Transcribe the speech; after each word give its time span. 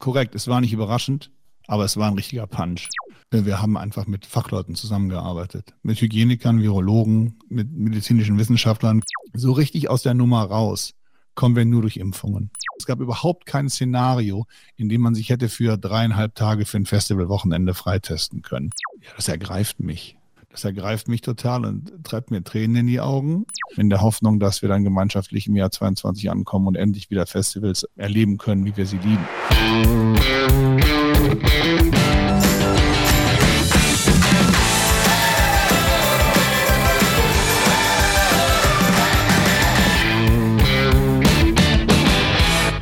korrekt, 0.00 0.34
es 0.34 0.48
war 0.48 0.60
nicht 0.60 0.72
überraschend, 0.72 1.30
aber 1.68 1.84
es 1.84 1.96
war 1.96 2.08
ein 2.08 2.14
richtiger 2.14 2.48
Punch. 2.48 2.88
Wir 3.30 3.62
haben 3.62 3.76
einfach 3.76 4.08
mit 4.08 4.26
Fachleuten 4.26 4.74
zusammengearbeitet, 4.74 5.74
mit 5.84 6.00
Hygienikern, 6.00 6.60
Virologen, 6.60 7.38
mit 7.48 7.70
medizinischen 7.70 8.38
Wissenschaftlern. 8.38 9.02
So 9.34 9.52
richtig 9.52 9.88
aus 9.88 10.02
der 10.02 10.14
Nummer 10.14 10.42
raus 10.42 10.94
kommen 11.36 11.54
wir 11.54 11.64
nur 11.64 11.82
durch 11.82 11.96
Impfungen. 11.96 12.50
Es 12.76 12.86
gab 12.86 12.98
überhaupt 12.98 13.46
kein 13.46 13.68
Szenario, 13.68 14.46
in 14.76 14.88
dem 14.88 15.00
man 15.00 15.14
sich 15.14 15.28
hätte 15.28 15.48
für 15.48 15.76
dreieinhalb 15.76 16.34
Tage 16.34 16.64
für 16.64 16.78
ein 16.78 16.86
Festivalwochenende 16.86 17.74
freitesten 17.74 18.42
können. 18.42 18.70
Ja, 19.00 19.10
das 19.14 19.28
ergreift 19.28 19.78
mich. 19.78 20.16
Das 20.50 20.64
ergreift 20.64 21.06
mich 21.06 21.20
total 21.20 21.64
und 21.64 21.92
treibt 22.02 22.32
mir 22.32 22.42
Tränen 22.42 22.76
in 22.76 22.86
die 22.88 22.98
Augen, 22.98 23.46
in 23.76 23.88
der 23.88 24.00
Hoffnung, 24.00 24.40
dass 24.40 24.62
wir 24.62 24.68
dann 24.68 24.82
gemeinschaftlich 24.82 25.46
im 25.46 25.54
Jahr 25.54 25.70
22 25.70 26.28
ankommen 26.28 26.66
und 26.66 26.74
endlich 26.74 27.08
wieder 27.08 27.24
Festivals 27.26 27.86
erleben 27.94 28.36
können, 28.36 28.64
wie 28.64 28.76
wir 28.76 28.84
sie 28.84 28.98
lieben. 28.98 29.24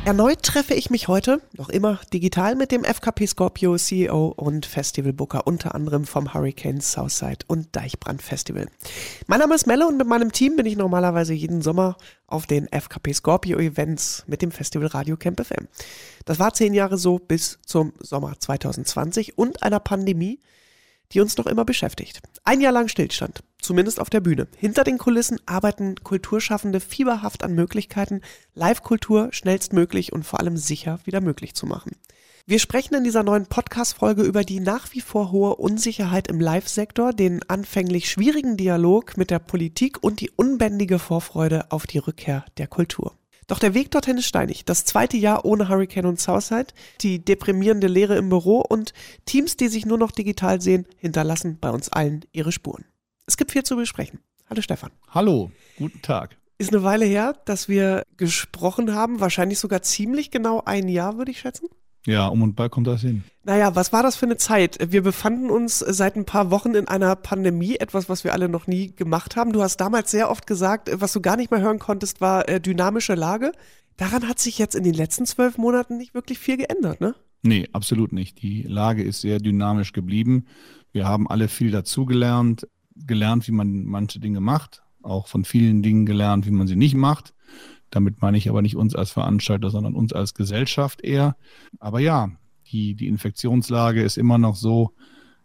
Erneut 0.09 0.41
treffe 0.41 0.73
ich 0.73 0.89
mich 0.89 1.07
heute, 1.07 1.39
noch 1.55 1.69
immer 1.69 1.99
digital, 2.11 2.55
mit 2.55 2.71
dem 2.71 2.83
FKP 2.83 3.27
Scorpio 3.27 3.77
CEO 3.77 4.33
und 4.35 4.65
Festivalbooker, 4.65 5.45
unter 5.45 5.75
anderem 5.75 6.03
vom 6.05 6.33
Hurricane 6.33 6.81
Southside 6.81 7.45
und 7.45 7.67
Deichbrand 7.75 8.23
Festival. 8.23 8.69
Mein 9.27 9.39
Name 9.39 9.53
ist 9.53 9.67
Melle 9.67 9.87
und 9.87 9.97
mit 9.97 10.07
meinem 10.07 10.31
Team 10.31 10.55
bin 10.55 10.65
ich 10.65 10.75
normalerweise 10.77 11.35
jeden 11.35 11.61
Sommer 11.61 11.95
auf 12.25 12.47
den 12.47 12.67
FKP 12.69 13.13
Scorpio 13.13 13.59
Events 13.59 14.23
mit 14.25 14.41
dem 14.41 14.49
Festival 14.49 14.87
Radio 14.87 15.15
Camp 15.15 15.45
FM. 15.45 15.67
Das 16.25 16.39
war 16.39 16.55
zehn 16.55 16.73
Jahre 16.73 16.97
so 16.97 17.19
bis 17.19 17.59
zum 17.63 17.93
Sommer 17.99 18.33
2020 18.39 19.37
und 19.37 19.61
einer 19.61 19.79
Pandemie, 19.79 20.39
die 21.11 21.21
uns 21.21 21.37
noch 21.37 21.47
immer 21.47 21.65
beschäftigt. 21.65 22.21
Ein 22.43 22.61
Jahr 22.61 22.71
lang 22.71 22.87
Stillstand, 22.87 23.41
zumindest 23.61 23.99
auf 23.99 24.09
der 24.09 24.21
Bühne. 24.21 24.47
Hinter 24.57 24.83
den 24.83 24.97
Kulissen 24.97 25.39
arbeiten 25.45 25.95
Kulturschaffende 26.03 26.79
fieberhaft 26.79 27.43
an 27.43 27.53
Möglichkeiten, 27.53 28.21
Live-Kultur 28.53 29.29
schnellstmöglich 29.31 30.13
und 30.13 30.23
vor 30.23 30.39
allem 30.39 30.57
sicher 30.57 30.99
wieder 31.05 31.21
möglich 31.21 31.55
zu 31.55 31.65
machen. 31.65 31.91
Wir 32.45 32.57
sprechen 32.57 32.95
in 32.95 33.03
dieser 33.03 33.21
neuen 33.21 33.45
Podcast-Folge 33.45 34.23
über 34.23 34.43
die 34.43 34.59
nach 34.59 34.91
wie 34.93 35.01
vor 35.01 35.31
hohe 35.31 35.57
Unsicherheit 35.57 36.27
im 36.27 36.39
Live-Sektor, 36.39 37.13
den 37.13 37.47
anfänglich 37.47 38.09
schwierigen 38.09 38.57
Dialog 38.57 39.17
mit 39.17 39.29
der 39.29 39.37
Politik 39.37 40.01
und 40.01 40.19
die 40.19 40.31
unbändige 40.31 40.97
Vorfreude 40.97 41.71
auf 41.71 41.85
die 41.85 41.99
Rückkehr 41.99 42.45
der 42.57 42.65
Kultur. 42.65 43.18
Doch 43.49 43.57
der 43.57 43.73
Weg 43.73 43.89
dorthin 43.89 44.19
ist 44.19 44.27
steinig. 44.27 44.63
Das 44.63 44.85
zweite 44.85 45.17
Jahr 45.17 45.43
ohne 45.43 45.69
Hurricane 45.69 46.05
und 46.05 46.19
Southside, 46.21 46.67
die 47.01 47.25
deprimierende 47.25 47.87
Lehre 47.87 48.15
im 48.15 48.29
Büro 48.29 48.59
und 48.61 48.93
Teams, 49.25 49.57
die 49.57 49.69
sich 49.69 49.87
nur 49.87 49.97
noch 49.97 50.11
digital 50.11 50.61
sehen, 50.61 50.85
hinterlassen 50.97 51.57
bei 51.59 51.71
uns 51.71 51.89
allen 51.89 52.23
ihre 52.31 52.51
Spuren. 52.51 52.85
Es 53.25 53.37
gibt 53.37 53.51
viel 53.51 53.63
zu 53.63 53.75
besprechen. 53.75 54.19
Hallo 54.51 54.61
Stefan. 54.61 54.91
Hallo, 55.09 55.51
guten 55.79 55.99
Tag. 56.03 56.37
Ist 56.59 56.71
eine 56.71 56.83
Weile 56.83 57.05
her, 57.05 57.33
dass 57.45 57.67
wir 57.67 58.03
gesprochen 58.17 58.93
haben, 58.93 59.19
wahrscheinlich 59.19 59.57
sogar 59.57 59.81
ziemlich 59.81 60.29
genau 60.29 60.61
ein 60.63 60.87
Jahr, 60.87 61.17
würde 61.17 61.31
ich 61.31 61.39
schätzen. 61.39 61.69
Ja, 62.05 62.27
um 62.27 62.41
und 62.41 62.55
bei 62.55 62.69
kommt 62.69 62.87
das 62.87 63.01
hin. 63.01 63.23
Naja, 63.43 63.75
was 63.75 63.91
war 63.91 64.03
das 64.03 64.15
für 64.15 64.25
eine 64.25 64.37
Zeit? 64.37 64.77
Wir 64.91 65.03
befanden 65.03 65.49
uns 65.49 65.79
seit 65.79 66.15
ein 66.15 66.25
paar 66.25 66.49
Wochen 66.49 66.75
in 66.75 66.87
einer 66.87 67.15
Pandemie, 67.15 67.75
etwas, 67.75 68.09
was 68.09 68.23
wir 68.23 68.33
alle 68.33 68.47
noch 68.47 68.67
nie 68.67 68.95
gemacht 68.95 69.35
haben. 69.35 69.51
Du 69.51 69.61
hast 69.61 69.77
damals 69.77 70.11
sehr 70.11 70.29
oft 70.29 70.47
gesagt, 70.47 70.89
was 70.93 71.13
du 71.13 71.21
gar 71.21 71.35
nicht 71.35 71.51
mehr 71.51 71.61
hören 71.61 71.79
konntest, 71.79 72.21
war 72.21 72.47
äh, 72.47 72.61
dynamische 72.61 73.15
Lage. 73.15 73.51
Daran 73.97 74.27
hat 74.27 74.39
sich 74.39 74.57
jetzt 74.57 74.75
in 74.75 74.83
den 74.83 74.93
letzten 74.93 75.25
zwölf 75.25 75.57
Monaten 75.57 75.97
nicht 75.97 76.13
wirklich 76.13 76.39
viel 76.39 76.57
geändert, 76.57 77.01
ne? 77.01 77.15
Nee, 77.41 77.67
absolut 77.73 78.13
nicht. 78.13 78.41
Die 78.41 78.63
Lage 78.63 79.03
ist 79.03 79.21
sehr 79.21 79.39
dynamisch 79.39 79.93
geblieben. 79.93 80.45
Wir 80.91 81.05
haben 81.05 81.29
alle 81.29 81.47
viel 81.47 81.71
dazugelernt, 81.71 82.67
gelernt, 82.95 83.47
wie 83.47 83.51
man 83.51 83.85
manche 83.85 84.19
Dinge 84.19 84.39
macht, 84.41 84.83
auch 85.03 85.27
von 85.27 85.45
vielen 85.45 85.81
Dingen 85.81 86.05
gelernt, 86.05 86.45
wie 86.45 86.51
man 86.51 86.67
sie 86.67 86.75
nicht 86.75 86.95
macht. 86.95 87.33
Damit 87.91 88.21
meine 88.21 88.37
ich 88.37 88.49
aber 88.49 88.61
nicht 88.61 88.75
uns 88.75 88.95
als 88.95 89.11
Veranstalter, 89.11 89.69
sondern 89.69 89.95
uns 89.95 90.13
als 90.13 90.33
Gesellschaft 90.33 91.01
eher. 91.01 91.35
Aber 91.79 91.99
ja, 91.99 92.29
die, 92.71 92.95
die 92.95 93.07
Infektionslage 93.07 94.03
ist 94.03 94.17
immer 94.17 94.37
noch 94.37 94.55
so, 94.55 94.91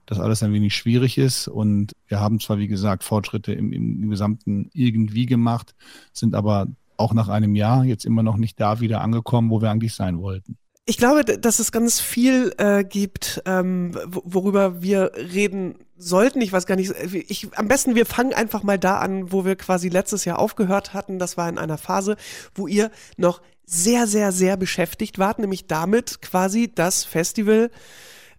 dass 0.07 0.21
alles 0.21 0.43
ein 0.43 0.53
wenig 0.53 0.75
schwierig 0.75 1.19
ist. 1.19 1.49
Und 1.49 1.93
wir 2.09 2.21
haben 2.21 2.41
zwar, 2.41 2.59
wie 2.59 2.69
gesagt, 2.69 3.05
Fortschritte 3.05 3.53
im, 3.53 3.73
im 3.73 4.11
Gesamten 4.11 4.71
irgendwie 4.75 5.27
gemacht, 5.27 5.75
sind 6.13 6.35
aber 6.35 6.69
auch 6.97 7.15
nach 7.15 7.29
einem 7.29 7.55
Jahr 7.55 7.85
jetzt 7.85 8.05
immer 8.05 8.23
noch 8.23 8.37
nicht 8.37 8.61
da 8.61 8.81
wieder 8.81 9.01
angekommen, 9.01 9.51
wo 9.51 9.61
wir 9.61 9.71
eigentlich 9.71 9.95
sein 9.95 10.19
wollten. 10.21 10.57
Ich 10.87 10.99
glaube, 10.99 11.25
dass 11.25 11.59
es 11.61 11.73
ganz 11.73 11.99
viel 11.99 12.53
äh, 12.59 12.85
gibt, 12.85 13.43
ähm, 13.47 13.97
worüber 14.07 14.83
wir 14.83 15.13
reden 15.17 15.77
sollten. 15.97 16.41
Ich 16.41 16.53
weiß 16.53 16.67
gar 16.67 16.77
nicht. 16.77 16.93
Ich, 17.29 17.49
am 17.57 17.69
besten, 17.69 17.95
wir 17.95 18.07
fangen 18.07 18.35
einfach 18.35 18.63
mal 18.63 18.79
da 18.79 18.99
an, 18.99 19.33
wo 19.33 19.45
wir 19.45 19.57
quasi 19.57 19.89
letztes 19.89 20.25
Jahr 20.25 20.39
aufgehört 20.39 20.95
hatten. 20.95 21.19
Das 21.19 21.37
war 21.37 21.49
in 21.49 21.59
einer 21.59 21.79
Phase, 21.79 22.17
wo 22.55 22.67
ihr 22.67 22.91
noch 23.17 23.43
sehr, 23.65 24.07
sehr, 24.07 24.33
sehr 24.33 24.57
beschäftigt 24.57 25.19
wart, 25.19 25.39
nämlich 25.39 25.67
damit 25.67 26.21
quasi 26.21 26.71
das 26.75 27.05
Festival 27.05 27.71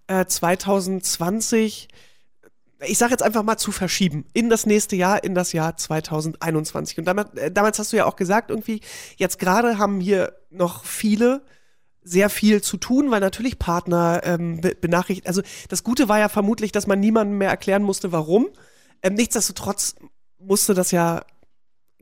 äh, 0.08 0.26
2020 0.26 1.88
ich 2.88 2.98
sage 2.98 3.12
jetzt 3.12 3.24
einfach 3.24 3.44
mal 3.44 3.58
zu 3.58 3.72
verschieben 3.72 4.26
in 4.34 4.50
das 4.50 4.66
nächste 4.66 4.96
Jahr, 4.96 5.24
in 5.24 5.34
das 5.34 5.54
Jahr 5.54 5.78
2021. 5.78 7.00
Und 7.00 7.06
damals, 7.06 7.34
äh, 7.36 7.52
damals 7.52 7.80
hast 7.80 7.94
du 7.94 7.98
ja 7.98 8.06
auch 8.06 8.16
gesagt, 8.16 8.50
irgendwie, 8.50 8.82
jetzt 9.18 9.40
gerade 9.40 9.78
haben 9.78 10.00
hier 10.00 10.34
noch 10.50 10.84
viele 10.84 11.42
sehr 12.06 12.30
viel 12.30 12.62
zu 12.62 12.78
tun, 12.78 13.10
weil 13.10 13.20
natürlich 13.20 13.60
Partner 13.60 14.22
ähm, 14.24 14.62
be 14.62 14.76
benachrichtigt. 14.80 15.28
Also 15.28 15.42
das 15.70 15.84
Gute 15.84 16.08
war 16.08 16.20
ja 16.20 16.30
vermutlich, 16.30 16.72
dass 16.72 16.88
man 16.88 17.00
niemandem 17.00 17.40
mehr 17.40 17.50
erklären 17.50 17.84
musste, 17.84 18.12
warum. 18.12 18.48
Ähm, 19.02 19.16
nichtsdestotrotz 19.16 19.96
musste 20.38 20.76
das 20.76 20.92
ja 20.92 21.26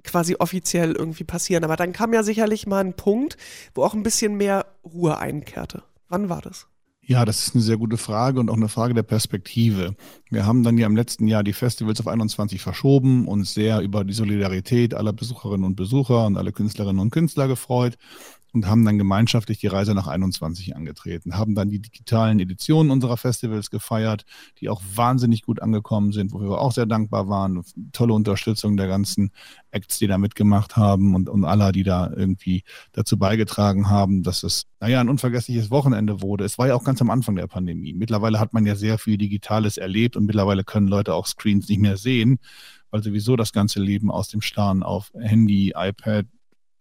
quasi 0.04 0.36
offiziell 0.38 0.92
irgendwie 0.92 1.24
passieren. 1.24 1.64
Aber 1.64 1.78
dann 1.78 1.94
kam 1.94 2.14
ja 2.14 2.22
sicherlich 2.22 2.68
mal 2.68 2.84
ein 2.84 2.96
Punkt, 2.96 3.38
wo 3.74 3.84
auch 3.84 3.94
ein 3.94 4.04
bisschen 4.04 4.36
mehr 4.36 4.66
Ruhe 4.84 5.18
einkehrte. 5.18 5.84
Wann 6.10 6.28
war 6.28 6.42
das? 6.42 6.68
Ja, 7.06 7.26
das 7.26 7.48
ist 7.48 7.56
eine 7.56 7.64
sehr 7.64 7.78
gute 7.78 7.98
Frage 7.98 8.40
und 8.40 8.50
auch 8.50 8.56
eine 8.56 8.70
Frage 8.70 8.94
der 8.94 9.04
Perspektive. 9.04 9.96
Wir 10.30 10.46
haben 10.46 10.64
dann 10.64 10.78
ja 10.78 10.88
im 10.88 10.96
letzten 10.96 11.28
Jahr 11.28 11.44
die 11.44 11.52
Festivals 11.54 12.00
auf 12.00 12.08
21 12.08 12.62
verschoben, 12.62 13.28
und 13.28 13.46
sehr 13.46 13.82
über 13.82 14.04
die 14.04 14.14
Solidarität 14.14 14.94
aller 14.94 15.12
Besucherinnen 15.12 15.66
und 15.66 15.76
Besucher 15.76 16.26
und 16.26 16.38
alle 16.38 16.52
Künstlerinnen 16.52 17.02
und 17.02 17.12
Künstler 17.12 17.48
gefreut 17.48 17.98
und 18.54 18.68
haben 18.68 18.86
dann 18.86 19.00
gemeinschaftlich 19.00 19.58
die 19.58 19.68
Reise 19.68 19.96
nach 19.96 20.08
21 20.08 20.76
angetreten, 20.76 21.36
haben 21.36 21.56
dann 21.56 21.70
die 21.70 21.80
digitalen 21.80 22.40
Editionen 22.40 22.92
unserer 22.92 23.18
Festivals 23.18 23.72
gefeiert, 23.72 24.26
die 24.60 24.70
auch 24.70 24.82
wahnsinnig 24.94 25.42
gut 25.42 25.62
angekommen 25.62 26.12
sind, 26.12 26.32
wofür 26.32 26.52
wir 26.52 26.62
auch 26.62 26.72
sehr 26.72 26.86
dankbar 26.86 27.28
waren. 27.28 27.64
Tolle 27.92 28.14
Unterstützung 28.14 28.78
der 28.78 28.88
ganzen 28.88 29.32
Acts, 29.72 29.98
die 29.98 30.08
da 30.08 30.20
mitgemacht 30.20 30.78
haben 30.78 31.16
und, 31.16 31.30
und 31.30 31.46
aller, 31.46 31.72
die 31.72 31.84
da 31.84 32.12
irgendwie 32.16 32.64
dazu 32.92 33.18
beigetragen 33.18 33.90
haben, 33.90 34.22
dass 34.22 34.44
es, 34.44 34.68
naja, 34.80 35.02
ein 35.02 35.10
unvergessliches 35.10 35.72
Wochenende 35.72 36.22
wurde. 36.22 36.46
Es 36.46 36.60
war 36.60 36.68
ja 36.68 36.76
auch 36.76 36.84
ganz 36.84 37.02
am 37.02 37.10
Anfang 37.10 37.36
der 37.36 37.48
Pandemie. 37.48 37.94
Mittlerweile 37.94 38.40
hat 38.40 38.54
man 38.54 38.68
ja 38.68 38.76
sehr 38.76 39.00
viel 39.00 39.18
Digitales 39.18 39.78
erlebt 39.78 40.16
und 40.16 40.26
mittlerweile 40.26 40.64
können 40.64 40.88
Leute 40.88 41.16
auch 41.16 41.26
Screens 41.26 41.68
nicht 41.70 41.82
mehr 41.82 41.98
sehen, 41.98 42.38
weil 42.92 43.02
sowieso 43.02 43.36
das 43.36 43.52
ganze 43.52 43.80
Leben 43.80 44.12
aus 44.12 44.28
dem 44.28 44.42
Starren 44.42 44.84
auf 44.84 45.12
Handy, 45.20 45.74
iPad, 45.76 46.28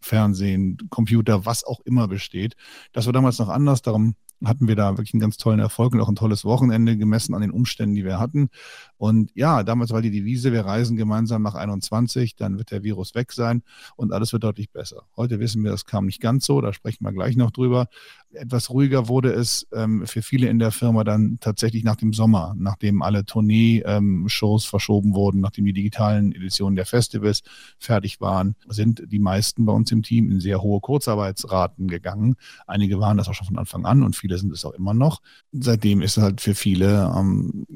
Fernsehen, 0.03 0.77
Computer, 0.91 1.47
was 1.47 1.65
auch 1.65 1.81
immer 1.81 2.09
besteht. 2.09 2.57
Das 2.93 3.07
war 3.07 3.13
damals 3.13 3.39
noch 3.39 3.49
anders, 3.49 3.83
darum 3.83 4.15
hatten 4.45 4.69
wir 4.69 4.77
da 4.77 4.97
wirklich 4.97 5.15
einen 5.15 5.21
ganz 5.21 5.37
tollen 5.37 5.61
Erfolg 5.61 5.95
und 5.95 6.01
auch 6.01 6.09
ein 6.09 6.17
tolles 6.17 6.45
Wochenende 6.45 6.97
gemessen 6.97 7.35
an 7.35 7.43
den 7.43 7.51
Umständen, 7.51 7.95
die 7.95 8.05
wir 8.05 8.19
hatten. 8.19 8.49
Und 8.97 9.31
ja, 9.35 9.63
damals 9.63 9.91
war 9.91 10.03
die 10.03 10.11
Devise, 10.11 10.53
wir 10.53 10.65
reisen 10.65 10.97
gemeinsam 10.97 11.43
nach 11.43 11.55
21, 11.55 12.37
dann 12.37 12.59
wird 12.59 12.71
der 12.71 12.83
Virus 12.83 13.15
weg 13.15 13.33
sein 13.33 13.63
und 13.97 14.13
alles 14.13 14.33
wird 14.33 14.45
deutlich 14.45 14.71
besser. 14.71 15.05
Heute 15.17 15.41
wissen 15.41 15.63
wir, 15.63 15.71
das 15.71 15.87
kam 15.87 16.07
nicht 16.07 16.21
ganz 16.21 16.47
so, 16.47 16.61
da 16.61 16.73
sprechen 16.73 17.05
wir 17.05 17.13
gleich 17.13 17.37
noch 17.37 17.51
drüber. 17.51 17.89
Etwas 18.35 18.71
ruhiger 18.71 19.09
wurde 19.09 19.33
es 19.33 19.67
ähm, 19.73 20.07
für 20.07 20.23
viele 20.23 20.49
in 20.49 20.59
der 20.59 20.71
Firma 20.71 21.05
dann 21.05 21.39
tatsächlich 21.41 21.85
nach 21.85 21.97
dem 21.97 22.13
Sommer, 22.13 22.55
nachdem 22.57 23.03
alle 23.03 23.25
Tournee-Shows 23.25 24.65
ähm, 24.65 24.69
verschoben 24.69 25.15
wurden, 25.15 25.41
nachdem 25.41 25.65
die 25.67 25.73
digitalen 25.73 26.33
Editionen 26.33 26.77
der 26.77 26.87
Festivals 26.87 27.43
fertig 27.79 28.21
waren, 28.21 28.57
sind 28.69 29.03
die 29.07 29.19
meisten 29.19 29.67
bei 29.67 29.73
uns 29.73 29.93
im 29.93 30.03
Team 30.03 30.31
in 30.31 30.41
sehr 30.41 30.63
hohe 30.63 30.81
Kurzarbeitsraten 30.81 31.89
gegangen. 31.89 32.37
Einige 32.67 32.99
waren 33.01 33.19
das 33.19 33.29
auch 33.29 33.35
schon 33.35 33.47
von 33.47 33.59
Anfang 33.59 33.85
an 33.85 34.03
und 34.03 34.17
viele 34.17 34.39
sind 34.39 34.53
es 34.53 34.65
auch 34.65 34.73
immer 34.73 34.95
noch. 34.95 35.21
Seitdem 35.53 36.01
ist 36.01 36.17
halt 36.17 36.41
für 36.41 36.55
viele 36.55 37.13
ähm, 37.15 37.67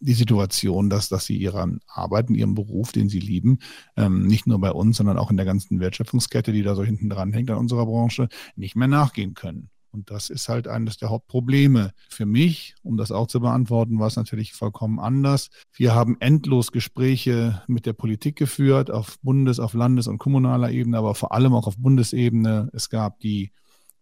die 0.00 0.14
Situation, 0.14 0.90
dass, 0.90 1.08
dass 1.08 1.24
sie 1.24 1.36
ihrer 1.36 1.66
Arbeit 1.86 2.28
ihrem 2.30 2.54
Beruf, 2.54 2.92
den 2.92 3.08
sie 3.08 3.20
lieben, 3.20 3.58
ähm, 3.96 4.26
nicht 4.26 4.46
nur 4.46 4.60
bei 4.60 4.70
uns, 4.70 4.98
sondern 4.98 5.18
auch 5.18 5.30
in 5.30 5.36
der 5.36 5.46
ganzen 5.46 5.80
Wertschöpfungskette, 5.80 6.52
die 6.52 6.62
da 6.62 6.74
so 6.74 6.84
hinten 6.84 7.08
dran 7.08 7.32
hängt 7.32 7.50
an 7.50 7.56
unserer 7.56 7.86
Branche, 7.86 8.28
nicht 8.56 8.76
mehr 8.76 8.88
nachgehen 8.88 9.34
können. 9.34 9.70
Und 9.94 10.10
das 10.10 10.28
ist 10.28 10.48
halt 10.48 10.66
eines 10.66 10.96
der 10.96 11.10
Hauptprobleme. 11.10 11.92
Für 12.10 12.26
mich, 12.26 12.74
um 12.82 12.96
das 12.96 13.12
auch 13.12 13.28
zu 13.28 13.38
beantworten, 13.40 14.00
war 14.00 14.08
es 14.08 14.16
natürlich 14.16 14.52
vollkommen 14.52 14.98
anders. 14.98 15.50
Wir 15.72 15.94
haben 15.94 16.16
endlos 16.18 16.72
Gespräche 16.72 17.62
mit 17.68 17.86
der 17.86 17.92
Politik 17.92 18.34
geführt, 18.36 18.90
auf 18.90 19.20
Bundes-, 19.22 19.60
auf 19.60 19.72
Landes- 19.72 20.08
und 20.08 20.18
kommunaler 20.18 20.72
Ebene, 20.72 20.98
aber 20.98 21.14
vor 21.14 21.30
allem 21.30 21.54
auch 21.54 21.68
auf 21.68 21.76
Bundesebene. 21.78 22.70
Es 22.72 22.90
gab 22.90 23.20
die 23.20 23.52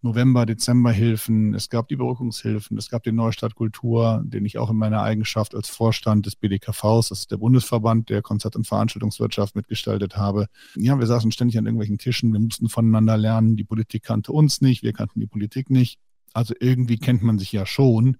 November, 0.03 0.47
Dezember 0.47 0.91
Hilfen, 0.91 1.55
es 1.55 1.71
gab 1.71 1.89
die 1.89 1.95
Überbrückungshilfen, 1.95 2.77
es 2.77 2.91
gab 2.91 3.05
den 3.05 3.15
Neustart 3.15 3.55
Kultur, 3.55 4.23
den 4.25 4.45
ich 4.45 4.59
auch 4.59 4.71
in 4.71 4.77
meiner 4.77 5.03
Eigenschaft 5.03 5.55
als 5.55 5.69
Vorstand 5.69 6.27
des 6.27 6.35
BDKVs, 6.35 7.09
das 7.09 7.21
ist 7.21 7.31
der 7.31 7.37
Bundesverband 7.37 8.11
der 8.11 8.21
Konzert- 8.21 8.57
und 8.57 8.67
Veranstaltungswirtschaft, 8.67 9.55
mitgestaltet 9.55 10.17
habe. 10.17 10.49
Ja, 10.75 10.99
wir 10.99 11.07
saßen 11.07 11.31
ständig 11.31 11.57
an 11.57 11.67
irgendwelchen 11.67 11.99
Tischen, 11.99 12.33
wir 12.33 12.41
mussten 12.41 12.69
voneinander 12.69 13.17
lernen, 13.17 13.57
die 13.57 13.65
Politik 13.65 14.03
kannte 14.03 14.33
uns 14.33 14.61
nicht, 14.61 14.83
wir 14.83 14.93
kannten 14.93 15.21
die 15.21 15.27
Politik 15.27 15.71
nicht. 15.71 16.01
Also 16.33 16.55
irgendwie 16.59 16.99
kennt 16.99 17.23
man 17.23 17.39
sich 17.39 17.53
ja 17.53 17.65
schon, 17.65 18.17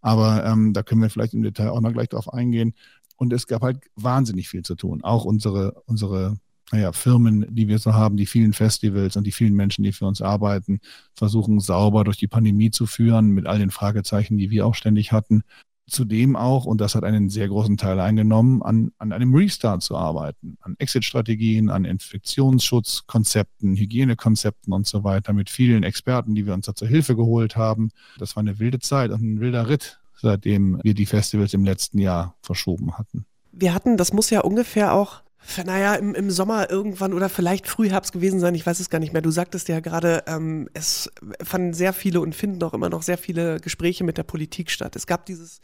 aber 0.00 0.44
ähm, 0.44 0.72
da 0.72 0.82
können 0.82 1.00
wir 1.00 1.10
vielleicht 1.10 1.34
im 1.34 1.42
Detail 1.42 1.70
auch 1.70 1.80
noch 1.80 1.92
gleich 1.92 2.08
drauf 2.08 2.32
eingehen. 2.32 2.74
Und 3.16 3.32
es 3.32 3.46
gab 3.46 3.62
halt 3.62 3.78
wahnsinnig 3.96 4.48
viel 4.48 4.62
zu 4.62 4.74
tun. 4.74 5.04
Auch 5.04 5.24
unsere, 5.24 5.82
unsere 5.84 6.38
naja, 6.72 6.92
Firmen, 6.92 7.46
die 7.50 7.68
wir 7.68 7.78
so 7.78 7.94
haben, 7.94 8.16
die 8.16 8.26
vielen 8.26 8.52
Festivals 8.52 9.16
und 9.16 9.26
die 9.26 9.32
vielen 9.32 9.54
Menschen, 9.54 9.82
die 9.82 9.92
für 9.92 10.06
uns 10.06 10.22
arbeiten, 10.22 10.80
versuchen 11.14 11.58
sauber 11.60 12.04
durch 12.04 12.16
die 12.16 12.28
Pandemie 12.28 12.70
zu 12.70 12.86
führen, 12.86 13.30
mit 13.30 13.46
all 13.46 13.58
den 13.58 13.70
Fragezeichen, 13.70 14.38
die 14.38 14.50
wir 14.50 14.66
auch 14.66 14.74
ständig 14.74 15.12
hatten. 15.12 15.42
Zudem 15.88 16.36
auch, 16.36 16.66
und 16.66 16.80
das 16.80 16.94
hat 16.94 17.02
einen 17.02 17.28
sehr 17.30 17.48
großen 17.48 17.76
Teil 17.76 17.98
eingenommen, 17.98 18.62
an, 18.62 18.92
an 18.98 19.12
einem 19.12 19.34
Restart 19.34 19.82
zu 19.82 19.96
arbeiten, 19.96 20.56
an 20.60 20.76
Exit-Strategien, 20.78 21.68
an 21.68 21.84
Infektionsschutzkonzepten, 21.84 23.74
Hygienekonzepten 23.74 24.72
und 24.72 24.86
so 24.86 25.02
weiter, 25.02 25.32
mit 25.32 25.50
vielen 25.50 25.82
Experten, 25.82 26.36
die 26.36 26.46
wir 26.46 26.54
uns 26.54 26.66
da 26.66 26.76
zur 26.76 26.86
Hilfe 26.86 27.16
geholt 27.16 27.56
haben. 27.56 27.90
Das 28.18 28.36
war 28.36 28.42
eine 28.42 28.60
wilde 28.60 28.78
Zeit 28.78 29.10
und 29.10 29.20
ein 29.20 29.40
wilder 29.40 29.68
Ritt, 29.68 29.98
seitdem 30.16 30.78
wir 30.84 30.94
die 30.94 31.06
Festivals 31.06 31.54
im 31.54 31.64
letzten 31.64 31.98
Jahr 31.98 32.36
verschoben 32.40 32.96
hatten. 32.96 33.26
Wir 33.50 33.74
hatten, 33.74 33.96
das 33.96 34.12
muss 34.12 34.30
ja 34.30 34.42
ungefähr 34.42 34.94
auch 34.94 35.22
naja, 35.64 35.94
im, 35.94 36.14
im 36.14 36.30
Sommer 36.30 36.70
irgendwann 36.70 37.12
oder 37.12 37.28
vielleicht 37.28 37.66
Frühherbst 37.66 38.12
gewesen 38.12 38.40
sein, 38.40 38.54
ich 38.54 38.66
weiß 38.66 38.78
es 38.80 38.90
gar 38.90 38.98
nicht 38.98 39.12
mehr. 39.12 39.22
Du 39.22 39.30
sagtest 39.30 39.68
ja 39.68 39.80
gerade, 39.80 40.22
ähm, 40.26 40.68
es 40.74 41.10
fanden 41.42 41.74
sehr 41.74 41.92
viele 41.92 42.20
und 42.20 42.34
finden 42.34 42.62
auch 42.62 42.74
immer 42.74 42.88
noch 42.88 43.02
sehr 43.02 43.18
viele 43.18 43.58
Gespräche 43.60 44.04
mit 44.04 44.18
der 44.18 44.22
Politik 44.22 44.70
statt. 44.70 44.96
Es 44.96 45.06
gab 45.06 45.26
dieses 45.26 45.60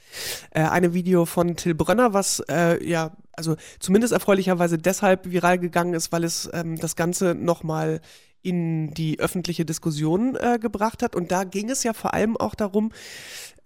äh, 0.51 0.63
eine 0.63 0.95
Video 0.95 1.25
von 1.25 1.57
Till 1.57 1.75
Brönner, 1.75 2.13
was 2.15 2.41
äh, 2.49 2.85
ja, 2.87 3.13
also 3.33 3.57
zumindest 3.79 4.13
erfreulicherweise 4.13 4.79
deshalb 4.79 5.31
viral 5.31 5.59
gegangen 5.59 5.95
ist, 5.95 6.11
weil 6.11 6.25
es 6.25 6.49
ähm, 6.53 6.77
das 6.79 6.97
Ganze 6.97 7.35
nochmal 7.35 8.01
in 8.47 8.95
die 8.95 9.19
öffentliche 9.19 9.65
Diskussion 9.65 10.37
äh, 10.37 10.61
gebracht 10.61 11.03
hat. 11.03 11.17
Und 11.17 11.33
da 11.33 11.43
ging 11.43 11.69
es 11.69 11.83
ja 11.83 11.93
vor 11.93 12.15
allem 12.15 12.37
auch 12.37 12.55
darum, 12.55 12.93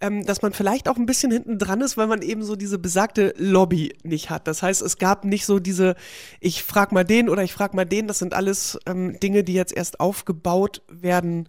ähm, 0.01 0.25
dass 0.25 0.41
man 0.41 0.53
vielleicht 0.53 0.89
auch 0.89 0.97
ein 0.97 1.05
bisschen 1.05 1.31
hinten 1.31 1.59
dran 1.59 1.81
ist, 1.81 1.97
weil 1.97 2.07
man 2.07 2.23
eben 2.23 2.43
so 2.43 2.55
diese 2.55 2.79
besagte 2.79 3.35
Lobby 3.37 3.93
nicht 4.01 4.31
hat. 4.31 4.47
Das 4.47 4.63
heißt, 4.63 4.81
es 4.81 4.97
gab 4.97 5.23
nicht 5.23 5.45
so 5.45 5.59
diese, 5.59 5.95
ich 6.39 6.63
frag 6.63 6.91
mal 6.91 7.03
den 7.03 7.29
oder 7.29 7.43
ich 7.43 7.53
frag 7.53 7.75
mal 7.75 7.85
den. 7.85 8.07
Das 8.07 8.17
sind 8.17 8.33
alles 8.33 8.79
ähm, 8.87 9.19
Dinge, 9.19 9.43
die 9.43 9.53
jetzt 9.53 9.77
erst 9.77 9.99
aufgebaut 9.99 10.81
werden 10.89 11.47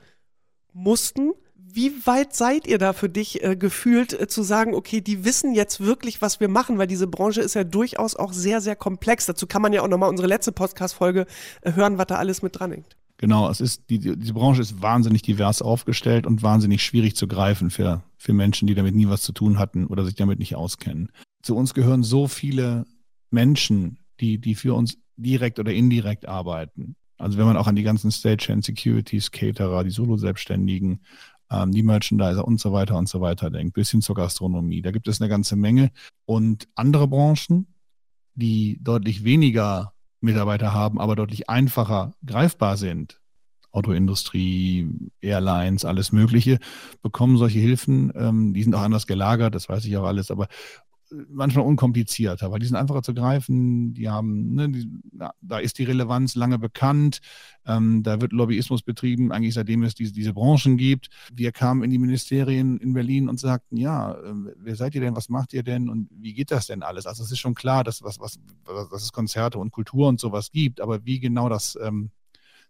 mussten. 0.75 1.33
Wie 1.57 2.07
weit 2.07 2.37
seid 2.37 2.67
ihr 2.67 2.77
da 2.77 2.93
für 2.93 3.09
dich 3.09 3.43
äh, 3.43 3.57
gefühlt 3.57 4.13
äh, 4.13 4.27
zu 4.27 4.43
sagen, 4.43 4.75
okay, 4.75 5.01
die 5.01 5.25
wissen 5.25 5.55
jetzt 5.55 5.81
wirklich, 5.81 6.21
was 6.21 6.39
wir 6.39 6.49
machen, 6.49 6.77
weil 6.77 6.87
diese 6.87 7.07
Branche 7.07 7.41
ist 7.41 7.55
ja 7.55 7.65
durchaus 7.65 8.15
auch 8.15 8.35
sehr, 8.35 8.61
sehr 8.61 8.77
komplex. 8.77 9.25
Dazu 9.25 9.47
kann 9.47 9.63
man 9.63 9.73
ja 9.73 9.81
auch 9.81 9.89
nochmal 9.89 10.11
unsere 10.11 10.29
letzte 10.29 10.53
Podcast-Folge 10.53 11.25
äh, 11.63 11.73
hören, 11.73 11.97
was 11.97 12.09
da 12.09 12.17
alles 12.17 12.43
mit 12.43 12.59
dran 12.59 12.73
hängt. 12.73 12.97
Genau, 13.23 13.49
es 13.49 13.61
ist, 13.61 13.89
die, 13.89 14.01
diese 14.01 14.35
Branche 14.35 14.63
ist 14.63 14.83
wahnsinnig 14.83 15.23
divers 15.23 15.63
aufgestellt 15.63 16.27
und 16.27 16.43
wahnsinnig 16.43 16.83
schwierig 16.83 17.15
zu 17.15 17.29
greifen 17.29 17.71
für, 17.71 18.03
für 18.17 18.33
Menschen, 18.33 18.67
die 18.67 18.75
damit 18.75 18.97
nie 18.97 19.07
was 19.09 19.23
zu 19.23 19.31
tun 19.31 19.61
hatten 19.61 19.87
oder 19.87 20.05
sich 20.05 20.17
damit 20.17 20.41
nicht 20.41 20.57
auskennen. 20.57 21.09
Zu 21.41 21.55
uns 21.55 21.73
gehören 21.73 22.03
so 22.03 22.27
viele 22.27 22.85
Menschen, 23.31 24.01
die, 24.19 24.39
die 24.39 24.57
für 24.57 24.75
uns 24.75 24.99
direkt 25.15 25.61
oder 25.61 25.73
indirekt 25.73 26.27
arbeiten. 26.27 26.97
Also 27.17 27.39
wenn 27.39 27.47
man 27.47 27.57
auch 27.57 27.69
an 27.69 27.77
die 27.77 27.85
ganzen 27.85 28.11
Stagehand 28.11 28.65
Securities, 28.65 29.31
Caterer, 29.31 29.85
die 29.85 29.91
Solo-Selbstständigen, 29.91 31.03
ähm, 31.49 31.71
die 31.71 31.85
Merchandiser 31.85 32.45
und 32.45 32.59
so 32.59 32.73
weiter 32.73 32.99
und 32.99 33.09
so 33.09 33.21
weiter 33.21 33.51
denkt, 33.51 33.75
bis 33.75 33.93
hin 33.93 34.03
zur 34.03 34.17
Gastronomie. 34.17 34.83
Da 34.83 34.91
gibt 34.91 35.07
es 35.07 35.21
eine 35.21 35.29
ganze 35.29 35.55
Menge. 35.55 35.93
Und 36.25 36.67
andere 36.75 37.07
Branchen, 37.07 37.69
die 38.35 38.81
deutlich 38.83 39.23
weniger 39.23 39.92
Mitarbeiter 40.23 40.73
haben, 40.73 41.01
aber 41.01 41.17
deutlich 41.17 41.49
einfacher 41.49 42.13
greifbar 42.25 42.77
sind, 42.77 43.21
Autoindustrie, 43.73 44.89
Airlines, 45.21 45.85
alles 45.85 46.13
Mögliche, 46.13 46.59
bekommen 47.03 47.39
solche 47.39 47.59
Hilfen. 47.59 48.13
Ähm, 48.15 48.55
die 48.55 48.63
sind 48.63 48.75
auch 48.75 48.83
anders 48.83 49.07
gelagert, 49.07 49.55
das 49.55 49.69
weiß 49.69 49.85
ich 49.87 49.97
auch 49.97 50.05
alles, 50.05 50.31
aber 50.31 50.49
manchmal 51.29 51.67
unkomplizierter, 51.67 52.51
weil 52.51 52.59
die 52.59 52.67
sind 52.67 52.77
einfacher 52.77 53.03
zu 53.03 53.15
greifen, 53.15 53.95
die 53.95 54.09
haben, 54.09 54.55
ne, 54.55 54.69
die, 54.71 54.89
na, 55.13 55.33
da 55.41 55.59
ist 55.59 55.79
die 55.79 55.85
Relevanz 55.85 56.35
lange 56.35 56.59
bekannt, 56.59 57.21
ähm, 57.67 58.03
da 58.03 58.21
wird 58.21 58.33
Lobbyismus 58.33 58.83
betrieben, 58.83 59.33
eigentlich 59.33 59.55
seitdem 59.55 59.83
es 59.83 59.95
diese, 59.95 60.13
diese 60.13 60.33
Branchen 60.33 60.77
gibt. 60.77 61.09
Wir 61.33 61.53
kamen 61.53 61.83
in 61.83 61.91
die 61.91 61.99
Ministerien 61.99 62.79
in 62.79 62.93
Berlin 62.93 63.29
und 63.29 63.39
sagten, 63.39 63.77
ja, 63.77 64.13
äh, 64.13 64.35
wer 64.57 64.77
seid 64.77 64.95
ihr 64.95 65.01
denn, 65.01 65.17
was 65.17 65.29
macht 65.29 65.53
ihr 65.53 65.63
denn 65.63 65.89
und 65.89 66.09
wie 66.11 66.35
geht 66.35 66.51
das 66.51 66.67
denn 66.67 66.83
alles? 66.83 67.07
Also 67.07 67.23
es 67.23 67.33
ist 67.33 67.39
schon 67.39 67.55
klar, 67.55 67.85
dass, 67.85 68.03
was, 68.03 68.19
was, 68.21 68.39
dass 68.65 69.03
es 69.03 69.13
Konzerte 69.13 69.59
und 69.59 69.71
Kultur 69.71 70.09
und 70.09 70.21
sowas 70.21 70.51
gibt, 70.51 70.81
aber 70.81 71.05
wie 71.05 71.21
genau 71.21 71.49
das 71.49 71.79
ähm, 71.83 72.11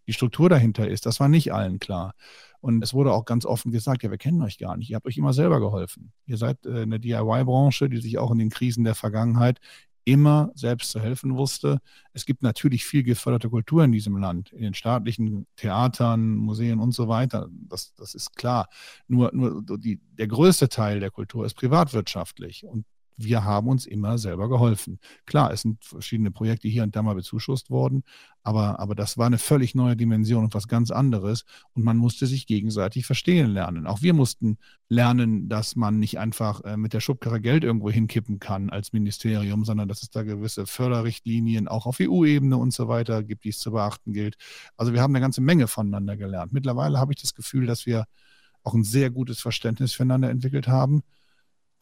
die 0.06 0.12
Struktur 0.12 0.48
dahinter 0.48 0.88
ist, 0.88 1.06
das 1.06 1.20
war 1.20 1.28
nicht 1.28 1.52
allen 1.52 1.78
klar. 1.78 2.14
Und 2.62 2.82
es 2.82 2.94
wurde 2.94 3.12
auch 3.12 3.24
ganz 3.24 3.44
offen 3.44 3.72
gesagt, 3.72 4.04
ja, 4.04 4.10
wir 4.10 4.18
kennen 4.18 4.40
euch 4.40 4.56
gar 4.56 4.76
nicht. 4.76 4.88
Ihr 4.88 4.96
habt 4.96 5.06
euch 5.06 5.18
immer 5.18 5.32
selber 5.32 5.58
geholfen. 5.58 6.12
Ihr 6.26 6.36
seid 6.36 6.64
äh, 6.64 6.82
eine 6.82 7.00
DIY-Branche, 7.00 7.88
die 7.88 7.98
sich 7.98 8.18
auch 8.18 8.30
in 8.30 8.38
den 8.38 8.50
Krisen 8.50 8.84
der 8.84 8.94
Vergangenheit 8.94 9.58
immer 10.04 10.50
selbst 10.54 10.90
zu 10.90 11.00
helfen 11.00 11.36
wusste. 11.36 11.80
Es 12.12 12.24
gibt 12.24 12.42
natürlich 12.42 12.84
viel 12.84 13.02
geförderte 13.02 13.50
Kultur 13.50 13.84
in 13.84 13.92
diesem 13.92 14.16
Land, 14.16 14.52
in 14.52 14.62
den 14.62 14.74
staatlichen 14.74 15.46
Theatern, 15.56 16.36
Museen 16.36 16.78
und 16.78 16.92
so 16.92 17.08
weiter. 17.08 17.48
Das, 17.50 17.94
das 17.94 18.14
ist 18.14 18.36
klar. 18.36 18.68
Nur, 19.08 19.30
nur 19.32 19.62
die, 19.78 20.00
der 20.12 20.28
größte 20.28 20.68
Teil 20.68 21.00
der 21.00 21.10
Kultur 21.10 21.44
ist 21.44 21.54
privatwirtschaftlich. 21.54 22.64
Und 22.64 22.84
wir 23.24 23.44
haben 23.44 23.68
uns 23.68 23.86
immer 23.86 24.18
selber 24.18 24.48
geholfen. 24.48 24.98
Klar, 25.26 25.52
es 25.52 25.62
sind 25.62 25.84
verschiedene 25.84 26.30
Projekte 26.30 26.68
hier 26.68 26.82
und 26.82 26.94
da 26.96 27.02
mal 27.02 27.14
bezuschusst 27.14 27.70
worden, 27.70 28.02
aber, 28.42 28.80
aber 28.80 28.94
das 28.94 29.18
war 29.18 29.26
eine 29.26 29.38
völlig 29.38 29.74
neue 29.74 29.96
Dimension 29.96 30.44
und 30.44 30.54
was 30.54 30.68
ganz 30.68 30.90
anderes. 30.90 31.44
Und 31.74 31.84
man 31.84 31.96
musste 31.96 32.26
sich 32.26 32.46
gegenseitig 32.46 33.06
verstehen 33.06 33.50
lernen. 33.50 33.86
Auch 33.86 34.02
wir 34.02 34.14
mussten 34.14 34.58
lernen, 34.88 35.48
dass 35.48 35.76
man 35.76 35.98
nicht 35.98 36.18
einfach 36.18 36.62
äh, 36.64 36.76
mit 36.76 36.92
der 36.92 37.00
Schubkarre 37.00 37.40
Geld 37.40 37.64
irgendwo 37.64 37.90
hinkippen 37.90 38.38
kann 38.38 38.70
als 38.70 38.92
Ministerium, 38.92 39.64
sondern 39.64 39.88
dass 39.88 40.02
es 40.02 40.10
da 40.10 40.22
gewisse 40.22 40.66
Förderrichtlinien 40.66 41.68
auch 41.68 41.86
auf 41.86 41.98
EU-Ebene 42.00 42.56
und 42.56 42.72
so 42.72 42.88
weiter 42.88 43.22
gibt, 43.22 43.44
die 43.44 43.50
es 43.50 43.58
zu 43.58 43.72
beachten 43.72 44.12
gilt. 44.12 44.36
Also 44.76 44.92
wir 44.92 45.00
haben 45.00 45.14
eine 45.14 45.22
ganze 45.22 45.40
Menge 45.40 45.68
voneinander 45.68 46.16
gelernt. 46.16 46.52
Mittlerweile 46.52 46.98
habe 46.98 47.12
ich 47.12 47.20
das 47.20 47.34
Gefühl, 47.34 47.66
dass 47.66 47.86
wir 47.86 48.06
auch 48.64 48.74
ein 48.74 48.84
sehr 48.84 49.10
gutes 49.10 49.40
Verständnis 49.40 49.92
füreinander 49.92 50.30
entwickelt 50.30 50.68
haben 50.68 51.02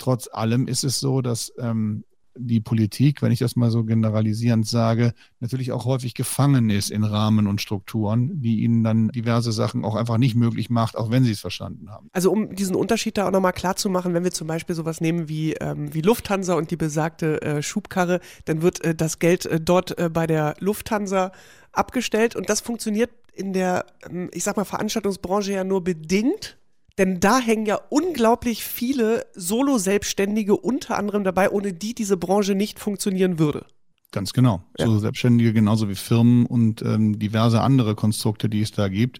trotz 0.00 0.28
allem 0.32 0.66
ist 0.66 0.84
es 0.84 1.00
so, 1.00 1.20
dass 1.20 1.52
ähm, 1.58 2.04
die 2.36 2.60
Politik, 2.60 3.22
wenn 3.22 3.32
ich 3.32 3.40
das 3.40 3.56
mal 3.56 3.70
so 3.70 3.84
generalisierend 3.84 4.66
sage, 4.66 5.14
natürlich 5.40 5.72
auch 5.72 5.84
häufig 5.84 6.14
gefangen 6.14 6.70
ist 6.70 6.90
in 6.90 7.04
Rahmen 7.04 7.46
und 7.46 7.60
Strukturen, 7.60 8.40
die 8.40 8.60
ihnen 8.60 8.84
dann 8.84 9.08
diverse 9.08 9.52
Sachen 9.52 9.84
auch 9.84 9.94
einfach 9.94 10.18
nicht 10.18 10.34
möglich 10.34 10.70
macht, 10.70 10.96
auch 10.96 11.10
wenn 11.10 11.24
sie 11.24 11.32
es 11.32 11.40
verstanden 11.40 11.90
haben. 11.90 12.08
Also 12.12 12.30
um 12.30 12.54
diesen 12.54 12.76
Unterschied 12.76 13.18
da 13.18 13.26
auch 13.26 13.32
nochmal 13.32 13.52
klar 13.52 13.76
zu 13.76 13.90
machen, 13.90 14.14
wenn 14.14 14.24
wir 14.24 14.30
zum 14.30 14.46
Beispiel 14.46 14.74
sowas 14.74 15.00
nehmen 15.00 15.28
wie, 15.28 15.54
ähm, 15.54 15.92
wie 15.92 16.02
Lufthansa 16.02 16.54
und 16.54 16.70
die 16.70 16.76
besagte 16.76 17.42
äh, 17.42 17.62
Schubkarre, 17.62 18.20
dann 18.44 18.62
wird 18.62 18.82
äh, 18.84 18.94
das 18.94 19.18
Geld 19.18 19.46
äh, 19.46 19.60
dort 19.60 19.98
äh, 19.98 20.08
bei 20.08 20.26
der 20.26 20.54
Lufthansa 20.60 21.32
abgestellt 21.72 22.36
und 22.36 22.48
das 22.48 22.60
funktioniert 22.60 23.10
in 23.32 23.52
der, 23.52 23.86
ähm, 24.08 24.30
ich 24.32 24.44
sag 24.44 24.56
mal, 24.56 24.64
Veranstaltungsbranche 24.64 25.52
ja 25.52 25.64
nur 25.64 25.82
bedingt, 25.82 26.58
denn 27.00 27.18
da 27.18 27.40
hängen 27.40 27.64
ja 27.64 27.80
unglaublich 27.88 28.62
viele 28.62 29.26
Solo-Selbstständige 29.34 30.54
unter 30.54 30.98
anderem 30.98 31.24
dabei, 31.24 31.50
ohne 31.50 31.72
die 31.72 31.94
diese 31.94 32.18
Branche 32.18 32.54
nicht 32.54 32.78
funktionieren 32.78 33.38
würde. 33.38 33.64
Ganz 34.12 34.34
genau. 34.34 34.62
Ja. 34.76 34.84
So 34.84 34.98
Selbstständige 34.98 35.54
genauso 35.54 35.88
wie 35.88 35.94
Firmen 35.94 36.44
und 36.44 36.82
ähm, 36.82 37.18
diverse 37.18 37.62
andere 37.62 37.94
Konstrukte, 37.94 38.50
die 38.50 38.60
es 38.60 38.72
da 38.72 38.88
gibt, 38.88 39.18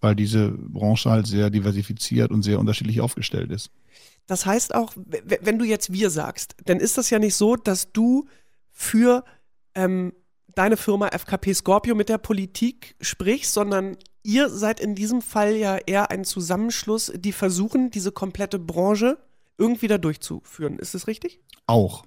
weil 0.00 0.16
diese 0.16 0.50
Branche 0.50 1.08
halt 1.08 1.28
sehr 1.28 1.50
diversifiziert 1.50 2.32
und 2.32 2.42
sehr 2.42 2.58
unterschiedlich 2.58 3.00
aufgestellt 3.00 3.52
ist. 3.52 3.70
Das 4.26 4.44
heißt 4.44 4.74
auch, 4.74 4.94
wenn 4.96 5.56
du 5.56 5.64
jetzt 5.64 5.92
wir 5.92 6.10
sagst, 6.10 6.56
dann 6.64 6.80
ist 6.80 6.98
das 6.98 7.10
ja 7.10 7.20
nicht 7.20 7.36
so, 7.36 7.54
dass 7.54 7.92
du 7.92 8.26
für 8.72 9.24
ähm, 9.76 10.12
deine 10.56 10.76
Firma 10.76 11.08
FKP 11.08 11.54
Scorpio 11.54 11.94
mit 11.94 12.08
der 12.08 12.18
Politik 12.18 12.96
sprichst, 13.00 13.52
sondern 13.52 13.96
ihr 14.22 14.48
seid 14.48 14.80
in 14.80 14.94
diesem 14.94 15.22
Fall 15.22 15.54
ja 15.56 15.76
eher 15.76 16.10
ein 16.10 16.24
Zusammenschluss, 16.24 17.12
die 17.14 17.32
versuchen, 17.32 17.90
diese 17.90 18.12
komplette 18.12 18.58
Branche 18.58 19.18
irgendwie 19.58 19.88
da 19.88 19.98
durchzuführen. 19.98 20.78
Ist 20.78 20.94
das 20.94 21.06
richtig? 21.06 21.40
Auch. 21.66 22.04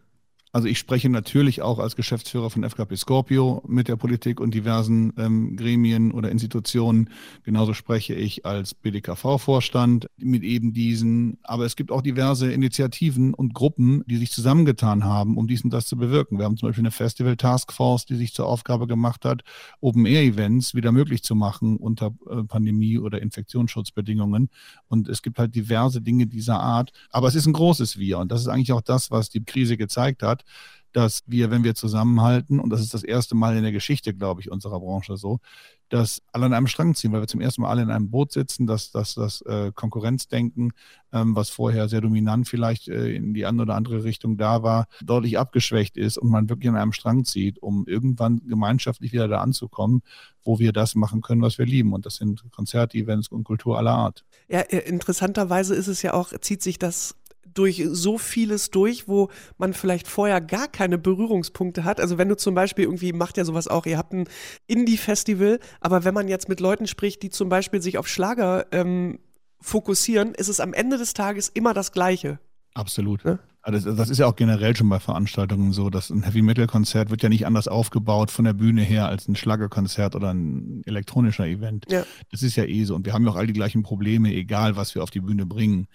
Also 0.56 0.68
ich 0.68 0.78
spreche 0.78 1.10
natürlich 1.10 1.64
auch 1.64 1.80
als 1.80 1.96
Geschäftsführer 1.96 2.52
von 2.52 2.64
FKP 2.64 2.96
Scorpio 2.96 3.64
mit 3.68 3.88
der 3.88 3.96
Politik 3.96 4.40
und 4.40 4.54
diversen 4.54 5.12
ähm, 5.18 5.58
Gremien 5.58 6.12
oder 6.12 6.30
Institutionen. 6.30 7.10
Genauso 7.42 7.74
spreche 7.74 8.14
ich 8.14 8.46
als 8.46 8.76
BDKV-Vorstand 8.76 10.12
mit 10.18 10.44
eben 10.44 10.72
diesen. 10.72 11.40
Aber 11.42 11.66
es 11.66 11.76
gibt 11.76 11.92
auch 11.92 12.04
diverse 12.04 12.52
Initiativen 12.52 13.34
und 13.34 13.56
Gruppen, 13.56 14.04
die 14.06 14.18
sich 14.18 14.32
zusammengetan 14.32 15.04
haben, 15.04 15.38
um 15.38 15.48
dies 15.48 15.64
und 15.64 15.74
das 15.74 15.88
zu 15.88 15.98
bewirken. 15.98 16.38
Wir 16.38 16.46
haben 16.46 16.56
zum 16.56 16.70
Beispiel 16.70 16.84
eine 16.84 16.92
Festival 16.92 17.36
Taskforce, 17.36 18.06
die 18.06 18.16
sich 18.16 18.36
zur 18.36 18.46
Aufgabe 18.46 18.86
gemacht 18.86 19.26
hat, 19.26 19.42
Open-Air-Events 19.82 20.76
wieder 20.76 20.92
möglich 20.92 21.24
zu 21.24 21.34
machen 21.34 21.78
unter 21.78 22.14
äh, 22.30 22.44
Pandemie- 22.44 23.00
oder 23.00 23.24
Infektionsschutzbedingungen. 23.24 24.52
Und 24.88 25.10
es 25.10 25.24
gibt 25.24 25.40
halt 25.40 25.56
diverse 25.56 26.00
Dinge 26.00 26.28
dieser 26.28 26.60
Art. 26.60 26.92
Aber 27.10 27.28
es 27.28 27.34
ist 27.34 27.48
ein 27.48 27.54
großes 27.54 27.98
Wir. 27.98 28.20
Und 28.20 28.32
das 28.32 28.42
ist 28.42 28.50
eigentlich 28.50 28.72
auch 28.72 28.82
das, 28.82 29.10
was 29.10 29.32
die 29.32 29.44
Krise 29.44 29.78
gezeigt 29.78 30.22
hat 30.22 30.43
dass 30.94 31.24
wir, 31.26 31.52
wenn 31.52 31.64
wir 31.64 31.76
zusammenhalten, 31.76 32.60
und 32.60 32.70
das 32.70 32.82
ist 32.82 32.94
das 32.94 33.04
erste 33.04 33.36
Mal 33.36 33.58
in 33.58 33.64
der 33.64 33.72
Geschichte, 33.72 34.14
glaube 34.14 34.42
ich, 34.42 34.52
unserer 34.52 34.80
Branche 34.80 35.18
so, 35.18 35.40
dass 35.90 36.24
alle 36.32 36.46
an 36.48 36.54
einem 36.54 36.68
Strang 36.68 36.96
ziehen, 36.96 37.12
weil 37.12 37.22
wir 37.22 37.28
zum 37.28 37.42
ersten 37.42 37.62
Mal 37.62 37.70
alle 37.70 37.84
in 37.84 37.92
einem 37.92 38.10
Boot 38.10 38.32
sitzen, 38.32 38.66
dass, 38.66 38.92
dass 38.92 39.14
das 39.14 39.42
äh, 39.42 39.72
Konkurrenzdenken, 39.76 40.72
ähm, 41.12 41.36
was 41.36 41.50
vorher 41.50 41.88
sehr 41.88 42.02
dominant 42.02 42.48
vielleicht 42.48 42.88
äh, 42.88 43.14
in 43.14 43.34
die 43.34 43.46
eine 43.46 43.62
oder 43.62 43.76
andere 43.76 44.04
Richtung 44.04 44.38
da 44.38 44.64
war, 44.64 44.88
deutlich 45.04 45.38
abgeschwächt 45.38 45.98
ist 45.98 46.18
und 46.18 46.30
man 46.30 46.50
wirklich 46.50 46.70
an 46.70 46.78
einem 46.78 46.94
Strang 46.94 47.26
zieht, 47.26 47.62
um 47.62 47.86
irgendwann 47.86 48.42
gemeinschaftlich 48.48 49.14
wieder 49.14 49.28
da 49.28 49.42
anzukommen, 49.42 50.02
wo 50.44 50.58
wir 50.58 50.74
das 50.74 50.96
machen 50.96 51.22
können, 51.22 51.42
was 51.42 51.60
wir 51.60 51.66
lieben. 51.66 51.94
Und 51.94 52.06
das 52.06 52.16
sind 52.16 52.44
Konzerte, 52.52 52.98
Events 52.98 53.28
und 53.28 53.44
Kultur 53.44 53.78
aller 53.78 53.94
Art. 53.94 54.24
Ja, 54.48 54.62
äh, 54.62 54.80
interessanterweise 54.80 55.76
ist 55.76 55.88
es 55.88 56.02
ja 56.02 56.14
auch, 56.14 56.34
zieht 56.40 56.64
sich 56.64 56.80
das 56.80 57.16
durch 57.46 57.84
so 57.88 58.18
vieles 58.18 58.72
durch, 58.72 59.08
wo 59.08 59.30
man 59.58 59.74
vielleicht 59.74 60.08
vorher 60.08 60.42
gar 60.42 60.68
keine 60.68 60.98
Berührungspunkte 60.98 61.84
hat. 61.84 62.00
Also 62.00 62.18
wenn 62.18 62.30
du 62.30 62.38
zum 62.38 62.56
Beispiel 62.56 62.86
irgendwie, 62.86 63.14
macht 63.14 63.38
ja 63.38 63.46
sowas 63.46 63.68
auch, 63.68 63.86
ihr 63.86 63.98
habt 63.98 64.14
ein 64.14 64.26
Indie-Festival, 64.68 65.60
aber 65.82 66.04
wenn 66.04 66.14
man 66.14 66.28
jetzt 66.28 66.50
mit 66.50 66.60
Leuten 66.60 66.88
spricht, 66.88 67.22
die 67.24 67.30
zum 67.30 67.50
Beispiel 67.50 67.82
sich 67.82 67.98
auf 67.98 68.08
Schlager 68.08 68.66
ähm, 68.72 69.20
fokussieren, 69.62 70.34
ist 70.34 70.50
es 70.50 70.60
am 70.60 70.74
Ende 70.74 70.98
des 70.98 71.14
Tages 71.14 71.50
immer 71.50 71.74
das 71.74 71.92
Gleiche. 71.92 72.40
Absolut. 72.74 73.24
Ja? 73.24 73.40
Also 73.66 73.94
das 73.94 74.10
ist 74.10 74.18
ja 74.18 74.28
auch 74.28 74.36
generell 74.36 74.76
schon 74.76 74.90
bei 74.90 75.00
Veranstaltungen 75.00 75.72
so, 75.72 75.90
dass 75.90 76.10
ein 76.10 76.24
Heavy-Metal-Konzert 76.24 77.10
wird 77.10 77.24
ja 77.24 77.30
nicht 77.30 77.46
anders 77.46 77.70
aufgebaut 77.70 78.30
von 78.30 78.44
der 78.44 78.52
Bühne 78.52 78.82
her 78.82 79.08
als 79.08 79.30
ein 79.30 79.38
Schlagerkonzert 79.38 80.18
oder 80.18 80.34
ein 80.34 80.82
elektronischer 80.86 81.46
Event. 81.46 81.86
Ja. 81.90 82.04
Das 82.30 82.44
ist 82.44 82.58
ja 82.58 82.66
eh 82.66 82.84
so. 82.84 82.94
Und 82.94 83.06
wir 83.06 83.14
haben 83.14 83.24
ja 83.24 83.32
auch 83.32 83.38
all 83.38 83.48
die 83.48 83.54
gleichen 83.54 83.82
Probleme, 83.82 84.34
egal 84.34 84.76
was 84.76 84.96
wir 84.96 85.02
auf 85.02 85.12
die 85.12 85.22
Bühne 85.22 85.46
bringen. 85.46 85.88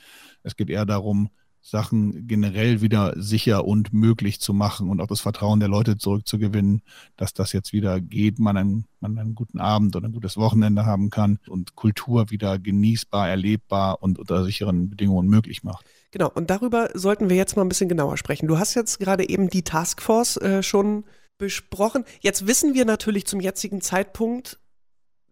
Es 0.49 0.57
geht 0.57 0.71
eher 0.71 0.87
darum, 0.87 1.29
Sachen 1.61 2.27
generell 2.27 2.81
wieder 2.81 3.13
sicher 3.17 3.67
und 3.67 3.93
möglich 3.93 4.41
zu 4.41 4.55
machen 4.55 4.89
und 4.89 5.01
auch 5.01 5.07
das 5.07 5.21
Vertrauen 5.21 5.61
der 5.61 5.69
Leute 5.69 5.99
zurückzugewinnen, 5.99 6.83
dass 7.17 7.35
das 7.35 7.53
jetzt 7.53 7.73
wieder 7.73 8.01
geht, 8.01 8.39
man 8.39 8.57
einen, 8.57 8.85
man 9.01 9.19
einen 9.19 9.35
guten 9.35 9.61
Abend 9.61 9.95
oder 9.95 10.09
ein 10.09 10.13
gutes 10.13 10.37
Wochenende 10.39 10.87
haben 10.87 11.11
kann 11.11 11.39
und 11.47 11.77
Kultur 11.77 12.31
wieder 12.31 12.59
genießbar, 12.59 13.29
erlebbar 13.29 14.03
und 14.03 14.19
unter 14.19 14.45
sicheren 14.45 14.89
Bedingungen 14.89 15.29
möglich 15.29 15.63
macht. 15.63 15.85
Genau, 16.11 16.31
und 16.35 16.49
darüber 16.49 16.89
sollten 16.95 17.29
wir 17.29 17.37
jetzt 17.37 17.57
mal 17.57 17.63
ein 17.63 17.69
bisschen 17.69 17.89
genauer 17.91 18.17
sprechen. 18.17 18.49
Du 18.49 18.59
hast 18.59 18.75
jetzt 18.75 18.99
gerade 18.99 19.29
eben 19.29 19.51
die 19.51 19.63
Taskforce 19.63 20.39
äh, 20.39 20.63
schon 20.63 21.05
besprochen. 21.37 22.05
Jetzt 22.21 22.47
wissen 22.47 22.73
wir 22.73 22.87
natürlich 22.87 23.27
zum 23.27 23.41
jetzigen 23.41 23.83
Zeitpunkt, 23.83 24.59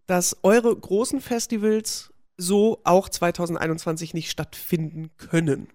dass 0.07 0.37
eure 0.43 0.77
großen 0.77 1.21
Festivals 1.21 2.13
so 2.37 2.81
auch 2.85 3.09
2021 3.09 4.15
nicht 4.15 4.31
stattfinden 4.31 5.11
können. 5.17 5.69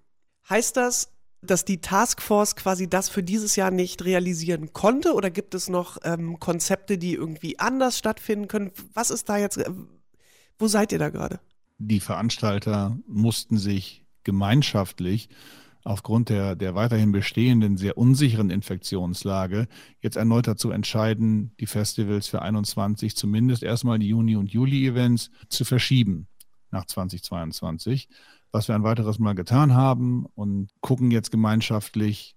Heißt 0.50 0.78
das, 0.78 1.12
dass 1.42 1.66
die 1.66 1.82
Taskforce 1.82 2.56
quasi 2.56 2.90
das 2.90 3.10
für 3.10 3.24
dieses 3.24 3.56
Jahr 3.56 3.72
nicht 3.72 4.06
realisieren 4.06 4.74
konnte? 4.74 5.14
Oder 5.14 5.32
gibt 5.32 5.56
es 5.56 5.70
noch 5.70 5.98
ähm, 6.04 6.40
Konzepte, 6.40 6.98
die 6.98 7.14
irgendwie 7.14 7.58
anders 7.60 7.98
stattfinden 7.98 8.48
können? 8.48 8.72
Was 8.94 9.10
ist 9.10 9.28
da 9.28 9.38
jetzt, 9.38 9.58
äh, 9.58 9.70
wo 10.60 10.68
seid 10.68 10.92
ihr 10.92 11.00
da 11.00 11.10
gerade? 11.10 11.40
Die 11.80 12.00
Veranstalter 12.00 12.98
mussten 13.08 13.58
sich 13.58 14.06
gemeinschaftlich 14.24 15.30
aufgrund 15.84 16.30
der, 16.30 16.56
der 16.56 16.76
weiterhin 16.76 17.12
bestehenden, 17.12 17.76
sehr 17.76 17.98
unsicheren 17.98 18.52
Infektionslage 18.52 19.68
jetzt 20.00 20.16
erneut 20.16 20.46
dazu 20.46 20.70
entscheiden, 20.70 21.56
die 21.60 21.66
Festivals 21.66 22.28
für 22.28 22.44
21 22.44 23.16
zumindest 23.16 23.64
erstmal 23.64 23.98
die 23.98 24.10
Juni- 24.10 24.36
und 24.36 24.52
Juli-Events 24.52 25.32
zu 25.50 25.66
verschieben 25.66 26.28
nach 26.72 26.86
2022 26.86 28.08
was 28.52 28.68
wir 28.68 28.76
ein 28.76 28.84
weiteres 28.84 29.20
Mal 29.20 29.34
getan 29.34 29.74
haben 29.74 30.26
und 30.36 30.70
gucken 30.82 31.12
jetzt 31.12 31.32
gemeinschaftlich 31.32 32.36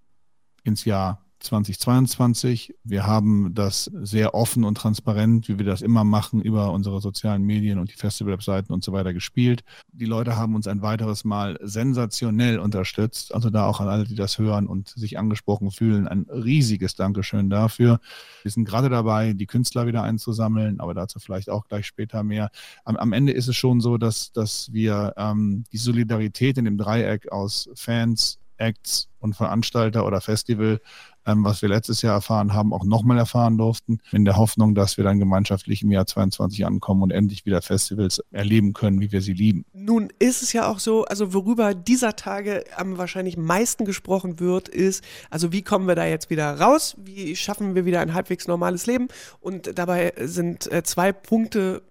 ins 0.63 0.85
Jahr 0.85 1.24
2022. 1.45 2.75
Wir 2.85 3.07
haben 3.07 3.55
das 3.55 3.85
sehr 3.85 4.35
offen 4.35 4.65
und 4.65 4.77
transparent, 4.77 5.49
wie 5.49 5.59
wir 5.59 5.67
das 5.67 5.83
immer 5.83 6.05
machen, 6.05 6.41
über 6.41 6.73
unsere 6.73 7.01
sozialen 7.01 7.43
Medien 7.43 7.79
und 7.79 7.93
die 7.93 7.97
Festival-Webseiten 7.97 8.73
und 8.73 8.83
so 8.83 8.93
weiter 8.93 9.13
gespielt. 9.13 9.63
Die 9.93 10.07
Leute 10.07 10.37
haben 10.37 10.55
uns 10.55 10.67
ein 10.67 10.83
weiteres 10.83 11.25
Mal 11.25 11.59
sensationell 11.63 12.59
unterstützt. 12.59 13.35
Also 13.35 13.51
da 13.51 13.67
auch 13.67 13.81
an 13.81 13.89
alle, 13.89 14.05
die 14.05 14.15
das 14.15 14.39
hören 14.39 14.67
und 14.67 14.89
sich 14.89 15.19
angesprochen 15.19 15.71
fühlen, 15.71 16.09
ein 16.09 16.27
riesiges 16.31 16.95
Dankeschön 16.97 17.51
dafür. 17.51 18.01
Wir 18.43 18.51
sind 18.51 18.65
gerade 18.65 18.89
dabei, 18.89 19.35
die 19.35 19.47
Künstler 19.47 19.87
wieder 19.87 20.03
einzusammeln, 20.03 20.81
aber 20.81 20.95
dazu 20.95 21.19
vielleicht 21.19 21.51
auch 21.51 21.69
gleich 21.69 21.87
später 21.87 22.23
mehr. 22.23 22.51
Am, 22.85 22.97
am 22.97 23.13
Ende 23.13 23.33
ist 23.33 23.49
es 23.49 23.57
schon 23.57 23.81
so, 23.81 23.99
dass, 23.99 24.33
dass 24.33 24.73
wir 24.73 25.15
ähm, 25.17 25.65
die 25.73 25.79
Solidarität 25.79 26.59
in 26.59 26.65
dem 26.65 26.79
Dreieck 26.79 27.31
aus 27.31 27.69
Fans, 27.75 28.39
Acts 28.57 29.09
und 29.19 29.35
Veranstalter 29.35 30.07
oder 30.07 30.21
Festival 30.21 30.81
ähm, 31.27 31.45
was 31.45 31.63
wir 31.63 31.69
letztes 31.69 32.03
Jahr 32.03 32.15
erfahren 32.15 32.55
haben, 32.55 32.73
auch 32.73 32.85
nochmal 32.85 33.19
erfahren 33.19 33.59
durften, 33.59 34.01
in 34.13 34.25
der 34.25 34.37
Hoffnung, 34.37 34.75
dass 34.75 34.97
wir 34.97 35.05
dann 35.05 35.19
gemeinschaftlich 35.19 35.83
im 35.83 35.91
Jahr 35.91 36.07
22 36.07 36.67
ankommen 36.67 37.03
und 37.03 37.11
endlich 37.11 37.47
wieder 37.47 37.63
Festivals 37.63 38.23
erleben 38.31 38.73
können, 38.73 39.01
wie 39.01 39.13
wir 39.13 39.23
sie 39.23 39.33
lieben. 39.33 39.65
Nun 39.73 40.13
ist 40.19 40.43
es 40.43 40.53
ja 40.53 40.69
auch 40.69 40.79
so, 40.79 41.05
also 41.05 41.33
worüber 41.33 41.75
dieser 41.75 42.17
Tage 42.17 42.65
am 42.77 42.99
wahrscheinlich 42.99 43.37
meisten 43.37 43.85
gesprochen 43.85 44.41
wird, 44.41 44.69
ist, 44.69 45.05
also 45.31 45.53
wie 45.53 45.63
kommen 45.63 45.87
wir 45.87 45.95
da 45.95 46.05
jetzt 46.05 46.31
wieder 46.31 46.59
raus? 46.61 46.97
Wie 46.99 47.37
schaffen 47.37 47.75
wir 47.75 47.85
wieder 47.85 48.01
ein 48.01 48.15
halbwegs 48.15 48.47
normales 48.47 48.87
Leben? 48.87 49.09
Und 49.41 49.79
dabei 49.79 50.13
sind 50.19 50.71
äh, 50.73 50.83
zwei 50.83 51.13
Punkte 51.13 51.83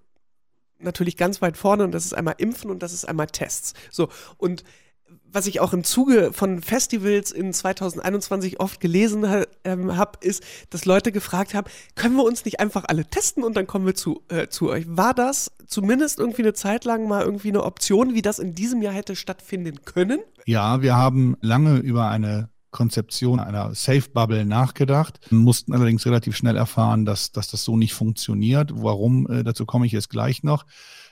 natürlich 0.80 1.18
ganz 1.18 1.42
weit 1.42 1.58
vorne 1.58 1.84
und 1.84 1.92
das 1.92 2.06
ist 2.06 2.14
einmal 2.14 2.36
Impfen 2.38 2.70
und 2.70 2.84
das 2.84 2.94
ist 2.94 3.06
einmal 3.06 3.28
Tests. 3.28 3.74
So, 3.90 4.10
und 4.38 4.64
was 5.32 5.48
ich 5.48 5.60
auch 5.60 5.74
im 5.74 5.84
Zuge 5.84 6.32
von 6.34 6.62
Festivals 6.62 7.32
in 7.32 7.54
2021 7.54 8.60
oft 8.60 8.80
gelesen 8.80 9.30
ha, 9.30 9.44
ähm, 9.64 9.98
habe, 9.98 10.20
ist, 10.22 10.44
dass 10.70 10.86
Leute 10.86 11.12
gefragt 11.12 11.54
haben, 11.54 11.68
können 11.96 12.16
wir 12.16 12.24
uns 12.24 12.46
nicht 12.46 12.60
einfach 12.60 12.86
alle 12.88 13.06
testen 13.06 13.44
und 13.44 13.56
dann 13.58 13.68
kommen 13.68 13.86
wir 13.86 13.96
zu, 13.96 14.22
äh, 14.30 14.48
zu 14.48 14.70
euch. 14.70 14.86
War 14.88 15.14
das 15.14 15.52
zumindest 15.68 16.20
irgendwie 16.20 16.44
eine 16.44 16.54
Zeit 16.54 16.86
lang 16.86 17.08
mal 17.08 17.24
irgendwie 17.24 17.50
eine 17.50 17.64
Option, 17.64 18.14
wie 18.14 18.22
das 18.22 18.40
in 18.40 18.54
diesem 18.54 18.82
Jahr 18.82 18.94
hätte 18.94 19.16
stattfinden 19.16 19.84
können? 19.86 20.20
Ja, 20.46 20.82
wir 20.82 20.96
haben 20.96 21.36
lange 21.42 21.78
über 21.78 22.10
eine 22.10 22.50
Konzeption 22.74 23.40
einer 23.40 23.74
Safe 23.74 24.10
Bubble 24.14 24.46
nachgedacht, 24.46 25.20
mussten 25.32 25.74
allerdings 25.74 26.06
relativ 26.06 26.36
schnell 26.36 26.58
erfahren, 26.58 27.06
dass, 27.06 27.32
dass 27.32 27.50
das 27.50 27.64
so 27.64 27.78
nicht 27.78 27.94
funktioniert. 27.94 28.72
Warum, 28.74 29.30
äh, 29.30 29.44
dazu 29.44 29.66
komme 29.66 29.86
ich 29.86 29.94
jetzt 29.94 30.10
gleich 30.10 30.44
noch. 30.44 30.66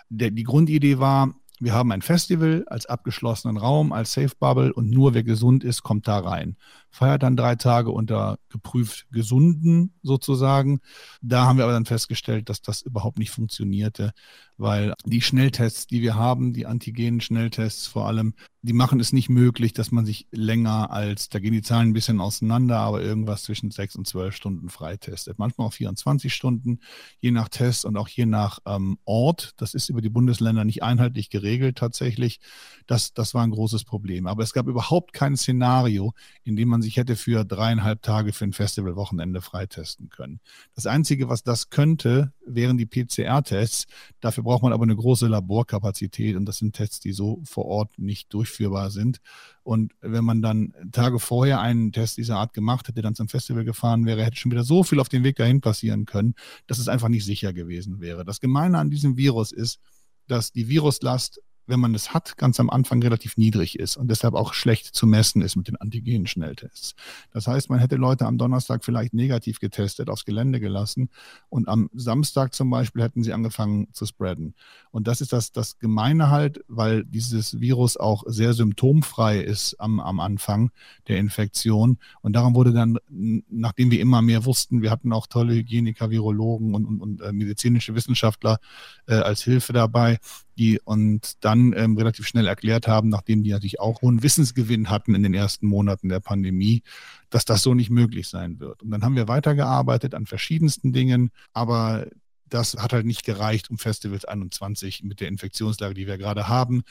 Der, 0.09 0.31
die 0.31 0.43
Grundidee 0.43 0.99
war, 0.99 1.33
wir 1.61 1.73
haben 1.73 1.91
ein 1.91 2.01
Festival 2.01 2.63
als 2.67 2.87
abgeschlossenen 2.87 3.57
Raum, 3.57 3.93
als 3.93 4.13
Safe 4.13 4.35
Bubble 4.39 4.73
und 4.73 4.89
nur 4.89 5.13
wer 5.13 5.23
gesund 5.23 5.63
ist, 5.63 5.83
kommt 5.83 6.07
da 6.07 6.17
rein. 6.17 6.57
Feiert 6.91 7.23
dann 7.23 7.37
drei 7.37 7.55
Tage 7.55 7.91
unter 7.91 8.37
geprüft 8.49 9.07
Gesunden 9.11 9.93
sozusagen. 10.03 10.81
Da 11.21 11.45
haben 11.45 11.57
wir 11.57 11.63
aber 11.63 11.73
dann 11.73 11.85
festgestellt, 11.85 12.49
dass 12.49 12.61
das 12.61 12.81
überhaupt 12.81 13.17
nicht 13.17 13.31
funktionierte, 13.31 14.11
weil 14.57 14.93
die 15.05 15.21
Schnelltests, 15.21 15.87
die 15.87 16.01
wir 16.01 16.15
haben, 16.15 16.53
die 16.53 16.65
Antigen-Schnelltests 16.65 17.87
vor 17.87 18.07
allem, 18.07 18.35
die 18.61 18.73
machen 18.73 18.99
es 18.99 19.11
nicht 19.11 19.27
möglich, 19.27 19.73
dass 19.73 19.91
man 19.91 20.05
sich 20.05 20.27
länger 20.31 20.91
als, 20.91 21.29
da 21.29 21.39
gehen 21.39 21.53
die 21.53 21.63
Zahlen 21.63 21.89
ein 21.89 21.93
bisschen 21.93 22.21
auseinander, 22.21 22.77
aber 22.77 23.01
irgendwas 23.01 23.43
zwischen 23.43 23.71
sechs 23.71 23.95
und 23.95 24.05
zwölf 24.07 24.35
Stunden 24.35 24.69
freitestet. 24.69 25.39
Manchmal 25.39 25.67
auch 25.67 25.73
24 25.73 26.31
Stunden, 26.31 26.79
je 27.19 27.31
nach 27.31 27.49
Test 27.49 27.85
und 27.85 27.97
auch 27.97 28.07
je 28.07 28.27
nach 28.27 28.59
ähm, 28.67 28.99
Ort. 29.03 29.53
Das 29.57 29.73
ist 29.73 29.89
über 29.89 30.01
die 30.01 30.09
Bundesländer 30.09 30.63
nicht 30.63 30.83
einheitlich 30.83 31.31
geregelt 31.31 31.77
tatsächlich. 31.77 32.39
Das, 32.85 33.13
das 33.13 33.33
war 33.33 33.43
ein 33.43 33.51
großes 33.51 33.83
Problem. 33.83 34.27
Aber 34.27 34.43
es 34.43 34.53
gab 34.53 34.67
überhaupt 34.67 35.13
kein 35.13 35.35
Szenario, 35.35 36.13
in 36.43 36.55
dem 36.55 36.69
man 36.69 36.80
sich 36.81 36.97
hätte 36.97 37.15
für 37.15 37.43
dreieinhalb 37.43 38.01
Tage 38.01 38.33
für 38.33 38.45
ein 38.45 38.53
Festivalwochenende 38.53 39.41
freitesten 39.41 40.09
können. 40.09 40.39
Das 40.75 40.85
Einzige, 40.85 41.29
was 41.29 41.43
das 41.43 41.69
könnte, 41.69 42.33
wären 42.45 42.77
die 42.77 42.85
PCR-Tests. 42.85 43.85
Dafür 44.19 44.43
braucht 44.43 44.63
man 44.63 44.73
aber 44.73 44.83
eine 44.83 44.95
große 44.95 45.27
Laborkapazität 45.27 46.35
und 46.35 46.45
das 46.45 46.57
sind 46.57 46.75
Tests, 46.75 46.99
die 46.99 47.11
so 47.11 47.41
vor 47.43 47.65
Ort 47.65 47.97
nicht 47.97 48.33
durchführbar 48.33 48.91
sind. 48.91 49.19
Und 49.63 49.93
wenn 50.01 50.23
man 50.23 50.41
dann 50.41 50.73
Tage 50.91 51.19
vorher 51.19 51.61
einen 51.61 51.91
Test 51.91 52.17
dieser 52.17 52.37
Art 52.37 52.53
gemacht 52.53 52.87
hätte, 52.87 53.01
dann 53.01 53.15
zum 53.15 53.27
Festival 53.27 53.63
gefahren 53.63 54.05
wäre, 54.05 54.23
hätte 54.23 54.37
schon 54.37 54.51
wieder 54.51 54.63
so 54.63 54.83
viel 54.83 54.99
auf 54.99 55.09
dem 55.09 55.23
Weg 55.23 55.35
dahin 55.35 55.61
passieren 55.61 56.05
können, 56.05 56.35
dass 56.67 56.79
es 56.79 56.87
einfach 56.87 57.09
nicht 57.09 57.25
sicher 57.25 57.53
gewesen 57.53 57.99
wäre. 57.99 58.25
Das 58.25 58.39
Gemeine 58.39 58.79
an 58.79 58.89
diesem 58.89 59.17
Virus 59.17 59.51
ist, 59.51 59.79
dass 60.27 60.51
die 60.51 60.67
Viruslast 60.67 61.41
wenn 61.67 61.79
man 61.79 61.95
es 61.95 62.13
hat, 62.13 62.37
ganz 62.37 62.59
am 62.59 62.69
Anfang 62.69 63.01
relativ 63.01 63.37
niedrig 63.37 63.79
ist 63.79 63.97
und 63.97 64.09
deshalb 64.09 64.33
auch 64.33 64.53
schlecht 64.53 64.87
zu 64.95 65.07
messen 65.07 65.41
ist 65.41 65.55
mit 65.55 65.67
den 65.67 65.75
Antigen-Schnelltests. 65.77 66.95
Das 67.31 67.47
heißt, 67.47 67.69
man 67.69 67.79
hätte 67.79 67.95
Leute 67.95 68.25
am 68.25 68.37
Donnerstag 68.37 68.83
vielleicht 68.83 69.13
negativ 69.13 69.59
getestet, 69.59 70.09
aufs 70.09 70.25
Gelände 70.25 70.59
gelassen 70.59 71.09
und 71.49 71.67
am 71.67 71.89
Samstag 71.93 72.53
zum 72.53 72.69
Beispiel 72.69 73.03
hätten 73.03 73.23
sie 73.23 73.33
angefangen 73.33 73.87
zu 73.93 74.05
spreaden. 74.05 74.55
Und 74.91 75.07
das 75.07 75.21
ist 75.21 75.33
das, 75.33 75.51
das 75.51 75.79
Gemeine 75.79 76.29
halt, 76.29 76.63
weil 76.67 77.05
dieses 77.05 77.59
Virus 77.59 77.97
auch 77.97 78.23
sehr 78.27 78.53
symptomfrei 78.53 79.39
ist 79.39 79.75
am, 79.79 79.99
am 79.99 80.19
Anfang 80.19 80.71
der 81.07 81.17
Infektion. 81.17 81.97
Und 82.21 82.33
darum 82.33 82.55
wurde 82.55 82.73
dann, 82.73 82.97
nachdem 83.09 83.91
wir 83.91 83.99
immer 84.01 84.21
mehr 84.21 84.45
wussten, 84.45 84.81
wir 84.81 84.91
hatten 84.91 85.13
auch 85.13 85.27
tolle 85.27 85.53
Hygieniker, 85.53 86.09
Virologen 86.09 86.75
und, 86.75 86.85
und, 86.85 87.01
und 87.01 87.21
äh, 87.21 87.31
medizinische 87.31 87.95
Wissenschaftler 87.95 88.59
äh, 89.07 89.15
als 89.15 89.43
Hilfe 89.43 89.73
dabei, 89.73 90.19
die 90.61 90.79
und 90.79 91.43
dann 91.43 91.73
ähm, 91.75 91.97
relativ 91.97 92.27
schnell 92.27 92.47
erklärt 92.47 92.87
haben, 92.87 93.09
nachdem 93.09 93.43
die 93.43 93.49
natürlich 93.49 93.79
auch 93.79 94.01
hohen 94.01 94.21
Wissensgewinn 94.21 94.89
hatten 94.89 95.15
in 95.15 95.23
den 95.23 95.33
ersten 95.33 95.65
Monaten 95.65 96.07
der 96.07 96.19
Pandemie, 96.19 96.83
dass 97.31 97.45
das 97.45 97.63
so 97.63 97.73
nicht 97.73 97.89
möglich 97.89 98.29
sein 98.29 98.59
wird. 98.59 98.83
Und 98.83 98.91
dann 98.91 99.03
haben 99.03 99.15
wir 99.15 99.27
weitergearbeitet 99.27 100.13
an 100.13 100.27
verschiedensten 100.27 100.93
Dingen, 100.93 101.31
aber 101.53 102.07
das 102.47 102.75
hat 102.75 102.93
halt 102.93 103.05
nicht 103.05 103.23
gereicht, 103.23 103.71
um 103.71 103.77
Festivals 103.77 104.25
21 104.25 105.03
mit 105.03 105.19
der 105.19 105.29
Infektionslage, 105.29 105.95
die 105.95 106.05
wir 106.05 106.17
gerade 106.17 106.47
haben, 106.47 106.83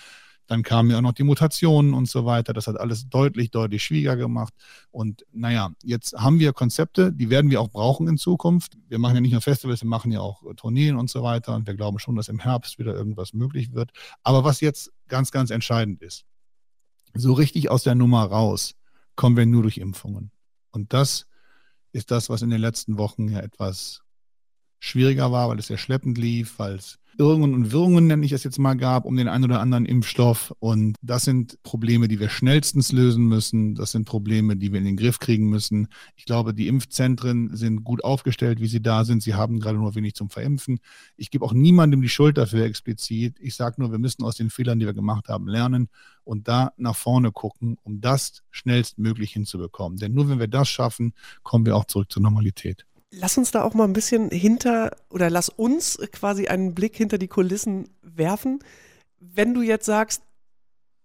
dann 0.51 0.65
kamen 0.65 0.91
ja 0.91 0.97
auch 0.97 1.03
noch 1.03 1.13
die 1.13 1.23
Mutationen 1.23 1.95
und 1.95 2.09
so 2.09 2.27
weiter. 2.27 2.53
Das 2.53 2.67
hat 2.67 2.77
alles 2.77 3.09
deutlich, 3.09 3.53
deutlich 3.53 3.85
schwieriger 3.85 4.17
gemacht. 4.17 4.53
Und 4.91 5.25
naja, 5.31 5.71
jetzt 5.85 6.13
haben 6.15 6.41
wir 6.41 6.53
Konzepte, 6.53 7.13
die 7.13 7.31
werden 7.31 7.53
wir 7.53 7.61
auch 7.61 7.71
brauchen 7.71 8.09
in 8.09 8.19
Zukunft. 8.19 8.77
Wir 8.89 8.99
machen 8.99 9.15
ja 9.15 9.21
nicht 9.21 9.31
nur 9.31 9.43
Festivals, 9.43 9.83
wir 9.83 9.89
machen 9.89 10.11
ja 10.11 10.19
auch 10.19 10.43
Tourneen 10.57 10.97
und 10.97 11.09
so 11.09 11.23
weiter. 11.23 11.55
Und 11.55 11.69
wir 11.69 11.75
glauben 11.75 12.01
schon, 12.01 12.17
dass 12.17 12.27
im 12.27 12.41
Herbst 12.41 12.81
wieder 12.81 12.93
irgendwas 12.93 13.33
möglich 13.33 13.75
wird. 13.75 13.93
Aber 14.25 14.43
was 14.43 14.61
jetzt 14.61 14.91
ganz, 15.07 15.31
ganz 15.31 15.51
entscheidend 15.51 16.03
ist, 16.03 16.25
so 17.15 17.33
richtig 17.33 17.71
aus 17.71 17.85
der 17.85 17.95
Nummer 17.95 18.25
raus 18.25 18.75
kommen 19.15 19.37
wir 19.37 19.47
nur 19.47 19.63
durch 19.63 19.79
Impfungen. 19.79 20.33
Und 20.73 20.93
das 20.93 21.27
ist 21.93 22.11
das, 22.11 22.29
was 22.29 22.43
in 22.43 22.51
den 22.51 22.61
letzten 22.61 22.99
Wochen 22.99 23.29
ja 23.29 23.39
etwas 23.39 24.03
schwieriger 24.81 25.31
war, 25.31 25.49
weil 25.49 25.59
es 25.59 25.69
sehr 25.69 25.79
schleppend 25.79 26.19
lief, 26.19 26.59
weil 26.59 26.75
es 26.75 26.99
Irrungen 27.21 27.53
und 27.53 27.71
Wirrungen, 27.71 28.07
nenne 28.07 28.25
ich 28.25 28.33
es 28.33 28.45
jetzt 28.45 28.59
mal, 28.59 28.75
gab 28.75 29.05
um 29.05 29.15
den 29.15 29.29
einen 29.29 29.45
oder 29.45 29.61
anderen 29.61 29.85
Impfstoff. 29.85 30.55
Und 30.59 30.97
das 31.03 31.25
sind 31.25 31.63
Probleme, 31.63 32.09
die 32.09 32.19
wir 32.19 32.31
schnellstens 32.31 32.93
lösen 32.93 33.27
müssen. 33.27 33.75
Das 33.75 33.93
sind 33.93 34.07
Probleme, 34.07 34.57
die 34.57 34.73
wir 34.73 34.79
in 34.79 34.87
den 34.87 34.97
Griff 34.97 35.19
kriegen 35.19 35.51
müssen. 35.51 35.89
Ich 36.17 36.25
glaube, 36.25 36.55
die 36.55 36.67
Impfzentren 36.67 37.55
sind 37.55 37.85
gut 37.85 38.03
aufgestellt, 38.05 38.59
wie 38.61 38.69
sie 38.69 38.81
da 38.81 39.05
sind. 39.05 39.23
Sie 39.23 39.35
haben 39.35 39.61
gerade 39.61 39.77
nur 39.77 39.95
wenig 39.95 40.15
zum 40.15 40.31
Verimpfen. 40.31 40.81
Ich 41.19 41.31
gebe 41.31 41.45
auch 41.45 41.53
niemandem 41.53 42.01
die 42.01 42.09
Schuld 42.09 42.39
dafür 42.39 42.65
explizit. 42.65 43.37
Ich 43.39 43.55
sage 43.55 43.83
nur, 43.83 43.93
wir 43.93 43.99
müssen 43.99 44.25
aus 44.25 44.37
den 44.37 44.49
Fehlern, 44.49 44.79
die 44.79 44.87
wir 44.87 44.95
gemacht 44.95 45.29
haben, 45.29 45.47
lernen 45.47 45.91
und 46.25 46.49
da 46.49 46.73
nach 46.79 46.97
vorne 46.97 47.33
gucken, 47.33 47.77
um 47.83 48.01
das 48.01 48.43
schnellstmöglich 48.51 49.33
hinzubekommen. 49.33 49.99
Denn 49.99 50.15
nur 50.15 50.31
wenn 50.31 50.39
wir 50.39 50.49
das 50.49 50.71
schaffen, 50.71 51.13
kommen 51.43 51.67
wir 51.67 51.77
auch 51.77 51.85
zurück 51.85 52.11
zur 52.11 52.23
Normalität. 52.23 52.87
Lass 53.13 53.37
uns 53.37 53.51
da 53.51 53.63
auch 53.63 53.75
mal 53.75 53.85
ein 53.85 53.93
bisschen 53.93 54.31
hinter 54.31 54.97
oder 55.11 55.31
lass 55.31 55.49
uns 55.49 55.99
quasi 56.13 56.47
einen 56.47 56.75
Blick 56.75 56.97
hinter 56.97 57.19
die 57.19 57.29
Kulissen 57.29 57.89
werfen. 58.03 58.61
Wenn 59.19 59.53
du 59.53 59.63
jetzt 59.63 59.87
sagst, 59.87 60.23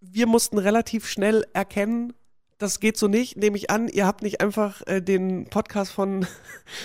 wir 0.01 0.27
mussten 0.27 0.59
relativ 0.59 1.07
schnell 1.07 1.45
erkennen, 1.53 2.13
das 2.57 2.79
geht 2.79 2.97
so 2.97 3.07
nicht, 3.07 3.35
nehme 3.35 3.57
ich 3.57 3.69
an, 3.69 3.88
ihr 3.89 4.05
habt 4.05 4.21
nicht 4.21 4.39
einfach 4.39 4.81
äh, 4.88 5.01
den 5.01 5.47
Podcast 5.50 5.91
von, 5.91 6.25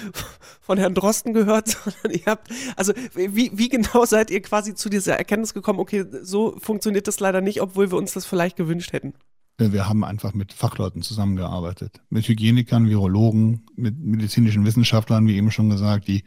von 0.60 0.78
Herrn 0.78 0.94
Drosten 0.94 1.32
gehört, 1.32 1.68
sondern 1.84 2.18
ihr 2.18 2.26
habt, 2.26 2.48
also 2.76 2.92
wie, 3.14 3.50
wie 3.54 3.68
genau 3.68 4.04
seid 4.04 4.30
ihr 4.30 4.42
quasi 4.42 4.74
zu 4.74 4.88
dieser 4.88 5.16
Erkenntnis 5.16 5.54
gekommen, 5.54 5.78
okay, 5.78 6.04
so 6.22 6.56
funktioniert 6.58 7.06
das 7.06 7.20
leider 7.20 7.40
nicht, 7.40 7.60
obwohl 7.60 7.90
wir 7.90 7.98
uns 7.98 8.12
das 8.12 8.26
vielleicht 8.26 8.56
gewünscht 8.56 8.92
hätten? 8.92 9.14
Wir 9.60 9.88
haben 9.88 10.04
einfach 10.04 10.34
mit 10.34 10.52
Fachleuten 10.52 11.02
zusammengearbeitet, 11.02 12.00
mit 12.08 12.26
Hygienikern, 12.26 12.88
Virologen, 12.88 13.66
mit 13.76 13.98
medizinischen 13.98 14.64
Wissenschaftlern, 14.64 15.26
wie 15.26 15.36
eben 15.36 15.50
schon 15.50 15.68
gesagt, 15.68 16.08
die, 16.08 16.24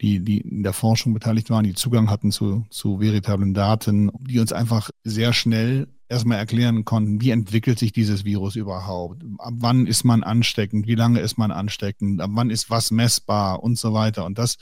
die, 0.00 0.20
die 0.20 0.38
in 0.42 0.62
der 0.62 0.72
Forschung 0.72 1.14
beteiligt 1.14 1.50
waren, 1.50 1.64
die 1.64 1.74
Zugang 1.74 2.10
hatten 2.10 2.30
zu, 2.30 2.66
zu 2.70 3.00
veritablen 3.00 3.54
Daten, 3.54 4.10
die 4.20 4.38
uns 4.38 4.52
einfach 4.52 4.90
sehr 5.02 5.32
schnell 5.32 5.88
erstmal 6.08 6.38
erklären 6.38 6.84
konnten, 6.84 7.20
wie 7.20 7.30
entwickelt 7.30 7.78
sich 7.78 7.92
dieses 7.92 8.24
Virus 8.24 8.56
überhaupt? 8.56 9.22
Ab 9.38 9.54
wann 9.56 9.86
ist 9.86 10.04
man 10.04 10.22
ansteckend? 10.22 10.86
Wie 10.86 10.94
lange 10.94 11.20
ist 11.20 11.38
man 11.38 11.50
ansteckend? 11.50 12.20
Ab 12.20 12.30
wann 12.32 12.50
ist 12.50 12.70
was 12.70 12.90
messbar 12.90 13.62
und 13.62 13.78
so 13.78 13.92
weiter? 13.92 14.24
Und 14.24 14.38
das, 14.38 14.56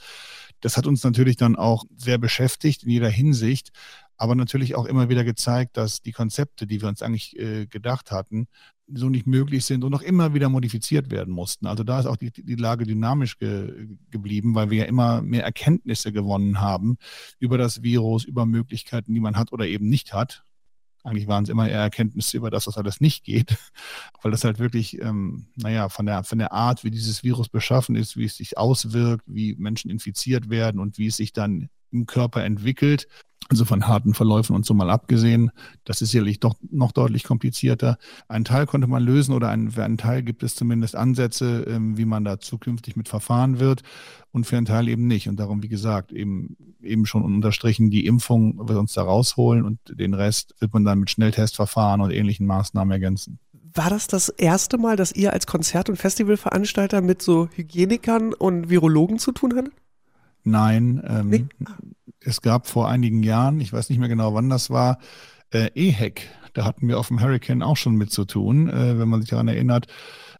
das 0.61 0.77
hat 0.77 0.87
uns 0.87 1.03
natürlich 1.03 1.37
dann 1.37 1.55
auch 1.55 1.85
sehr 1.95 2.17
beschäftigt 2.17 2.83
in 2.83 2.89
jeder 2.89 3.09
Hinsicht 3.09 3.71
aber 4.17 4.35
natürlich 4.35 4.75
auch 4.75 4.85
immer 4.85 5.09
wieder 5.09 5.23
gezeigt, 5.23 5.77
dass 5.77 6.01
die 6.01 6.11
Konzepte, 6.11 6.67
die 6.67 6.81
wir 6.81 6.89
uns 6.89 7.01
eigentlich 7.01 7.37
äh, 7.39 7.67
gedacht 7.67 8.11
hatten, 8.11 8.47
so 8.91 9.09
nicht 9.09 9.27
möglich 9.27 9.65
sind 9.65 9.83
und 9.83 9.91
noch 9.91 10.01
immer 10.01 10.33
wieder 10.33 10.49
modifiziert 10.49 11.11
werden 11.11 11.33
mussten. 11.33 11.67
Also 11.67 11.83
da 11.83 11.99
ist 11.99 12.05
auch 12.05 12.15
die, 12.15 12.31
die 12.31 12.55
Lage 12.55 12.85
dynamisch 12.85 13.37
ge, 13.37 13.87
geblieben, 14.09 14.55
weil 14.55 14.69
wir 14.69 14.79
ja 14.79 14.85
immer 14.85 15.21
mehr 15.21 15.43
Erkenntnisse 15.43 16.11
gewonnen 16.11 16.61
haben 16.61 16.97
über 17.39 17.57
das 17.57 17.83
Virus, 17.83 18.23
über 18.23 18.45
Möglichkeiten, 18.45 19.13
die 19.13 19.19
man 19.19 19.35
hat 19.35 19.51
oder 19.51 19.67
eben 19.67 19.89
nicht 19.89 20.13
hat. 20.13 20.43
Eigentlich 21.03 21.27
waren 21.27 21.43
es 21.43 21.49
immer 21.49 21.69
eher 21.69 21.79
Erkenntnisse 21.79 22.35
über 22.37 22.49
das, 22.49 22.67
was 22.67 22.77
alles 22.77 22.99
nicht 22.99 23.23
geht, 23.23 23.55
weil 24.21 24.31
das 24.31 24.43
halt 24.43 24.59
wirklich, 24.59 25.01
ähm, 25.01 25.47
naja, 25.55 25.89
von 25.89 26.05
der, 26.05 26.23
von 26.23 26.37
der 26.37 26.53
Art, 26.53 26.83
wie 26.83 26.91
dieses 26.91 27.23
Virus 27.23 27.49
beschaffen 27.49 27.95
ist, 27.95 28.17
wie 28.17 28.25
es 28.25 28.37
sich 28.37 28.57
auswirkt, 28.57 29.23
wie 29.27 29.55
Menschen 29.55 29.91
infiziert 29.91 30.49
werden 30.49 30.79
und 30.79 30.97
wie 30.97 31.07
es 31.07 31.17
sich 31.17 31.33
dann 31.33 31.69
im 31.91 32.05
Körper 32.05 32.43
entwickelt, 32.43 33.07
also 33.49 33.63
von 33.63 33.87
harten 33.87 34.13
Verläufen 34.13 34.55
und 34.55 34.65
so 34.65 34.73
mal 34.73 34.89
abgesehen, 34.89 35.51
das 35.85 36.01
ist 36.01 36.11
sicherlich 36.11 36.39
doch 36.39 36.55
noch 36.69 36.91
deutlich 36.91 37.23
komplizierter. 37.23 37.97
Ein 38.27 38.43
Teil 38.43 38.65
konnte 38.65 38.87
man 38.87 39.03
lösen 39.03 39.33
oder 39.33 39.49
ein, 39.49 39.71
für 39.71 39.83
einen 39.83 39.97
Teil 39.97 40.21
gibt 40.23 40.43
es 40.43 40.55
zumindest 40.55 40.95
Ansätze, 40.95 41.63
ähm, 41.67 41.97
wie 41.97 42.05
man 42.05 42.25
da 42.25 42.39
zukünftig 42.39 42.95
mit 42.97 43.07
verfahren 43.07 43.59
wird 43.59 43.83
und 44.31 44.45
für 44.45 44.57
einen 44.57 44.65
Teil 44.65 44.89
eben 44.89 45.07
nicht. 45.07 45.29
Und 45.29 45.39
darum, 45.39 45.63
wie 45.63 45.69
gesagt, 45.69 46.11
eben, 46.11 46.57
eben 46.81 47.05
schon 47.05 47.23
unterstrichen, 47.23 47.89
die 47.89 48.05
Impfung 48.05 48.67
wird 48.67 48.77
uns 48.77 48.93
da 48.93 49.03
rausholen 49.03 49.63
und 49.63 49.79
den 49.89 50.13
Rest 50.13 50.55
wird 50.59 50.73
man 50.73 50.83
dann 50.83 50.99
mit 50.99 51.09
Schnelltestverfahren 51.09 52.01
und 52.01 52.11
ähnlichen 52.11 52.47
Maßnahmen 52.47 52.91
ergänzen. 52.91 53.39
War 53.73 53.89
das 53.89 54.07
das 54.07 54.29
erste 54.29 54.77
Mal, 54.77 54.95
dass 54.95 55.11
ihr 55.11 55.33
als 55.33 55.45
Konzert- 55.45 55.89
und 55.89 55.97
Festivalveranstalter 55.97 57.01
mit 57.01 57.21
so 57.21 57.47
Hygienikern 57.53 58.33
und 58.33 58.69
Virologen 58.69 59.19
zu 59.19 59.31
tun 59.31 59.55
hattet? 59.55 59.73
Nein, 60.47 61.03
ähm, 61.05 61.49
es 62.21 62.41
gab 62.41 62.67
vor 62.67 62.87
einigen 62.87 63.21
Jahren, 63.21 63.59
ich 63.59 63.73
weiß 63.73 63.89
nicht 63.89 63.99
mehr 63.99 64.07
genau, 64.07 64.33
wann 64.33 64.49
das 64.49 64.69
war, 64.69 64.97
äh, 65.51 65.69
EHEC. 65.75 66.21
Da 66.53 66.63
hatten 66.63 66.87
wir 66.87 66.97
auf 66.99 67.09
dem 67.09 67.19
Hurricane 67.19 67.61
auch 67.61 67.75
schon 67.75 67.95
mit 67.95 68.11
zu 68.11 68.23
tun, 68.23 68.69
äh, 68.69 68.97
wenn 68.97 69.09
man 69.09 69.19
sich 69.19 69.29
daran 69.29 69.49
erinnert, 69.49 69.87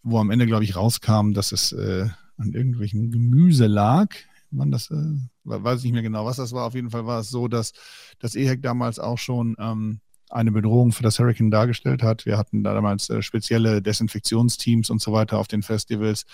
wo 0.04 0.18
am 0.18 0.32
Ende, 0.32 0.48
glaube 0.48 0.64
ich, 0.64 0.78
rauskam, 0.78 1.34
dass 1.34 1.52
es 1.52 1.74
äh, 1.74 2.08
an 2.38 2.54
irgendwelchen 2.54 3.12
Gemüse 3.12 3.68
lag. 3.68 4.16
Man 4.50 4.72
das, 4.72 4.90
äh, 4.92 5.20
weiß 5.44 5.80
ich 5.80 5.84
nicht 5.84 5.94
mehr 5.94 6.04
genau, 6.04 6.26
was 6.26 6.38
das 6.38 6.54
war. 6.54 6.66
Auf 6.66 6.76
jeden 6.76 6.90
Fall 6.90 7.06
war 7.06 7.20
es 7.20 7.30
so, 7.30 7.50
dass 7.50 7.74
das 8.20 8.36
EHEC 8.36 8.62
damals 8.62 9.00
auch 9.00 9.18
schon 9.18 9.58
ähm, 9.60 10.00
eine 10.30 10.52
Bedrohung 10.52 10.92
für 10.92 11.04
das 11.04 11.20
Hurricane 11.20 11.52
dargestellt 11.52 12.04
hat. 12.04 12.26
Wir 12.26 12.38
hatten 12.38 12.64
da 12.64 12.74
damals 12.74 13.10
äh, 13.10 13.22
spezielle 13.22 13.82
Desinfektionsteams 13.82 14.90
und 14.90 15.02
so 15.02 15.14
weiter 15.14 15.38
auf 15.38 15.48
den 15.48 15.64
Festivals. 15.64 16.26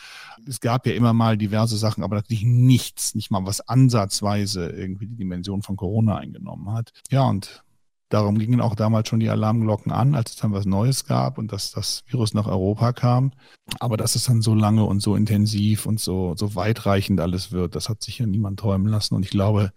Es 0.47 0.59
gab 0.59 0.87
ja 0.87 0.93
immer 0.93 1.13
mal 1.13 1.37
diverse 1.37 1.77
Sachen, 1.77 2.03
aber 2.03 2.15
natürlich 2.15 2.43
nichts, 2.43 3.15
nicht 3.15 3.31
mal 3.31 3.45
was 3.45 3.61
ansatzweise 3.61 4.69
irgendwie 4.69 5.07
die 5.07 5.15
Dimension 5.15 5.61
von 5.61 5.75
Corona 5.75 6.17
eingenommen 6.17 6.71
hat. 6.71 6.91
Ja, 7.09 7.23
und 7.23 7.63
darum 8.09 8.37
gingen 8.37 8.61
auch 8.61 8.75
damals 8.75 9.09
schon 9.09 9.19
die 9.19 9.29
Alarmglocken 9.29 9.91
an, 9.91 10.15
als 10.15 10.31
es 10.31 10.37
dann 10.37 10.53
was 10.53 10.65
Neues 10.65 11.05
gab 11.05 11.37
und 11.37 11.51
dass 11.51 11.71
das 11.71 12.03
Virus 12.07 12.33
nach 12.33 12.47
Europa 12.47 12.93
kam. 12.93 13.31
Aber 13.79 13.97
dass 13.97 14.15
es 14.15 14.25
dann 14.25 14.41
so 14.41 14.53
lange 14.53 14.85
und 14.85 15.01
so 15.01 15.15
intensiv 15.15 15.85
und 15.85 15.99
so, 15.99 16.35
so 16.35 16.55
weitreichend 16.55 17.19
alles 17.19 17.51
wird, 17.51 17.75
das 17.75 17.89
hat 17.89 18.03
sich 18.03 18.19
ja 18.19 18.25
niemand 18.25 18.59
träumen 18.59 18.87
lassen. 18.87 19.15
Und 19.15 19.23
ich 19.23 19.31
glaube, 19.31 19.71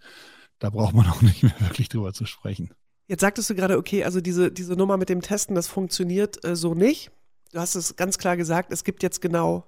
da 0.59 0.69
braucht 0.69 0.93
man 0.95 1.07
auch 1.07 1.21
nicht 1.21 1.43
mehr 1.43 1.59
wirklich 1.59 1.89
drüber 1.89 2.13
zu 2.13 2.25
sprechen. 2.25 2.71
Jetzt 3.07 3.21
sagtest 3.21 3.49
du 3.49 3.55
gerade, 3.55 3.77
okay, 3.77 4.03
also 4.03 4.19
diese, 4.19 4.51
diese 4.51 4.73
Nummer 4.73 4.97
mit 4.97 5.09
dem 5.09 5.21
Testen, 5.21 5.55
das 5.55 5.67
funktioniert 5.67 6.43
äh, 6.43 6.55
so 6.55 6.73
nicht. 6.73 7.11
Du 7.53 7.59
hast 7.59 7.75
es 7.75 7.95
ganz 7.95 8.17
klar 8.17 8.35
gesagt, 8.35 8.71
es 8.71 8.83
gibt 8.83 9.01
jetzt 9.01 9.21
genau 9.21 9.63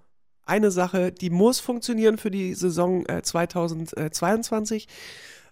eine 0.45 0.71
Sache, 0.71 1.11
die 1.11 1.29
muss 1.29 1.59
funktionieren 1.59 2.17
für 2.17 2.31
die 2.31 2.53
Saison 2.53 3.05
äh, 3.05 3.21
2022. 3.21 4.87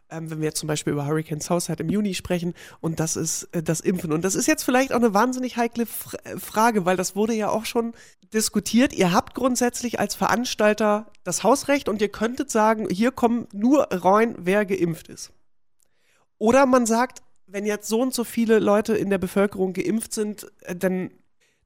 Ähm, 0.09 0.29
wenn 0.29 0.39
wir 0.39 0.45
jetzt 0.45 0.59
zum 0.59 0.67
Beispiel 0.67 0.93
über 0.93 1.05
Hurricane 1.05 1.41
Southside 1.41 1.83
im 1.83 1.89
Juni 1.89 2.13
sprechen, 2.13 2.53
und 2.81 2.99
das 2.99 3.15
ist 3.15 3.43
äh, 3.51 3.63
das 3.63 3.79
Impfen. 3.79 4.11
Und 4.11 4.23
das 4.23 4.35
ist 4.35 4.47
jetzt 4.47 4.63
vielleicht 4.63 4.91
auch 4.91 4.97
eine 4.97 5.13
wahnsinnig 5.13 5.55
heikle 5.55 5.83
F 5.83 6.15
äh, 6.23 6.37
Frage, 6.37 6.85
weil 6.85 6.97
das 6.97 7.15
wurde 7.15 7.33
ja 7.33 7.49
auch 7.49 7.65
schon 7.65 7.93
diskutiert. 8.33 8.93
Ihr 8.93 9.13
habt 9.13 9.35
grundsätzlich 9.35 9.99
als 9.99 10.15
Veranstalter 10.15 11.11
das 11.23 11.43
Hausrecht 11.43 11.87
und 11.87 12.01
ihr 12.01 12.09
könntet 12.09 12.51
sagen, 12.51 12.89
hier 12.89 13.11
kommen 13.11 13.47
nur 13.53 13.87
rein, 13.91 14.35
wer 14.39 14.65
geimpft 14.65 15.07
ist. 15.09 15.31
Oder 16.37 16.65
man 16.65 16.85
sagt, 16.85 17.21
wenn 17.47 17.65
jetzt 17.65 17.87
so 17.87 18.01
und 18.01 18.13
so 18.13 18.23
viele 18.23 18.59
Leute 18.59 18.95
in 18.95 19.09
der 19.09 19.17
Bevölkerung 19.17 19.73
geimpft 19.73 20.13
sind, 20.13 20.47
äh, 20.61 20.75
dann, 20.75 21.11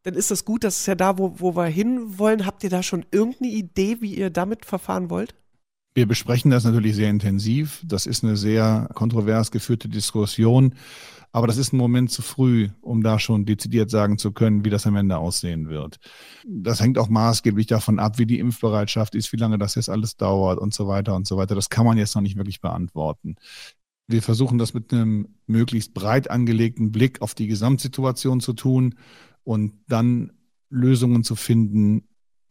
dann 0.03 0.13
ist 0.13 0.31
das 0.31 0.45
gut. 0.45 0.63
Das 0.63 0.79
ist 0.79 0.85
ja 0.85 0.95
da, 0.95 1.17
wo, 1.17 1.39
wo 1.39 1.55
wir 1.55 1.65
hinwollen. 1.65 2.45
Habt 2.45 2.63
ihr 2.63 2.69
da 2.69 2.83
schon 2.83 3.05
irgendeine 3.11 3.51
Idee, 3.51 3.97
wie 3.99 4.15
ihr 4.15 4.29
damit 4.29 4.65
verfahren 4.65 5.09
wollt? 5.09 5.35
Wir 5.93 6.07
besprechen 6.07 6.51
das 6.51 6.63
natürlich 6.63 6.95
sehr 6.95 7.09
intensiv. 7.09 7.81
Das 7.85 8.05
ist 8.05 8.23
eine 8.23 8.37
sehr 8.37 8.89
kontrovers 8.93 9.51
geführte 9.51 9.89
Diskussion. 9.89 10.75
Aber 11.33 11.47
das 11.47 11.57
ist 11.57 11.71
ein 11.71 11.77
Moment 11.77 12.11
zu 12.11 12.21
früh, 12.21 12.69
um 12.81 13.03
da 13.03 13.17
schon 13.17 13.45
dezidiert 13.45 13.89
sagen 13.89 14.17
zu 14.17 14.31
können, 14.31 14.65
wie 14.65 14.69
das 14.69 14.85
am 14.85 14.97
Ende 14.97 15.17
aussehen 15.17 15.69
wird. 15.69 15.97
Das 16.45 16.81
hängt 16.81 16.97
auch 16.97 17.07
maßgeblich 17.07 17.67
davon 17.67 17.99
ab, 17.99 18.17
wie 18.19 18.25
die 18.25 18.39
Impfbereitschaft 18.39 19.15
ist, 19.15 19.31
wie 19.31 19.37
lange 19.37 19.57
das 19.57 19.75
jetzt 19.75 19.89
alles 19.89 20.17
dauert 20.17 20.59
und 20.59 20.73
so 20.73 20.87
weiter 20.87 21.15
und 21.15 21.25
so 21.25 21.37
weiter. 21.37 21.55
Das 21.55 21.69
kann 21.69 21.85
man 21.85 21.97
jetzt 21.97 22.15
noch 22.15 22.21
nicht 22.21 22.35
wirklich 22.35 22.59
beantworten. 22.59 23.37
Wir 24.11 24.21
versuchen 24.21 24.57
das 24.57 24.73
mit 24.73 24.93
einem 24.93 25.29
möglichst 25.47 25.93
breit 25.93 26.29
angelegten 26.29 26.91
Blick 26.91 27.21
auf 27.21 27.33
die 27.33 27.47
Gesamtsituation 27.47 28.39
zu 28.41 28.53
tun 28.53 28.95
und 29.43 29.73
dann 29.87 30.31
Lösungen 30.69 31.23
zu 31.23 31.35
finden, 31.35 32.03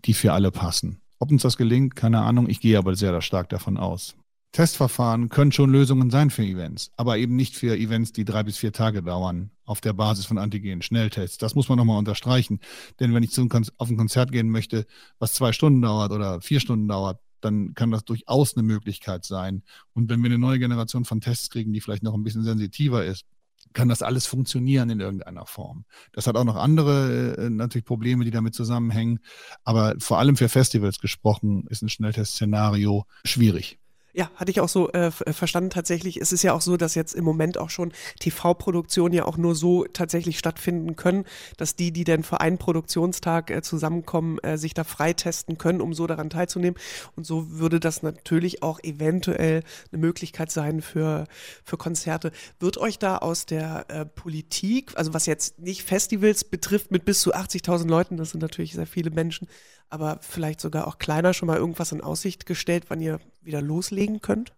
die 0.05 0.15
für 0.15 0.33
alle 0.33 0.51
passen. 0.51 1.01
Ob 1.19 1.31
uns 1.31 1.43
das 1.43 1.57
gelingt, 1.57 1.97
keine 1.97 2.21
Ahnung. 2.21 2.49
Ich 2.49 2.61
gehe 2.61 2.79
aber 2.79 2.97
sehr 2.97 3.21
stark 3.21 3.49
davon 3.51 3.77
aus. 3.77 4.17
Testverfahren 4.53 5.29
können 5.29 5.53
schon 5.53 5.71
Lösungen 5.71 6.11
sein 6.11 6.31
für 6.31 6.43
Events, 6.43 6.91
aber 6.97 7.19
eben 7.19 7.37
nicht 7.37 7.55
für 7.55 7.77
Events, 7.77 8.13
die 8.13 8.25
drei 8.25 8.43
bis 8.43 8.57
vier 8.57 8.73
Tage 8.73 9.01
dauern, 9.01 9.51
auf 9.65 9.81
der 9.81 9.93
Basis 9.93 10.25
von 10.25 10.39
Antigen-Schnelltests. 10.39 11.39
Das 11.39 11.55
muss 11.55 11.69
man 11.69 11.79
nochmal 11.79 11.99
unterstreichen. 11.99 12.59
Denn 12.99 13.15
wenn 13.15 13.23
ich 13.23 13.39
auf 13.39 13.91
ein 13.91 13.97
Konzert 13.97 14.33
gehen 14.33 14.51
möchte, 14.51 14.87
was 15.21 15.35
zwei 15.35 15.53
Stunden 15.53 15.83
dauert 15.83 16.11
oder 16.11 16.41
vier 16.41 16.59
Stunden 16.59 16.89
dauert, 16.89 17.21
dann 17.41 17.75
kann 17.75 17.91
das 17.91 18.05
durchaus 18.05 18.57
eine 18.57 18.63
Möglichkeit 18.63 19.25
sein. 19.25 19.63
Und 19.93 20.11
wenn 20.11 20.23
wir 20.23 20.31
eine 20.31 20.39
neue 20.39 20.59
Generation 20.59 21.05
von 21.05 21.21
Tests 21.21 21.51
kriegen, 21.51 21.73
die 21.73 21.81
vielleicht 21.81 22.03
noch 22.03 22.15
ein 22.15 22.23
bisschen 22.23 22.45
sensitiver 22.45 23.05
ist, 23.05 23.25
kann 23.73 23.89
das 23.89 24.03
alles 24.03 24.27
funktionieren 24.27 24.91
in 24.91 25.01
irgendeiner 25.01 25.47
Form. 25.47 25.85
Das 26.13 26.27
hat 26.27 26.37
auch 26.37 26.45
noch 26.45 26.57
andere 26.57 27.37
äh, 27.37 27.51
natürlich 27.51 27.85
Probleme, 27.85 28.25
die 28.25 28.31
damit 28.31 28.55
zusammenhängen. 28.55 29.21
Aber 29.65 29.95
vor 29.99 30.19
allem 30.19 30.37
für 30.37 30.49
Festivals 30.49 30.99
gesprochen 30.99 31.67
ist 31.69 31.83
ein 31.83 31.89
Schnelltest-Szenario 31.89 33.07
schwierig. 33.25 33.79
Ja, 34.13 34.31
hatte 34.35 34.51
ich 34.51 34.61
auch 34.61 34.69
so 34.69 34.91
äh, 34.91 35.11
verstanden. 35.11 35.71
Tatsächlich 35.71 36.21
es 36.21 36.33
ist 36.33 36.43
ja 36.43 36.53
auch 36.53 36.61
so, 36.61 36.77
dass 36.77 36.97
jetzt 36.97 37.15
im 37.15 37.25
Moment 37.25 37.59
auch 37.59 37.71
schon 37.71 37.93
TV-Produktionen 38.19 39.15
ja 39.15 39.25
auch 39.25 39.37
nur 39.37 39.55
so 39.55 39.85
tatsächlich 39.85 40.39
stattfinden 40.39 40.97
können, 40.97 41.25
dass 41.57 41.77
die, 41.77 41.93
die 41.93 42.03
denn 42.03 42.25
für 42.25 42.41
einen 42.41 42.59
Produktionstag 42.59 43.51
äh, 43.51 43.63
zusammenkommen, 43.63 44.39
äh, 44.41 44.59
sich 44.59 44.75
da 44.75 44.83
freitesten 44.83 45.59
können, 45.59 45.81
um 45.81 45.95
so 45.95 46.09
daran 46.09 46.29
teilzunehmen. 46.29 46.79
Und 47.15 47.25
so 47.25 47.51
würde 47.51 47.79
das 47.79 48.03
natürlich 48.03 48.65
auch 48.65 48.81
eventuell 48.83 49.63
eine 49.93 50.01
Möglichkeit 50.01 50.51
sein 50.51 50.83
für, 50.83 51.27
für 51.65 51.77
Konzerte. 51.77 52.33
Wird 52.59 52.79
euch 52.79 52.99
da 52.99 53.19
aus 53.19 53.47
der 53.47 53.85
äh, 53.89 54.05
Politik, 54.07 54.93
also 54.97 55.15
was 55.15 55.27
jetzt 55.27 55.61
nicht 55.61 55.85
Festivals 55.85 56.43
betrifft, 56.43 56.91
mit 56.91 57.05
bis 57.05 57.21
zu 57.21 57.33
80.000 57.33 57.89
Leuten, 57.89 58.17
das 58.17 58.31
sind 58.31 58.41
natürlich 58.41 58.73
sehr 58.73 58.87
viele 58.87 59.11
Menschen, 59.11 59.47
aber 59.91 60.19
vielleicht 60.23 60.61
sogar 60.61 60.87
auch 60.87 60.99
kleiner 60.99 61.35
schon 61.35 61.49
mal 61.49 61.59
irgendwas 61.59 61.93
in 61.93 62.01
Aussicht 62.01 62.47
gestellt, 62.47 62.85
wann 62.89 63.01
ihr 63.01 63.21
wieder 63.43 63.61
loslegen 63.61 64.21
könnt? 64.21 64.55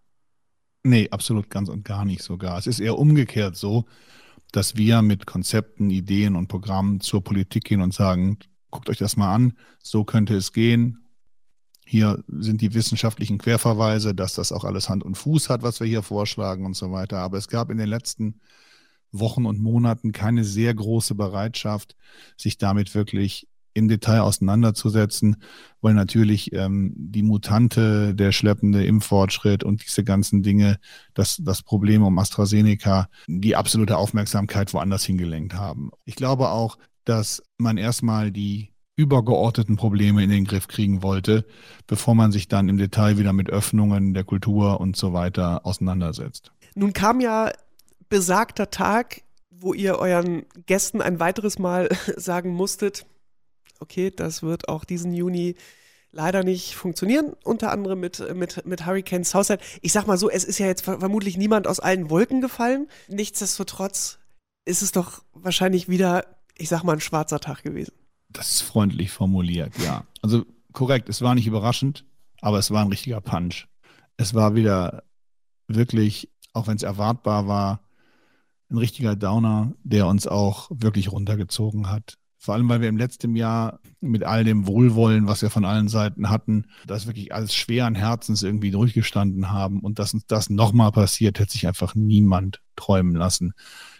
Nee, 0.83 1.09
absolut 1.09 1.49
ganz 1.49 1.69
und 1.69 1.83
gar 1.85 2.05
nicht 2.05 2.21
sogar. 2.21 2.57
Es 2.57 2.67
ist 2.67 2.79
eher 2.79 2.97
umgekehrt 2.97 3.55
so, 3.55 3.85
dass 4.51 4.75
wir 4.75 5.01
mit 5.01 5.25
Konzepten, 5.25 5.89
Ideen 5.89 6.35
und 6.35 6.47
Programmen 6.47 6.99
zur 6.99 7.23
Politik 7.23 7.63
gehen 7.65 7.81
und 7.81 7.93
sagen, 7.93 8.37
guckt 8.69 8.89
euch 8.89 8.97
das 8.97 9.17
mal 9.17 9.33
an, 9.33 9.53
so 9.81 10.03
könnte 10.03 10.35
es 10.35 10.53
gehen. 10.53 10.99
Hier 11.85 12.23
sind 12.27 12.61
die 12.61 12.73
wissenschaftlichen 12.73 13.37
Querverweise, 13.37 14.13
dass 14.13 14.35
das 14.35 14.51
auch 14.51 14.63
alles 14.63 14.89
Hand 14.89 15.03
und 15.03 15.15
Fuß 15.15 15.49
hat, 15.49 15.63
was 15.63 15.79
wir 15.79 15.87
hier 15.87 16.03
vorschlagen 16.03 16.65
und 16.65 16.75
so 16.75 16.91
weiter. 16.91 17.19
Aber 17.19 17.37
es 17.37 17.47
gab 17.47 17.71
in 17.71 17.77
den 17.77 17.89
letzten 17.89 18.39
Wochen 19.11 19.45
und 19.45 19.61
Monaten 19.61 20.11
keine 20.11 20.43
sehr 20.43 20.73
große 20.73 21.15
Bereitschaft, 21.15 21.95
sich 22.37 22.57
damit 22.57 22.93
wirklich 22.95 23.47
im 23.73 23.87
Detail 23.87 24.21
auseinanderzusetzen, 24.21 25.37
weil 25.81 25.93
natürlich 25.93 26.53
ähm, 26.53 26.93
die 26.95 27.23
Mutante, 27.23 28.15
der 28.15 28.31
schleppende 28.31 28.85
Impffortschritt 28.85 29.63
und 29.63 29.83
diese 29.85 30.03
ganzen 30.03 30.43
Dinge, 30.43 30.77
das, 31.13 31.37
das 31.41 31.61
Problem 31.61 32.03
um 32.03 32.17
AstraZeneca, 32.17 33.09
die 33.27 33.55
absolute 33.55 33.97
Aufmerksamkeit 33.97 34.73
woanders 34.73 35.03
hingelenkt 35.03 35.53
haben. 35.55 35.91
Ich 36.05 36.15
glaube 36.15 36.49
auch, 36.49 36.77
dass 37.05 37.43
man 37.57 37.77
erstmal 37.77 38.31
die 38.31 38.73
übergeordneten 38.95 39.75
Probleme 39.75 40.23
in 40.23 40.29
den 40.29 40.45
Griff 40.45 40.67
kriegen 40.67 41.01
wollte, 41.01 41.45
bevor 41.87 42.13
man 42.15 42.31
sich 42.31 42.47
dann 42.47 42.69
im 42.69 42.77
Detail 42.77 43.17
wieder 43.17 43.33
mit 43.33 43.49
Öffnungen 43.49 44.13
der 44.13 44.23
Kultur 44.23 44.79
und 44.79 44.95
so 44.95 45.13
weiter 45.13 45.65
auseinandersetzt. 45.65 46.51
Nun 46.75 46.93
kam 46.93 47.19
ja 47.19 47.51
besagter 48.09 48.69
Tag, 48.69 49.23
wo 49.49 49.73
ihr 49.73 49.97
euren 49.97 50.45
Gästen 50.65 51.01
ein 51.01 51.19
weiteres 51.19 51.57
Mal 51.57 51.89
sagen 52.17 52.53
musstet, 52.53 53.05
okay, 53.79 54.11
das 54.11 54.43
wird 54.43 54.69
auch 54.69 54.85
diesen 54.85 55.13
Juni 55.13 55.55
leider 56.11 56.43
nicht 56.43 56.75
funktionieren, 56.75 57.33
unter 57.43 57.71
anderem 57.71 57.99
mit, 57.99 58.23
mit, 58.35 58.65
mit 58.65 58.85
Hurricane 58.85 59.23
Southside. 59.23 59.59
Ich 59.81 59.91
sag 59.91 60.05
mal 60.07 60.17
so, 60.17 60.29
es 60.29 60.43
ist 60.43 60.59
ja 60.59 60.67
jetzt 60.67 60.83
vermutlich 60.83 61.37
niemand 61.37 61.67
aus 61.67 61.79
allen 61.79 62.09
Wolken 62.09 62.39
gefallen. 62.39 62.87
Nichtsdestotrotz 63.07 64.19
ist 64.65 64.81
es 64.81 64.91
doch 64.91 65.23
wahrscheinlich 65.33 65.89
wieder, 65.89 66.25
ich 66.55 66.69
sag 66.69 66.83
mal, 66.83 66.93
ein 66.93 67.01
schwarzer 67.01 67.39
Tag 67.39 67.63
gewesen. 67.63 67.93
Das 68.29 68.51
ist 68.51 68.61
freundlich 68.61 69.11
formuliert, 69.11 69.73
ja. 69.83 70.05
Also 70.21 70.45
korrekt, 70.71 71.09
es 71.09 71.21
war 71.21 71.35
nicht 71.35 71.47
überraschend, 71.47 72.05
aber 72.41 72.59
es 72.59 72.71
war 72.71 72.83
ein 72.83 72.89
richtiger 72.89 73.21
Punch. 73.21 73.67
Es 74.17 74.33
war 74.33 74.55
wieder 74.55 75.03
wirklich, 75.67 76.29
auch 76.53 76.67
wenn 76.67 76.75
es 76.75 76.83
erwartbar 76.83 77.47
war, 77.47 77.81
ein 78.69 78.77
richtiger 78.77 79.15
Downer, 79.15 79.73
der 79.83 80.07
uns 80.07 80.27
auch 80.27 80.69
wirklich 80.71 81.11
runtergezogen 81.11 81.89
hat. 81.89 82.17
Vor 82.43 82.55
allem, 82.55 82.67
weil 82.67 82.81
wir 82.81 82.89
im 82.89 82.97
letzten 82.97 83.37
Jahr 83.37 83.79
mit 84.01 84.25
all 84.25 84.43
dem 84.43 84.67
Wohlwollen, 84.67 85.27
was 85.27 85.41
wir 85.41 85.49
von 85.49 85.63
allen 85.63 85.87
Seiten 85.87 86.29
hatten, 86.29 86.65
das 86.85 87.07
wirklich 87.07 87.33
alles 87.33 87.55
schweren 87.55 87.95
Herzens 87.95 88.43
irgendwie 88.43 88.69
durchgestanden 88.69 89.49
haben. 89.49 89.79
Und 89.79 89.97
dass 89.97 90.13
uns 90.13 90.25
das 90.27 90.49
nochmal 90.49 90.91
passiert, 90.91 91.39
hätte 91.39 91.53
sich 91.53 91.67
einfach 91.67 91.95
niemand 91.95 92.61
träumen 92.75 93.15
lassen. 93.15 93.53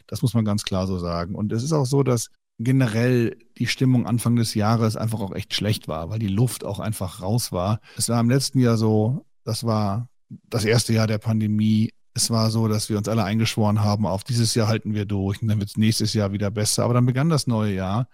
Das 0.07 0.21
muss 0.21 0.33
man 0.33 0.43
ganz 0.43 0.65
klar 0.65 0.87
so 0.87 0.99
sagen. 0.99 1.35
Und 1.35 1.53
es 1.53 1.63
ist 1.63 1.71
auch 1.71 1.85
so, 1.85 2.03
dass 2.03 2.31
generell 2.59 3.37
die 3.57 3.67
Stimmung 3.67 4.05
Anfang 4.05 4.35
des 4.35 4.55
Jahres 4.55 4.97
einfach 4.97 5.21
auch 5.21 5.33
echt 5.33 5.53
schlecht 5.53 5.87
war, 5.87 6.09
weil 6.09 6.19
die 6.19 6.27
Luft 6.27 6.65
auch 6.65 6.81
einfach 6.81 7.21
raus 7.21 7.53
war. 7.53 7.79
Es 7.95 8.09
war 8.09 8.19
im 8.19 8.29
letzten 8.29 8.59
Jahr 8.59 8.75
so, 8.75 9.25
das 9.45 9.63
war 9.63 10.09
das 10.49 10.65
erste 10.65 10.91
Jahr 10.91 11.07
der 11.07 11.17
Pandemie 11.17 11.91
es 12.13 12.29
war 12.29 12.51
so, 12.51 12.67
dass 12.67 12.89
wir 12.89 12.97
uns 12.97 13.07
alle 13.07 13.23
eingeschworen 13.23 13.81
haben, 13.83 14.05
auf 14.05 14.23
dieses 14.23 14.53
Jahr 14.55 14.67
halten 14.67 14.93
wir 14.93 15.05
durch 15.05 15.41
und 15.41 15.47
dann 15.47 15.59
wird 15.59 15.69
es 15.69 15.77
nächstes 15.77 16.13
Jahr 16.13 16.31
wieder 16.31 16.51
besser. 16.51 16.83
Aber 16.83 16.93
dann 16.93 17.05
begann 17.05 17.29
das 17.29 17.47
neue 17.47 17.73
Jahr 17.73 18.07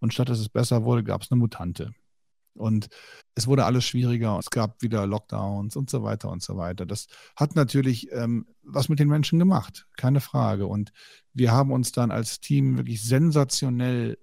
und 0.00 0.12
statt 0.12 0.28
dass 0.28 0.40
es 0.40 0.48
besser 0.48 0.84
wurde, 0.84 1.04
gab 1.04 1.22
es 1.22 1.30
eine 1.30 1.38
Mutante. 1.38 1.92
Und 2.56 2.88
es 3.34 3.46
wurde 3.48 3.64
alles 3.64 3.84
schwieriger, 3.84 4.38
es 4.38 4.50
gab 4.50 4.80
wieder 4.80 5.06
Lockdowns 5.06 5.76
und 5.76 5.90
so 5.90 6.04
weiter 6.04 6.30
und 6.30 6.42
so 6.42 6.56
weiter. 6.56 6.86
Das 6.86 7.08
hat 7.34 7.56
natürlich 7.56 8.12
ähm, 8.12 8.46
was 8.62 8.88
mit 8.88 9.00
den 9.00 9.08
Menschen 9.08 9.38
gemacht, 9.38 9.86
keine 9.96 10.20
Frage. 10.20 10.66
Und 10.66 10.92
wir 11.32 11.50
haben 11.50 11.72
uns 11.72 11.90
dann 11.90 12.10
als 12.10 12.40
Team 12.40 12.76
wirklich 12.76 13.02
sensationell, 13.02 14.18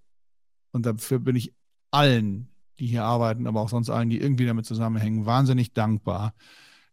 und 0.71 0.85
dafür 0.85 1.19
bin 1.19 1.35
ich 1.35 1.53
allen, 1.91 2.49
die 2.79 2.87
hier 2.87 3.03
arbeiten, 3.03 3.47
aber 3.47 3.59
auch 3.61 3.69
sonst 3.69 3.89
allen, 3.89 4.09
die 4.09 4.21
irgendwie 4.21 4.45
damit 4.45 4.65
zusammenhängen, 4.65 5.25
wahnsinnig 5.25 5.73
dankbar, 5.73 6.33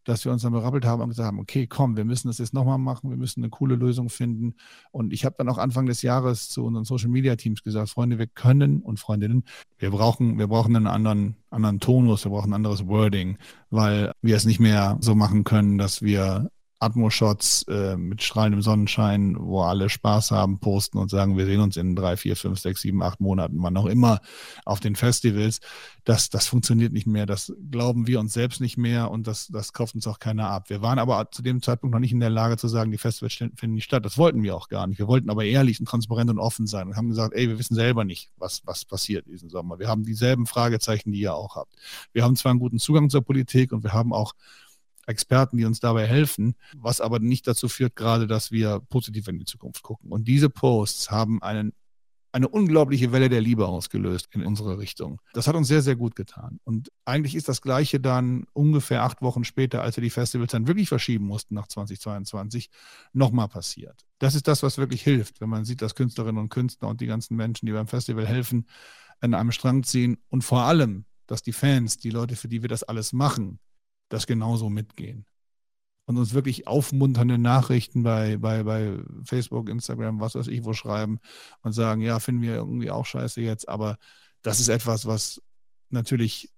dass 0.09 0.25
wir 0.25 0.33
uns 0.33 0.43
dann 0.43 0.53
berappelt 0.53 0.87
haben 0.87 1.03
und 1.03 1.11
gesagt 1.11 1.27
haben, 1.27 1.39
okay, 1.39 1.67
komm, 1.67 1.97
wir 1.97 2.07
müssen 2.07 2.29
das 2.29 2.39
jetzt 2.39 2.55
nochmal 2.55 2.79
machen, 2.79 3.11
wir 3.11 3.19
müssen 3.19 3.43
eine 3.43 3.51
coole 3.51 3.75
Lösung 3.75 4.09
finden. 4.09 4.55
Und 4.91 5.13
ich 5.13 5.27
habe 5.27 5.35
dann 5.37 5.49
auch 5.51 5.59
Anfang 5.59 5.85
des 5.85 6.01
Jahres 6.01 6.49
zu 6.49 6.65
unseren 6.65 6.85
Social 6.85 7.11
Media 7.11 7.37
Teams 7.37 7.63
gesagt, 7.63 7.91
Freunde, 7.91 8.19
wir 8.19 8.27
können 8.27 8.81
und 8.81 8.99
Freundinnen, 8.99 9.45
wir 9.79 9.91
brauchen, 9.91 10.39
wir 10.39 10.47
brauchen 10.47 10.75
einen 10.75 10.87
anderen, 10.87 11.37
anderen 11.51 11.79
Tonus, 11.79 12.25
wir 12.25 12.31
brauchen 12.31 12.51
ein 12.51 12.55
anderes 12.55 12.87
Wording, 12.87 13.37
weil 13.69 14.13
wir 14.23 14.37
es 14.37 14.47
nicht 14.47 14.61
mehr 14.61 14.97
so 15.01 15.15
machen 15.15 15.45
können, 15.45 15.77
dass 15.77 16.01
wir 16.01 16.51
Atmo-Shots 16.81 17.65
äh, 17.65 17.97
mit 17.97 18.23
strahlendem 18.23 18.63
Sonnenschein, 18.63 19.37
wo 19.39 19.63
alle 19.63 19.89
Spaß 19.89 20.31
haben, 20.31 20.59
posten 20.61 20.99
und 20.99 21.11
sagen, 21.11 21.37
wir 21.37 21.47
sehen 21.47 21.61
uns 21.61 21.77
in 21.77 21.97
drei, 21.97 22.17
vier, 22.17 22.37
fünf, 22.37 22.59
sechs, 22.61 22.83
sieben, 22.83 23.03
acht 23.03 23.21
Monaten, 23.21 23.57
wann 23.61 23.77
auch 23.77 23.87
immer, 23.87 24.21
auf 24.65 24.81
den 24.81 24.95
Festivals. 24.95 25.61
Das, 26.05 26.31
das 26.31 26.47
funktioniert 26.47 26.93
nicht 26.93 27.07
mehr. 27.07 27.27
Das 27.27 27.53
glauben 27.71 28.07
wir 28.07 28.21
uns 28.21 28.33
selbst 28.33 28.61
nicht 28.61 28.79
mehr 28.79 29.11
und 29.11 29.27
das, 29.27 29.49
das 29.49 29.73
kauft 29.73 29.95
uns 29.95 30.07
auch 30.07 30.19
keiner 30.19 30.49
ab. 30.51 30.71
Wir 30.71 30.81
waren 30.81 30.99
aber 30.99 31.31
zu 31.31 31.43
dem 31.43 31.63
Zeitpunkt 31.63 31.93
noch 31.93 32.01
nicht 32.01 32.13
in 32.13 32.21
der 32.21 32.31
Lage 32.31 32.57
zu 32.57 32.69
sagen, 32.69 32.91
die 32.91 32.99
Festivals 32.99 33.35
finden 33.35 33.75
nicht 33.75 33.85
statt. 33.85 34.05
Das 34.05 34.17
wollten 34.17 34.43
wir 34.43 34.55
auch 34.55 34.69
gar 34.69 34.87
nicht. 34.87 34.99
Wir 34.99 35.09
wollten 35.09 35.31
aber 35.31 35.45
ehrlich 35.45 35.81
und 35.81 35.87
transparent 35.87 36.31
und 36.31 36.39
offen 36.39 36.67
sein 36.67 36.89
und 36.89 36.97
haben 36.97 37.09
gesagt, 37.09 37.35
ey, 37.35 37.49
wir 37.49 37.59
wissen 37.59 37.75
selber 37.75 38.05
nicht, 38.05 38.31
was, 38.37 38.63
was 38.65 38.85
passiert 38.85 39.27
diesen 39.27 39.51
Sommer. 39.51 39.79
Wir 39.79 39.89
haben 39.89 40.05
dieselben 40.05 40.47
Fragezeichen, 40.47 41.13
die 41.13 41.21
ihr 41.21 41.35
auch 41.35 41.57
habt. 41.57 41.75
Wir 42.13 42.23
haben 42.23 42.37
zwar 42.37 42.51
einen 42.51 42.61
guten 42.61 42.79
Zugang 42.79 43.11
zur 43.11 43.23
Politik 43.23 43.73
und 43.73 43.83
wir 43.83 43.93
haben 43.93 44.13
auch 44.13 44.35
Experten, 45.09 45.57
die 45.57 45.65
uns 45.65 45.81
dabei 45.81 46.07
helfen, 46.07 46.55
was 46.77 47.01
aber 47.01 47.19
nicht 47.19 47.47
dazu 47.47 47.69
führt 47.69 47.97
gerade, 47.97 48.27
dass 48.27 48.53
wir 48.53 48.81
positiv 48.89 49.29
in 49.29 49.39
die 49.39 49.45
Zukunft 49.45 49.83
gucken. 49.83 50.13
Und 50.13 50.29
diese 50.29 50.51
Posts 50.51 51.11
haben 51.11 51.43
einen 51.43 51.73
eine 52.33 52.49
unglaubliche 52.49 53.11
Welle 53.11 53.29
der 53.29 53.41
Liebe 53.41 53.67
ausgelöst 53.67 54.29
in 54.33 54.45
unsere 54.45 54.79
Richtung. 54.79 55.21
Das 55.33 55.49
hat 55.49 55.55
uns 55.55 55.67
sehr, 55.69 55.83
sehr 55.83 55.97
gut 55.97 56.15
getan. 56.15 56.61
Und 56.65 56.93
eigentlich 57.05 57.35
ist 57.35 57.49
das 57.49 57.63
Gleiche 57.63 58.01
dann 58.01 58.47
ungefähr 58.53 59.03
acht 59.03 59.23
Wochen 59.23 59.45
später, 59.45 59.83
als 59.83 59.97
wir 59.97 60.03
die 60.03 60.11
Festivals 60.11 60.53
dann 60.53 60.67
wirklich 60.67 60.89
verschieben 60.89 61.25
mussten 61.25 61.55
nach 61.55 61.69
2022, 61.69 62.71
nochmal 63.13 63.49
passiert. 63.49 64.05
Das 64.19 64.35
ist 64.35 64.47
das, 64.47 64.63
was 64.63 64.79
wirklich 64.79 65.03
hilft, 65.03 65.41
wenn 65.41 65.49
man 65.49 65.65
sieht, 65.65 65.81
dass 65.81 65.95
Künstlerinnen 65.95 66.41
und 66.41 66.51
Künstler 66.51 66.89
und 66.89 67.01
die 67.01 67.07
ganzen 67.07 67.35
Menschen, 67.35 67.67
die 67.67 67.73
beim 67.73 67.89
Festival 67.89 68.27
helfen, 68.27 68.67
an 69.21 69.35
einem 69.35 69.51
Strang 69.51 69.83
ziehen 69.83 70.19
und 70.29 70.45
vor 70.45 70.63
allem, 70.63 71.07
dass 71.27 71.43
die 71.43 71.53
Fans, 71.53 71.97
die 71.97 72.11
Leute, 72.11 72.37
für 72.37 72.49
die 72.49 72.63
wir 72.63 72.69
das 72.69 72.83
alles 72.83 73.13
machen, 73.13 73.59
das 74.09 74.27
genauso 74.27 74.71
mitgehen. 74.71 75.27
Und 76.07 76.17
uns 76.17 76.33
wirklich 76.33 76.67
aufmunternde 76.67 77.37
Nachrichten 77.37 78.03
bei, 78.03 78.39
bei, 78.39 78.63
bei 78.63 78.99
Facebook, 79.25 79.69
Instagram, 79.69 80.21
was 80.21 80.35
weiß 80.35 80.47
ich, 80.49 80.65
wo 80.65 80.73
schreiben 80.73 81.21
und 81.63 81.73
sagen, 81.73 82.01
ja, 82.01 82.19
finden 82.19 82.41
wir 82.41 82.55
irgendwie 82.55 82.91
auch 82.91 83.05
scheiße 83.05 83.43
jetzt, 83.43 83.69
aber 83.69 83.99
das 84.41 84.59
ist 84.59 84.69
etwas, 84.69 85.05
was 85.05 85.43
natürlich 85.91 86.51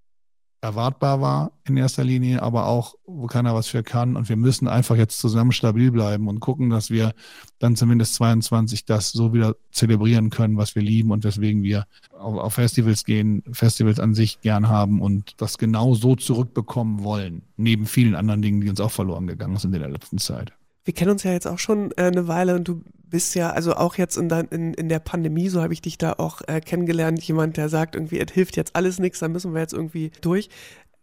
erwartbar 0.61 1.21
war 1.21 1.53
in 1.67 1.77
erster 1.77 2.05
Linie, 2.05 2.43
aber 2.43 2.67
auch, 2.67 2.95
wo 3.07 3.27
keiner 3.27 3.55
was 3.55 3.69
für 3.69 3.83
kann. 3.83 4.17
Und 4.17 4.29
wir 4.29 4.37
müssen 4.37 4.69
einfach 4.69 4.97
jetzt 4.97 5.19
zusammen 5.19 5.53
stabil 5.53 5.91
bleiben 5.91 6.29
und 6.29 6.41
gucken, 6.41 6.71
dass 6.71 6.91
wir 6.91 7.13
dann 7.59 7.77
zumindest 7.77 8.15
22 8.15 8.85
das 8.85 9.11
so 9.13 9.33
wieder 9.33 9.57
zelebrieren 9.73 10.31
können, 10.31 10.57
was 10.57 10.75
wir 10.75 10.83
lieben 10.83 11.11
und 11.11 11.25
weswegen 11.25 11.63
wir 11.63 11.87
auf, 12.19 12.55
Festivals 12.55 13.05
gehen, 13.05 13.43
Festivals 13.53 14.01
an 14.01 14.15
sich 14.15 14.41
gern 14.41 14.69
haben 14.69 15.01
und 15.01 15.41
das 15.41 15.57
genau 15.57 15.95
so 15.95 16.15
zurückbekommen 16.17 17.03
wollen, 17.03 17.43
neben 17.57 17.87
vielen 17.87 18.15
anderen 18.15 18.43
Dingen, 18.43 18.61
die 18.61 18.69
uns 18.69 18.81
auch 18.81 18.91
verloren 18.91 19.27
gegangen 19.27 19.57
sind 19.57 19.75
in 19.75 19.81
der 19.81 19.91
letzten 19.91 20.19
Zeit 20.19 20.53
wir 20.85 20.95
kennen 20.95 21.11
uns 21.11 21.23
ja 21.23 21.33
jetzt 21.33 21.47
auch 21.47 21.59
schon 21.59 21.93
äh, 21.93 22.05
eine 22.05 22.27
Weile 22.27 22.57
und 22.57 22.67
du 22.67 22.83
bist 23.11 23.35
ja, 23.35 23.51
also 23.51 23.75
auch 23.75 23.97
jetzt 23.97 24.17
in, 24.17 24.29
dein, 24.29 24.47
in, 24.47 24.75
in 24.75 24.89
der 24.89 25.01
Pandemie, 25.01 25.49
so 25.49 25.61
habe 25.61 25.73
ich 25.73 25.83
dich 25.83 25.99
da 25.99 26.15
auch 26.15 26.41
äh, 26.47 26.61
kennengelernt, 26.61 27.21
jemand, 27.23 27.57
der 27.57 27.69
sagt, 27.69 27.95
irgendwie, 27.95 28.19
es 28.19 28.33
hilft 28.33 28.57
jetzt 28.57 28.77
alles 28.77 28.99
nichts, 28.99 29.19
da 29.19 29.29
müssen 29.29 29.53
wir 29.53 29.61
jetzt 29.61 29.75
irgendwie 29.75 30.13
durch. 30.21 30.49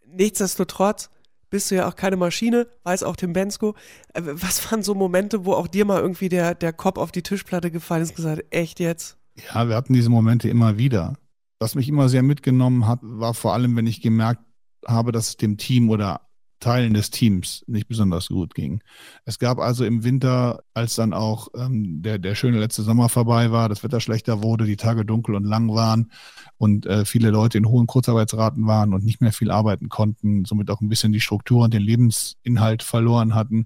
Nichtsdestotrotz 0.07 1.09
bist 1.49 1.71
du 1.71 1.75
ja 1.75 1.87
auch 1.87 1.95
keine 1.95 2.17
Maschine, 2.17 2.67
weiß 2.83 3.03
auch 3.03 3.15
Tim 3.15 3.33
Bensko. 3.33 3.75
Äh, 4.13 4.21
was 4.25 4.71
waren 4.71 4.83
so 4.83 4.95
Momente, 4.95 5.45
wo 5.45 5.53
auch 5.53 5.67
dir 5.67 5.85
mal 5.85 6.01
irgendwie 6.01 6.29
der, 6.29 6.55
der 6.55 6.73
Kopf 6.73 6.97
auf 6.97 7.11
die 7.11 7.23
Tischplatte 7.23 7.71
gefallen 7.71 8.03
ist 8.03 8.09
und 8.09 8.15
gesagt, 8.15 8.45
echt 8.49 8.79
jetzt? 8.79 9.17
Ja, 9.53 9.67
wir 9.67 9.75
hatten 9.75 9.93
diese 9.93 10.09
Momente 10.09 10.49
immer 10.49 10.77
wieder. 10.77 11.15
Was 11.59 11.75
mich 11.75 11.89
immer 11.89 12.09
sehr 12.09 12.23
mitgenommen 12.23 12.87
hat, 12.87 12.99
war 13.01 13.33
vor 13.33 13.53
allem, 13.53 13.75
wenn 13.75 13.87
ich 13.87 14.01
gemerkt 14.01 14.41
habe, 14.85 15.11
dass 15.11 15.29
es 15.29 15.37
dem 15.37 15.57
Team 15.57 15.89
oder 15.89 16.21
Teilen 16.59 16.93
des 16.93 17.11
Teams 17.11 17.63
nicht 17.67 17.87
besonders 17.87 18.29
gut 18.29 18.55
ging. 18.55 18.81
Es 19.25 19.37
gab 19.37 19.59
also 19.59 19.85
im 19.85 20.03
Winter, 20.03 20.63
als 20.73 20.95
dann 20.95 21.13
auch 21.13 21.49
ähm, 21.55 22.01
der, 22.01 22.17
der 22.17 22.35
schöne 22.35 22.59
letzte 22.59 22.81
Sommer 22.81 23.09
vorbei 23.09 23.51
war, 23.51 23.69
das 23.69 23.83
Wetter 23.83 23.99
schlechter 23.99 24.41
wurde, 24.41 24.65
die 24.65 24.77
Tage 24.77 25.05
dunkel 25.05 25.35
und 25.35 25.43
lang 25.43 25.73
waren 25.73 26.11
und 26.57 26.85
äh, 26.85 27.05
viele 27.05 27.29
Leute 27.29 27.57
in 27.57 27.67
hohen 27.67 27.85
Kurzarbeitsraten 27.85 28.65
waren 28.65 28.93
und 28.93 29.03
nicht 29.03 29.21
mehr 29.21 29.31
viel 29.31 29.51
arbeiten 29.51 29.89
konnten, 29.89 30.45
somit 30.45 30.71
auch 30.71 30.81
ein 30.81 30.89
bisschen 30.89 31.11
die 31.11 31.21
Struktur 31.21 31.63
und 31.63 31.73
den 31.73 31.83
Lebensinhalt 31.83 32.81
verloren 32.81 33.35
hatten, 33.35 33.65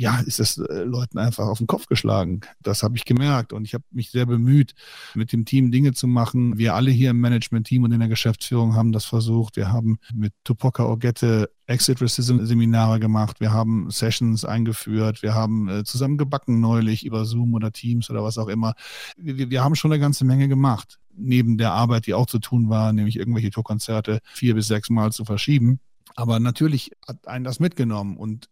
ja, 0.00 0.18
ist 0.20 0.40
es 0.40 0.56
äh, 0.56 0.82
Leuten 0.84 1.18
einfach 1.18 1.46
auf 1.46 1.58
den 1.58 1.66
Kopf 1.66 1.86
geschlagen. 1.86 2.40
Das 2.62 2.82
habe 2.82 2.96
ich 2.96 3.04
gemerkt 3.04 3.52
und 3.52 3.66
ich 3.66 3.74
habe 3.74 3.84
mich 3.90 4.10
sehr 4.10 4.24
bemüht, 4.24 4.74
mit 5.14 5.30
dem 5.32 5.44
Team 5.44 5.70
Dinge 5.70 5.92
zu 5.92 6.06
machen. 6.06 6.56
Wir 6.56 6.74
alle 6.74 6.90
hier 6.90 7.10
im 7.10 7.20
Management-Team 7.20 7.84
und 7.84 7.92
in 7.92 8.00
der 8.00 8.08
Geschäftsführung 8.08 8.74
haben 8.74 8.92
das 8.92 9.04
versucht. 9.04 9.56
Wir 9.56 9.70
haben 9.70 9.98
mit 10.14 10.32
Tupoka 10.42 10.86
Ogette 10.86 11.50
Exit 11.66 12.00
Racism 12.00 12.42
Seminare 12.44 12.98
gemacht. 12.98 13.40
Wir 13.40 13.52
haben 13.52 13.90
Sessions 13.90 14.46
eingeführt. 14.46 15.22
Wir 15.22 15.34
haben 15.34 15.68
äh, 15.68 15.84
zusammen 15.84 16.16
gebacken 16.16 16.60
neulich 16.60 17.04
über 17.04 17.26
Zoom 17.26 17.52
oder 17.52 17.70
Teams 17.70 18.08
oder 18.08 18.24
was 18.24 18.38
auch 18.38 18.48
immer. 18.48 18.74
Wir, 19.18 19.50
wir 19.50 19.62
haben 19.62 19.76
schon 19.76 19.92
eine 19.92 20.00
ganze 20.00 20.24
Menge 20.24 20.48
gemacht. 20.48 20.98
Neben 21.14 21.58
der 21.58 21.72
Arbeit, 21.72 22.06
die 22.06 22.14
auch 22.14 22.26
zu 22.26 22.38
tun 22.38 22.70
war, 22.70 22.94
nämlich 22.94 23.16
irgendwelche 23.16 23.50
Tourkonzerte 23.50 24.20
vier 24.32 24.54
bis 24.54 24.66
sechs 24.68 24.88
Mal 24.88 25.12
zu 25.12 25.26
verschieben. 25.26 25.78
Aber 26.16 26.40
natürlich 26.40 26.92
hat 27.06 27.28
einen 27.28 27.44
das 27.44 27.60
mitgenommen. 27.60 28.16
Und 28.16 28.48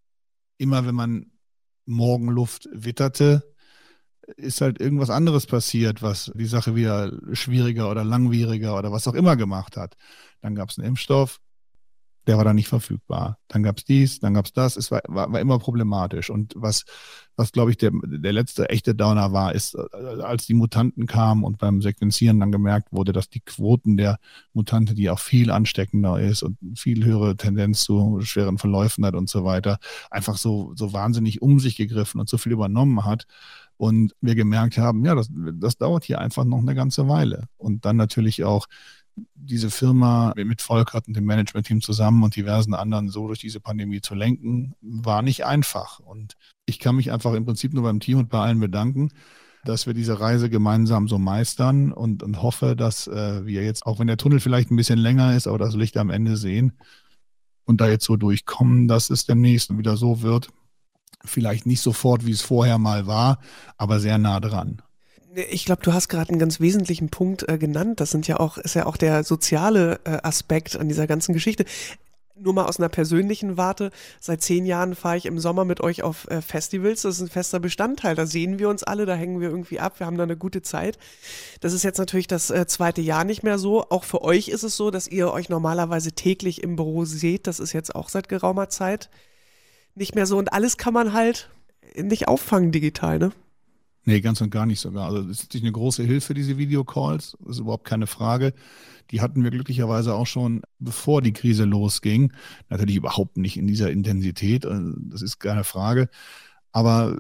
immer 0.59 0.85
wenn 0.87 0.95
man 0.95 1.31
Morgenluft 1.89 2.69
witterte, 2.73 3.43
ist 4.37 4.61
halt 4.61 4.81
irgendwas 4.81 5.11
anderes 5.11 5.47
passiert, 5.47 6.03
was 6.03 6.31
die 6.35 6.47
Sache 6.47 6.75
wieder 6.75 7.13
schwieriger 7.33 7.91
oder 7.91 8.05
langwieriger 8.05 8.77
oder 8.79 8.93
was 8.93 9.09
auch 9.09 9.15
immer 9.15 9.37
gemacht 9.37 9.77
hat. 9.77 9.97
Dann 10.43 10.55
gab 10.55 10.71
es 10.71 10.79
einen 10.79 10.89
Impfstoff, 10.89 11.41
der 12.29 12.37
war 12.37 12.45
dann 12.45 12.57
nicht 12.57 12.69
verfügbar. 12.69 13.39
Dann 13.49 13.63
gab 13.63 13.79
es 13.79 13.85
dies, 13.85 14.21
dann 14.21 14.35
gab 14.35 14.45
es 14.45 14.53
das. 14.53 14.77
Es 14.77 14.91
war, 14.91 15.01
war, 15.09 15.33
war, 15.33 15.41
immer 15.41 15.59
problematisch. 15.59 16.29
Und 16.29 16.53
was, 16.55 16.85
was 17.37 17.53
glaube 17.53 17.71
ich, 17.71 17.79
der, 17.79 17.91
der 18.05 18.35
letzte 18.35 18.69
echte 18.69 18.95
Downer 18.95 19.33
war, 19.33 19.55
ist, 19.55 19.75
äh, 19.75 20.23
als 20.23 20.45
die 20.45 20.53
Mutanten 20.53 21.07
kamen 21.07 21.43
und 21.43 21.57
beim 21.57 21.81
Sequenzieren 21.81 22.39
dann 22.39 22.53
gemerkt 22.53 22.93
wurde, 22.93 23.15
dass 23.15 23.31
die 23.31 23.41
Quoten 23.41 23.97
der 23.97 24.19
Mutante, 24.53 24.95
die 24.95 25.09
auch 25.09 25.21
viel 25.21 25.51
ansteckender 25.51 26.21
ist 26.21 26.43
und 26.43 26.59
viel 26.75 27.03
höhere 27.03 27.35
Tendenz 27.35 27.83
zu 27.83 28.21
schweren 28.21 28.59
Verläufen 28.59 29.07
hat 29.07 29.15
und 29.15 29.31
so 29.31 29.45
weiter, 29.45 29.79
einfach 30.11 30.37
so, 30.37 30.75
so 30.77 30.93
wahnsinnig 30.93 31.41
um 31.41 31.59
sich 31.61 31.77
gegriffen 31.77 32.21
und 32.21 32.29
so 32.29 32.37
viel 32.37 32.53
übernommen 32.53 33.07
hat. 33.07 33.27
Und 33.79 34.15
wir 34.21 34.35
gemerkt 34.35 34.77
haben, 34.77 35.03
ja, 35.07 35.15
das, 35.15 35.31
das 35.33 35.79
dauert 35.79 36.05
hier 36.05 36.21
einfach 36.21 36.45
noch 36.45 36.59
eine 36.59 36.75
ganze 36.75 37.09
Weile. 37.09 37.49
Und 37.57 37.87
dann 37.87 37.97
natürlich 37.97 38.45
auch 38.45 38.67
diese 39.35 39.71
Firma 39.71 40.33
mit 40.37 40.63
Volkert 40.63 41.09
und 41.09 41.17
dem 41.17 41.25
Management-Team 41.25 41.81
zusammen 41.81 42.23
und 42.23 42.37
diversen 42.37 42.75
anderen 42.75 43.09
so 43.09 43.27
durch 43.27 43.39
diese 43.39 43.61
Pandemie 43.61 44.01
zu 44.01 44.15
lenken, 44.15 44.75
war 44.81 45.23
nicht 45.23 45.45
einfach. 45.45 46.01
Und 46.01 46.35
ich 46.67 46.79
kann 46.79 46.97
mich 46.97 47.13
einfach 47.13 47.35
im 47.35 47.45
Prinzip 47.45 47.73
nur 47.75 47.85
beim 47.85 48.01
Team 48.01 48.19
und 48.19 48.29
bei 48.29 48.41
allen 48.41 48.61
bedanken, 48.61 49.11
dass 49.65 49.87
wir 49.87 49.95
diese 49.95 50.21
Reise 50.21 50.51
gemeinsam 50.51 51.09
so 51.09 51.19
meistern 51.19 51.93
und, 51.93 52.23
und 52.23 52.43
hoffe, 52.43 52.77
dass 52.77 53.07
äh, 53.07 53.45
wir 53.45 53.65
jetzt, 53.65 53.87
auch 53.87 53.99
wenn 53.99 54.07
der 54.07 54.17
Tunnel 54.17 54.41
vielleicht 54.41 54.71
ein 54.71 54.77
bisschen 54.77 54.99
länger 54.99 55.37
ist, 55.37 55.47
aber 55.47 55.59
das 55.59 55.75
Licht 55.75 55.97
am 55.97 56.11
Ende 56.11 56.37
sehen 56.37 56.73
und 57.65 57.81
da 57.81 57.89
jetzt 57.89 58.05
so 58.05 58.17
durchkommen, 58.17 58.89
dass 58.89 59.11
es 59.11 59.27
demnächst 59.27 59.77
wieder 59.77 59.97
so 59.97 60.23
wird. 60.23 60.49
Vielleicht 61.25 61.67
nicht 61.67 61.81
sofort, 61.81 62.25
wie 62.25 62.31
es 62.31 62.43
vorher 62.43 62.79
mal 62.79 63.07
war, 63.07 63.41
aber 63.77 64.01
sehr 64.01 64.19
nah 64.19 64.41
dran. 64.41 64.81
Ich 65.35 65.65
glaube, 65.67 65.83
du 65.83 65.93
hast 65.93 66.09
gerade 66.09 66.31
einen 66.31 66.39
ganz 66.39 66.59
wesentlichen 66.59 67.11
Punkt 67.11 67.49
äh, 67.49 67.59
genannt. 67.59 68.01
Das 68.01 68.11
sind 68.11 68.27
ja 68.29 68.41
auch, 68.41 68.57
ist 68.57 68.75
ja 68.75 68.87
auch 68.87 68.97
der 68.97 69.25
soziale 69.25 70.01
äh, 70.05 70.19
Aspekt 70.23 70.77
an 70.77 70.89
dieser 70.89 71.07
ganzen 71.07 71.35
Geschichte. 71.35 71.65
Nur 72.35 72.55
mal 72.55 72.67
aus 72.67 72.79
einer 72.79 72.89
persönlichen 72.89 73.57
Warte. 73.57 73.91
Seit 74.21 74.43
zehn 74.43 74.65
Jahren 74.65 74.95
fahre 74.95 75.17
ich 75.17 75.27
im 75.27 75.39
Sommer 75.39 75.65
mit 75.65 75.81
euch 75.81 76.03
auf 76.03 76.31
äh, 76.31 76.41
Festivals. 76.41 77.03
Das 77.03 77.17
ist 77.17 77.21
ein 77.21 77.29
fester 77.29 77.61
Bestandteil. 77.61 78.15
Da 78.15 78.27
sehen 78.27 78.59
wir 78.59 78.71
uns 78.71 78.85
alle, 78.85 79.07
da 79.07 79.15
hängen 79.15 79.41
wir 79.41 79.51
irgendwie 79.51 79.81
ab. 79.81 79.99
Wir 79.99 80.07
haben 80.07 80.17
da 80.17 80.23
eine 80.23 80.37
gute 80.37 80.63
Zeit. 80.63 80.99
Das 81.61 81.73
ist 81.73 81.83
jetzt 81.83 81.99
natürlich 81.99 82.29
das 82.29 82.51
äh, 82.51 82.67
zweite 82.67 83.03
Jahr 83.03 83.25
nicht 83.25 83.43
mehr 83.43 83.59
so. 83.59 83.91
Auch 83.91 84.05
für 84.05 84.23
euch 84.23 84.49
ist 84.49 84.63
es 84.63 84.77
so, 84.77 84.91
dass 84.91 85.09
ihr 85.09 85.33
euch 85.33 85.49
normalerweise 85.49 86.13
täglich 86.13 86.63
im 86.63 86.77
Büro 86.77 87.05
seht. 87.05 87.47
Das 87.47 87.61
ist 87.61 87.73
jetzt 87.73 87.95
auch 87.95 88.09
seit 88.09 88.29
geraumer 88.29 88.71
Zeit 88.71 89.11
nicht 89.95 90.15
mehr 90.15 90.27
so. 90.27 90.39
Und 90.39 90.53
alles 90.53 90.79
kann 90.79 90.95
man 90.95 91.13
halt 91.13 91.51
nicht 91.97 92.29
auffangen 92.29 92.73
digital, 92.73 93.19
ne? 93.19 93.33
Nee, 94.05 94.21
ganz 94.21 94.41
und 94.41 94.51
gar 94.51 94.65
nicht 94.65 94.81
sogar. 94.81 95.07
Also 95.07 95.23
das 95.23 95.39
ist 95.39 95.43
natürlich 95.45 95.65
eine 95.65 95.73
große 95.73 96.03
Hilfe, 96.03 96.33
diese 96.35 96.57
Videocalls. 96.57 97.37
Das 97.41 97.57
ist 97.57 97.61
überhaupt 97.61 97.85
keine 97.85 98.07
Frage. 98.07 98.55
Die 99.11 99.21
hatten 99.21 99.43
wir 99.43 99.51
glücklicherweise 99.51 100.15
auch 100.15 100.27
schon, 100.27 100.63
bevor 100.79 101.23
die 101.23 101.33
Krise 101.33 101.65
losging. 101.65 102.33
Natürlich 102.69 102.97
überhaupt 102.97 103.37
nicht 103.37 103.57
in 103.57 103.67
dieser 103.67 103.91
Intensität. 103.91 104.65
Äh, 104.65 104.81
das 105.11 105.23
ist 105.23 105.39
keine 105.41 105.65
Frage. 105.65 106.09
Aber 106.73 107.19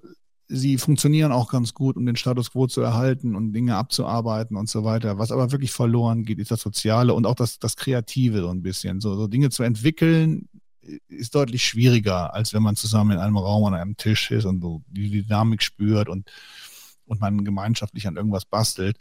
sie 0.48 0.78
funktionieren 0.78 1.32
auch 1.32 1.50
ganz 1.50 1.74
gut, 1.74 1.96
um 1.96 2.06
den 2.06 2.16
Status 2.16 2.52
quo 2.52 2.66
zu 2.66 2.80
erhalten 2.80 3.36
und 3.36 3.52
Dinge 3.52 3.76
abzuarbeiten 3.76 4.56
und 4.56 4.68
so 4.68 4.84
weiter. 4.84 5.18
Was 5.18 5.30
aber 5.30 5.52
wirklich 5.52 5.72
verloren 5.72 6.24
geht, 6.24 6.38
ist 6.38 6.50
das 6.50 6.60
Soziale 6.60 7.12
und 7.12 7.26
auch 7.26 7.34
das, 7.34 7.58
das 7.58 7.76
Kreative 7.76 8.40
so 8.40 8.48
ein 8.48 8.62
bisschen. 8.62 9.00
So, 9.00 9.14
so 9.16 9.26
Dinge 9.26 9.50
zu 9.50 9.62
entwickeln, 9.62 10.48
ist 11.08 11.34
deutlich 11.34 11.64
schwieriger, 11.64 12.32
als 12.34 12.54
wenn 12.54 12.62
man 12.62 12.76
zusammen 12.76 13.12
in 13.12 13.18
einem 13.18 13.36
Raum 13.36 13.64
an 13.64 13.74
einem 13.74 13.96
Tisch 13.96 14.30
ist 14.30 14.46
und 14.46 14.62
so 14.62 14.82
die 14.88 15.10
Dynamik 15.10 15.62
spürt 15.62 16.08
und 16.08 16.30
und 17.08 17.20
man 17.20 17.44
gemeinschaftlich 17.44 18.06
an 18.06 18.16
irgendwas 18.16 18.44
bastelt. 18.44 18.98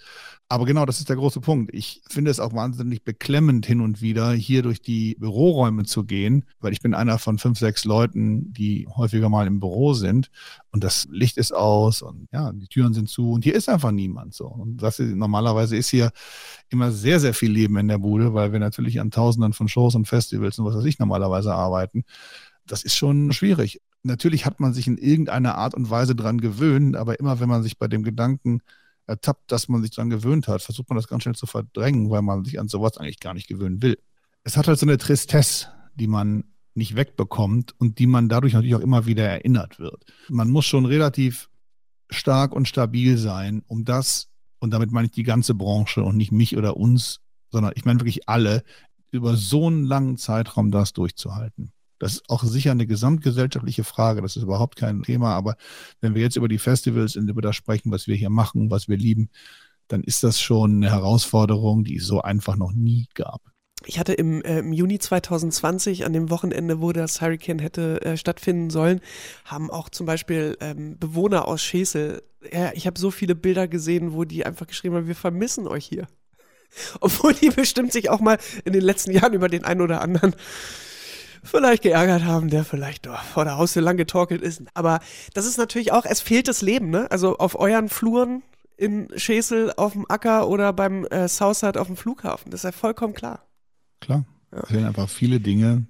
Aber 0.49 0.65
genau, 0.65 0.85
das 0.85 0.99
ist 0.99 1.09
der 1.09 1.15
große 1.15 1.41
Punkt. 1.41 1.73
Ich 1.73 2.01
finde 2.09 2.31
es 2.31 2.39
auch 2.39 2.53
wahnsinnig 2.53 3.03
beklemmend 3.03 3.65
hin 3.65 3.81
und 3.81 4.01
wieder, 4.01 4.31
hier 4.31 4.61
durch 4.61 4.81
die 4.81 5.15
Büroräume 5.19 5.83
zu 5.83 6.03
gehen, 6.03 6.45
weil 6.59 6.73
ich 6.73 6.81
bin 6.81 6.93
einer 6.93 7.17
von 7.19 7.37
fünf, 7.37 7.59
sechs 7.59 7.85
Leuten, 7.85 8.53
die 8.53 8.87
häufiger 8.87 9.29
mal 9.29 9.47
im 9.47 9.59
Büro 9.59 9.93
sind 9.93 10.29
und 10.71 10.83
das 10.83 11.07
Licht 11.11 11.37
ist 11.37 11.53
aus 11.53 12.01
und 12.01 12.27
ja, 12.31 12.51
die 12.53 12.67
Türen 12.67 12.93
sind 12.93 13.09
zu 13.09 13.31
und 13.31 13.43
hier 13.43 13.55
ist 13.55 13.69
einfach 13.69 13.91
niemand 13.91 14.33
so. 14.33 14.47
Und 14.47 14.81
das 14.81 14.99
ist, 14.99 15.15
normalerweise 15.15 15.75
ist 15.75 15.89
hier 15.89 16.11
immer 16.69 16.91
sehr, 16.91 17.19
sehr 17.19 17.33
viel 17.33 17.51
Leben 17.51 17.77
in 17.77 17.87
der 17.87 17.97
Bude, 17.97 18.33
weil 18.33 18.51
wir 18.51 18.59
natürlich 18.59 18.99
an 18.99 19.11
Tausenden 19.11 19.53
von 19.53 19.67
Shows 19.67 19.95
und 19.95 20.07
Festivals 20.07 20.59
und 20.59 20.65
was 20.65 20.75
weiß 20.75 20.85
ich 20.85 20.99
normalerweise 20.99 21.53
arbeiten 21.53 22.03
das 22.67 22.83
ist 22.83 22.95
schon 22.95 23.31
schwierig 23.31 23.81
natürlich 24.03 24.45
hat 24.45 24.59
man 24.59 24.73
sich 24.73 24.87
in 24.87 24.97
irgendeiner 24.97 25.55
Art 25.55 25.73
und 25.73 25.89
Weise 25.89 26.15
dran 26.15 26.39
gewöhnt, 26.39 26.95
aber 26.95 27.19
immer 27.19 27.39
wenn 27.39 27.49
man 27.49 27.63
sich 27.63 27.77
bei 27.77 27.87
dem 27.87 28.03
Gedanken 28.03 28.61
ertappt, 29.05 29.51
dass 29.51 29.69
man 29.69 29.81
sich 29.81 29.91
dran 29.91 30.09
gewöhnt 30.09 30.47
hat, 30.47 30.61
versucht 30.61 30.89
man 30.89 30.97
das 30.97 31.07
ganz 31.07 31.23
schnell 31.23 31.35
zu 31.35 31.45
verdrängen, 31.45 32.09
weil 32.09 32.21
man 32.21 32.43
sich 32.43 32.59
an 32.59 32.67
sowas 32.67 32.97
eigentlich 32.97 33.19
gar 33.19 33.33
nicht 33.33 33.47
gewöhnen 33.47 33.81
will. 33.81 33.97
Es 34.43 34.57
hat 34.57 34.67
halt 34.67 34.79
so 34.79 34.85
eine 34.85 34.97
Tristesse, 34.97 35.67
die 35.95 36.07
man 36.07 36.43
nicht 36.73 36.95
wegbekommt 36.95 37.73
und 37.79 37.99
die 37.99 38.07
man 38.07 38.29
dadurch 38.29 38.53
natürlich 38.53 38.75
auch 38.75 38.81
immer 38.81 39.05
wieder 39.05 39.27
erinnert 39.27 39.79
wird. 39.79 40.05
Man 40.29 40.49
muss 40.49 40.65
schon 40.65 40.85
relativ 40.85 41.49
stark 42.09 42.53
und 42.53 42.67
stabil 42.67 43.17
sein, 43.17 43.63
um 43.67 43.83
das, 43.83 44.29
und 44.59 44.71
damit 44.71 44.91
meine 44.91 45.07
ich 45.07 45.11
die 45.11 45.23
ganze 45.23 45.55
Branche 45.55 46.03
und 46.03 46.17
nicht 46.17 46.31
mich 46.31 46.55
oder 46.55 46.77
uns, 46.77 47.19
sondern 47.51 47.73
ich 47.75 47.85
meine 47.85 47.99
wirklich 47.99 48.29
alle, 48.29 48.63
über 49.11 49.35
so 49.35 49.67
einen 49.67 49.85
langen 49.85 50.17
Zeitraum 50.17 50.69
das 50.71 50.93
durchzuhalten. 50.93 51.71
Das 51.99 52.13
ist 52.13 52.29
auch 52.29 52.43
sicher 52.43 52.71
eine 52.71 52.87
gesamtgesellschaftliche 52.87 53.83
Frage. 53.83 54.21
Das 54.21 54.35
ist 54.35 54.43
überhaupt 54.43 54.75
kein 54.75 55.03
Thema. 55.03 55.33
Aber 55.35 55.55
wenn 56.01 56.15
wir 56.15 56.21
jetzt 56.21 56.35
über 56.35 56.47
die 56.47 56.59
Festivals 56.59 57.15
und 57.15 57.29
über 57.29 57.41
das 57.41 57.55
sprechen, 57.55 57.91
was 57.91 58.07
wir 58.07 58.15
hier 58.15 58.29
machen, 58.29 58.69
was 58.69 58.87
wir 58.87 58.97
lieben, 58.97 59.29
dann 59.87 60.03
ist 60.03 60.23
das 60.23 60.39
schon 60.39 60.77
eine 60.77 60.91
Herausforderung, 60.91 61.83
die 61.83 61.97
es 61.97 62.05
so 62.05 62.21
einfach 62.21 62.55
noch 62.55 62.73
nie 62.73 63.07
gab. 63.13 63.41
ich 63.85 63.99
hatte 63.99 64.13
im, 64.13 64.41
äh, 64.41 64.59
im, 64.59 64.73
Juni 64.73 64.99
2020, 64.99 66.05
an 66.05 66.13
dem 66.13 66.29
Wochenende, 66.29 66.81
wo 66.81 66.91
das 66.91 67.21
Hurricane 67.21 67.59
hätte 67.59 68.01
äh, 68.01 68.17
stattfinden 68.17 68.69
sollen, 68.69 69.01
haben 69.45 69.69
auch 69.71 69.89
zum 69.89 70.05
Beispiel 70.05 70.57
ähm, 70.59 70.97
Bewohner 70.99 71.47
aus 71.47 71.61
Schesel, 71.61 72.21
ja, 72.51 72.71
ich 72.73 72.85
habe 72.85 72.99
so 72.99 73.11
viele 73.11 73.35
Bilder 73.35 73.67
gesehen, 73.67 74.13
wo 74.13 74.23
die 74.23 74.45
einfach 74.45 74.67
geschrieben 74.67 74.95
haben, 74.95 75.07
wir 75.07 75.15
vermissen 75.15 75.67
euch 75.67 75.85
hier. 75.85 76.07
Obwohl 76.99 77.33
die 77.33 77.49
bestimmt 77.49 77.93
sich 77.93 78.09
auch 78.09 78.19
mal 78.19 78.37
in 78.65 78.73
den 78.73 78.83
letzten 78.83 79.11
Jahren 79.11 79.33
über 79.33 79.49
den 79.49 79.63
einen 79.63 79.81
oder 79.81 80.01
anderen 80.01 80.35
vielleicht 81.43 81.83
geärgert 81.83 82.23
haben, 82.23 82.49
der 82.49 82.63
vielleicht 82.63 83.07
vor 83.33 83.45
der 83.45 83.57
Haustür 83.57 83.81
lang 83.81 83.97
getorkelt 83.97 84.41
ist. 84.41 84.63
Aber 84.73 84.99
das 85.33 85.45
ist 85.45 85.57
natürlich 85.57 85.91
auch, 85.91 86.05
es 86.05 86.21
fehlt 86.21 86.47
das 86.47 86.61
Leben, 86.61 86.89
ne? 86.89 87.09
Also 87.11 87.37
auf 87.37 87.59
euren 87.59 87.89
Fluren 87.89 88.43
in 88.77 89.07
Schesel 89.15 89.73
auf 89.75 89.93
dem 89.93 90.05
Acker 90.09 90.47
oder 90.47 90.71
beim 90.71 91.05
äh, 91.05 91.27
Southside 91.27 91.79
auf 91.81 91.87
dem 91.87 91.97
Flughafen. 91.97 92.51
Das 92.51 92.61
ist 92.61 92.63
ja 92.63 92.71
vollkommen 92.71 93.13
klar. 93.13 93.43
Klar. 93.99 94.25
Ja. 94.51 94.59
Es 94.63 94.69
sind 94.69 94.85
einfach 94.85 95.09
viele 95.09 95.39
Dinge 95.39 95.87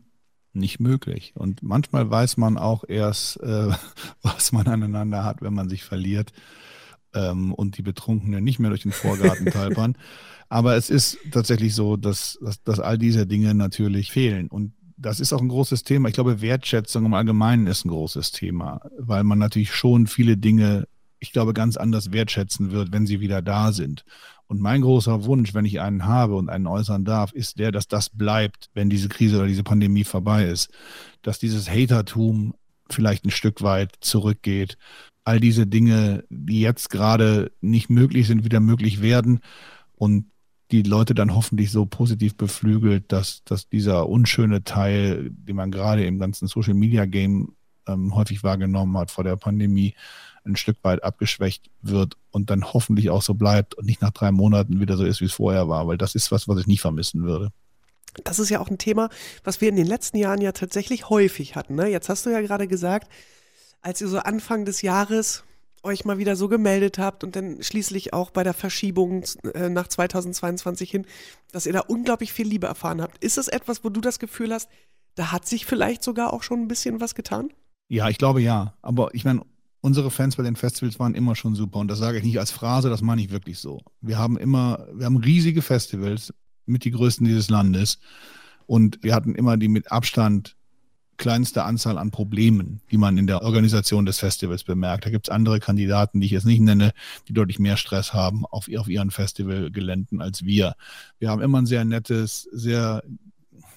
nicht 0.54 0.80
möglich. 0.80 1.34
Und 1.36 1.62
manchmal 1.62 2.10
weiß 2.10 2.38
man 2.38 2.58
auch 2.58 2.84
erst, 2.88 3.42
äh, 3.42 3.70
was 4.22 4.52
man 4.52 4.68
aneinander 4.68 5.24
hat, 5.24 5.42
wenn 5.42 5.54
man 5.54 5.70
sich 5.70 5.84
verliert 5.84 6.32
ähm, 7.14 7.54
und 7.54 7.78
die 7.78 7.84
Betrunkenen 7.84 8.44
nicht 8.44 8.60
mehr 8.60 8.70
durch 8.70 8.84
den 8.84 8.92
Vorgarten 8.92 9.46
talpern. 9.52 9.98
Aber 10.50 10.76
es 10.76 10.90
ist 10.90 11.18
tatsächlich 11.32 11.76
so, 11.76 11.98
dass, 11.98 12.40
dass, 12.42 12.64
dass 12.64 12.80
all 12.80 12.98
diese 12.98 13.28
Dinge 13.28 13.54
natürlich 13.54 14.12
fehlen. 14.12 14.48
Und 14.48 14.74
das 14.98 15.20
ist 15.20 15.32
auch 15.32 15.42
ein 15.42 15.48
großes 15.48 15.84
Thema. 15.84 16.10
Ich 16.10 16.16
glaube, 16.16 16.42
Wertschätzung 16.42 17.06
im 17.06 17.14
Allgemeinen 17.14 17.68
ist 17.68 17.86
ein 17.86 17.90
großes 17.90 18.32
Thema, 18.32 18.82
weil 18.98 19.24
man 19.24 19.38
natürlich 19.38 19.74
schon 19.74 20.08
viele 20.08 20.38
Dinge, 20.38 20.88
ich 21.20 21.32
glaube, 21.32 21.54
ganz 21.54 21.78
anders 21.78 22.12
wertschätzen 22.12 22.72
wird, 22.72 22.92
wenn 22.92 23.06
sie 23.06 23.20
wieder 23.20 23.42
da 23.42 23.72
sind. 23.72 24.04
Und 24.48 24.60
mein 24.60 24.82
großer 24.82 25.26
Wunsch, 25.26 25.54
wenn 25.54 25.66
ich 25.66 25.82
einen 25.82 26.06
habe 26.06 26.36
und 26.36 26.50
einen 26.50 26.68
äußern 26.68 27.06
darf, 27.06 27.32
ist 27.34 27.60
der, 27.60 27.72
dass 27.72 27.88
das 27.88 28.10
bleibt, 28.10 28.70
wenn 28.74 28.90
diese 28.90 29.10
Krise 29.10 29.38
oder 29.38 29.48
diese 29.48 29.64
Pandemie 29.64 30.06
vorbei 30.06 30.46
ist. 30.46 30.70
Dass 31.22 31.38
dieses 31.38 31.70
Hatertum 31.70 32.56
vielleicht 32.90 33.26
ein 33.26 33.32
Stück 33.32 33.62
weit 33.62 33.96
zurückgeht. 34.00 34.78
All 35.26 35.40
diese 35.40 35.68
Dinge, 35.68 36.24
die 36.30 36.62
jetzt 36.62 36.90
gerade 36.90 37.52
nicht 37.60 37.90
möglich 37.90 38.26
sind, 38.28 38.46
wieder 38.46 38.62
möglich 38.62 39.02
werden. 39.02 39.42
Und 39.96 40.28
die 40.72 40.84
Leute 40.84 41.16
dann 41.16 41.36
hoffentlich 41.36 41.72
so 41.72 41.86
positiv 41.86 42.36
beflügelt, 42.36 43.12
dass, 43.12 43.44
dass 43.46 43.70
dieser 43.70 44.10
unschöne 44.10 44.64
Teil, 44.64 45.30
den 45.32 45.56
man 45.56 45.72
gerade 45.72 46.06
im 46.06 46.20
ganzen 46.20 46.48
Social 46.48 46.74
Media 46.74 47.06
Game 47.06 47.56
ähm, 47.88 48.14
häufig 48.16 48.44
wahrgenommen 48.44 48.98
hat 48.98 49.12
vor 49.12 49.24
der 49.24 49.38
Pandemie, 49.38 49.96
ein 50.46 50.56
Stück 50.56 50.78
weit 50.84 51.04
abgeschwächt 51.04 51.70
wird 51.82 52.16
und 52.32 52.50
dann 52.50 52.74
hoffentlich 52.74 53.10
auch 53.10 53.22
so 53.22 53.34
bleibt 53.34 53.76
und 53.76 53.86
nicht 53.86 54.02
nach 54.02 54.12
drei 54.12 54.32
Monaten 54.32 54.80
wieder 54.80 54.98
so 54.98 55.06
ist, 55.06 55.22
wie 55.22 55.26
es 55.26 55.34
vorher 55.34 55.68
war, 55.68 55.88
weil 55.88 55.98
das 55.98 56.16
ist 56.16 56.32
was, 56.32 56.48
was 56.48 56.60
ich 56.60 56.68
nicht 56.68 56.82
vermissen 56.82 57.24
würde. 57.24 57.52
Das 58.24 58.40
ist 58.40 58.50
ja 58.50 58.60
auch 58.60 58.70
ein 58.70 58.78
Thema, 58.78 59.10
was 59.44 59.62
wir 59.62 59.70
in 59.70 59.76
den 59.76 59.86
letzten 59.86 60.18
Jahren 60.18 60.42
ja 60.42 60.52
tatsächlich 60.52 61.10
häufig 61.10 61.56
hatten. 61.56 61.76
Ne? 61.76 61.88
Jetzt 61.88 62.10
hast 62.10 62.26
du 62.26 62.30
ja 62.30 62.42
gerade 62.42 62.68
gesagt, 62.68 63.12
als 63.82 64.02
ihr 64.02 64.08
so 64.08 64.20
Anfang 64.20 64.66
des 64.66 64.82
Jahres 64.82 65.44
euch 65.84 66.06
mal 66.06 66.18
wieder 66.18 66.36
so 66.36 66.48
gemeldet 66.48 66.98
habt 66.98 67.24
und 67.24 67.36
dann 67.36 67.62
schließlich 67.62 68.14
auch 68.14 68.32
bei 68.32 68.44
der 68.44 68.54
Verschiebung 68.54 69.24
äh, 69.54 69.70
nach 69.70 69.88
2022 69.88 70.92
hin, 70.92 71.06
dass 71.52 71.66
ihr 71.66 71.74
da 71.74 71.82
unglaublich 71.82 72.34
viel 72.34 72.48
Liebe 72.48 72.68
erfahren 72.68 73.02
habt. 73.02 73.24
Ist 73.24 73.38
es 73.38 73.48
etwas, 73.48 73.84
wo 73.84 73.90
du 73.90 74.02
das 74.02 74.20
Gefühl 74.20 74.54
hast, 74.54 74.70
da 75.16 75.32
hat 75.32 75.48
sich 75.48 75.66
vielleicht 75.66 76.04
sogar 76.04 76.34
auch 76.34 76.44
schon 76.44 76.62
ein 76.62 76.68
bisschen 76.68 77.00
was 77.00 77.16
getan? 77.16 77.50
Ja, 77.90 78.10
ich 78.10 78.18
glaube 78.18 78.42
ja. 78.42 78.76
Aber 78.82 79.14
ich 79.14 79.24
meine, 79.26 79.42
unsere 79.82 80.12
Fans 80.12 80.36
bei 80.36 80.44
den 80.44 80.56
Festivals 80.56 81.00
waren 81.00 81.16
immer 81.16 81.36
schon 81.36 81.56
super 81.56 81.80
und 81.80 81.88
das 81.88 82.00
sage 82.00 82.18
ich 82.18 82.24
nicht 82.24 82.40
als 82.40 82.52
Phrase, 82.52 82.90
das 82.90 83.02
meine 83.02 83.22
ich 83.22 83.32
wirklich 83.32 83.60
so. 83.60 83.80
Wir 84.02 84.18
haben 84.18 84.38
immer, 84.38 84.88
wir 84.94 85.06
haben 85.06 85.18
riesige 85.18 85.62
Festivals 85.62 86.34
mit 86.66 86.84
die 86.84 86.92
größten 86.92 87.26
dieses 87.26 87.50
Landes 87.50 88.00
und 88.66 89.02
wir 89.02 89.16
hatten 89.16 89.34
immer 89.36 89.58
die 89.58 89.70
mit 89.70 89.92
Abstand 89.92 90.57
kleinste 91.18 91.64
Anzahl 91.64 91.98
an 91.98 92.12
Problemen, 92.12 92.82
die 92.92 92.98
man 92.98 93.18
in 93.18 93.28
der 93.28 93.42
Organisation 93.42 94.06
des 94.06 94.20
Festivals 94.20 94.64
bemerkt. 94.64 95.06
Da 95.06 95.10
gibt 95.10 95.28
es 95.28 95.32
andere 95.32 95.60
Kandidaten, 95.60 96.20
die 96.20 96.28
ich 96.28 96.32
jetzt 96.32 96.46
nicht 96.46 96.62
nenne, 96.62 96.94
die 97.28 97.34
deutlich 97.34 97.60
mehr 97.60 97.78
Stress 97.78 98.14
haben 98.14 98.46
auf, 98.46 98.68
auf 98.78 98.88
ihren 98.88 99.12
Festivalgeländen 99.12 100.22
als 100.22 100.44
wir. 100.44 100.76
Wir 101.20 101.30
haben 101.30 101.42
immer 101.42 101.60
ein 101.60 101.66
sehr 101.66 101.86
nettes, 101.86 102.48
sehr 102.52 103.04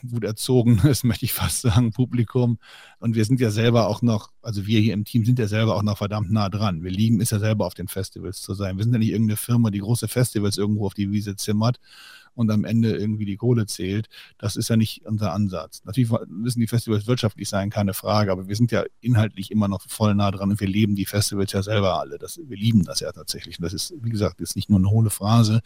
gut 0.09 0.25
erzogenes, 0.25 1.05
möchte 1.05 1.25
ich 1.25 1.33
fast 1.33 1.63
sagen, 1.63 1.93
Publikum. 1.93 2.59
Und 2.99 3.15
wir 3.15 3.25
sind 3.25 3.41
ja 3.41 3.51
selber 3.51 3.89
auch 3.89 4.03
noch, 4.03 4.31
also 4.43 4.67
wir 4.67 4.81
hier 4.81 4.95
im 4.95 5.05
Team 5.05 5.25
sind 5.25 5.39
ja 5.39 5.49
selber 5.49 5.77
auch 5.77 5.83
noch 5.83 5.99
verdammt 5.99 6.31
nah 6.31 6.49
dran. 6.49 6.83
Wir 6.83 6.91
lieben 6.91 7.21
es 7.21 7.31
ja 7.31 7.39
selber 7.39 7.67
auf 7.67 7.75
den 7.75 7.89
Festivals 7.89 8.43
zu 8.43 8.55
sein. 8.55 8.77
Wir 8.77 8.85
sind 8.85 8.93
ja 8.93 8.99
nicht 8.99 9.11
irgendeine 9.11 9.37
Firma, 9.37 9.71
die 9.71 9.81
große 9.81 10.09
Festivals 10.09 10.59
irgendwo 10.59 10.87
auf 10.87 10.95
die 10.95 11.11
Wiese 11.11 11.37
zimmert 11.37 11.81
und 12.35 12.51
am 12.51 12.65
Ende 12.65 12.97
irgendwie 12.97 13.25
die 13.25 13.37
Kohle 13.37 13.67
zählt. 13.67 14.09
Das 14.39 14.57
ist 14.57 14.69
ja 14.69 14.77
nicht 14.77 15.07
unser 15.07 15.33
Ansatz. 15.33 15.83
Natürlich 15.85 16.11
müssen 16.29 16.61
die 16.61 16.67
Festivals 16.67 17.07
wirtschaftlich 17.07 17.49
sein, 17.49 17.71
keine 17.71 17.95
Frage, 17.95 18.33
aber 18.33 18.49
wir 18.49 18.57
sind 18.57 18.73
ja 18.73 18.85
inhaltlich 19.01 19.51
immer 19.51 19.69
noch 19.69 19.83
voll 19.89 20.15
nah 20.15 20.31
dran 20.31 20.51
und 20.51 20.61
wir 20.61 20.69
leben 20.69 20.95
die 20.95 21.07
Festivals 21.07 21.53
ja 21.53 21.63
selber 21.63 21.99
alle. 22.01 22.19
Das, 22.19 22.39
wir 22.43 22.57
lieben 22.57 22.85
das 22.85 23.01
ja 23.01 23.13
tatsächlich. 23.13 23.59
Und 23.59 23.65
das 23.65 23.73
ist, 23.73 23.95
wie 24.01 24.11
gesagt, 24.11 24.41
ist 24.41 24.57
nicht 24.57 24.71
nur 24.71 24.79
eine 24.79 24.91
hohle 24.91 25.11
Phrase. 25.11 25.61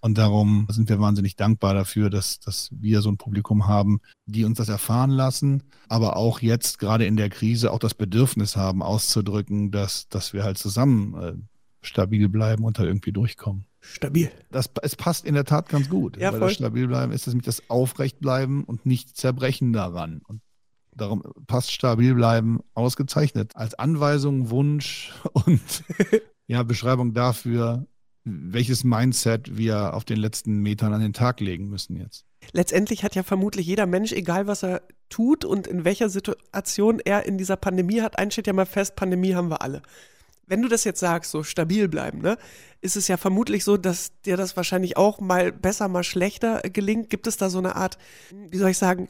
Und 0.00 0.18
darum 0.18 0.66
sind 0.70 0.88
wir 0.88 1.00
wahnsinnig 1.00 1.36
dankbar 1.36 1.74
dafür, 1.74 2.10
dass, 2.10 2.40
dass 2.40 2.70
wir 2.72 3.00
so 3.02 3.10
ein 3.10 3.16
Publikum 3.16 3.66
haben, 3.66 4.00
die 4.26 4.44
uns 4.44 4.58
das 4.58 4.68
erfahren 4.68 5.10
lassen, 5.10 5.62
aber 5.88 6.16
auch 6.16 6.40
jetzt 6.40 6.78
gerade 6.78 7.06
in 7.06 7.16
der 7.16 7.30
Krise 7.30 7.72
auch 7.72 7.78
das 7.78 7.94
Bedürfnis 7.94 8.56
haben, 8.56 8.82
auszudrücken, 8.82 9.70
dass, 9.70 10.08
dass 10.08 10.32
wir 10.32 10.44
halt 10.44 10.58
zusammen 10.58 11.14
äh, 11.14 11.34
stabil 11.82 12.28
bleiben 12.28 12.64
und 12.64 12.78
da 12.78 12.84
irgendwie 12.84 13.12
durchkommen. 13.12 13.67
Stabil. 13.90 14.30
Das, 14.50 14.70
es 14.82 14.96
passt 14.96 15.24
in 15.24 15.34
der 15.34 15.44
Tat 15.44 15.68
ganz 15.68 15.88
gut. 15.88 16.16
Ja, 16.16 16.32
weil 16.32 16.38
voll. 16.38 16.48
das 16.48 16.56
stabil 16.56 16.86
bleiben 16.86 17.12
ist 17.12 17.26
nämlich 17.26 17.46
das 17.46 17.70
Aufrechtbleiben 17.70 18.64
und 18.64 18.84
nicht 18.86 19.16
Zerbrechen 19.16 19.72
daran. 19.72 20.20
Und 20.26 20.42
darum 20.94 21.22
passt 21.46 21.72
stabil 21.72 22.14
bleiben 22.14 22.60
ausgezeichnet. 22.74 23.52
Als 23.56 23.74
Anweisung, 23.74 24.50
Wunsch 24.50 25.12
und 25.32 25.60
ja, 26.46 26.62
Beschreibung 26.62 27.14
dafür, 27.14 27.86
welches 28.24 28.84
Mindset 28.84 29.56
wir 29.56 29.94
auf 29.94 30.04
den 30.04 30.18
letzten 30.18 30.60
Metern 30.60 30.92
an 30.92 31.00
den 31.00 31.14
Tag 31.14 31.40
legen 31.40 31.68
müssen 31.68 31.96
jetzt. 31.96 32.26
Letztendlich 32.52 33.04
hat 33.04 33.14
ja 33.14 33.22
vermutlich 33.22 33.66
jeder 33.66 33.86
Mensch, 33.86 34.12
egal 34.12 34.46
was 34.46 34.62
er 34.62 34.82
tut 35.08 35.44
und 35.44 35.66
in 35.66 35.84
welcher 35.84 36.08
Situation 36.08 37.00
er 37.02 37.24
in 37.24 37.38
dieser 37.38 37.56
Pandemie 37.56 38.02
hat, 38.02 38.18
eins 38.18 38.34
steht 38.34 38.46
ja 38.46 38.52
mal 38.52 38.66
fest, 38.66 38.96
Pandemie 38.96 39.34
haben 39.34 39.50
wir 39.50 39.62
alle 39.62 39.82
wenn 40.48 40.62
du 40.62 40.68
das 40.68 40.84
jetzt 40.84 41.00
sagst, 41.00 41.30
so 41.30 41.42
stabil 41.42 41.88
bleiben, 41.88 42.20
ne, 42.20 42.38
ist 42.80 42.96
es 42.96 43.08
ja 43.08 43.16
vermutlich 43.16 43.64
so, 43.64 43.76
dass 43.76 44.10
dir 44.22 44.36
das 44.36 44.56
wahrscheinlich 44.56 44.96
auch 44.96 45.20
mal 45.20 45.52
besser, 45.52 45.88
mal 45.88 46.04
schlechter 46.04 46.60
gelingt. 46.60 47.10
Gibt 47.10 47.26
es 47.26 47.36
da 47.36 47.50
so 47.50 47.58
eine 47.58 47.76
Art, 47.76 47.98
wie 48.50 48.58
soll 48.58 48.70
ich 48.70 48.78
sagen, 48.78 49.08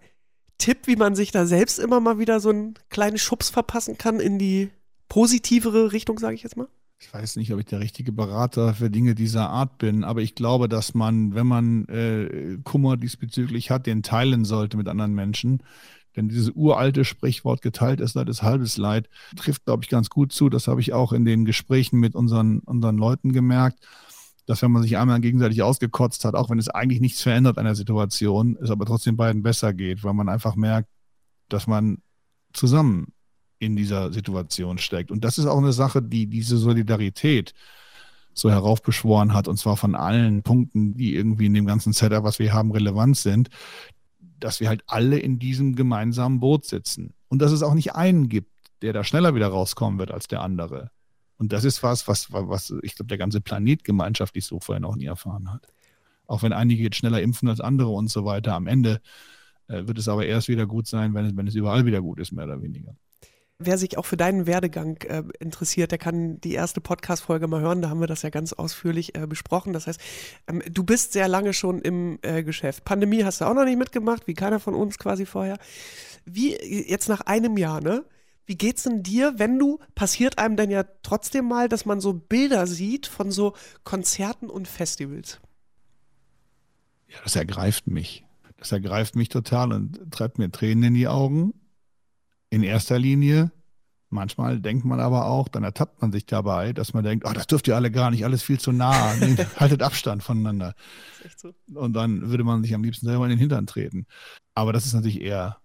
Tipp, 0.59 0.87
wie 0.87 0.96
man 0.96 1.14
sich 1.14 1.31
da 1.31 1.46
selbst 1.46 1.79
immer 1.79 2.01
mal 2.01 2.18
wieder 2.18 2.40
so 2.40 2.51
einen 2.51 2.74
kleinen 2.90 3.18
Schubs 3.18 3.48
verpassen 3.48 3.96
kann 3.96 4.18
in 4.20 4.38
die 4.38 4.70
positivere 5.09 5.92
Richtung, 5.92 6.18
sage 6.18 6.35
ich 6.35 6.42
jetzt 6.42 6.57
mal? 6.57 6.68
Ich 7.01 7.14
weiß 7.14 7.37
nicht, 7.37 7.53
ob 7.53 7.61
ich 7.61 7.66
der 7.66 7.79
richtige 7.79 8.11
Berater 8.11 8.74
für 8.74 8.90
Dinge 8.90 9.14
dieser 9.14 9.51
Art 9.51 9.79
bin, 9.79 10.03
aber 10.03 10.20
ich 10.20 10.35
glaube, 10.35 10.68
dass 10.68 10.94
man, 10.94 11.33
wenn 11.33 11.46
man 11.46 11.87
äh, 11.87 12.59
Kummer 12.64 12.96
diesbezüglich 12.96 13.70
hat, 13.70 13.87
den 13.87 14.03
teilen 14.03 14.44
sollte 14.44 14.77
mit 14.77 14.88
anderen 14.88 15.14
Menschen. 15.14 15.62
Denn 16.18 16.28
dieses 16.28 16.50
uralte 16.50 17.04
Sprichwort 17.04 17.62
geteilt 17.62 18.00
ist 18.00 18.14
Leid 18.16 18.28
ist 18.28 18.42
halbes 18.42 18.76
Leid 18.76 19.09
trifft, 19.37 19.64
glaube 19.66 19.85
ich, 19.85 19.88
ganz 19.88 20.11
gut 20.11 20.33
zu. 20.33 20.48
Das 20.48 20.66
habe 20.66 20.81
ich 20.81 20.92
auch 20.92 21.12
in 21.12 21.24
den 21.24 21.44
Gesprächen 21.44 22.00
mit 22.00 22.16
unseren, 22.16 22.59
unseren 22.59 22.98
Leuten 22.98 23.33
gemerkt, 23.33 23.87
dass 24.44 24.61
wenn 24.61 24.72
man 24.72 24.83
sich 24.83 24.98
einmal 24.98 25.20
gegenseitig 25.20 25.62
ausgekotzt 25.62 26.24
hat, 26.24 26.35
auch 26.35 26.50
wenn 26.50 26.59
es 26.59 26.68
eigentlich 26.68 27.00
nichts 27.00 27.22
verändert 27.22 27.57
an 27.57 27.66
der 27.66 27.76
Situation, 27.76 28.59
es 28.61 28.72
aber 28.72 28.85
trotzdem 28.85 29.16
beiden 29.16 29.44
besser 29.44 29.72
geht, 29.72 30.02
weil 30.02 30.12
man 30.12 30.28
einfach 30.28 30.57
merkt, 30.57 30.88
dass 31.48 31.68
man 31.68 31.98
zusammen 32.52 33.12
in 33.61 33.76
dieser 33.76 34.12
Situation 34.12 34.78
steckt. 34.78 35.12
Und 35.12 35.22
das 35.22 35.38
ist 35.38 35.46
auch 35.46 35.59
eine 35.59 35.72
Sache, 35.72 36.02
die 36.02 36.26
diese 36.26 36.59
Solidarität 36.59 37.54
so 38.35 38.50
heraufbeschworen 38.50 39.35
hat, 39.35 39.46
und 39.46 39.57
zwar 39.57 39.76
von 39.76 39.94
allen 39.94 40.42
Punkten, 40.42 40.94
die 40.94 41.14
irgendwie 41.14 41.46
in 41.46 41.54
dem 41.54 41.66
ganzen 41.66 41.92
Setup, 41.92 42.24
was 42.24 42.40
wir 42.40 42.52
haben, 42.52 42.72
relevant 42.72 43.16
sind 43.16 43.50
dass 44.40 44.61
wir 44.61 44.68
halt 44.68 44.83
alle 44.87 45.18
in 45.18 45.38
diesem 45.38 45.74
gemeinsamen 45.74 46.40
Boot 46.40 46.64
sitzen. 46.64 47.14
Und 47.29 47.42
dass 47.42 47.53
es 47.53 47.62
auch 47.62 47.74
nicht 47.74 47.94
einen 47.94 48.29
gibt, 48.29 48.51
der 48.83 48.92
da 48.92 49.05
schneller 49.05 49.35
wieder 49.35 49.48
rauskommen 49.48 49.98
wird 49.98 50.11
als 50.11 50.29
der 50.29 50.40
andere. 50.40 50.90
Und 51.37 51.53
das 51.53 51.64
ist 51.64 51.83
was, 51.83 52.09
was, 52.09 52.33
was 52.33 52.74
ich 52.83 52.96
glaube, 52.96 53.09
der 53.09 53.18
ganze 53.18 53.40
Planet 53.40 53.85
gemeinschaftlich 53.85 54.44
so 54.44 54.61
vorher 54.61 54.81
noch 54.81 54.96
nie 54.96 55.07
erfahren 55.07 55.53
hat. 55.53 55.66
Auch 56.27 56.42
wenn 56.42 56.53
einige 56.53 56.83
jetzt 56.83 56.96
schneller 56.96 57.22
impfen 57.22 57.48
als 57.48 57.61
andere 57.61 57.90
und 57.90 58.09
so 58.11 58.24
weiter. 58.24 58.55
Am 58.55 58.66
Ende 58.66 59.01
äh, 59.68 59.87
wird 59.87 59.98
es 59.98 60.09
aber 60.09 60.27
erst 60.27 60.48
wieder 60.48 60.66
gut 60.66 60.87
sein, 60.87 61.14
wenn 61.14 61.37
wenn 61.37 61.46
es 61.46 61.55
überall 61.55 61.87
wieder 61.87 62.03
gut 62.03 62.18
ist, 62.18 62.33
mehr 62.33 62.44
oder 62.44 62.61
weniger. 62.62 62.96
Wer 63.61 63.77
sich 63.77 63.99
auch 63.99 64.07
für 64.07 64.16
deinen 64.16 64.47
Werdegang 64.47 64.99
äh, 65.03 65.25
interessiert, 65.40 65.90
der 65.90 65.99
kann 65.99 66.40
die 66.40 66.53
erste 66.53 66.81
Podcast-Folge 66.81 67.49
mal 67.49 67.61
hören. 67.61 67.83
Da 67.83 67.90
haben 67.90 67.99
wir 67.99 68.07
das 68.07 68.23
ja 68.23 68.31
ganz 68.31 68.53
ausführlich 68.53 69.16
äh, 69.18 69.27
besprochen. 69.27 69.73
Das 69.73 69.88
heißt, 69.88 70.01
ähm, 70.47 70.62
du 70.71 70.85
bist 70.85 71.12
sehr 71.12 71.27
lange 71.27 71.53
schon 71.53 71.81
im 71.81 72.21
äh, 72.23 72.44
Geschäft. 72.44 72.85
Pandemie 72.85 73.25
hast 73.25 73.40
du 73.40 73.47
auch 73.47 73.55
noch 73.55 73.64
nicht 73.64 73.79
mitgemacht, 73.79 74.29
wie 74.29 74.35
keiner 74.35 74.61
von 74.61 74.75
uns 74.75 74.97
quasi 74.97 75.27
vorher. 75.27 75.59
Wie 76.25 76.55
jetzt 76.55 77.09
nach 77.09 77.23
einem 77.23 77.57
Jahr, 77.57 77.81
ne? 77.81 78.05
Wie 78.47 78.57
geht's 78.57 78.85
denn 78.85 79.03
dir, 79.03 79.35
wenn 79.38 79.59
du, 79.59 79.81
passiert 79.96 80.38
einem 80.38 80.56
denn 80.56 80.71
ja 80.71 80.85
trotzdem 81.02 81.46
mal, 81.46 81.69
dass 81.69 81.85
man 81.85 82.00
so 82.00 82.15
Bilder 82.15 82.69
sieht 82.69 83.09
von 83.09 83.33
so 83.33 83.54
Konzerten 83.83 84.50
und 84.50 84.69
Festivals? 84.69 85.40
Ja, 87.09 87.17
das 87.25 87.35
ergreift 87.35 87.88
mich 87.88 88.25
Das 88.59 88.71
ergreift 88.71 89.17
mich 89.17 89.29
total 89.31 89.73
und 89.73 90.13
treibt 90.13 90.38
mir 90.38 90.50
Tränen 90.52 90.85
in 90.85 90.94
die 90.94 91.09
Augen. 91.09 91.54
In 92.51 92.63
erster 92.63 92.99
Linie. 92.99 93.51
Manchmal 94.11 94.59
denkt 94.59 94.87
man 94.87 95.01
aber 95.01 95.27
auch, 95.27 95.49
dann 95.49 95.65
ertappt 95.65 96.01
man 96.01 96.13
sich 96.13 96.25
dabei, 96.25 96.73
dass 96.73 96.94
man 96.94 97.05
denkt, 97.05 97.27
oh, 97.29 97.33
das 97.35 97.46
dürft 97.46 97.69
ihr 97.69 97.77
alle 97.77 97.90
gar 97.90 98.11
nicht, 98.11 98.25
alles 98.25 98.42
viel 98.42 98.59
zu 98.59 98.73
nah. 98.73 99.15
Nee, 99.21 99.37
haltet 99.57 99.83
Abstand 99.83 100.23
voneinander. 100.23 100.75
So. 101.37 101.53
Und 101.75 101.92
dann 101.92 102.31
würde 102.31 102.42
man 102.42 102.63
sich 102.63 102.75
am 102.75 102.83
liebsten 102.83 103.07
selber 103.07 103.25
in 103.25 103.31
den 103.31 103.38
Hintern 103.38 103.67
treten. 103.67 104.07
Aber 104.55 104.73
das 104.73 104.87
ist 104.87 104.94
natürlich 104.94 105.21
eher 105.21 105.59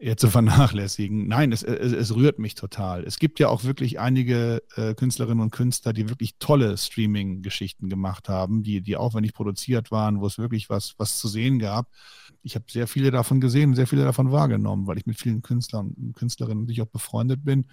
eher 0.00 0.16
zu 0.16 0.28
vernachlässigen. 0.30 1.28
Nein, 1.28 1.52
es, 1.52 1.62
es, 1.62 1.92
es, 1.92 2.14
rührt 2.14 2.38
mich 2.38 2.54
total. 2.54 3.04
Es 3.04 3.18
gibt 3.18 3.38
ja 3.38 3.48
auch 3.48 3.64
wirklich 3.64 4.00
einige 4.00 4.62
äh, 4.76 4.94
Künstlerinnen 4.94 5.42
und 5.42 5.50
Künstler, 5.50 5.92
die 5.92 6.08
wirklich 6.08 6.36
tolle 6.38 6.76
Streaming-Geschichten 6.76 7.88
gemacht 7.88 8.28
haben, 8.28 8.62
die, 8.62 8.80
die 8.80 8.96
aufwendig 8.96 9.34
produziert 9.34 9.90
waren, 9.90 10.20
wo 10.20 10.26
es 10.26 10.38
wirklich 10.38 10.70
was, 10.70 10.94
was 10.98 11.18
zu 11.18 11.28
sehen 11.28 11.58
gab. 11.58 11.88
Ich 12.42 12.54
habe 12.54 12.64
sehr 12.68 12.86
viele 12.86 13.10
davon 13.10 13.40
gesehen, 13.40 13.74
sehr 13.74 13.86
viele 13.86 14.04
davon 14.04 14.32
wahrgenommen, 14.32 14.86
weil 14.86 14.98
ich 14.98 15.06
mit 15.06 15.18
vielen 15.18 15.42
Künstlern 15.42 15.94
und 15.96 16.14
Künstlerinnen 16.14 16.62
natürlich 16.62 16.82
auch 16.82 16.86
befreundet 16.86 17.44
bin 17.44 17.66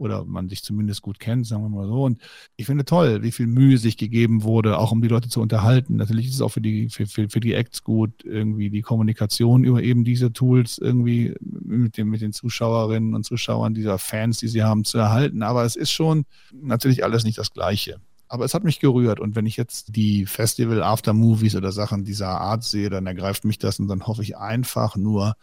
oder 0.00 0.24
man 0.24 0.48
sich 0.48 0.62
zumindest 0.62 1.02
gut 1.02 1.20
kennt, 1.20 1.46
sagen 1.46 1.62
wir 1.62 1.68
mal 1.68 1.86
so. 1.86 2.04
Und 2.04 2.20
ich 2.56 2.66
finde 2.66 2.86
toll, 2.86 3.22
wie 3.22 3.32
viel 3.32 3.46
Mühe 3.46 3.76
sich 3.76 3.98
gegeben 3.98 4.42
wurde, 4.42 4.78
auch 4.78 4.92
um 4.92 5.02
die 5.02 5.08
Leute 5.08 5.28
zu 5.28 5.42
unterhalten. 5.42 5.96
Natürlich 5.96 6.28
ist 6.28 6.36
es 6.36 6.40
auch 6.40 6.48
für 6.48 6.62
die, 6.62 6.88
für, 6.88 7.06
für, 7.06 7.28
für 7.28 7.40
die 7.40 7.52
Acts 7.52 7.84
gut, 7.84 8.24
irgendwie 8.24 8.70
die 8.70 8.80
Kommunikation 8.80 9.62
über 9.62 9.82
eben 9.82 10.02
diese 10.04 10.32
Tools 10.32 10.78
irgendwie 10.78 11.34
mit, 11.40 11.98
dem, 11.98 12.08
mit 12.08 12.22
den 12.22 12.32
Zuschauerinnen 12.32 13.14
und 13.14 13.24
Zuschauern 13.24 13.74
dieser 13.74 13.98
Fans, 13.98 14.38
die 14.38 14.48
sie 14.48 14.62
haben, 14.62 14.84
zu 14.84 14.96
erhalten. 14.96 15.42
Aber 15.42 15.64
es 15.64 15.76
ist 15.76 15.92
schon 15.92 16.24
natürlich 16.50 17.04
alles 17.04 17.24
nicht 17.24 17.36
das 17.36 17.52
Gleiche. 17.52 18.00
Aber 18.26 18.46
es 18.46 18.54
hat 18.54 18.64
mich 18.64 18.80
gerührt. 18.80 19.20
Und 19.20 19.36
wenn 19.36 19.44
ich 19.44 19.58
jetzt 19.58 19.96
die 19.96 20.24
Festival 20.24 20.82
Aftermovies 20.82 21.56
oder 21.56 21.72
Sachen 21.72 22.04
dieser 22.04 22.40
Art 22.40 22.64
sehe, 22.64 22.88
dann 22.88 23.06
ergreift 23.06 23.44
mich 23.44 23.58
das 23.58 23.78
und 23.78 23.88
dann 23.88 24.06
hoffe 24.06 24.22
ich 24.22 24.38
einfach 24.38 24.96
nur, 24.96 25.34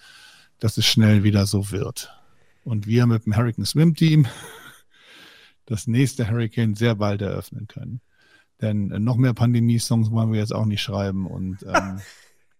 dass 0.58 0.78
es 0.78 0.86
schnell 0.88 1.24
wieder 1.24 1.46
so 1.46 1.70
wird 1.70 2.17
und 2.68 2.86
wir 2.86 3.08
mit 3.08 3.26
dem 3.26 3.36
Hurricane 3.36 3.66
Swim 3.66 3.96
Team 3.96 4.28
das 5.66 5.88
nächste 5.88 6.30
Hurricane 6.30 6.76
sehr 6.76 6.96
bald 6.96 7.22
eröffnen 7.22 7.68
können. 7.68 8.02
Denn 8.62 8.92
äh, 8.92 9.00
noch 9.00 9.16
mehr 9.16 9.34
Pandemie-Songs 9.34 10.12
wollen 10.12 10.32
wir 10.32 10.40
jetzt 10.40 10.54
auch 10.54 10.66
nicht 10.66 10.82
schreiben 10.82 11.28
und 11.28 11.66
ähm, 11.74 12.00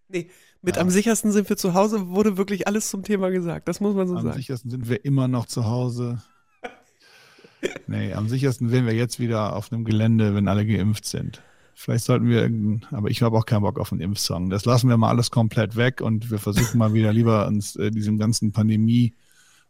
nee. 0.08 0.30
Mit 0.60 0.74
ja. 0.74 0.82
am 0.82 0.90
sichersten 0.90 1.30
sind 1.30 1.48
wir 1.48 1.56
zu 1.56 1.74
Hause, 1.74 2.08
wurde 2.08 2.36
wirklich 2.36 2.66
alles 2.66 2.88
zum 2.88 3.04
Thema 3.04 3.30
gesagt. 3.30 3.68
Das 3.68 3.80
muss 3.80 3.94
man 3.94 4.08
so 4.08 4.14
am 4.14 4.22
sagen. 4.22 4.32
Am 4.32 4.38
sichersten 4.38 4.70
sind 4.70 4.88
wir 4.88 5.04
immer 5.04 5.28
noch 5.28 5.46
zu 5.46 5.66
Hause. 5.66 6.20
nee, 7.86 8.12
am 8.12 8.28
sichersten 8.28 8.72
wären 8.72 8.86
wir 8.86 8.94
jetzt 8.94 9.20
wieder 9.20 9.54
auf 9.54 9.70
einem 9.70 9.84
Gelände, 9.84 10.34
wenn 10.34 10.48
alle 10.48 10.66
geimpft 10.66 11.04
sind. 11.04 11.42
Vielleicht 11.74 12.04
sollten 12.04 12.28
wir 12.28 12.42
irgendeinen, 12.42 12.92
aber 12.92 13.08
ich 13.08 13.22
habe 13.22 13.36
auch 13.38 13.46
keinen 13.46 13.62
Bock 13.62 13.78
auf 13.78 13.92
einen 13.92 14.00
Impfsong. 14.00 14.50
Das 14.50 14.64
lassen 14.64 14.88
wir 14.88 14.96
mal 14.96 15.10
alles 15.10 15.30
komplett 15.30 15.76
weg 15.76 16.00
und 16.00 16.28
wir 16.30 16.38
versuchen 16.38 16.78
mal 16.78 16.92
wieder 16.92 17.12
lieber 17.12 17.46
uns 17.46 17.76
äh, 17.76 17.90
diesem 17.92 18.18
ganzen 18.18 18.50
Pandemie- 18.50 19.14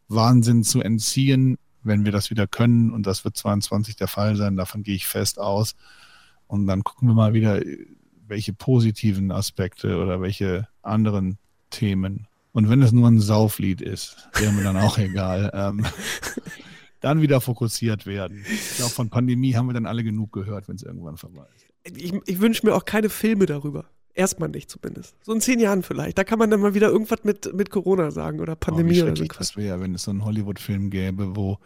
Wahnsinn 0.09 0.63
zu 0.63 0.81
entziehen, 0.81 1.57
wenn 1.83 2.03
wir 2.03 2.11
das 2.11 2.29
wieder 2.29 2.47
können. 2.47 2.91
Und 2.91 3.07
das 3.07 3.23
wird 3.23 3.37
22 3.37 3.95
der 3.95 4.07
Fall 4.07 4.35
sein. 4.35 4.57
Davon 4.57 4.83
gehe 4.83 4.95
ich 4.95 5.07
fest 5.07 5.39
aus. 5.39 5.75
Und 6.47 6.67
dann 6.67 6.83
gucken 6.83 7.07
wir 7.07 7.15
mal 7.15 7.33
wieder, 7.33 7.61
welche 8.27 8.53
positiven 8.53 9.31
Aspekte 9.31 9.97
oder 9.97 10.19
welche 10.21 10.67
anderen 10.81 11.37
Themen. 11.69 12.27
Und 12.51 12.69
wenn 12.69 12.81
es 12.81 12.91
nur 12.91 13.07
ein 13.07 13.19
Sauflied 13.19 13.81
ist, 13.81 14.27
wäre 14.35 14.51
mir 14.51 14.63
dann 14.63 14.77
auch 14.77 14.97
egal. 14.97 15.51
Ähm, 15.53 15.85
dann 16.99 17.21
wieder 17.21 17.39
fokussiert 17.39 18.05
werden. 18.05 18.43
Ich 18.51 18.77
glaube, 18.77 18.91
von 18.91 19.09
Pandemie 19.09 19.53
haben 19.53 19.67
wir 19.67 19.73
dann 19.73 19.85
alle 19.85 20.03
genug 20.03 20.33
gehört, 20.33 20.67
wenn 20.67 20.75
es 20.75 20.83
irgendwann 20.83 21.17
vorbei 21.17 21.45
ist. 21.55 21.97
Ich, 21.97 22.13
ich 22.25 22.39
wünsche 22.41 22.65
mir 22.65 22.75
auch 22.75 22.85
keine 22.85 23.09
Filme 23.09 23.45
darüber. 23.45 23.85
Erstmal 24.19 24.49
nicht 24.49 24.69
zumindest. 24.69 25.15
So 25.21 25.31
in 25.31 25.39
zehn 25.39 25.61
Jahren 25.61 25.81
vielleicht. 25.81 26.17
Da 26.17 26.25
kann 26.25 26.39
man 26.39 26.51
dann 26.51 26.59
mal 26.59 26.73
wieder 26.73 26.89
irgendwas 26.89 27.23
mit, 27.23 27.53
mit 27.53 27.69
Corona 27.69 28.11
sagen 28.11 28.41
oder 28.41 28.57
Pandemie 28.57 28.99
oh, 28.99 29.05
oder 29.05 29.15
so. 29.15 29.23
Das 29.23 29.55
wäre, 29.55 29.79
wenn 29.79 29.95
es 29.95 30.03
so 30.03 30.11
einen 30.11 30.25
Hollywood-Film 30.25 30.89
gäbe, 30.89 31.37
wo, 31.37 31.57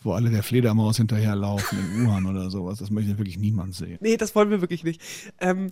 wo 0.00 0.12
alle 0.12 0.30
der 0.30 0.42
Fledermaus 0.42 0.96
hinterherlaufen 0.96 1.78
in 1.78 2.06
Wuhan 2.06 2.24
oder 2.24 2.48
sowas. 2.48 2.78
Das 2.78 2.90
möchte 2.90 3.18
wirklich 3.18 3.36
niemand 3.36 3.74
sehen. 3.74 3.98
Nee, 4.00 4.16
das 4.16 4.34
wollen 4.34 4.48
wir 4.48 4.62
wirklich 4.62 4.84
nicht. 4.84 5.02
Ähm, 5.38 5.70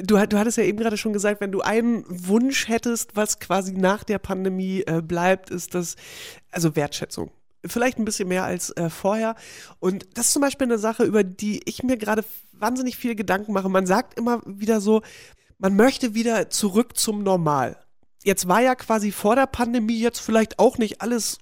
du, 0.00 0.14
du 0.14 0.38
hattest 0.38 0.58
ja 0.58 0.62
eben 0.62 0.78
gerade 0.78 0.96
schon 0.96 1.12
gesagt, 1.12 1.40
wenn 1.40 1.50
du 1.50 1.60
einen 1.60 2.04
Wunsch 2.06 2.68
hättest, 2.68 3.16
was 3.16 3.40
quasi 3.40 3.72
nach 3.72 4.04
der 4.04 4.20
Pandemie 4.20 4.84
äh, 4.86 5.02
bleibt, 5.02 5.50
ist 5.50 5.74
das, 5.74 5.96
also 6.52 6.76
Wertschätzung 6.76 7.32
vielleicht 7.66 7.98
ein 7.98 8.04
bisschen 8.04 8.28
mehr 8.28 8.44
als 8.44 8.70
äh, 8.76 8.90
vorher. 8.90 9.36
Und 9.80 10.06
das 10.14 10.26
ist 10.26 10.32
zum 10.34 10.42
Beispiel 10.42 10.66
eine 10.66 10.76
Sache, 10.76 11.02
über 11.02 11.24
die 11.24 11.62
ich 11.64 11.82
mir 11.82 11.96
gerade 11.96 12.22
wahnsinnig 12.52 12.96
viel 12.96 13.14
Gedanken 13.14 13.54
mache. 13.54 13.70
Man 13.70 13.86
sagt 13.86 14.18
immer 14.18 14.42
wieder 14.44 14.82
so, 14.82 15.00
man 15.58 15.76
möchte 15.76 16.14
wieder 16.14 16.50
zurück 16.50 16.96
zum 16.96 17.22
Normal. 17.22 17.78
Jetzt 18.22 18.48
war 18.48 18.60
ja 18.62 18.74
quasi 18.74 19.12
vor 19.12 19.36
der 19.36 19.46
Pandemie 19.46 20.00
jetzt 20.00 20.20
vielleicht 20.20 20.58
auch 20.58 20.78
nicht 20.78 21.02
alles 21.02 21.38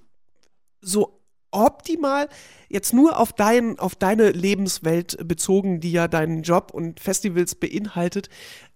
so 0.81 1.23
optimal. 1.53 2.29
Jetzt 2.69 2.93
nur 2.93 3.19
auf, 3.19 3.33
dein, 3.33 3.79
auf 3.79 3.95
deine 3.95 4.31
Lebenswelt 4.31 5.17
bezogen, 5.29 5.81
die 5.81 5.93
ja 5.93 6.09
deinen 6.09 6.43
Job 6.43 6.73
und 6.73 6.99
Festivals 6.99 7.55
beinhaltet, 7.55 8.29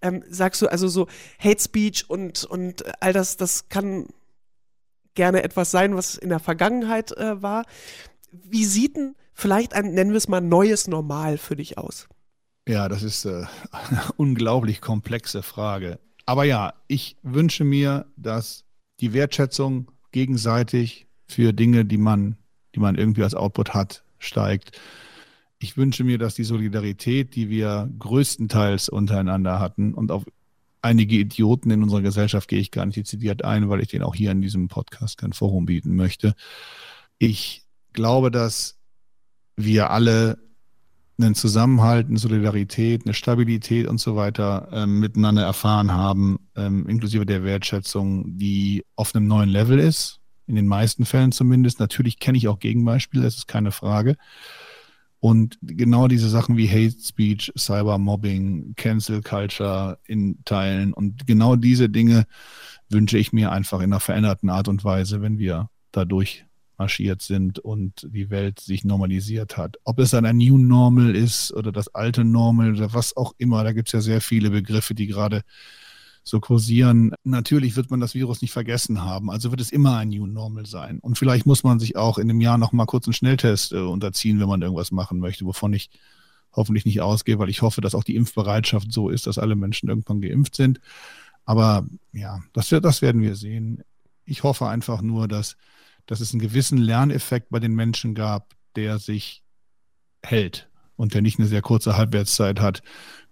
ähm, 0.03 0.23
sagst 0.29 0.63
du 0.63 0.69
also 0.69 0.87
so 0.87 1.09
Hate 1.43 1.61
Speech 1.61 2.09
und, 2.09 2.45
und 2.45 2.85
all 3.03 3.13
das, 3.13 3.37
das 3.37 3.69
kann 3.69 4.07
gerne 5.15 5.43
etwas 5.43 5.71
sein, 5.71 5.97
was 5.97 6.17
in 6.17 6.29
der 6.29 6.41
Vergangenheit 6.41 7.11
äh, 7.17 7.43
war. 7.43 7.65
Wie 8.31 8.67
sieht 8.67 8.97
denn 8.97 9.17
vielleicht 9.33 9.75
ein, 9.75 9.95
nennen 9.95 10.11
wir 10.11 10.19
es 10.19 10.29
mal, 10.29 10.43
neues 10.43 10.87
Normal 10.87 11.39
für 11.39 11.57
dich 11.57 11.79
aus? 11.79 12.07
Ja, 12.69 12.89
das 12.89 13.03
ist 13.03 13.25
äh, 13.25 13.45
eine 13.71 14.03
unglaublich 14.17 14.81
komplexe 14.81 15.43
Frage. 15.43 15.99
Aber 16.27 16.45
ja, 16.45 16.75
ich 16.89 17.17
wünsche 17.23 17.65
mir, 17.65 18.07
dass 18.17 18.65
die 19.01 19.13
Wertschätzung 19.13 19.93
gegenseitig 20.11 21.07
für 21.29 21.53
Dinge, 21.53 21.85
die 21.85 21.99
man, 21.99 22.37
die 22.75 22.81
man 22.81 22.97
irgendwie 22.97 23.23
als 23.23 23.35
Output 23.35 23.75
hat, 23.75 24.03
steigt. 24.19 24.81
Ich 25.59 25.77
wünsche 25.77 26.05
mir, 26.05 26.19
dass 26.19 26.35
die 26.35 26.45
Solidarität, 26.45 27.35
die 27.35 27.49
wir 27.49 27.89
größtenteils 27.99 28.89
untereinander 28.89 29.61
hatten 29.61 29.95
und 29.95 30.11
auf 30.11 30.25
einige 30.83 31.17
Idioten 31.17 31.71
in 31.71 31.83
unserer 31.83 32.03
Gesellschaft 32.03 32.49
gehe 32.49 32.61
ich 32.61 32.71
gar 32.71 32.87
nicht 32.87 32.97
dezidiert 32.97 33.45
ein, 33.45 33.69
weil 33.69 33.81
ich 33.81 33.89
den 33.89 34.03
auch 34.03 34.15
hier 34.15 34.31
in 34.31 34.41
diesem 34.41 34.69
Podcast 34.69 35.19
kein 35.19 35.33
Forum 35.33 35.67
bieten 35.67 35.97
möchte. 35.97 36.35
Ich 37.19 37.63
glaube, 37.93 38.31
dass 38.31 38.79
wir 39.57 39.91
alle 39.91 40.39
einen 41.19 41.35
Zusammenhalt, 41.35 42.09
eine 42.09 42.19
Solidarität, 42.19 43.07
eine 43.07 43.15
Stabilität 43.15 43.87
und 43.87 43.99
so 43.99 44.17
weiter 44.17 44.69
ähm, 44.73 45.01
miteinander 45.01 45.43
erfahren 45.43 45.93
haben, 45.93 46.39
ähm, 46.57 46.87
inklusive 46.89 47.25
der 47.25 47.43
Wertschätzung, 47.43 48.37
die 48.37 48.85
auf 48.97 49.15
einem 49.15 49.27
neuen 49.27 49.49
Level 49.49 49.79
ist, 49.79 50.21
in 50.47 50.57
den 50.57 50.67
meisten 50.67 51.07
Fällen 51.07 51.33
zumindest. 51.33 51.81
Natürlich 51.81 52.19
kenne 52.19 52.39
ich 52.39 52.49
auch 52.49 52.59
Gegenbeispiele, 52.59 53.23
das 53.25 53.37
ist 53.37 53.49
keine 53.49 53.73
Frage. 53.73 54.17
Und 55.19 55.59
genau 55.63 56.09
diese 56.09 56.29
Sachen 56.29 56.59
wie 56.59 56.69
Hate 56.69 57.01
Speech, 57.01 57.53
Cybermobbing, 57.57 58.75
Cancel 58.77 59.23
Culture 59.23 59.99
in 60.05 60.39
Teilen 60.45 60.93
und 60.93 61.27
genau 61.27 61.57
diese 61.57 61.89
Dinge 61.89 62.27
wünsche 62.91 63.19
ich 63.19 63.33
mir 63.33 63.51
einfach 63.51 63.79
in 63.79 63.93
einer 63.93 64.01
veränderten 64.01 64.51
Art 64.51 64.69
und 64.69 64.85
Weise, 64.85 65.23
wenn 65.23 65.39
wir 65.39 65.71
dadurch 65.91 66.45
marschiert 66.79 67.23
sind 67.23 67.59
und 67.59 68.07
die 68.11 68.31
Welt 68.31 68.61
sich 68.61 68.85
normalisiert 68.85 69.57
hat. 69.57 69.79
Ob 69.85 69.99
es 69.99 70.11
dann 70.11 70.27
ein 70.27 70.37
New 70.37 70.59
Normal 70.59 71.15
ist 71.15 71.53
oder 71.53 71.73
das 71.73 71.95
alte 71.95 72.25
Normal 72.25 72.75
oder 72.75 72.93
was 72.93 73.17
auch 73.17 73.35
immer, 73.39 73.65
da 73.65 73.73
gibt 73.73 73.89
es 73.89 73.93
ja 73.93 74.01
sehr 74.01 74.21
viele 74.21 74.51
Begriffe, 74.51 74.95
die 74.95 75.07
gerade 75.07 75.43
so 76.23 76.41
kursieren. 76.41 77.15
Natürlich 77.25 77.77
wird 77.77 77.91
man 77.91 78.01
das 78.01 78.15
Virus 78.15 78.43
nicht 78.43 78.53
vergessen 78.53 79.03
haben, 79.03 79.31
also 79.31 79.51
wird 79.51 79.61
es 79.61 79.71
immer 79.71 79.97
ein 79.97 80.09
New 80.09 80.27
Normal 80.27 80.67
sein. 80.67 80.99
Und 81.01 81.19
vielleicht 81.19 81.47
muss 81.47 81.63
man 81.63 81.79
sich 81.79 81.97
auch 81.97 82.19
in 82.19 82.29
einem 82.29 82.41
Jahr 82.41 82.59
noch 82.59 82.73
mal 82.73 82.87
kurz 82.87 83.07
einen 83.07 83.15
Schnelltest 83.15 83.73
äh, 83.73 83.77
unterziehen, 83.77 84.41
wenn 84.41 84.49
man 84.49 84.61
irgendwas 84.61 84.91
machen 84.91 85.21
möchte, 85.21 85.47
wovon 85.47 85.73
ich 85.73 85.89
hoffentlich 86.53 86.85
nicht 86.85 87.01
ausgehe, 87.01 87.39
weil 87.39 87.51
ich 87.51 87.63
hoffe, 87.63 87.81
dass 87.81 87.95
auch 87.95 88.05
die 88.05 88.17
Impfbereitschaft 88.17 88.93
so 88.93 89.09
ist, 89.09 89.27
dass 89.27 89.39
alle 89.39 89.55
Menschen 89.55 89.89
irgendwann 89.89 90.21
geimpft 90.21 90.57
sind. 90.57 90.81
Aber 91.45 91.87
ja, 92.13 92.41
das, 92.53 92.69
das 92.69 93.03
werden 93.03 93.23
wir 93.23 93.37
sehen. 93.37 93.85
Ich 94.25 94.43
hoffe 94.43 94.67
einfach 94.67 95.03
nur, 95.03 95.29
dass 95.29 95.57
dass 96.07 96.21
es 96.21 96.33
einen 96.33 96.41
gewissen 96.41 96.79
Lerneffekt 96.79 97.51
bei 97.51 97.59
den 97.59 97.75
Menschen 97.75 98.15
gab, 98.15 98.55
der 98.77 98.99
sich 98.99 99.43
hält 100.25 100.69
und 100.97 101.15
der 101.15 101.23
nicht 101.23 101.39
eine 101.39 101.49
sehr 101.49 101.63
kurze 101.63 101.97
Halbwertszeit 101.97 102.61
hat, 102.61 102.83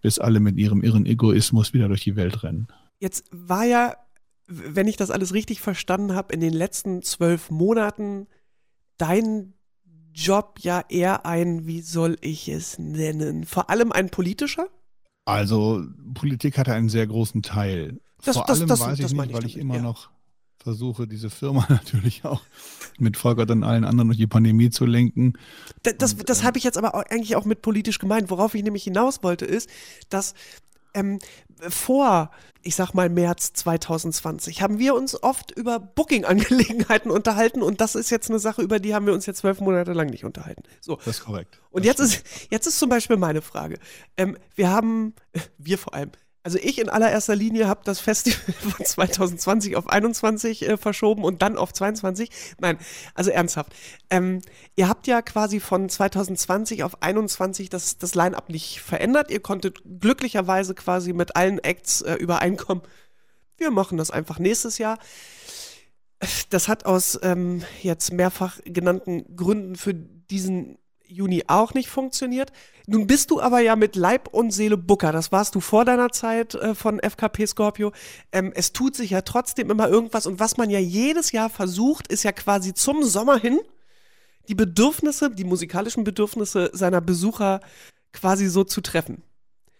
bis 0.01 0.19
alle 0.19 0.41
mit 0.41 0.59
ihrem 0.59 0.83
irren 0.83 1.07
Egoismus 1.07 1.73
wieder 1.73 1.89
durch 1.89 2.03
die 2.03 2.17
Welt 2.17 2.43
rennen. 2.43 2.69
Jetzt 2.99 3.25
war 3.31 3.65
ja, 3.65 3.97
wenn 4.47 4.87
ich 4.87 4.97
das 4.97 5.11
alles 5.11 5.33
richtig 5.33 5.61
verstanden 5.61 6.15
habe, 6.15 6.35
in 6.35 6.41
den 6.41 6.53
letzten 6.53 7.03
zwölf 7.03 7.51
Monaten 7.51 8.27
dein 8.99 9.55
Job 10.13 10.59
ja 10.61 10.85
eher 10.89 11.27
ein, 11.27 11.67
wie 11.67 11.81
soll 11.81 12.17
ich 12.21 12.49
es 12.49 12.79
nennen, 12.79 13.45
vor 13.45 13.71
allem 13.71 13.91
ein 13.91 14.11
politischer? 14.11 14.69
Also 15.25 15.85
Politik 16.13 16.59
hatte 16.59 16.73
einen 16.73 16.89
sehr 16.89 17.07
großen 17.07 17.43
Teil. 17.43 18.01
Das, 18.23 18.37
vor 18.37 18.45
das, 18.47 18.59
allem 18.59 18.69
das, 18.69 18.81
weiß 18.81 18.99
ich 19.01 19.13
nicht, 19.13 19.33
weil 19.33 19.47
ich 19.47 19.57
immer 19.57 19.77
ja. 19.77 19.83
noch 19.83 20.11
versuche, 20.65 21.07
diese 21.07 21.31
Firma 21.31 21.67
natürlich 21.69 22.25
auch 22.25 22.43
mit 22.99 23.17
Volker 23.17 23.49
und 23.53 23.63
allen 23.63 23.85
anderen 23.85 24.09
durch 24.09 24.19
die 24.19 24.27
Pandemie 24.27 24.71
zu 24.71 24.87
lenken. 24.87 25.35
Das, 25.83 25.95
das, 25.99 26.17
das 26.17 26.41
äh, 26.41 26.45
habe 26.45 26.59
ich 26.59 26.65
jetzt 26.65 26.79
aber 26.79 26.95
auch, 26.95 27.05
eigentlich 27.11 27.37
auch 27.37 27.45
mit 27.45 27.63
politisch 27.63 27.99
gemeint. 27.99 28.31
Worauf 28.31 28.55
ich 28.55 28.63
nämlich 28.65 28.85
hinaus 28.85 29.23
wollte, 29.23 29.45
ist, 29.45 29.69
dass 30.09 30.35
ähm, 30.95 31.19
vor, 31.69 32.31
ich 32.63 32.75
sag 32.75 32.95
mal, 32.95 33.11
März 33.11 33.53
2020 33.53 34.63
haben 34.63 34.79
wir 34.79 34.95
uns 34.95 35.23
oft 35.23 35.51
über 35.51 35.79
Booking-Angelegenheiten 35.79 37.11
unterhalten 37.11 37.63
und 37.63 37.81
das 37.81 37.95
ist 37.95 38.11
jetzt 38.11 38.31
eine 38.31 38.39
Sache, 38.39 38.63
über 38.63 38.79
die 38.79 38.95
haben 38.95 39.07
wir 39.07 39.13
uns 39.13 39.27
jetzt 39.27 39.39
zwölf 39.39 39.61
Monate 39.61 39.93
lang 39.93 40.09
nicht 40.09 40.25
unterhalten. 40.25 40.63
So. 40.81 40.97
Das 40.97 41.19
ist 41.19 41.25
korrekt. 41.25 41.61
Und 41.71 41.85
jetzt 41.85 42.01
ist, 42.01 42.25
jetzt 42.51 42.67
ist 42.67 42.79
zum 42.79 42.89
Beispiel 42.89 43.17
meine 43.17 43.43
Frage. 43.43 43.79
Ähm, 44.17 44.39
wir 44.55 44.71
haben, 44.71 45.15
wir 45.59 45.79
vor 45.79 45.95
allem, 45.95 46.11
also 46.45 46.59
ich 46.59 46.79
in 46.79 46.91
allererster 46.91 47.35
Linie 47.35 47.69
habe 47.69 47.81
das 47.85 48.01
Festival 48.01 48.55
von 48.55 48.85
2020 48.85 49.77
auf 49.77 49.89
21 49.89 50.69
äh, 50.69 50.77
verschoben 50.77 51.25
und 51.25 51.41
dann 51.41 51.57
auf 51.57 51.73
22. 51.73 52.31
Nein, 52.61 52.79
also 53.15 53.31
ernsthaft. 53.31 53.75
Ähm, 54.11 54.43
ihr 54.77 54.89
habt 54.89 55.07
ja 55.07 55.23
quasi 55.23 55.59
von 55.59 55.89
2020 55.89 56.85
auf 56.85 57.03
21 57.03 57.71
das, 57.71 57.97
das 57.97 58.15
Line-up 58.15 58.51
nicht 58.51 58.83
verändert. 58.83 59.31
Ihr 59.31 59.41
konntet 59.41 59.81
glücklicherweise 60.01 60.75
quasi 60.75 61.15
mit 61.15 61.35
allen 61.35 61.59
Acts 61.61 62.03
äh, 62.03 62.15
übereinkommen. 62.15 62.85
Wir 63.57 63.71
machen 63.71 63.97
das 63.97 64.11
einfach 64.11 64.39
nächstes 64.39 64.77
Jahr. 64.77 64.99
Das 66.51 66.69
hat 66.69 66.85
aus 66.85 67.19
ähm, 67.23 67.63
jetzt 67.83 68.13
mehrfach 68.13 68.61
genannten 68.65 69.35
Gründen 69.35 69.77
für 69.77 69.95
diesen 69.95 70.77
Juni 71.07 71.45
auch 71.47 71.75
nicht 71.75 71.89
funktioniert. 71.89 72.53
Nun 72.87 73.07
bist 73.07 73.31
du 73.31 73.41
aber 73.41 73.61
ja 73.61 73.77
mit 73.77 73.97
Leib 73.97 74.29
und 74.29 74.51
Seele 74.51 74.77
Booker. 74.77 75.13
Das 75.13 75.33
warst 75.33 75.55
du 75.55 75.61
vor 75.61 75.85
deiner 75.85 76.11
Zeit 76.11 76.55
äh, 76.55 76.75
von 76.75 77.01
FKP 77.01 77.47
Scorpio. 77.47 77.93
Ähm, 78.33 78.53
es 78.55 78.73
tut 78.73 78.95
sich 78.95 79.11
ja 79.11 79.23
trotzdem 79.23 79.71
immer 79.71 79.89
irgendwas. 79.89 80.27
Und 80.27 80.41
was 80.41 80.57
man 80.57 80.71
ja 80.71 80.79
jedes 80.79 81.33
Jahr 81.33 81.51
versucht, 81.51 82.09
ist 82.09 82.25
ja 82.25 82.33
quasi 82.33 82.75
zum 82.75 83.03
Sommer 83.03 83.39
hin 83.39 83.61
die 84.49 84.55
Bedürfnisse, 84.55 85.31
die 85.31 85.45
musikalischen 85.45 86.05
Bedürfnisse 86.05 86.71
seiner 86.75 87.01
Besucher 87.01 87.61
quasi 88.13 88.47
so 88.49 88.65
zu 88.65 88.81
treffen. 88.81 89.23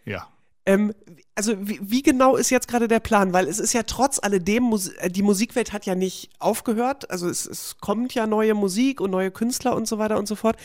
Ja. 0.05 0.29
Ähm, 0.67 0.95
also 1.35 1.55
wie, 1.67 1.79
wie, 1.83 2.03
genau 2.03 2.37
ist 2.37 2.51
jetzt 2.51 2.69
gerade 2.69 2.89
der 2.89 3.01
Plan? 3.01 3.33
Weil 3.33 3.49
es 3.49 3.59
ist 3.59 3.75
ja 3.75 3.83
trotz 3.83 4.19
alledem, 4.23 4.75
äh, 4.99 5.11
die 5.11 5.23
Musikwelt 5.23 5.73
hat 5.73 5.85
ja 5.85 5.95
nicht 5.95 6.31
aufgehört. 6.39 7.11
Also 7.11 7.29
es, 7.29 7.47
es 7.47 7.77
kommt 7.79 8.15
ja 8.15 8.27
neue 8.27 8.55
Musik 8.55 9.01
und 9.01 9.11
neue 9.11 9.31
Künstler 9.31 9.77
und 9.77 9.87
so 9.87 9.99
weiter 9.99 10.19
und 10.19 10.27
so 10.27 10.37
fort. 10.37 10.57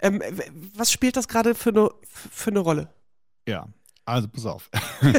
Ähm, 0.00 0.22
was 0.74 0.92
spielt 0.92 1.16
das 1.16 1.28
gerade 1.28 1.54
für 1.54 1.70
eine, 1.70 1.90
für 2.02 2.50
eine 2.50 2.60
Rolle? 2.60 2.88
Ja, 3.48 3.68
also 4.04 4.28
pass 4.28 4.46
auf. 4.46 4.70
das 5.00 5.14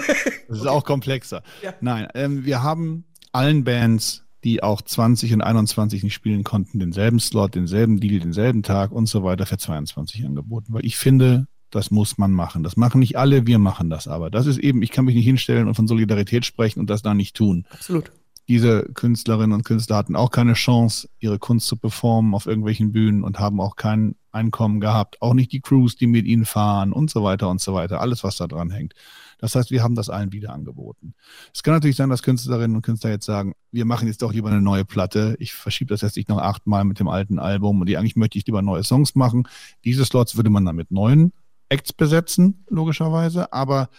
ist 0.50 0.62
okay. 0.62 0.70
auch 0.70 0.84
komplexer. 0.84 1.42
Ja. 1.64 1.74
Nein, 1.82 2.08
ähm, 2.14 2.46
wir 2.46 2.62
haben 2.62 3.06
allen 3.32 3.64
Bands, 3.64 4.24
die 4.44 4.62
auch 4.62 4.82
20 4.82 5.34
und 5.34 5.42
21 5.42 6.04
nicht 6.04 6.14
spielen 6.14 6.44
konnten, 6.44 6.80
denselben 6.80 7.20
Slot, 7.20 7.56
denselben 7.56 8.00
Deal, 8.00 8.20
denselben 8.20 8.64
Tag 8.64 8.92
und 8.92 9.08
so 9.08 9.24
weiter 9.24 9.46
für 9.46 9.58
22 9.58 10.26
angeboten. 10.26 10.74
Weil 10.74 10.86
ich 10.86 10.98
finde, 10.98 11.48
das 11.70 11.92
muss 11.92 12.18
man 12.18 12.32
machen. 12.32 12.64
Das 12.64 12.78
machen 12.78 13.00
nicht 13.00 13.18
alle, 13.18 13.46
wir 13.48 13.60
machen 13.60 13.90
das 13.90 14.08
aber. 14.08 14.30
Das 14.30 14.46
ist 14.46 14.58
eben, 14.58 14.82
ich 14.82 14.92
kann 14.92 15.06
mich 15.06 15.16
nicht 15.16 15.26
hinstellen 15.26 15.68
und 15.68 15.76
von 15.76 15.88
Solidarität 15.88 16.46
sprechen 16.46 16.80
und 16.80 16.90
das 16.90 17.02
da 17.02 17.14
nicht 17.14 17.36
tun. 17.36 17.66
Absolut. 17.70 18.12
Diese 18.48 18.84
Künstlerinnen 18.94 19.52
und 19.52 19.66
Künstler 19.66 19.98
hatten 19.98 20.16
auch 20.16 20.32
keine 20.32 20.54
Chance, 20.54 21.10
ihre 21.20 21.38
Kunst 21.38 21.68
zu 21.68 21.76
performen 21.76 22.34
auf 22.34 22.46
irgendwelchen 22.46 22.94
Bühnen 22.94 23.24
und 23.26 23.40
haben 23.40 23.60
auch 23.60 23.76
kein 23.76 24.16
Einkommen 24.32 24.80
gehabt. 24.80 25.22
Auch 25.22 25.34
nicht 25.34 25.52
die 25.52 25.60
Crews, 25.60 25.98
die 25.98 26.08
mit 26.08 26.26
ihnen 26.26 26.46
fahren 26.46 26.94
und 26.94 27.10
so 27.10 27.24
weiter 27.24 27.50
und 27.50 27.60
so 27.60 27.74
weiter. 27.74 28.00
Alles, 28.00 28.24
was 28.24 28.38
da 28.38 28.48
dran 28.48 28.70
hängt. 28.70 28.94
Das 29.38 29.54
heißt, 29.54 29.70
wir 29.70 29.84
haben 29.84 29.96
das 29.96 30.10
allen 30.10 30.32
wieder 30.32 30.54
angeboten. 30.54 31.14
Es 31.54 31.62
kann 31.62 31.74
natürlich 31.74 31.98
sein, 31.98 32.10
dass 32.10 32.24
Künstlerinnen 32.24 32.78
und 32.78 32.84
Künstler 32.84 33.10
jetzt 33.10 33.26
sagen, 33.26 33.54
wir 33.72 33.84
machen 33.84 34.08
jetzt 34.08 34.22
doch 34.22 34.32
lieber 34.32 34.50
eine 34.50 34.62
neue 34.62 34.86
Platte. 34.86 35.36
Ich 35.40 35.54
verschiebe 35.54 35.90
das 35.90 36.02
jetzt 36.02 36.16
nicht 36.16 36.30
noch 36.30 36.40
achtmal 36.40 36.86
mit 36.86 37.00
dem 37.00 37.10
alten 37.10 37.40
Album 37.40 37.82
und 37.82 37.88
die, 37.88 37.98
eigentlich 37.98 38.16
möchte 38.16 38.38
ich 38.38 38.46
lieber 38.48 38.62
neue 38.62 38.84
Songs 38.84 39.14
machen. 39.14 39.48
Diese 39.84 40.06
Slots 40.06 40.38
würde 40.38 40.50
man 40.50 40.64
dann 40.64 40.76
mit 40.76 40.90
neuen 40.90 41.34
Acts 41.70 41.94
besetzen, 41.94 42.66
logischerweise. 42.70 43.54
Aber 43.54 43.90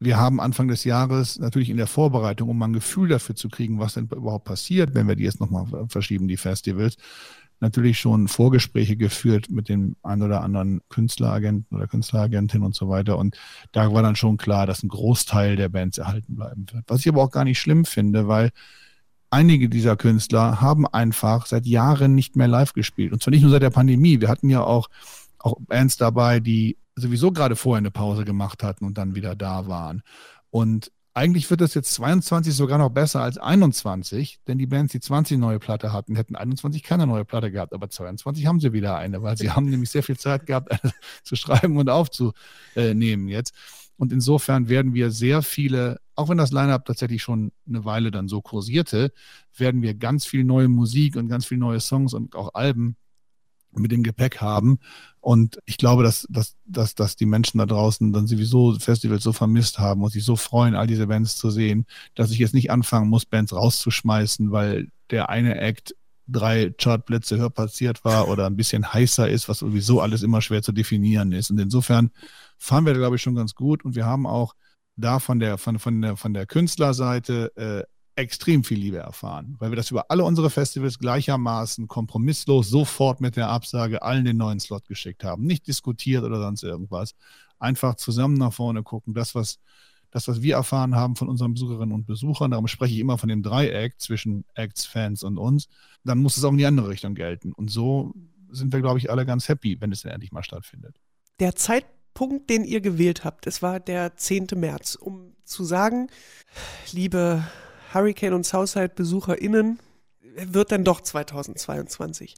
wir 0.00 0.16
haben 0.16 0.40
Anfang 0.40 0.68
des 0.68 0.84
Jahres 0.84 1.38
natürlich 1.38 1.70
in 1.70 1.76
der 1.76 1.86
Vorbereitung, 1.86 2.48
um 2.48 2.58
mal 2.58 2.68
ein 2.68 2.72
Gefühl 2.72 3.08
dafür 3.08 3.34
zu 3.34 3.48
kriegen, 3.48 3.80
was 3.80 3.94
denn 3.94 4.04
überhaupt 4.04 4.44
passiert, 4.44 4.94
wenn 4.94 5.08
wir 5.08 5.16
die 5.16 5.24
jetzt 5.24 5.40
nochmal 5.40 5.66
verschieben, 5.88 6.28
die 6.28 6.36
Festivals, 6.36 6.96
natürlich 7.60 7.98
schon 7.98 8.28
Vorgespräche 8.28 8.96
geführt 8.96 9.50
mit 9.50 9.68
dem 9.68 9.96
ein 10.02 10.22
oder 10.22 10.42
anderen 10.42 10.80
Künstleragenten 10.88 11.76
oder 11.76 11.88
Künstleragentin 11.88 12.62
und 12.62 12.74
so 12.74 12.88
weiter. 12.88 13.18
Und 13.18 13.36
da 13.72 13.92
war 13.92 14.02
dann 14.02 14.16
schon 14.16 14.36
klar, 14.36 14.66
dass 14.66 14.82
ein 14.82 14.88
Großteil 14.88 15.56
der 15.56 15.68
Bands 15.68 15.98
erhalten 15.98 16.36
bleiben 16.36 16.66
wird. 16.72 16.84
Was 16.86 17.00
ich 17.00 17.08
aber 17.08 17.22
auch 17.22 17.30
gar 17.30 17.44
nicht 17.44 17.58
schlimm 17.58 17.84
finde, 17.84 18.28
weil 18.28 18.50
einige 19.30 19.68
dieser 19.68 19.96
Künstler 19.96 20.60
haben 20.60 20.86
einfach 20.86 21.46
seit 21.46 21.66
Jahren 21.66 22.14
nicht 22.14 22.36
mehr 22.36 22.48
live 22.48 22.72
gespielt. 22.72 23.12
Und 23.12 23.22
zwar 23.22 23.32
nicht 23.32 23.42
nur 23.42 23.50
seit 23.50 23.62
der 23.62 23.70
Pandemie. 23.70 24.20
Wir 24.20 24.28
hatten 24.28 24.48
ja 24.48 24.62
auch, 24.62 24.88
auch 25.38 25.56
Bands 25.60 25.96
dabei, 25.96 26.40
die 26.40 26.78
sowieso 27.00 27.32
gerade 27.32 27.56
vorher 27.56 27.78
eine 27.78 27.90
Pause 27.90 28.24
gemacht 28.24 28.62
hatten 28.62 28.84
und 28.84 28.98
dann 28.98 29.14
wieder 29.14 29.34
da 29.34 29.66
waren. 29.66 30.02
Und 30.50 30.90
eigentlich 31.18 31.50
wird 31.50 31.60
das 31.60 31.74
jetzt 31.74 31.94
22 31.94 32.54
sogar 32.54 32.78
noch 32.78 32.90
besser 32.90 33.20
als 33.20 33.38
21, 33.38 34.38
denn 34.46 34.56
die 34.56 34.66
Bands, 34.66 34.92
die 34.92 35.00
20 35.00 35.36
neue 35.36 35.58
Platte 35.58 35.92
hatten, 35.92 36.14
hätten 36.14 36.36
21 36.36 36.84
keine 36.84 37.08
neue 37.08 37.24
Platte 37.24 37.50
gehabt, 37.50 37.72
aber 37.72 37.90
22 37.90 38.46
haben 38.46 38.60
sie 38.60 38.72
wieder 38.72 38.96
eine, 38.96 39.20
weil 39.20 39.36
sie 39.36 39.50
haben 39.50 39.68
nämlich 39.68 39.90
sehr 39.90 40.04
viel 40.04 40.16
Zeit 40.16 40.46
gehabt, 40.46 40.78
zu 41.24 41.34
schreiben 41.34 41.76
und 41.76 41.90
aufzunehmen 41.90 43.26
jetzt. 43.28 43.52
Und 43.96 44.12
insofern 44.12 44.68
werden 44.68 44.94
wir 44.94 45.10
sehr 45.10 45.42
viele, 45.42 45.98
auch 46.14 46.28
wenn 46.28 46.38
das 46.38 46.52
Line-up 46.52 46.84
tatsächlich 46.84 47.20
schon 47.20 47.50
eine 47.68 47.84
Weile 47.84 48.12
dann 48.12 48.28
so 48.28 48.40
kursierte, 48.40 49.12
werden 49.56 49.82
wir 49.82 49.94
ganz 49.94 50.24
viel 50.24 50.44
neue 50.44 50.68
Musik 50.68 51.16
und 51.16 51.28
ganz 51.28 51.46
viel 51.46 51.58
neue 51.58 51.80
Songs 51.80 52.14
und 52.14 52.36
auch 52.36 52.54
Alben 52.54 52.96
mit 53.78 53.92
dem 53.92 54.02
Gepäck 54.02 54.40
haben. 54.40 54.78
Und 55.20 55.58
ich 55.66 55.76
glaube, 55.76 56.02
dass, 56.02 56.26
dass, 56.30 56.56
dass, 56.64 56.94
dass 56.94 57.16
die 57.16 57.26
Menschen 57.26 57.58
da 57.58 57.66
draußen 57.66 58.12
dann 58.12 58.26
sowieso 58.26 58.78
Festivals 58.78 59.22
so 59.22 59.32
vermisst 59.32 59.78
haben 59.78 60.02
und 60.02 60.10
sich 60.10 60.24
so 60.24 60.36
freuen, 60.36 60.74
all 60.74 60.86
diese 60.86 61.06
Bands 61.06 61.36
zu 61.36 61.50
sehen, 61.50 61.86
dass 62.14 62.30
ich 62.30 62.38
jetzt 62.38 62.54
nicht 62.54 62.70
anfangen 62.70 63.08
muss, 63.08 63.26
Bands 63.26 63.52
rauszuschmeißen, 63.52 64.52
weil 64.52 64.88
der 65.10 65.28
eine 65.28 65.60
Act 65.60 65.94
drei 66.28 66.70
Chartplätze 66.76 67.38
höher 67.38 67.50
platziert 67.50 68.04
war 68.04 68.28
oder 68.28 68.46
ein 68.46 68.56
bisschen 68.56 68.92
heißer 68.92 69.28
ist, 69.28 69.48
was 69.48 69.58
sowieso 69.58 70.00
alles 70.00 70.22
immer 70.22 70.42
schwer 70.42 70.62
zu 70.62 70.72
definieren 70.72 71.32
ist. 71.32 71.50
Und 71.50 71.58
insofern 71.58 72.10
fahren 72.58 72.86
wir, 72.86 72.92
glaube 72.92 73.16
ich, 73.16 73.22
schon 73.22 73.34
ganz 73.34 73.54
gut. 73.54 73.84
Und 73.84 73.96
wir 73.96 74.04
haben 74.04 74.26
auch 74.26 74.54
da 74.96 75.18
von 75.18 75.38
der, 75.38 75.58
von, 75.58 75.78
von 75.78 76.02
der, 76.02 76.16
von 76.16 76.34
der 76.34 76.46
Künstlerseite 76.46 77.52
äh, 77.56 77.97
extrem 78.18 78.64
viel 78.64 78.78
Liebe 78.78 78.98
erfahren, 78.98 79.54
weil 79.60 79.70
wir 79.70 79.76
das 79.76 79.92
über 79.92 80.10
alle 80.10 80.24
unsere 80.24 80.50
Festivals 80.50 80.98
gleichermaßen 80.98 81.86
kompromisslos 81.86 82.68
sofort 82.68 83.20
mit 83.20 83.36
der 83.36 83.48
Absage 83.48 84.02
allen 84.02 84.24
den 84.24 84.36
neuen 84.36 84.58
Slot 84.58 84.88
geschickt 84.88 85.22
haben. 85.22 85.44
Nicht 85.44 85.68
diskutiert 85.68 86.24
oder 86.24 86.40
sonst 86.40 86.64
irgendwas. 86.64 87.14
Einfach 87.60 87.94
zusammen 87.94 88.34
nach 88.34 88.52
vorne 88.52 88.82
gucken. 88.82 89.14
Das, 89.14 89.36
was, 89.36 89.60
das, 90.10 90.26
was 90.26 90.42
wir 90.42 90.56
erfahren 90.56 90.96
haben 90.96 91.14
von 91.14 91.28
unseren 91.28 91.54
Besucherinnen 91.54 91.94
und 91.94 92.06
Besuchern, 92.06 92.50
darum 92.50 92.66
spreche 92.66 92.94
ich 92.94 93.00
immer 93.00 93.18
von 93.18 93.28
dem 93.28 93.44
Dreieck 93.44 94.00
zwischen 94.00 94.44
Acts, 94.54 94.84
Fans 94.84 95.22
und 95.22 95.38
uns, 95.38 95.68
dann 96.02 96.18
muss 96.18 96.36
es 96.36 96.42
auch 96.42 96.50
in 96.50 96.58
die 96.58 96.66
andere 96.66 96.88
Richtung 96.88 97.14
gelten. 97.14 97.52
Und 97.52 97.70
so 97.70 98.14
sind 98.50 98.72
wir, 98.72 98.80
glaube 98.80 98.98
ich, 98.98 99.10
alle 99.10 99.26
ganz 99.26 99.48
happy, 99.48 99.80
wenn 99.80 99.92
es 99.92 100.02
denn 100.02 100.10
endlich 100.10 100.32
mal 100.32 100.42
stattfindet. 100.42 100.96
Der 101.38 101.54
Zeitpunkt, 101.54 102.50
den 102.50 102.64
ihr 102.64 102.80
gewählt 102.80 103.24
habt, 103.24 103.46
es 103.46 103.62
war 103.62 103.78
der 103.78 104.16
10. 104.16 104.48
März, 104.56 104.96
um 104.96 105.36
zu 105.44 105.62
sagen, 105.62 106.08
liebe 106.90 107.44
Hurricane 107.92 108.34
und 108.34 108.44
Southside-BesucherInnen 108.44 109.78
wird 110.46 110.72
dann 110.72 110.84
doch 110.84 111.00
2022. 111.00 112.34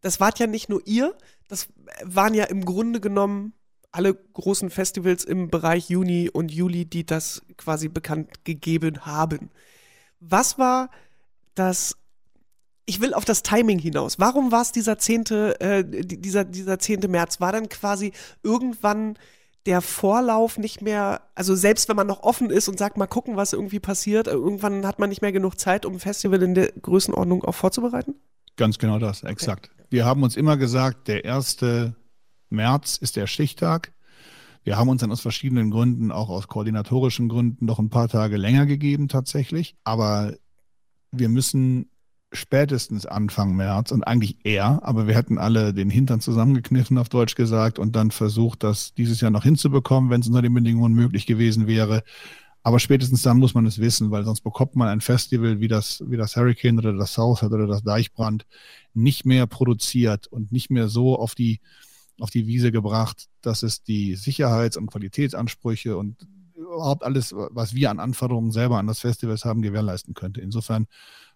Das 0.00 0.20
wart 0.20 0.38
ja 0.38 0.46
nicht 0.46 0.68
nur 0.68 0.82
ihr, 0.86 1.16
das 1.48 1.68
waren 2.04 2.34
ja 2.34 2.44
im 2.44 2.64
Grunde 2.64 3.00
genommen 3.00 3.54
alle 3.90 4.14
großen 4.14 4.70
Festivals 4.70 5.24
im 5.24 5.50
Bereich 5.50 5.88
Juni 5.88 6.28
und 6.30 6.52
Juli, 6.52 6.84
die 6.84 7.06
das 7.06 7.42
quasi 7.56 7.88
bekannt 7.88 8.44
gegeben 8.44 9.06
haben. 9.06 9.50
Was 10.20 10.58
war 10.58 10.90
das 11.54 11.96
ich 12.88 13.02
will 13.02 13.12
auf 13.12 13.26
das 13.26 13.42
Timing 13.42 13.78
hinaus. 13.78 14.18
Warum 14.18 14.50
war 14.50 14.62
es 14.62 14.72
dieser 14.72 14.96
zehnte, 14.96 15.60
äh, 15.60 15.84
dieser, 15.84 16.46
dieser 16.46 16.78
10. 16.78 17.00
März? 17.10 17.38
War 17.38 17.52
dann 17.52 17.68
quasi 17.68 18.12
irgendwann 18.42 19.18
der 19.68 19.82
Vorlauf 19.82 20.56
nicht 20.56 20.80
mehr, 20.80 21.20
also 21.34 21.54
selbst 21.54 21.90
wenn 21.90 21.96
man 21.96 22.06
noch 22.06 22.22
offen 22.22 22.48
ist 22.48 22.68
und 22.68 22.78
sagt, 22.78 22.96
mal 22.96 23.06
gucken, 23.06 23.36
was 23.36 23.52
irgendwie 23.52 23.80
passiert, 23.80 24.26
irgendwann 24.26 24.86
hat 24.86 24.98
man 24.98 25.10
nicht 25.10 25.20
mehr 25.20 25.30
genug 25.30 25.60
Zeit, 25.60 25.84
um 25.84 25.92
ein 25.94 26.00
Festival 26.00 26.42
in 26.42 26.54
der 26.54 26.72
Größenordnung 26.72 27.44
auch 27.44 27.54
vorzubereiten? 27.54 28.14
Ganz 28.56 28.78
genau 28.78 28.98
das, 28.98 29.24
exakt. 29.24 29.70
Okay. 29.74 29.84
Wir 29.90 30.06
haben 30.06 30.22
uns 30.22 30.38
immer 30.38 30.56
gesagt, 30.56 31.06
der 31.08 31.22
1. 31.26 31.58
März 32.48 32.96
ist 32.96 33.16
der 33.16 33.26
Stichtag. 33.26 33.92
Wir 34.64 34.78
haben 34.78 34.88
uns 34.88 35.02
dann 35.02 35.12
aus 35.12 35.20
verschiedenen 35.20 35.70
Gründen, 35.70 36.12
auch 36.12 36.30
aus 36.30 36.48
koordinatorischen 36.48 37.28
Gründen, 37.28 37.66
noch 37.66 37.78
ein 37.78 37.90
paar 37.90 38.08
Tage 38.08 38.38
länger 38.38 38.64
gegeben 38.64 39.08
tatsächlich. 39.08 39.76
Aber 39.84 40.32
wir 41.12 41.28
müssen 41.28 41.90
spätestens 42.32 43.06
Anfang 43.06 43.56
März 43.56 43.90
und 43.90 44.02
eigentlich 44.02 44.36
eher, 44.44 44.80
aber 44.82 45.06
wir 45.06 45.14
hätten 45.14 45.38
alle 45.38 45.72
den 45.72 45.90
Hintern 45.90 46.20
zusammengekniffen, 46.20 46.98
auf 46.98 47.08
Deutsch 47.08 47.34
gesagt, 47.34 47.78
und 47.78 47.96
dann 47.96 48.10
versucht, 48.10 48.62
das 48.62 48.94
dieses 48.94 49.20
Jahr 49.20 49.30
noch 49.30 49.44
hinzubekommen, 49.44 50.10
wenn 50.10 50.20
es 50.20 50.28
unter 50.28 50.42
den 50.42 50.52
Bedingungen 50.54 50.94
möglich 50.94 51.26
gewesen 51.26 51.66
wäre. 51.66 52.02
Aber 52.62 52.80
spätestens 52.80 53.22
dann 53.22 53.38
muss 53.38 53.54
man 53.54 53.64
es 53.64 53.78
wissen, 53.78 54.10
weil 54.10 54.24
sonst 54.24 54.42
bekommt 54.42 54.76
man 54.76 54.88
ein 54.88 55.00
Festival 55.00 55.60
wie 55.60 55.68
das, 55.68 56.02
wie 56.06 56.16
das 56.16 56.36
Hurricane 56.36 56.78
oder 56.78 56.92
das 56.92 57.14
Southside 57.14 57.54
oder 57.54 57.66
das 57.66 57.82
Deichbrand 57.82 58.46
nicht 58.92 59.24
mehr 59.24 59.46
produziert 59.46 60.26
und 60.26 60.52
nicht 60.52 60.70
mehr 60.70 60.88
so 60.88 61.18
auf 61.18 61.34
die, 61.34 61.60
auf 62.20 62.30
die 62.30 62.46
Wiese 62.46 62.70
gebracht, 62.70 63.28
dass 63.40 63.62
es 63.62 63.84
die 63.84 64.16
Sicherheits- 64.16 64.76
und 64.76 64.88
Qualitätsansprüche 64.88 65.96
und 65.96 66.26
überhaupt 66.56 67.04
alles, 67.04 67.32
was 67.34 67.74
wir 67.74 67.90
an 67.90 68.00
Anforderungen 68.00 68.50
selber 68.50 68.78
an 68.78 68.86
das 68.86 68.98
Festival 69.00 69.36
haben, 69.44 69.62
gewährleisten 69.62 70.12
könnte. 70.12 70.40
Insofern 70.40 70.88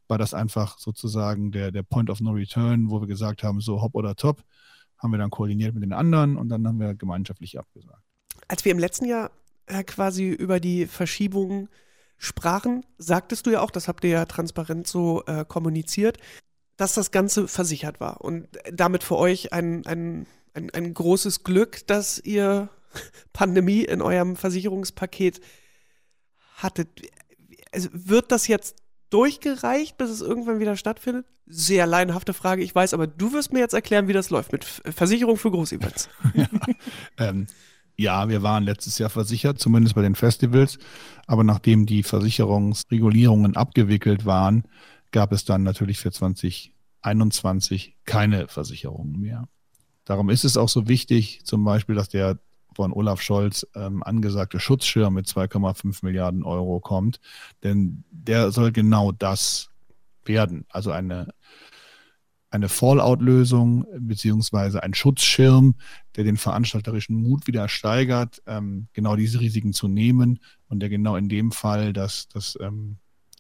war 0.09 0.19
das 0.19 0.35
einfach 0.35 0.79
sozusagen 0.79 1.53
der, 1.53 1.71
der 1.71 1.83
Point 1.83 2.11
of 2.11 2.21
No 2.21 2.33
Return, 2.33 2.91
wo 2.91 3.01
wir 3.01 3.09
gesagt 3.09 3.43
haben, 3.43 3.61
so 3.61 3.83
hopp 3.83 3.95
oder 3.95 4.15
top, 4.15 4.43
haben 4.99 5.13
wir 5.13 5.19
dann 5.19 5.31
koordiniert 5.31 5.75
mit 5.75 5.83
den 5.83 5.93
anderen 5.93 6.37
und 6.37 6.49
dann 6.49 6.67
haben 6.67 6.79
wir 6.79 6.95
gemeinschaftlich 6.95 7.59
abgesagt. 7.59 8.03
Als 8.49 8.65
wir 8.65 8.73
im 8.73 8.79
letzten 8.79 9.07
Jahr 9.07 9.31
äh, 9.67 9.83
quasi 9.85 10.29
über 10.29 10.61
die 10.61 10.87
Verschiebungen 10.87 11.69
sprachen, 12.19 12.87
sagtest 12.99 13.47
du 13.47 13.51
ja 13.51 13.61
auch, 13.61 13.71
das 13.71 13.89
habt 13.89 14.05
ihr 14.05 14.11
ja 14.11 14.25
transparent 14.27 14.87
so 14.87 15.25
äh, 15.27 15.45
kommuniziert, 15.47 16.19
dass 16.77 16.95
das 16.95 17.11
Ganze 17.11 17.49
versichert 17.49 18.01
war 18.01 18.21
und 18.21 18.49
damit 18.73 19.03
für 19.03 19.17
euch 19.17 19.53
ein, 19.53 19.85
ein, 19.87 20.27
ein, 20.55 20.71
ein 20.71 20.95
großes 20.95 21.43
Glück, 21.45 21.87
dass 21.87 22.19
ihr 22.19 22.69
Pandemie 23.33 23.83
in 23.83 24.03
eurem 24.03 24.37
Versicherungspaket 24.37 25.41
hattet. 26.57 26.89
Also 27.73 27.89
wird 27.93 28.31
das 28.31 28.47
jetzt 28.47 28.82
durchgereicht, 29.13 29.97
bis 29.99 30.11
es 30.11 30.21
irgendwann 30.21 30.61
wieder 30.61 30.77
stattfindet? 30.77 31.27
Sehr 31.47 31.87
laienhafte 31.87 32.33
Frage, 32.33 32.63
ich 32.63 32.75
weiß, 32.75 32.95
aber 32.95 33.07
du 33.07 33.33
wirst 33.33 33.53
mir 33.53 33.61
jetzt 33.61 33.75
erklären, 33.75 34.09
wie 34.09 34.13
das 34.13 34.31
läuft 34.31 34.53
mit 34.53 34.65
Versicherung 34.65 35.37
für 35.37 35.51
Großevents. 35.51 36.09
ja, 36.35 36.47
ähm, 37.19 37.47
ja, 37.97 38.29
wir 38.29 38.43
waren 38.43 38.65
letztes 38.65 38.99
Jahr 38.99 39.11
versichert, 39.11 39.59
zumindest 39.59 39.95
bei 39.95 40.03
den 40.03 40.15
Festivals. 40.15 40.79
Aber 41.27 41.45
nachdem 41.45 41.87
die 41.87 42.03
Versicherungsregulierungen 42.03 43.57
abgewickelt 43.57 44.25
waren, 44.25 44.65
gab 45.11 45.33
es 45.33 45.45
dann 45.45 45.63
natürlich 45.63 45.99
für 45.99 46.11
2021 46.11 47.97
keine 48.05 48.49
Versicherungen 48.49 49.21
mehr. 49.21 49.49
Darum 50.05 50.31
ist 50.31 50.45
es 50.45 50.57
auch 50.57 50.69
so 50.69 50.89
wichtig, 50.89 51.45
zum 51.45 51.65
Beispiel, 51.65 51.95
dass 51.95 52.09
der 52.09 52.39
von 52.75 52.93
Olaf 52.93 53.21
Scholz 53.21 53.67
ähm, 53.75 54.03
angesagte 54.03 54.61
Schutzschirm 54.61 55.15
mit 55.15 55.27
2,5 55.27 56.05
Milliarden 56.05 56.43
Euro 56.45 56.81
kommt. 56.81 57.21
Denn 57.63 58.05
der 58.11 58.51
soll 58.53 58.73
genau 58.73 59.13
das 59.13 59.71
werden. 60.25 60.65
Also 60.71 60.91
eine 60.91 61.35
eine 62.53 62.69
Fallout-Lösung 62.69 63.87
beziehungsweise 63.99 64.83
ein 64.83 64.93
Schutzschirm, 64.93 65.75
der 66.17 66.25
den 66.25 66.37
veranstalterischen 66.37 67.17
Mut 67.17 67.47
wieder 67.47 67.67
steigert, 67.69 68.43
ähm, 68.47 68.89
genau 68.93 69.17
diese 69.17 69.41
Risiken 69.41 69.73
zu 69.73 69.89
nehmen 69.89 70.39
und 70.69 70.81
der 70.81 70.91
genau 70.91 71.17
in 71.17 71.31
dem 71.31 71.51
Fall, 71.51 71.95
dass, 71.95 72.29
dass 72.29 72.59
ähm, 72.61 72.99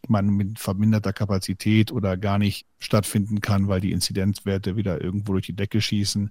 man 0.09 0.29
mit 0.29 0.59
verminderter 0.59 1.13
Kapazität 1.13 1.93
oder 1.93 2.17
gar 2.17 2.39
nicht 2.39 2.67
stattfinden 2.79 3.41
kann, 3.41 3.69
weil 3.69 3.81
die 3.81 3.93
Inzidenzwerte 3.93 4.77
wieder 4.77 5.01
irgendwo 5.03 5.33
durch 5.33 5.47
die 5.47 5.57
Decke 5.57 5.81
schießen, 5.81 6.31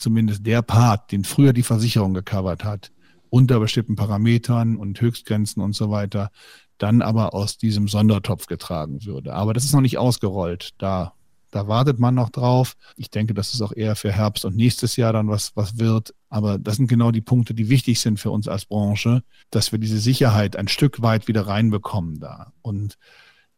zumindest 0.00 0.46
der 0.46 0.62
Part, 0.62 1.12
den 1.12 1.24
früher 1.24 1.52
die 1.52 1.62
Versicherung 1.62 2.14
gecovert 2.14 2.64
hat, 2.64 2.92
unter 3.28 3.60
bestimmten 3.60 3.96
Parametern 3.96 4.76
und 4.76 5.00
Höchstgrenzen 5.00 5.62
und 5.62 5.74
so 5.74 5.90
weiter, 5.90 6.30
dann 6.78 7.02
aber 7.02 7.34
aus 7.34 7.58
diesem 7.58 7.88
Sondertopf 7.88 8.46
getragen 8.46 9.04
würde. 9.04 9.34
Aber 9.34 9.54
das 9.54 9.64
ist 9.64 9.72
noch 9.72 9.82
nicht 9.82 9.98
ausgerollt. 9.98 10.70
Da 10.78 11.12
da 11.50 11.66
wartet 11.66 11.98
man 11.98 12.14
noch 12.14 12.30
drauf. 12.30 12.76
Ich 12.96 13.10
denke, 13.10 13.34
dass 13.34 13.52
es 13.54 13.60
auch 13.60 13.72
eher 13.72 13.96
für 13.96 14.12
Herbst 14.12 14.44
und 14.44 14.54
nächstes 14.56 14.94
Jahr 14.96 15.12
dann 15.12 15.26
was, 15.28 15.56
was 15.56 15.78
wird. 15.78 16.14
Aber 16.28 16.58
das 16.58 16.76
sind 16.76 16.86
genau 16.86 17.10
die 17.10 17.22
Punkte, 17.22 17.54
die 17.54 17.68
wichtig 17.68 18.00
sind 18.00 18.20
für 18.20 18.30
uns 18.30 18.46
als 18.46 18.66
Branche, 18.66 19.24
dass 19.50 19.72
wir 19.72 19.80
diese 19.80 19.98
Sicherheit 19.98 20.54
ein 20.56 20.68
Stück 20.68 21.02
weit 21.02 21.26
wieder 21.28 21.48
reinbekommen 21.48 22.20
da. 22.20 22.52
Und 22.62 22.98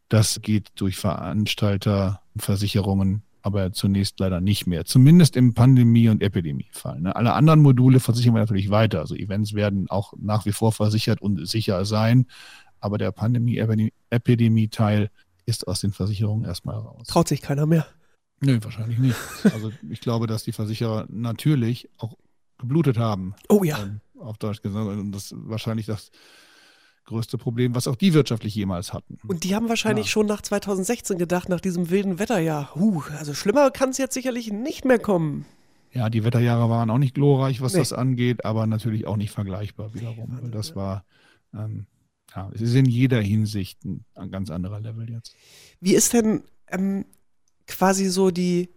das 0.09 0.41
geht 0.41 0.71
durch 0.75 0.97
Veranstalterversicherungen, 0.97 3.21
aber 3.43 3.71
zunächst 3.73 4.19
leider 4.19 4.41
nicht 4.41 4.67
mehr. 4.67 4.85
Zumindest 4.85 5.35
im 5.35 5.53
Pandemie- 5.53 6.09
und 6.09 6.23
Epidemiefall. 6.23 7.01
Ne? 7.01 7.15
Alle 7.15 7.33
anderen 7.33 7.61
Module 7.61 7.99
versichern 7.99 8.33
wir 8.33 8.39
natürlich 8.39 8.69
weiter. 8.69 9.01
Also 9.01 9.15
Events 9.15 9.53
werden 9.53 9.89
auch 9.89 10.13
nach 10.17 10.45
wie 10.45 10.53
vor 10.53 10.71
versichert 10.71 11.21
und 11.21 11.45
sicher 11.47 11.83
sein. 11.83 12.25
Aber 12.79 12.97
der 12.97 13.11
Pandemie-Epidemie-Teil 13.11 15.09
ist 15.45 15.67
aus 15.67 15.81
den 15.81 15.91
Versicherungen 15.91 16.45
erstmal 16.45 16.77
raus. 16.77 17.07
Traut 17.07 17.27
sich 17.27 17.41
keiner 17.41 17.65
mehr. 17.65 17.85
Nö, 18.39 18.59
wahrscheinlich 18.61 18.97
nicht. 18.97 19.17
Also 19.43 19.73
ich 19.89 19.99
glaube, 19.99 20.25
dass 20.25 20.43
die 20.43 20.53
Versicherer 20.53 21.05
natürlich 21.09 21.89
auch 21.97 22.13
geblutet 22.57 22.97
haben. 22.97 23.35
Oh 23.49 23.63
ja. 23.63 23.83
Ähm, 23.83 23.99
auf 24.19 24.37
Deutsch 24.37 24.61
gesagt. 24.61 24.87
Und 24.87 25.11
das 25.11 25.31
ist 25.31 25.33
wahrscheinlich 25.35 25.85
das 25.85 26.11
größte 27.05 27.37
Problem, 27.37 27.75
was 27.75 27.87
auch 27.87 27.95
die 27.95 28.13
wirtschaftlich 28.13 28.55
jemals 28.55 28.93
hatten. 28.93 29.17
Und 29.27 29.43
die 29.43 29.55
haben 29.55 29.69
wahrscheinlich 29.69 30.05
ja. 30.05 30.11
schon 30.11 30.25
nach 30.25 30.41
2016 30.41 31.17
gedacht, 31.17 31.49
nach 31.49 31.59
diesem 31.59 31.89
wilden 31.89 32.19
Wetterjahr. 32.19 32.73
Huh, 32.75 33.03
also 33.17 33.33
schlimmer 33.33 33.71
kann 33.71 33.89
es 33.89 33.97
jetzt 33.97 34.13
sicherlich 34.13 34.51
nicht 34.51 34.85
mehr 34.85 34.99
kommen. 34.99 35.45
Ja, 35.91 36.09
die 36.09 36.23
Wetterjahre 36.23 36.69
waren 36.69 36.89
auch 36.89 36.97
nicht 36.97 37.13
glorreich, 37.13 37.61
was 37.61 37.73
nee. 37.73 37.79
das 37.79 37.93
angeht, 37.93 38.45
aber 38.45 38.65
natürlich 38.65 39.05
auch 39.05 39.17
nicht 39.17 39.31
vergleichbar 39.31 39.93
wiederum. 39.93 40.39
Nee, 40.41 40.49
das 40.49 40.75
war 40.75 41.05
ähm, 41.53 41.85
ja, 42.35 42.49
es 42.53 42.61
ist 42.61 42.75
in 42.75 42.85
jeder 42.85 43.21
Hinsicht 43.21 43.83
ein, 43.85 44.05
ein 44.15 44.31
ganz 44.31 44.49
anderer 44.49 44.79
Level 44.79 45.09
jetzt. 45.09 45.35
Wie 45.79 45.93
ist 45.93 46.13
denn 46.13 46.43
ähm, 46.67 47.05
quasi 47.67 48.09
so 48.09 48.31
die 48.31 48.69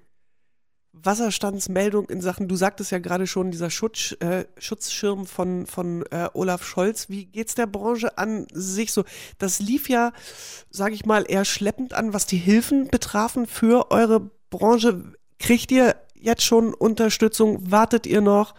Wasserstandsmeldung 1.03 2.09
in 2.09 2.21
Sachen, 2.21 2.49
du 2.49 2.57
sagtest 2.57 2.91
ja 2.91 2.99
gerade 2.99 3.27
schon, 3.27 3.51
dieser 3.51 3.71
Schutz, 3.71 4.17
äh, 4.21 4.45
Schutzschirm 4.59 5.27
von, 5.27 5.67
von 5.67 6.05
äh, 6.11 6.29
Olaf 6.35 6.65
Scholz. 6.65 7.09
Wie 7.09 7.27
geht 7.27 7.49
es 7.49 7.55
der 7.55 7.67
Branche 7.67 8.19
an 8.19 8.47
sich 8.53 8.93
so? 8.93 9.05
Das 9.39 9.61
lief 9.61 9.89
ja, 9.89 10.13
sage 10.71 10.95
ich 10.95 11.07
mal, 11.07 11.25
eher 11.29 11.45
schleppend 11.45 11.95
an, 11.95 12.13
was 12.13 12.27
die 12.27 12.39
Hilfen 12.39 12.89
betrafen 12.89 13.47
für 13.47 13.91
eure 13.91 14.31
Branche. 14.51 15.13
Kriegt 15.39 15.71
ihr 15.71 15.97
jetzt 16.15 16.43
schon 16.43 16.75
Unterstützung? 16.75 17.71
Wartet 17.71 18.07
ihr 18.07 18.21
noch? 18.21 18.55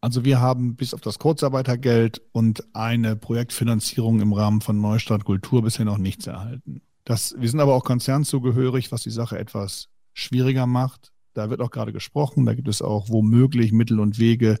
Also 0.00 0.24
wir 0.24 0.40
haben 0.40 0.74
bis 0.74 0.94
auf 0.94 1.00
das 1.00 1.20
Kurzarbeitergeld 1.20 2.22
und 2.32 2.64
eine 2.74 3.14
Projektfinanzierung 3.14 4.20
im 4.20 4.32
Rahmen 4.32 4.60
von 4.60 4.80
Neustart 4.80 5.24
Kultur 5.24 5.62
bisher 5.62 5.84
noch 5.84 5.98
nichts 5.98 6.26
erhalten. 6.26 6.82
Das, 7.04 7.36
wir 7.38 7.48
sind 7.48 7.60
aber 7.60 7.74
auch 7.74 7.84
konzernzugehörig, 7.84 8.90
was 8.90 9.02
die 9.02 9.10
Sache 9.10 9.38
etwas 9.38 9.88
schwieriger 10.12 10.66
macht. 10.66 11.11
Da 11.34 11.50
wird 11.50 11.60
auch 11.60 11.70
gerade 11.70 11.92
gesprochen. 11.92 12.46
Da 12.46 12.54
gibt 12.54 12.68
es 12.68 12.82
auch 12.82 13.08
womöglich 13.08 13.72
Mittel 13.72 14.00
und 14.00 14.18
Wege, 14.18 14.58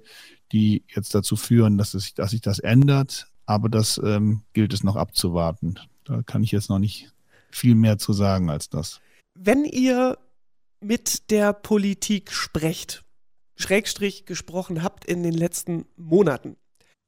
die 0.52 0.84
jetzt 0.94 1.14
dazu 1.14 1.36
führen, 1.36 1.78
dass, 1.78 1.94
es, 1.94 2.14
dass 2.14 2.30
sich 2.30 2.40
das 2.40 2.58
ändert. 2.58 3.28
Aber 3.46 3.68
das 3.68 4.00
ähm, 4.02 4.42
gilt 4.52 4.72
es 4.72 4.84
noch 4.84 4.96
abzuwarten. 4.96 5.78
Da 6.04 6.22
kann 6.22 6.42
ich 6.42 6.52
jetzt 6.52 6.70
noch 6.70 6.78
nicht 6.78 7.12
viel 7.50 7.74
mehr 7.74 7.98
zu 7.98 8.12
sagen 8.12 8.50
als 8.50 8.68
das. 8.68 9.00
Wenn 9.34 9.64
ihr 9.64 10.18
mit 10.80 11.30
der 11.30 11.52
Politik 11.52 12.32
sprecht, 12.32 13.04
Schrägstrich 13.56 14.24
gesprochen 14.26 14.82
habt 14.82 15.04
in 15.04 15.22
den 15.22 15.34
letzten 15.34 15.86
Monaten. 15.96 16.56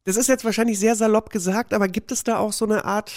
Das 0.04 0.16
ist 0.16 0.28
jetzt 0.28 0.44
wahrscheinlich 0.44 0.78
sehr 0.78 0.94
salopp 0.94 1.30
gesagt, 1.30 1.72
aber 1.72 1.88
gibt 1.88 2.12
es 2.12 2.24
da 2.24 2.38
auch 2.38 2.52
so 2.52 2.64
eine 2.64 2.84
Art, 2.84 3.12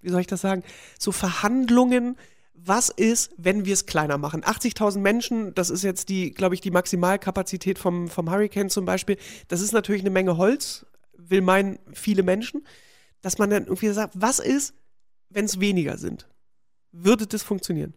wie 0.00 0.08
soll 0.08 0.20
ich 0.20 0.26
das 0.26 0.40
sagen, 0.40 0.62
so 0.98 1.12
Verhandlungen? 1.12 2.16
Was 2.64 2.88
ist, 2.88 3.30
wenn 3.36 3.64
wir 3.64 3.72
es 3.72 3.86
kleiner 3.86 4.18
machen? 4.18 4.42
80.000 4.42 4.98
Menschen, 4.98 5.54
das 5.54 5.70
ist 5.70 5.84
jetzt 5.84 6.08
die, 6.08 6.32
glaube 6.32 6.54
ich, 6.54 6.60
die 6.60 6.70
Maximalkapazität 6.70 7.78
vom, 7.78 8.08
vom 8.08 8.30
Hurricane 8.30 8.68
zum 8.68 8.84
Beispiel. 8.84 9.16
Das 9.46 9.60
ist 9.60 9.72
natürlich 9.72 10.02
eine 10.02 10.10
Menge 10.10 10.36
Holz, 10.36 10.84
will 11.16 11.40
meinen 11.40 11.78
viele 11.92 12.22
Menschen. 12.22 12.66
Dass 13.20 13.38
man 13.38 13.50
dann 13.50 13.64
irgendwie 13.64 13.88
sagt, 13.88 14.14
was 14.16 14.38
ist, 14.38 14.74
wenn 15.30 15.44
es 15.44 15.60
weniger 15.60 15.98
sind? 15.98 16.28
Würde 16.92 17.26
das 17.26 17.42
funktionieren? 17.42 17.94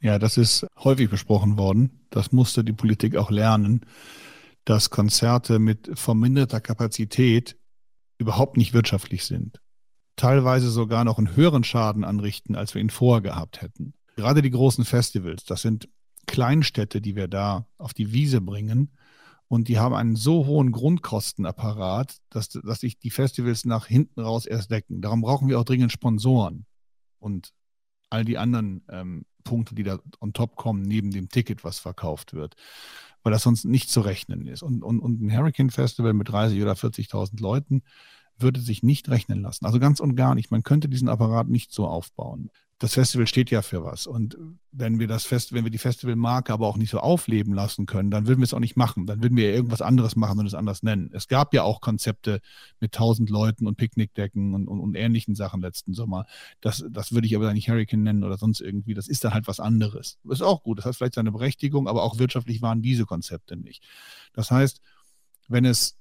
Ja, 0.00 0.18
das 0.18 0.36
ist 0.36 0.66
häufig 0.78 1.10
besprochen 1.10 1.56
worden. 1.56 2.06
Das 2.10 2.32
musste 2.32 2.62
die 2.62 2.72
Politik 2.72 3.16
auch 3.16 3.30
lernen, 3.30 3.84
dass 4.64 4.90
Konzerte 4.90 5.58
mit 5.58 5.90
verminderter 5.94 6.60
Kapazität 6.60 7.56
überhaupt 8.18 8.56
nicht 8.56 8.74
wirtschaftlich 8.74 9.24
sind. 9.24 9.60
Teilweise 10.18 10.68
sogar 10.68 11.04
noch 11.04 11.18
einen 11.18 11.36
höheren 11.36 11.62
Schaden 11.62 12.02
anrichten, 12.02 12.56
als 12.56 12.74
wir 12.74 12.82
ihn 12.82 12.90
vorher 12.90 13.22
gehabt 13.22 13.62
hätten. 13.62 13.94
Gerade 14.16 14.42
die 14.42 14.50
großen 14.50 14.84
Festivals, 14.84 15.44
das 15.44 15.62
sind 15.62 15.88
Kleinstädte, 16.26 17.00
die 17.00 17.14
wir 17.14 17.28
da 17.28 17.66
auf 17.78 17.94
die 17.94 18.12
Wiese 18.12 18.40
bringen. 18.40 18.90
Und 19.46 19.68
die 19.68 19.78
haben 19.78 19.94
einen 19.94 20.16
so 20.16 20.44
hohen 20.44 20.72
Grundkostenapparat, 20.72 22.18
dass, 22.30 22.48
dass 22.48 22.80
sich 22.80 22.98
die 22.98 23.10
Festivals 23.10 23.64
nach 23.64 23.86
hinten 23.86 24.20
raus 24.20 24.44
erst 24.44 24.72
decken. 24.72 25.00
Darum 25.00 25.22
brauchen 25.22 25.48
wir 25.48 25.58
auch 25.58 25.64
dringend 25.64 25.92
Sponsoren. 25.92 26.66
Und 27.20 27.52
all 28.10 28.24
die 28.24 28.38
anderen 28.38 28.84
ähm, 28.90 29.24
Punkte, 29.44 29.76
die 29.76 29.84
da 29.84 30.00
on 30.20 30.32
top 30.32 30.56
kommen, 30.56 30.82
neben 30.82 31.12
dem 31.12 31.28
Ticket, 31.28 31.62
was 31.62 31.78
verkauft 31.78 32.34
wird, 32.34 32.56
weil 33.22 33.32
das 33.32 33.44
sonst 33.44 33.64
nicht 33.64 33.88
zu 33.88 34.00
rechnen 34.00 34.46
ist. 34.46 34.64
Und, 34.64 34.82
und, 34.82 34.98
und 34.98 35.22
ein 35.22 35.32
Hurricane 35.32 35.70
Festival 35.70 36.12
mit 36.12 36.28
30.000 36.28 36.62
oder 36.62 36.72
40.000 36.72 37.40
Leuten 37.40 37.82
würde 38.38 38.60
sich 38.60 38.82
nicht 38.82 39.08
rechnen 39.08 39.42
lassen. 39.42 39.66
Also 39.66 39.78
ganz 39.78 40.00
und 40.00 40.16
gar 40.16 40.34
nicht. 40.34 40.50
Man 40.50 40.62
könnte 40.62 40.88
diesen 40.88 41.08
Apparat 41.08 41.48
nicht 41.48 41.72
so 41.72 41.86
aufbauen 41.86 42.50
das 42.78 42.94
Festival 42.94 43.26
steht 43.26 43.50
ja 43.50 43.60
für 43.60 43.84
was. 43.84 44.06
Und 44.06 44.38
wenn 44.70 45.00
wir 45.00 45.08
das 45.08 45.24
Fest, 45.24 45.52
wenn 45.52 45.64
wir 45.64 45.70
die 45.70 45.78
Festivalmarke 45.78 46.52
aber 46.52 46.68
auch 46.68 46.76
nicht 46.76 46.90
so 46.90 47.00
aufleben 47.00 47.52
lassen 47.52 47.86
können, 47.86 48.10
dann 48.10 48.28
würden 48.28 48.38
wir 48.38 48.44
es 48.44 48.54
auch 48.54 48.60
nicht 48.60 48.76
machen. 48.76 49.04
Dann 49.04 49.20
würden 49.20 49.36
wir 49.36 49.52
irgendwas 49.52 49.82
anderes 49.82 50.14
machen 50.14 50.38
und 50.38 50.46
es 50.46 50.54
anders 50.54 50.84
nennen. 50.84 51.10
Es 51.12 51.26
gab 51.26 51.52
ja 51.54 51.64
auch 51.64 51.80
Konzepte 51.80 52.40
mit 52.78 52.92
tausend 52.92 53.30
Leuten 53.30 53.66
und 53.66 53.76
Picknickdecken 53.76 54.54
und, 54.54 54.68
und, 54.68 54.78
und, 54.78 54.94
ähnlichen 54.94 55.34
Sachen 55.34 55.60
letzten 55.60 55.92
Sommer. 55.92 56.26
Das, 56.60 56.84
das 56.88 57.10
würde 57.10 57.26
ich 57.26 57.34
aber 57.34 57.52
nicht 57.52 57.68
Hurricane 57.68 58.04
nennen 58.04 58.22
oder 58.22 58.38
sonst 58.38 58.60
irgendwie. 58.60 58.94
Das 58.94 59.08
ist 59.08 59.24
dann 59.24 59.34
halt 59.34 59.48
was 59.48 59.58
anderes. 59.58 60.18
Ist 60.28 60.42
auch 60.42 60.62
gut. 60.62 60.78
Das 60.78 60.84
hat 60.84 60.94
vielleicht 60.94 61.14
seine 61.14 61.32
Berechtigung, 61.32 61.88
aber 61.88 62.04
auch 62.04 62.20
wirtschaftlich 62.20 62.62
waren 62.62 62.80
diese 62.80 63.06
Konzepte 63.06 63.56
nicht. 63.56 63.82
Das 64.34 64.52
heißt, 64.52 64.80
wenn 65.48 65.64
es 65.64 65.97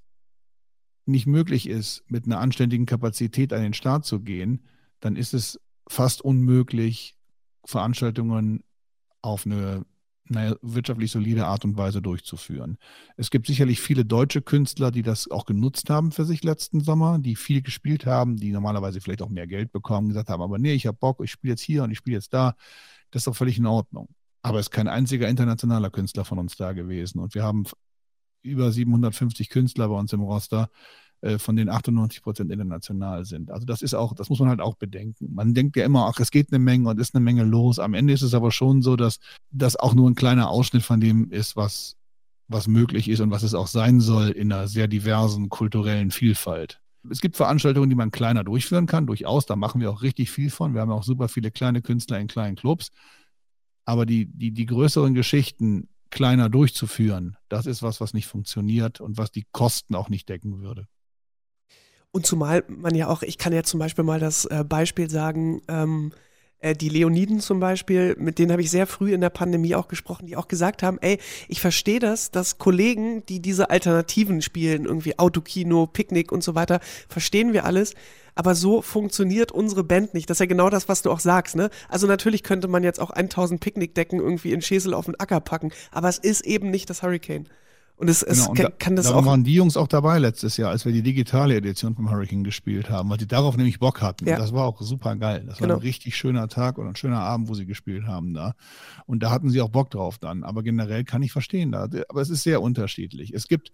nicht 1.08 1.28
möglich 1.28 1.68
ist, 1.68 2.04
mit 2.08 2.26
einer 2.26 2.40
anständigen 2.40 2.86
Kapazität 2.86 3.54
an 3.54 3.62
den 3.62 3.74
Start 3.74 4.06
zu 4.06 4.20
gehen, 4.22 4.66
dann 5.00 5.16
ist 5.16 5.34
es 5.34 5.60
fast 5.88 6.22
unmöglich, 6.22 7.16
Veranstaltungen 7.66 8.64
auf 9.22 9.46
eine 9.46 9.86
naja, 10.30 10.56
wirtschaftlich 10.62 11.12
solide 11.12 11.46
Art 11.46 11.64
und 11.66 11.78
Weise 11.78 12.02
durchzuführen. 12.02 12.78
Es 13.16 13.30
gibt 13.30 13.48
sicherlich 13.48 13.80
viele 13.80 14.06
deutsche 14.06 14.42
Künstler, 14.42 14.92
die 14.92 15.02
das 15.02 15.30
auch 15.32 15.46
genutzt 15.46 15.90
haben 15.90 16.12
für 16.12 16.26
sich 16.26 16.44
letzten 16.44 16.82
Sommer, 16.82 17.20
die 17.20 17.36
viel 17.36 17.62
gespielt 17.62 18.06
haben, 18.06 18.36
die 18.36 18.52
normalerweise 18.52 19.02
vielleicht 19.02 19.22
auch 19.22 19.30
mehr 19.30 19.48
Geld 19.48 19.72
bekommen, 19.72 20.10
gesagt 20.10 20.30
haben, 20.30 20.42
aber 20.42 20.58
nee, 20.58 20.74
ich 20.74 20.88
habe 20.88 20.98
Bock, 20.98 21.22
ich 21.24 21.32
spiele 21.32 21.54
jetzt 21.54 21.62
hier 21.62 21.84
und 21.84 21.92
ich 21.92 21.98
spiele 21.98 22.18
jetzt 22.18 22.34
da. 22.34 22.56
Das 23.12 23.22
ist 23.22 23.28
doch 23.28 23.36
völlig 23.36 23.58
in 23.58 23.66
Ordnung. 23.66 24.10
Aber 24.42 24.60
es 24.60 24.68
ist 24.68 24.72
kein 24.72 24.88
einziger 24.88 25.28
internationaler 25.28 25.90
Künstler 25.90 26.26
von 26.26 26.40
uns 26.40 26.56
da 26.58 26.74
gewesen. 26.74 27.20
Und 27.20 27.34
wir 27.34 27.44
haben 27.44 27.66
über 28.48 28.72
750 28.72 29.50
Künstler 29.50 29.88
bei 29.90 29.96
uns 29.96 30.14
im 30.14 30.22
Roster, 30.22 30.70
äh, 31.22 31.40
von 31.40 31.56
denen 31.56 31.70
98 31.70 32.22
Prozent 32.22 32.52
international 32.52 33.26
sind. 33.26 33.52
Also 33.52 33.66
das 33.66 33.82
ist 33.82 33.96
auch, 33.96 34.14
das 34.14 34.30
muss 34.30 34.40
man 34.40 34.50
halt 34.50 34.62
auch 34.62 34.76
bedenken. 34.76 35.34
Man 35.34 35.54
denkt 35.54 35.76
ja 35.76 35.84
immer, 35.84 36.06
ach, 36.06 36.20
es 36.20 36.30
geht 36.30 36.52
eine 36.52 36.60
Menge 36.60 36.90
und 36.90 37.00
ist 37.00 37.16
eine 37.16 37.24
Menge 37.24 37.44
los. 37.44 37.80
Am 37.80 37.94
Ende 37.96 38.14
ist 38.14 38.22
es 38.22 38.34
aber 38.34 38.52
schon 38.52 38.82
so, 38.82 38.96
dass 38.96 39.20
das 39.50 39.76
auch 39.76 39.96
nur 39.96 40.10
ein 40.10 40.16
kleiner 40.16 40.50
Ausschnitt 40.50 40.84
von 40.84 41.00
dem 41.00 41.32
ist, 41.32 41.56
was, 41.56 41.96
was 42.48 42.68
möglich 42.68 43.10
ist 43.10 43.20
und 43.20 43.32
was 43.32 43.44
es 43.44 43.56
auch 43.56 43.68
sein 43.68 44.00
soll 44.00 44.30
in 44.30 44.52
einer 44.52 44.68
sehr 44.68 44.88
diversen 44.88 45.50
kulturellen 45.50 46.12
Vielfalt. 46.12 46.82
Es 47.10 47.20
gibt 47.20 47.36
Veranstaltungen, 47.36 47.90
die 47.90 47.96
man 47.96 48.12
kleiner 48.12 48.44
durchführen 48.44 48.86
kann, 48.86 49.08
durchaus. 49.08 49.46
Da 49.46 49.56
machen 49.56 49.82
wir 49.82 49.90
auch 49.90 50.02
richtig 50.02 50.30
viel 50.30 50.50
von. 50.50 50.74
Wir 50.74 50.82
haben 50.82 50.92
auch 50.92 51.04
super 51.04 51.30
viele 51.30 51.52
kleine 51.52 51.82
Künstler 51.82 52.20
in 52.20 52.28
kleinen 52.28 52.56
Clubs. 52.56 52.90
Aber 53.86 54.06
die, 54.06 54.26
die, 54.26 54.52
die 54.52 54.66
größeren 54.66 55.14
Geschichten 55.14 55.88
kleiner 56.10 56.50
durchzuführen, 56.50 57.38
das 57.50 57.66
ist 57.66 57.84
was, 57.84 58.02
was 58.02 58.14
nicht 58.14 58.28
funktioniert 58.28 59.02
und 59.02 59.18
was 59.18 59.32
die 59.32 59.46
Kosten 59.52 59.96
auch 59.96 60.10
nicht 60.10 60.30
decken 60.30 60.62
würde. 60.62 60.88
Und 62.12 62.26
zumal 62.26 62.64
man 62.68 62.96
ja 62.96 63.08
auch, 63.08 63.22
ich 63.22 63.38
kann 63.38 63.54
ja 63.54 63.64
zum 63.64 63.80
Beispiel 63.80 64.04
mal 64.04 64.20
das 64.20 64.46
äh, 64.46 64.64
Beispiel 64.68 65.10
sagen, 65.10 65.62
ähm, 65.68 66.12
äh, 66.14 66.27
die 66.80 66.90
Leoniden 66.90 67.40
zum 67.40 67.60
Beispiel, 67.60 68.16
mit 68.18 68.40
denen 68.40 68.52
habe 68.52 68.62
ich 68.62 68.72
sehr 68.72 68.88
früh 68.88 69.14
in 69.14 69.22
der 69.22 69.30
Pandemie 69.30 69.76
auch 69.76 69.88
gesprochen, 69.88 70.26
die 70.26 70.36
auch 70.36 70.48
gesagt 70.48 70.82
haben, 70.82 70.98
ey, 71.02 71.20
ich 71.48 71.62
verstehe 71.62 72.00
das, 72.00 72.32
dass 72.32 72.58
Kollegen, 72.58 73.24
die 73.28 73.40
diese 73.40 73.70
Alternativen 73.70 74.42
spielen, 74.42 74.86
irgendwie 74.86 75.20
Autokino, 75.20 75.86
Picknick 75.86 76.32
und 76.32 76.44
so 76.44 76.56
weiter, 76.56 76.80
verstehen 77.10 77.54
wir 77.54 77.66
alles. 77.66 77.94
Aber 78.34 78.54
so 78.54 78.82
funktioniert 78.82 79.52
unsere 79.52 79.84
Band 79.84 80.14
nicht. 80.14 80.30
Das 80.30 80.36
ist 80.36 80.42
ja 80.42 80.46
genau 80.46 80.70
das, 80.70 80.88
was 80.88 81.02
du 81.02 81.12
auch 81.12 81.20
sagst, 81.20 81.56
ne? 81.56 81.70
Also 81.90 82.06
natürlich 82.06 82.44
könnte 82.44 82.68
man 82.68 82.84
jetzt 82.84 83.00
auch 83.00 83.10
1000 83.10 83.60
Picknickdecken 83.60 84.20
irgendwie 84.20 84.52
in 84.52 84.62
Schäsel 84.62 84.94
auf 84.94 85.06
den 85.06 85.20
Acker 85.20 85.40
packen, 85.40 85.72
aber 85.92 86.08
es 86.08 86.20
ist 86.20 86.46
eben 86.46 86.70
nicht 86.70 86.90
das 86.90 87.02
Hurricane. 87.02 87.48
Und 87.98 88.10
es, 88.10 88.22
es 88.22 88.38
genau, 88.38 88.50
und 88.52 88.58
kann, 88.58 88.78
kann 88.78 88.96
das 88.96 89.08
da 89.08 89.16
auch. 89.16 89.26
waren 89.26 89.44
die 89.44 89.56
Jungs 89.56 89.76
auch 89.76 89.88
dabei 89.88 90.20
letztes 90.20 90.56
Jahr, 90.56 90.70
als 90.70 90.86
wir 90.86 90.92
die 90.92 91.02
digitale 91.02 91.56
Edition 91.56 91.96
vom 91.96 92.12
Hurricane 92.12 92.44
gespielt 92.44 92.92
haben, 92.92 93.10
weil 93.10 93.18
die 93.18 93.28
darauf 93.28 93.58
nämlich 93.58 93.80
Bock 93.80 94.02
hatten. 94.02 94.28
Ja. 94.28 94.38
Das 94.38 94.54
war 94.54 94.66
auch 94.66 94.80
super 94.82 95.16
geil. 95.16 95.46
Das 95.48 95.58
genau. 95.58 95.70
war 95.70 95.78
ein 95.78 95.82
richtig 95.82 96.16
schöner 96.16 96.48
Tag 96.48 96.78
oder 96.78 96.90
ein 96.90 96.96
schöner 96.96 97.22
Abend, 97.22 97.50
wo 97.50 97.56
sie 97.56 97.66
gespielt 97.66 98.06
haben 98.06 98.36
da. 98.36 98.54
Und 99.08 99.24
da 99.24 99.32
hatten 99.32 99.50
sie 99.50 99.62
auch 99.62 99.70
Bock 99.70 99.90
drauf 99.90 100.20
dann. 100.20 100.44
Aber 100.44 100.62
generell 100.62 101.06
kann 101.06 101.24
ich 101.24 101.32
verstehen 101.32 101.72
da. 101.72 101.90
Aber 102.08 102.22
es 102.22 102.30
ist 102.30 102.44
sehr 102.44 102.62
unterschiedlich. 102.62 103.34
Es 103.34 103.48
gibt 103.48 103.72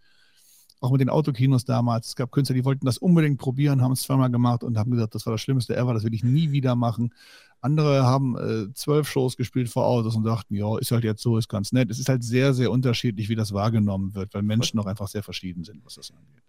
auch 0.84 0.92
mit 0.92 1.02
den 1.02 1.10
Autokinos 1.10 1.66
damals. 1.66 2.08
Es 2.10 2.16
gab 2.16 2.32
Künstler, 2.32 2.56
die 2.56 2.66
wollten 2.66 2.86
das 2.86 2.98
unbedingt 2.98 3.40
probieren, 3.40 3.82
haben 3.82 3.94
es 3.94 4.02
zweimal 4.02 4.30
gemacht 4.30 4.64
und 4.64 4.78
haben 4.78 4.92
gesagt, 4.92 5.16
das 5.16 5.26
war 5.26 5.34
das 5.34 5.42
Schlimmste 5.42 5.76
ever, 5.76 5.94
das 5.94 6.04
will 6.04 6.14
ich 6.14 6.24
nie 6.24 6.52
wieder 6.52 6.76
machen. 6.76 7.14
Andere 7.62 8.04
haben 8.04 8.36
äh, 8.38 8.74
zwölf 8.74 9.08
Shows 9.08 9.38
gespielt 9.38 9.70
vor 9.70 9.86
Autos 9.86 10.16
und 10.16 10.24
dachten, 10.24 10.56
ja, 10.56 10.78
ist 10.78 10.92
halt 10.92 11.06
jetzt 11.06 11.22
so, 11.22 11.38
ist 11.38 11.48
ganz 11.48 11.72
nett. 11.72 11.90
Es 11.90 12.00
ist 12.00 12.10
halt 12.10 12.24
sehr, 12.24 12.54
sehr 12.54 12.70
unterschiedlich, 12.72 13.30
wie 13.30 13.36
das 13.36 13.54
wahrgenommen 13.54 14.14
wird, 14.14 14.34
weil 14.34 14.42
Menschen 14.42 14.80
auch 14.80 14.86
einfach 14.86 15.08
sehr 15.08 15.24
verschieden 15.24 15.64
sind, 15.64 15.84
was 15.86 15.96
das 15.96 16.12
angeht 16.12 16.44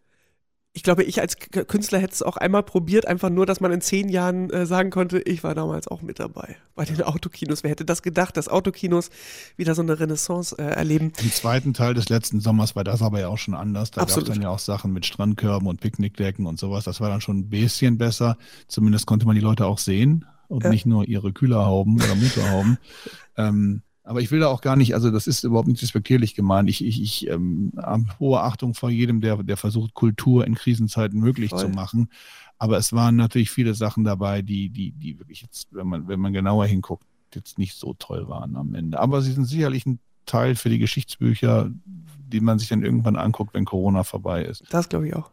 ich 0.76 0.82
glaube, 0.82 1.04
ich 1.04 1.20
als 1.20 1.36
Künstler 1.38 2.00
hätte 2.00 2.14
es 2.14 2.22
auch 2.22 2.36
einmal 2.36 2.64
probiert, 2.64 3.06
einfach 3.06 3.30
nur, 3.30 3.46
dass 3.46 3.60
man 3.60 3.70
in 3.70 3.80
zehn 3.80 4.08
Jahren 4.08 4.50
äh, 4.50 4.66
sagen 4.66 4.90
konnte, 4.90 5.20
ich 5.20 5.44
war 5.44 5.54
damals 5.54 5.86
auch 5.86 6.02
mit 6.02 6.18
dabei 6.18 6.56
bei 6.74 6.84
den 6.84 7.00
Autokinos. 7.00 7.62
Wer 7.62 7.70
hätte 7.70 7.84
das 7.84 8.02
gedacht, 8.02 8.36
dass 8.36 8.48
Autokinos 8.48 9.10
wieder 9.56 9.76
so 9.76 9.82
eine 9.82 10.00
Renaissance 10.00 10.56
äh, 10.58 10.62
erleben? 10.62 11.12
Im 11.22 11.30
zweiten 11.30 11.74
Teil 11.74 11.94
des 11.94 12.08
letzten 12.08 12.40
Sommers 12.40 12.74
war 12.74 12.82
das 12.82 13.02
aber 13.02 13.20
ja 13.20 13.28
auch 13.28 13.38
schon 13.38 13.54
anders. 13.54 13.92
Da 13.92 14.00
gab 14.00 14.08
es 14.08 14.24
dann 14.24 14.42
ja 14.42 14.48
auch 14.48 14.58
Sachen 14.58 14.92
mit 14.92 15.06
Strandkörben 15.06 15.68
und 15.68 15.80
Picknickdecken 15.80 16.44
und 16.44 16.58
sowas. 16.58 16.82
Das 16.82 17.00
war 17.00 17.08
dann 17.08 17.20
schon 17.20 17.38
ein 17.38 17.48
bisschen 17.48 17.96
besser. 17.96 18.36
Zumindest 18.66 19.06
konnte 19.06 19.26
man 19.26 19.36
die 19.36 19.42
Leute 19.42 19.66
auch 19.66 19.78
sehen 19.78 20.26
und 20.48 20.64
ja. 20.64 20.70
nicht 20.70 20.86
nur 20.86 21.06
ihre 21.06 21.32
Kühlerhauben 21.32 22.02
oder 22.02 22.16
Motorhauben. 22.16 22.78
ähm, 23.36 23.82
aber 24.04 24.20
ich 24.20 24.30
will 24.30 24.40
da 24.40 24.48
auch 24.48 24.60
gar 24.60 24.76
nicht, 24.76 24.94
also 24.94 25.10
das 25.10 25.26
ist 25.26 25.44
überhaupt 25.44 25.66
nicht 25.66 25.82
respektierlich 25.82 26.34
gemeint. 26.34 26.68
Ich, 26.68 26.84
ich, 26.84 27.00
ich 27.00 27.26
ähm, 27.28 27.72
habe 27.76 28.04
hohe 28.20 28.40
Achtung 28.42 28.74
vor 28.74 28.90
jedem, 28.90 29.22
der, 29.22 29.42
der 29.42 29.56
versucht, 29.56 29.94
Kultur 29.94 30.46
in 30.46 30.54
Krisenzeiten 30.54 31.18
möglich 31.18 31.50
Voll. 31.50 31.60
zu 31.60 31.68
machen. 31.70 32.10
Aber 32.58 32.76
es 32.76 32.92
waren 32.92 33.16
natürlich 33.16 33.50
viele 33.50 33.74
Sachen 33.74 34.04
dabei, 34.04 34.42
die, 34.42 34.68
die, 34.68 34.92
die 34.92 35.18
wirklich 35.18 35.40
jetzt, 35.40 35.68
wenn 35.72 35.86
man, 35.86 36.06
wenn 36.06 36.20
man 36.20 36.34
genauer 36.34 36.66
hinguckt, 36.66 37.06
jetzt 37.34 37.58
nicht 37.58 37.74
so 37.74 37.94
toll 37.94 38.28
waren 38.28 38.56
am 38.56 38.74
Ende. 38.74 39.00
Aber 39.00 39.22
sie 39.22 39.32
sind 39.32 39.46
sicherlich 39.46 39.86
ein 39.86 39.98
Teil 40.26 40.54
für 40.54 40.68
die 40.68 40.78
Geschichtsbücher, 40.78 41.70
die 41.84 42.40
man 42.40 42.58
sich 42.58 42.68
dann 42.68 42.84
irgendwann 42.84 43.16
anguckt, 43.16 43.54
wenn 43.54 43.64
Corona 43.64 44.04
vorbei 44.04 44.44
ist. 44.44 44.64
Das 44.70 44.90
glaube 44.90 45.08
ich 45.08 45.16
auch. 45.16 45.30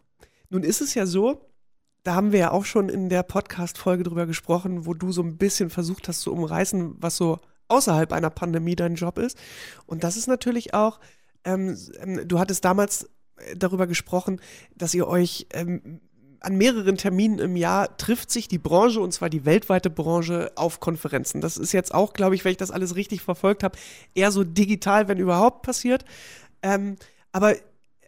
Nun 0.50 0.64
ist 0.64 0.82
es 0.82 0.94
ja 0.94 1.06
so, 1.06 1.42
da 2.04 2.16
haben 2.16 2.32
wir 2.32 2.40
ja 2.40 2.52
auch 2.52 2.66
schon 2.66 2.88
in 2.88 3.10
der 3.10 3.24
Podcast-Folge 3.24 4.04
drüber 4.04 4.26
gesprochen, 4.26 4.86
wo 4.86 4.94
du 4.94 5.12
so 5.12 5.22
ein 5.22 5.38
bisschen 5.38 5.70
versucht 5.70 6.08
hast 6.08 6.22
zu 6.22 6.34
umreißen, 6.34 6.96
was 7.00 7.18
so 7.18 7.40
außerhalb 7.72 8.12
einer 8.14 8.30
Pandemie 8.30 8.76
dein 8.76 8.96
Job 8.96 9.18
ist. 9.18 9.38
Und 9.86 10.04
das 10.04 10.18
ist 10.18 10.28
natürlich 10.28 10.74
auch, 10.74 11.00
ähm, 11.44 11.78
ähm, 12.00 12.28
du 12.28 12.40
hattest 12.40 12.66
damals 12.66 13.10
äh, 13.38 13.56
darüber 13.56 13.88
gesprochen, 13.88 14.40
dass 14.76 14.94
ihr 14.94 15.08
euch 15.08 15.48
ähm, 15.54 16.02
an 16.42 16.58
mehreren 16.58 16.98
Terminen 16.98 17.38
im 17.40 17.56
Jahr 17.56 17.98
trifft 17.98 18.32
sich 18.32 18.48
die 18.48 18.58
Branche, 18.58 19.00
und 19.00 19.14
zwar 19.14 19.30
die 19.30 19.46
weltweite 19.46 19.92
Branche, 19.92 20.52
auf 20.56 20.80
Konferenzen. 20.80 21.40
Das 21.40 21.56
ist 21.58 21.72
jetzt 21.72 21.94
auch, 21.94 22.14
glaube 22.14 22.36
ich, 22.36 22.44
wenn 22.44 22.52
ich 22.52 22.58
das 22.58 22.72
alles 22.72 22.96
richtig 22.96 23.22
verfolgt 23.22 23.64
habe, 23.64 23.78
eher 24.16 24.32
so 24.32 24.44
digital, 24.44 25.08
wenn 25.08 25.20
überhaupt 25.20 25.62
passiert. 25.62 26.04
Ähm, 26.64 26.96
aber 27.32 27.56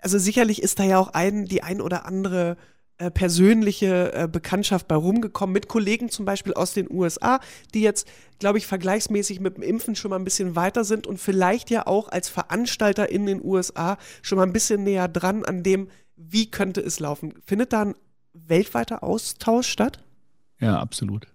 also 0.01 0.17
sicherlich 0.17 0.61
ist 0.61 0.79
da 0.79 0.83
ja 0.83 0.97
auch 0.97 1.09
ein, 1.09 1.45
die 1.45 1.63
ein 1.63 1.79
oder 1.79 2.05
andere 2.05 2.57
äh, 2.99 3.09
persönliche 3.09 4.13
äh, 4.13 4.27
Bekanntschaft 4.27 4.87
bei 4.87 4.95
rumgekommen, 4.95 5.51
mit 5.51 5.67
Kollegen 5.67 6.09
zum 6.09 6.25
Beispiel 6.25 6.53
aus 6.53 6.73
den 6.73 6.87
USA, 6.91 7.39
die 7.73 7.81
jetzt, 7.81 8.07
glaube 8.39 8.59
ich, 8.59 8.67
vergleichsmäßig 8.67 9.39
mit 9.39 9.57
dem 9.57 9.63
Impfen 9.63 9.95
schon 9.95 10.09
mal 10.09 10.17
ein 10.17 10.23
bisschen 10.23 10.55
weiter 10.55 10.83
sind 10.83 11.07
und 11.07 11.19
vielleicht 11.19 11.69
ja 11.69 11.87
auch 11.87 12.09
als 12.09 12.29
Veranstalter 12.29 13.09
in 13.09 13.25
den 13.25 13.43
USA 13.43 13.97
schon 14.21 14.37
mal 14.37 14.45
ein 14.45 14.53
bisschen 14.53 14.83
näher 14.83 15.07
dran 15.07 15.43
an 15.43 15.63
dem, 15.63 15.87
wie 16.15 16.51
könnte 16.51 16.81
es 16.81 16.99
laufen. 16.99 17.33
Findet 17.43 17.73
da 17.73 17.81
ein 17.81 17.95
weltweiter 18.33 19.03
Austausch 19.03 19.67
statt? 19.67 20.03
Ja, 20.59 20.79
absolut. 20.79 21.27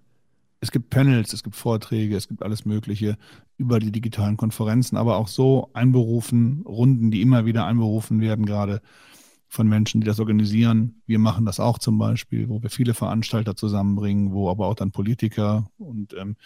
Es 0.60 0.70
gibt 0.70 0.90
Panels, 0.90 1.32
es 1.32 1.42
gibt 1.42 1.56
Vorträge, 1.56 2.16
es 2.16 2.28
gibt 2.28 2.42
alles 2.42 2.64
Mögliche 2.64 3.16
über 3.56 3.78
die 3.78 3.92
digitalen 3.92 4.36
Konferenzen, 4.36 4.96
aber 4.96 5.16
auch 5.16 5.28
so 5.28 5.70
einberufen, 5.72 6.62
Runden, 6.66 7.10
die 7.10 7.22
immer 7.22 7.46
wieder 7.46 7.66
einberufen 7.66 8.20
werden 8.20 8.46
gerade 8.46 8.80
von 9.48 9.66
Menschen, 9.66 10.00
die 10.00 10.06
das 10.06 10.20
organisieren. 10.20 11.02
Wir 11.06 11.18
machen 11.18 11.46
das 11.46 11.58
auch 11.58 11.78
zum 11.78 11.98
Beispiel, 11.98 12.48
wo 12.48 12.62
wir 12.62 12.70
viele 12.70 12.94
Veranstalter 12.94 13.56
zusammenbringen, 13.56 14.32
wo 14.32 14.50
aber 14.50 14.66
auch 14.66 14.74
dann 14.74 14.92
Politiker 14.92 15.70
und 15.78 16.14
ähm, 16.14 16.36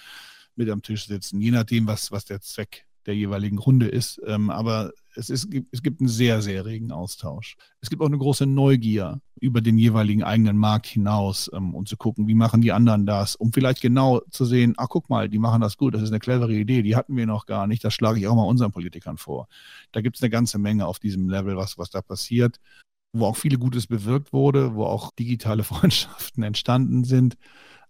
mit 0.54 0.70
am 0.70 0.82
Tisch 0.82 1.06
sitzen, 1.06 1.40
je 1.40 1.50
nachdem, 1.50 1.86
was, 1.86 2.12
was 2.12 2.24
der 2.24 2.40
Zweck 2.40 2.86
der 3.06 3.16
jeweiligen 3.16 3.58
Runde 3.58 3.88
ist. 3.88 4.20
Ähm, 4.26 4.50
aber 4.50 4.92
es, 5.14 5.28
ist, 5.28 5.48
es 5.72 5.82
gibt 5.82 6.00
einen 6.00 6.08
sehr, 6.08 6.40
sehr 6.40 6.64
regen 6.64 6.92
Austausch. 6.92 7.56
Es 7.80 7.90
gibt 7.90 8.00
auch 8.00 8.06
eine 8.06 8.18
große 8.18 8.46
Neugier 8.46 9.20
über 9.40 9.60
den 9.60 9.76
jeweiligen 9.76 10.22
eigenen 10.22 10.56
Markt 10.56 10.86
hinaus 10.86 11.50
ähm, 11.52 11.74
und 11.74 11.88
zu 11.88 11.96
gucken, 11.96 12.28
wie 12.28 12.34
machen 12.34 12.60
die 12.60 12.72
anderen 12.72 13.04
das, 13.04 13.34
um 13.34 13.52
vielleicht 13.52 13.80
genau 13.80 14.20
zu 14.30 14.44
sehen, 14.44 14.74
ach 14.76 14.88
guck 14.88 15.10
mal, 15.10 15.28
die 15.28 15.40
machen 15.40 15.60
das 15.60 15.76
gut, 15.76 15.94
das 15.94 16.02
ist 16.02 16.10
eine 16.10 16.20
clevere 16.20 16.54
Idee, 16.54 16.82
die 16.82 16.94
hatten 16.94 17.16
wir 17.16 17.26
noch 17.26 17.46
gar 17.46 17.66
nicht, 17.66 17.82
das 17.82 17.92
schlage 17.92 18.20
ich 18.20 18.28
auch 18.28 18.36
mal 18.36 18.44
unseren 18.44 18.70
Politikern 18.70 19.18
vor. 19.18 19.48
Da 19.90 20.00
gibt 20.00 20.16
es 20.16 20.22
eine 20.22 20.30
ganze 20.30 20.58
Menge 20.58 20.86
auf 20.86 21.00
diesem 21.00 21.28
Level, 21.28 21.56
was, 21.56 21.78
was 21.78 21.90
da 21.90 22.02
passiert 22.02 22.60
wo 23.12 23.26
auch 23.26 23.36
viele 23.36 23.58
Gutes 23.58 23.86
bewirkt 23.86 24.32
wurde, 24.32 24.74
wo 24.74 24.84
auch 24.84 25.10
digitale 25.12 25.64
Freundschaften 25.64 26.42
entstanden 26.42 27.04
sind, 27.04 27.36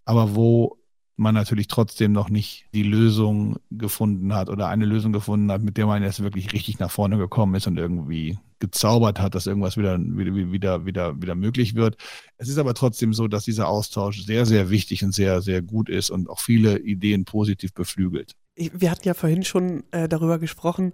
aber 0.04 0.34
wo 0.34 0.78
man 1.16 1.34
natürlich 1.34 1.68
trotzdem 1.68 2.12
noch 2.12 2.30
nicht 2.30 2.66
die 2.74 2.82
Lösung 2.82 3.56
gefunden 3.70 4.34
hat 4.34 4.48
oder 4.48 4.68
eine 4.68 4.86
Lösung 4.86 5.12
gefunden 5.12 5.50
hat, 5.52 5.62
mit 5.62 5.76
der 5.76 5.86
man 5.86 6.02
jetzt 6.02 6.22
wirklich 6.22 6.52
richtig 6.52 6.78
nach 6.78 6.90
vorne 6.90 7.18
gekommen 7.18 7.54
ist 7.54 7.66
und 7.66 7.76
irgendwie 7.78 8.38
gezaubert 8.58 9.20
hat, 9.20 9.34
dass 9.34 9.46
irgendwas 9.46 9.76
wieder, 9.76 9.98
wieder, 9.98 10.34
wieder, 10.52 10.86
wieder, 10.86 11.20
wieder 11.20 11.34
möglich 11.34 11.74
wird. 11.74 11.96
Es 12.38 12.48
ist 12.48 12.58
aber 12.58 12.74
trotzdem 12.74 13.12
so, 13.12 13.28
dass 13.28 13.44
dieser 13.44 13.68
Austausch 13.68 14.24
sehr, 14.24 14.46
sehr 14.46 14.70
wichtig 14.70 15.04
und 15.04 15.12
sehr, 15.12 15.42
sehr 15.42 15.62
gut 15.62 15.88
ist 15.88 16.10
und 16.10 16.30
auch 16.30 16.40
viele 16.40 16.78
Ideen 16.78 17.24
positiv 17.24 17.74
beflügelt. 17.74 18.32
Wir 18.56 18.90
hatten 18.90 19.06
ja 19.06 19.14
vorhin 19.14 19.44
schon 19.44 19.84
äh, 19.90 20.08
darüber 20.08 20.38
gesprochen, 20.38 20.92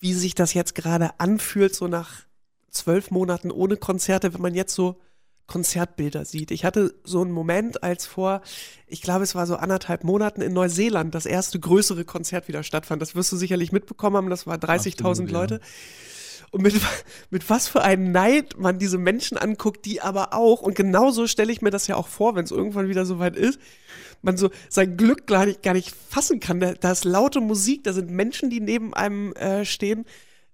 wie 0.00 0.14
sich 0.14 0.34
das 0.34 0.54
jetzt 0.54 0.74
gerade 0.74 1.20
anfühlt, 1.20 1.74
so 1.74 1.86
nach 1.86 2.24
zwölf 2.70 3.10
Monaten 3.10 3.50
ohne 3.50 3.76
Konzerte, 3.76 4.34
wenn 4.34 4.42
man 4.42 4.54
jetzt 4.54 4.74
so 4.74 5.00
Konzertbilder 5.50 6.24
sieht. 6.24 6.52
Ich 6.52 6.64
hatte 6.64 6.94
so 7.02 7.20
einen 7.20 7.32
Moment, 7.32 7.82
als 7.82 8.06
vor, 8.06 8.40
ich 8.86 9.02
glaube, 9.02 9.24
es 9.24 9.34
war 9.34 9.48
so 9.48 9.56
anderthalb 9.56 10.04
Monaten 10.04 10.42
in 10.42 10.52
Neuseeland 10.52 11.12
das 11.12 11.26
erste 11.26 11.58
größere 11.58 12.04
Konzert 12.04 12.46
wieder 12.46 12.62
stattfand. 12.62 13.02
Das 13.02 13.16
wirst 13.16 13.32
du 13.32 13.36
sicherlich 13.36 13.72
mitbekommen 13.72 14.16
haben. 14.16 14.30
Das 14.30 14.46
war 14.46 14.56
30.000 14.56 15.28
Leute. 15.28 15.60
und 16.52 16.62
mit, 16.62 16.80
mit 17.30 17.50
was 17.50 17.66
für 17.66 17.82
einem 17.82 18.12
Neid 18.12 18.58
man 18.58 18.78
diese 18.78 18.96
Menschen 18.96 19.36
anguckt, 19.36 19.86
die 19.86 20.00
aber 20.00 20.34
auch, 20.34 20.62
und 20.62 20.76
genauso 20.76 21.26
stelle 21.26 21.52
ich 21.52 21.62
mir 21.62 21.70
das 21.70 21.88
ja 21.88 21.96
auch 21.96 22.06
vor, 22.06 22.36
wenn 22.36 22.44
es 22.44 22.52
irgendwann 22.52 22.88
wieder 22.88 23.04
so 23.04 23.18
weit 23.18 23.34
ist, 23.34 23.58
man 24.22 24.36
so 24.36 24.50
sein 24.68 24.96
Glück 24.96 25.26
gar 25.26 25.46
nicht, 25.46 25.64
gar 25.64 25.74
nicht 25.74 25.92
fassen 26.08 26.38
kann. 26.38 26.60
Da, 26.60 26.74
da 26.74 26.92
ist 26.92 27.04
laute 27.04 27.40
Musik, 27.40 27.82
da 27.82 27.92
sind 27.92 28.08
Menschen, 28.10 28.50
die 28.50 28.60
neben 28.60 28.94
einem 28.94 29.32
äh, 29.32 29.64
stehen. 29.64 30.04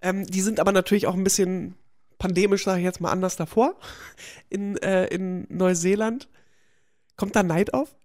Ähm, 0.01 0.27
die 0.27 0.41
sind 0.41 0.59
aber 0.59 0.73
natürlich 0.73 1.07
auch 1.07 1.15
ein 1.15 1.25
bisschen 1.25 1.75
pandemisch, 2.19 2.65
sage 2.65 2.81
ich 2.81 2.85
jetzt 2.85 3.01
mal, 3.01 3.11
anders 3.11 3.37
davor 3.37 3.77
in, 4.51 4.77
äh, 4.79 5.07
in 5.07 5.47
Neuseeland. 5.49 6.29
Kommt 7.17 7.37
da 7.37 7.43
Neid 7.43 7.75
auf? 7.75 7.97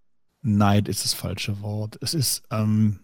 Neid 0.42 0.88
ist 0.88 1.04
das 1.04 1.14
falsche 1.14 1.62
Wort. 1.62 1.98
Es 2.02 2.14
ist, 2.14 2.44
ähm, 2.50 3.00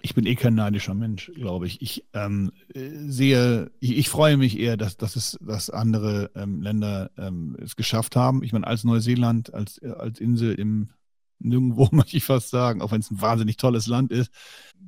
ich 0.00 0.14
bin 0.14 0.26
eh 0.26 0.36
kein 0.36 0.54
neidischer 0.54 0.94
Mensch, 0.94 1.30
glaube 1.34 1.66
ich. 1.66 1.82
Ich 1.82 2.06
ähm, 2.14 2.52
sehe, 2.74 3.70
ich, 3.80 3.98
ich, 3.98 4.08
freue 4.08 4.36
mich 4.36 4.58
eher, 4.58 4.76
dass, 4.76 4.96
dass, 4.96 5.16
es, 5.16 5.38
dass 5.40 5.70
andere 5.70 6.30
ähm, 6.34 6.62
Länder 6.62 7.10
ähm, 7.18 7.56
es 7.60 7.76
geschafft 7.76 8.16
haben. 8.16 8.42
Ich 8.42 8.52
meine, 8.52 8.66
als 8.66 8.84
Neuseeland, 8.84 9.52
als, 9.52 9.82
als 9.82 10.20
Insel 10.20 10.54
im 10.54 10.90
Nirgendwo, 11.40 11.88
möchte 11.92 12.16
ich 12.16 12.24
fast 12.24 12.50
sagen, 12.50 12.80
auch 12.80 12.92
wenn 12.92 13.00
es 13.00 13.10
ein 13.10 13.20
wahnsinnig 13.20 13.56
tolles 13.56 13.86
Land 13.86 14.12
ist, 14.12 14.30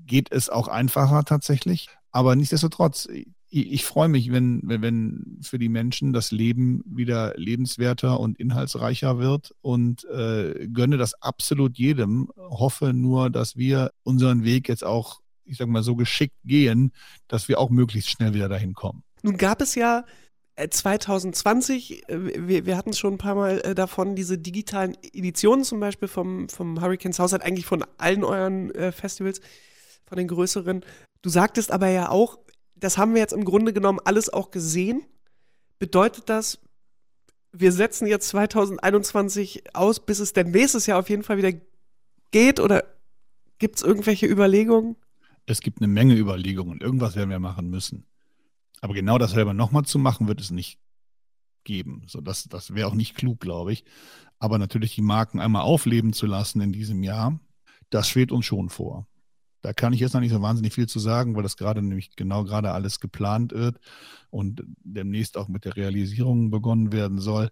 geht 0.06 0.30
es 0.32 0.48
auch 0.48 0.68
einfacher 0.68 1.24
tatsächlich. 1.24 1.88
Aber 2.12 2.36
nichtsdestotrotz, 2.36 3.08
ich, 3.50 3.72
ich 3.72 3.84
freue 3.84 4.08
mich, 4.08 4.32
wenn, 4.32 4.60
wenn, 4.64 5.38
für 5.42 5.58
die 5.58 5.68
Menschen 5.68 6.12
das 6.12 6.30
Leben 6.30 6.82
wieder 6.86 7.34
lebenswerter 7.36 8.18
und 8.18 8.38
inhaltsreicher 8.38 9.18
wird 9.18 9.54
und 9.60 10.04
äh, 10.04 10.68
gönne 10.72 10.96
das 10.96 11.20
absolut 11.20 11.76
jedem. 11.76 12.30
Hoffe 12.36 12.92
nur, 12.92 13.28
dass 13.30 13.56
wir 13.56 13.90
unseren 14.04 14.44
Weg 14.44 14.68
jetzt 14.68 14.84
auch, 14.84 15.20
ich 15.44 15.58
sage 15.58 15.70
mal, 15.70 15.82
so 15.82 15.96
geschickt 15.96 16.36
gehen, 16.44 16.92
dass 17.28 17.48
wir 17.48 17.58
auch 17.58 17.70
möglichst 17.70 18.10
schnell 18.10 18.34
wieder 18.34 18.48
dahin 18.48 18.72
kommen. 18.72 19.02
Nun 19.22 19.36
gab 19.36 19.60
es 19.60 19.74
ja 19.74 20.04
2020, 20.68 22.08
äh, 22.08 22.14
äh, 22.14 22.48
wir, 22.48 22.66
wir 22.66 22.76
hatten 22.76 22.90
es 22.90 22.98
schon 22.98 23.14
ein 23.14 23.18
paar 23.18 23.34
Mal 23.34 23.60
äh, 23.60 23.74
davon, 23.74 24.14
diese 24.14 24.38
digitalen 24.38 24.96
Editionen 25.02 25.64
zum 25.64 25.80
Beispiel 25.80 26.08
vom, 26.08 26.48
vom 26.48 26.80
Hurricanes 26.80 27.18
Haushalt, 27.18 27.42
eigentlich 27.42 27.66
von 27.66 27.84
allen 27.98 28.24
euren 28.24 28.72
Festivals, 28.92 29.40
von 30.06 30.18
den 30.18 30.28
größeren. 30.28 30.84
Du 31.22 31.30
sagtest 31.30 31.70
aber 31.70 31.88
ja 31.88 32.08
auch, 32.08 32.38
das 32.80 32.98
haben 32.98 33.14
wir 33.14 33.20
jetzt 33.20 33.32
im 33.32 33.44
Grunde 33.44 33.72
genommen 33.72 34.00
alles 34.04 34.32
auch 34.32 34.50
gesehen. 34.50 35.04
Bedeutet 35.78 36.28
das, 36.28 36.58
wir 37.52 37.72
setzen 37.72 38.06
jetzt 38.06 38.28
2021 38.28 39.74
aus, 39.74 40.00
bis 40.00 40.18
es 40.18 40.32
denn 40.32 40.50
nächstes 40.50 40.86
Jahr 40.86 40.98
auf 40.98 41.08
jeden 41.08 41.22
Fall 41.22 41.38
wieder 41.38 41.52
geht? 42.30 42.60
Oder 42.60 42.84
gibt 43.58 43.76
es 43.76 43.82
irgendwelche 43.82 44.26
Überlegungen? 44.26 44.96
Es 45.46 45.60
gibt 45.60 45.80
eine 45.80 45.88
Menge 45.88 46.16
Überlegungen. 46.16 46.80
Irgendwas 46.80 47.16
werden 47.16 47.30
wir 47.30 47.38
machen 47.38 47.70
müssen. 47.70 48.06
Aber 48.80 48.94
genau 48.94 49.18
das 49.18 49.32
selber 49.32 49.52
nochmal 49.52 49.84
zu 49.84 49.98
machen, 49.98 50.28
wird 50.28 50.40
es 50.40 50.50
nicht 50.50 50.78
geben. 51.64 52.04
So, 52.06 52.20
das 52.20 52.44
das 52.44 52.74
wäre 52.74 52.88
auch 52.88 52.94
nicht 52.94 53.16
klug, 53.16 53.40
glaube 53.40 53.72
ich. 53.72 53.84
Aber 54.38 54.58
natürlich 54.58 54.94
die 54.94 55.02
Marken 55.02 55.40
einmal 55.40 55.62
aufleben 55.62 56.12
zu 56.12 56.26
lassen 56.26 56.60
in 56.60 56.72
diesem 56.72 57.02
Jahr, 57.02 57.38
das 57.90 58.08
schwebt 58.08 58.32
uns 58.32 58.46
schon 58.46 58.70
vor. 58.70 59.06
Da 59.62 59.72
kann 59.72 59.92
ich 59.92 60.00
jetzt 60.00 60.14
noch 60.14 60.20
nicht 60.20 60.32
so 60.32 60.42
wahnsinnig 60.42 60.74
viel 60.74 60.88
zu 60.88 60.98
sagen, 60.98 61.36
weil 61.36 61.42
das 61.42 61.56
gerade 61.56 61.82
nämlich 61.82 62.16
genau 62.16 62.44
gerade 62.44 62.72
alles 62.72 63.00
geplant 63.00 63.52
wird 63.52 63.78
und 64.30 64.62
demnächst 64.82 65.36
auch 65.36 65.48
mit 65.48 65.64
der 65.64 65.76
Realisierung 65.76 66.50
begonnen 66.50 66.92
werden 66.92 67.18
soll. 67.18 67.50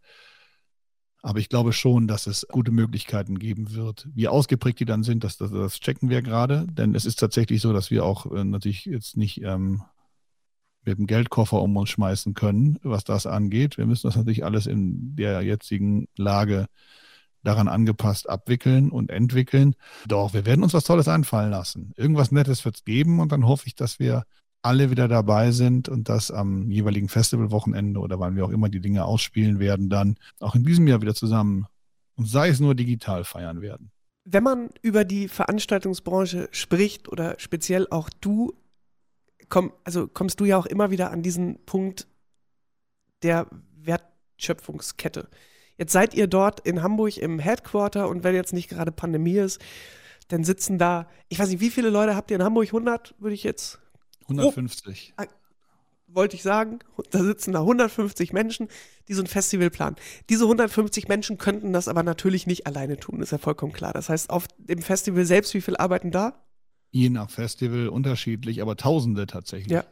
Aber 1.21 1.41
ich 1.41 1.49
glaube 1.49 1.73
schon, 1.73 2.07
dass 2.07 2.27
es 2.27 2.47
gute 2.49 2.71
Möglichkeiten 2.71 3.39
geben 3.39 3.75
wird. 3.75 4.09
Wie 4.15 4.29
ausgeprägt 4.29 4.81
die 4.81 4.85
dann 4.85 5.03
sind, 5.03 5.25
das, 5.25 5.37
das, 5.37 5.51
das 5.51 5.81
checken 5.81 6.11
wir 6.11 6.23
gerade. 6.23 6.67
Denn 6.71 6.95
es 6.95 7.05
ist 7.05 7.19
tatsächlich 7.19 7.61
so, 7.61 7.73
dass 7.73 7.91
wir 7.91 8.05
auch 8.05 8.31
äh, 8.33 8.45
natürlich 8.45 8.85
jetzt 8.85 9.17
nicht 9.17 9.43
ähm, 9.43 9.83
mit 10.85 10.99
dem 10.99 11.07
Geldkoffer 11.07 11.61
um 11.61 11.77
uns 11.77 11.91
schmeißen 11.91 12.35
können, 12.35 12.79
was 12.83 13.05
das 13.05 13.27
angeht. 13.27 13.79
Wir 13.79 13.87
müssen 13.87 14.07
das 14.07 14.17
natürlich 14.17 14.45
alles 14.45 14.67
in 14.67 15.17
der 15.17 15.43
jetzigen 15.43 16.07
Lage 16.17 16.67
daran 17.43 17.69
angepasst 17.69 18.29
abwickeln 18.29 18.91
und 18.91 19.11
entwickeln. 19.11 19.75
Doch, 20.07 20.35
wir 20.35 20.47
werden 20.47 20.63
uns 20.63 20.75
was 20.75 20.85
Tolles 20.85 21.09
einfallen 21.09 21.51
lassen. 21.51 21.93
Irgendwas 21.97 22.33
Nettes 22.33 22.65
wird 22.65 22.77
es 22.77 22.85
geben 22.85 23.21
und 23.21 23.33
dann 23.33 23.47
hoffe 23.47 23.67
ich, 23.67 23.75
dass 23.75 23.99
wir 23.99 24.25
alle 24.63 24.91
wieder 24.91 25.09
dabei 25.09 25.53
sind 25.53 25.89
und 25.89 26.09
das 26.09 26.31
am 26.31 26.71
jeweiligen 26.71 27.09
Festivalwochenende 27.09 28.01
oder 28.01 28.19
wann 28.19 28.35
wir 28.37 28.45
auch 28.45 28.51
immer 28.51 28.69
die 28.69 28.81
Dinge 28.81 29.05
ausspielen 29.05 29.61
werden, 29.61 29.89
dann 29.89 30.17
auch 30.41 30.55
in 30.55 30.65
diesem 30.65 30.89
Jahr 30.89 31.01
wieder 31.01 31.15
zusammen 31.15 31.67
und 32.17 32.29
sei 32.29 32.49
es 32.49 32.59
nur 32.59 32.75
digital 32.75 33.25
feiern 33.25 33.61
werden. 33.61 33.93
Wenn 34.25 34.43
man 34.43 34.71
über 34.83 35.05
die 35.05 35.29
Veranstaltungsbranche 35.29 36.49
spricht 36.51 37.09
oder 37.09 37.37
speziell 37.39 37.87
auch 37.89 38.11
du 38.21 38.53
komm, 39.49 39.73
also 39.85 40.09
kommst 40.09 40.41
du 40.41 40.45
ja 40.45 40.57
auch 40.57 40.67
immer 40.67 40.91
wieder 40.91 41.11
an 41.11 41.23
diesen 41.23 41.65
Punkt 41.65 42.07
der 43.23 43.47
Wertschöpfungskette. 43.77 45.29
Jetzt 45.79 45.93
seid 45.93 46.13
ihr 46.15 46.27
dort 46.27 46.61
in 46.67 46.83
Hamburg 46.83 47.17
im 47.17 47.39
Headquarter 47.39 48.09
und 48.09 48.25
wenn 48.25 48.35
jetzt 48.35 48.53
nicht 48.53 48.69
gerade 48.69 48.93
Pandemie 48.93 49.39
ist, 49.39 49.61
dann 50.27 50.45
sitzen 50.45 50.77
da, 50.77 51.09
ich 51.29 51.39
weiß 51.39 51.49
nicht, 51.49 51.61
wie 51.61 51.71
viele 51.71 51.89
Leute 51.89 52.15
habt 52.15 52.31
ihr 52.31 52.37
in 52.37 52.43
Hamburg? 52.43 52.67
100, 52.67 53.15
würde 53.19 53.35
ich 53.35 53.45
jetzt. 53.45 53.79
150. 54.23 55.15
Oh, 55.19 55.25
wollte 56.09 56.37
ich 56.37 56.43
sagen, 56.43 56.81
da 57.11 57.23
sitzen 57.23 57.53
da 57.53 57.61
150 57.61 58.33
Menschen, 58.33 58.69
die 59.09 59.15
so 59.15 59.23
ein 59.23 59.27
Festival 59.27 59.71
planen. 59.71 59.97
Diese 60.29 60.45
150 60.45 61.09
Menschen 61.09 61.39
könnten 61.39 61.73
das 61.73 61.87
aber 61.87 62.03
natürlich 62.03 62.47
nicht 62.47 62.67
alleine 62.67 62.99
tun, 62.99 63.21
ist 63.21 63.33
ja 63.33 63.39
vollkommen 63.39 63.73
klar. 63.73 63.93
Das 63.93 64.09
heißt, 64.09 64.31
auf 64.31 64.47
dem 64.59 64.83
Festival 64.83 65.25
selbst, 65.25 65.55
wie 65.55 65.61
viele 65.61 65.79
arbeiten 65.79 66.11
da? 66.11 66.45
Je 66.91 67.11
nach 67.11 67.31
Festival 67.31 67.89
unterschiedlich, 67.89 68.63
aber 68.63 68.77
Tausende 68.77 69.27
tatsächlich. 69.27 69.73
Ja. 69.73 69.85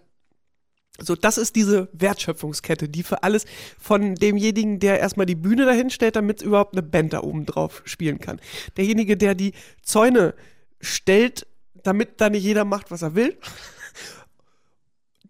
So, 1.00 1.14
das 1.14 1.38
ist 1.38 1.56
diese 1.56 1.88
Wertschöpfungskette, 1.92 2.88
die 2.88 3.02
für 3.02 3.22
alles 3.22 3.44
von 3.78 4.14
demjenigen, 4.14 4.80
der 4.80 5.00
erstmal 5.00 5.26
die 5.26 5.34
Bühne 5.34 5.64
dahin 5.64 5.90
stellt, 5.90 6.16
damit 6.16 6.42
überhaupt 6.42 6.74
eine 6.74 6.82
Band 6.82 7.12
da 7.12 7.22
oben 7.22 7.46
drauf 7.46 7.82
spielen 7.84 8.18
kann. 8.18 8.40
Derjenige, 8.76 9.16
der 9.16 9.34
die 9.34 9.52
Zäune 9.82 10.34
stellt, 10.80 11.46
damit 11.82 12.20
da 12.20 12.30
nicht 12.30 12.44
jeder 12.44 12.64
macht, 12.64 12.90
was 12.90 13.02
er 13.02 13.14
will. 13.14 13.36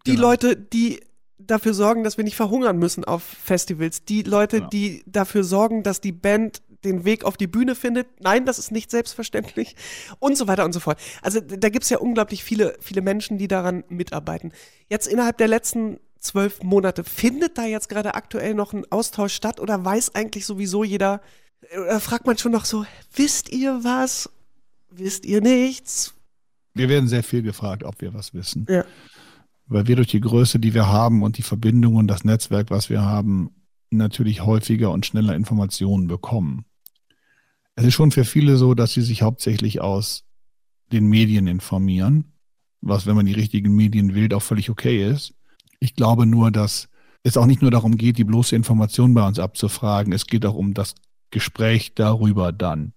Die 0.05 0.15
genau. 0.15 0.29
Leute, 0.29 0.55
die 0.55 1.01
dafür 1.37 1.73
sorgen, 1.73 2.03
dass 2.03 2.17
wir 2.17 2.23
nicht 2.23 2.35
verhungern 2.35 2.77
müssen 2.77 3.03
auf 3.03 3.23
Festivals. 3.23 4.03
Die 4.05 4.23
Leute, 4.23 4.57
genau. 4.57 4.69
die 4.69 5.03
dafür 5.05 5.43
sorgen, 5.43 5.83
dass 5.83 6.01
die 6.01 6.11
Band 6.11 6.61
den 6.83 7.05
Weg 7.05 7.23
auf 7.23 7.37
die 7.37 7.47
Bühne 7.47 7.75
findet. 7.75 8.07
Nein, 8.19 8.45
das 8.45 8.59
ist 8.59 8.71
nicht 8.71 8.91
selbstverständlich. 8.91 9.75
Und 10.19 10.37
so 10.37 10.47
weiter 10.47 10.65
und 10.65 10.73
so 10.73 10.79
fort. 10.79 10.99
Also 11.21 11.39
da 11.39 11.69
gibt 11.69 11.83
es 11.83 11.89
ja 11.89 11.97
unglaublich 11.97 12.43
viele, 12.43 12.77
viele 12.79 13.01
Menschen, 13.01 13.37
die 13.37 13.47
daran 13.47 13.83
mitarbeiten. 13.89 14.51
Jetzt 14.89 15.07
innerhalb 15.07 15.37
der 15.37 15.47
letzten 15.47 15.99
zwölf 16.19 16.61
Monate, 16.63 17.03
findet 17.03 17.57
da 17.57 17.65
jetzt 17.65 17.89
gerade 17.89 18.15
aktuell 18.15 18.53
noch 18.53 18.73
ein 18.73 18.85
Austausch 18.91 19.33
statt 19.33 19.59
oder 19.59 19.83
weiß 19.83 20.15
eigentlich 20.15 20.45
sowieso 20.45 20.83
jeder, 20.83 21.21
oder 21.73 21.99
fragt 21.99 22.25
man 22.25 22.37
schon 22.37 22.51
noch 22.51 22.65
so, 22.65 22.85
wisst 23.15 23.49
ihr 23.49 23.83
was? 23.83 24.29
Wisst 24.89 25.25
ihr 25.25 25.41
nichts? 25.41 26.13
Wir 26.73 26.89
werden 26.89 27.07
sehr 27.07 27.23
viel 27.23 27.41
gefragt, 27.41 27.83
ob 27.83 28.01
wir 28.01 28.13
was 28.13 28.33
wissen. 28.33 28.65
Ja. 28.69 28.85
Weil 29.65 29.87
wir 29.87 29.95
durch 29.95 30.07
die 30.07 30.21
Größe, 30.21 30.59
die 30.59 30.73
wir 30.73 30.87
haben 30.87 31.23
und 31.23 31.37
die 31.37 31.43
Verbindung 31.43 31.95
und 31.95 32.07
das 32.07 32.23
Netzwerk, 32.23 32.69
was 32.69 32.89
wir 32.89 33.01
haben, 33.01 33.51
natürlich 33.89 34.45
häufiger 34.45 34.91
und 34.91 35.05
schneller 35.05 35.35
Informationen 35.35 36.07
bekommen. 36.07 36.65
Es 37.75 37.85
ist 37.85 37.93
schon 37.93 38.11
für 38.11 38.25
viele 38.25 38.57
so, 38.57 38.73
dass 38.73 38.93
sie 38.93 39.01
sich 39.01 39.21
hauptsächlich 39.21 39.81
aus 39.81 40.23
den 40.91 41.07
Medien 41.07 41.47
informieren, 41.47 42.33
was, 42.81 43.05
wenn 43.05 43.15
man 43.15 43.25
die 43.25 43.33
richtigen 43.33 43.75
Medien 43.75 44.15
wählt, 44.15 44.33
auch 44.33 44.41
völlig 44.41 44.69
okay 44.69 45.09
ist. 45.09 45.33
Ich 45.79 45.95
glaube 45.95 46.25
nur, 46.25 46.51
dass 46.51 46.89
es 47.23 47.37
auch 47.37 47.45
nicht 47.45 47.61
nur 47.61 47.71
darum 47.71 47.97
geht, 47.97 48.17
die 48.17 48.23
bloße 48.23 48.55
Information 48.55 49.13
bei 49.13 49.27
uns 49.27 49.39
abzufragen, 49.39 50.13
es 50.13 50.27
geht 50.27 50.45
auch 50.45 50.55
um 50.55 50.73
das 50.73 50.95
Gespräch 51.29 51.93
darüber 51.93 52.51
dann, 52.51 52.93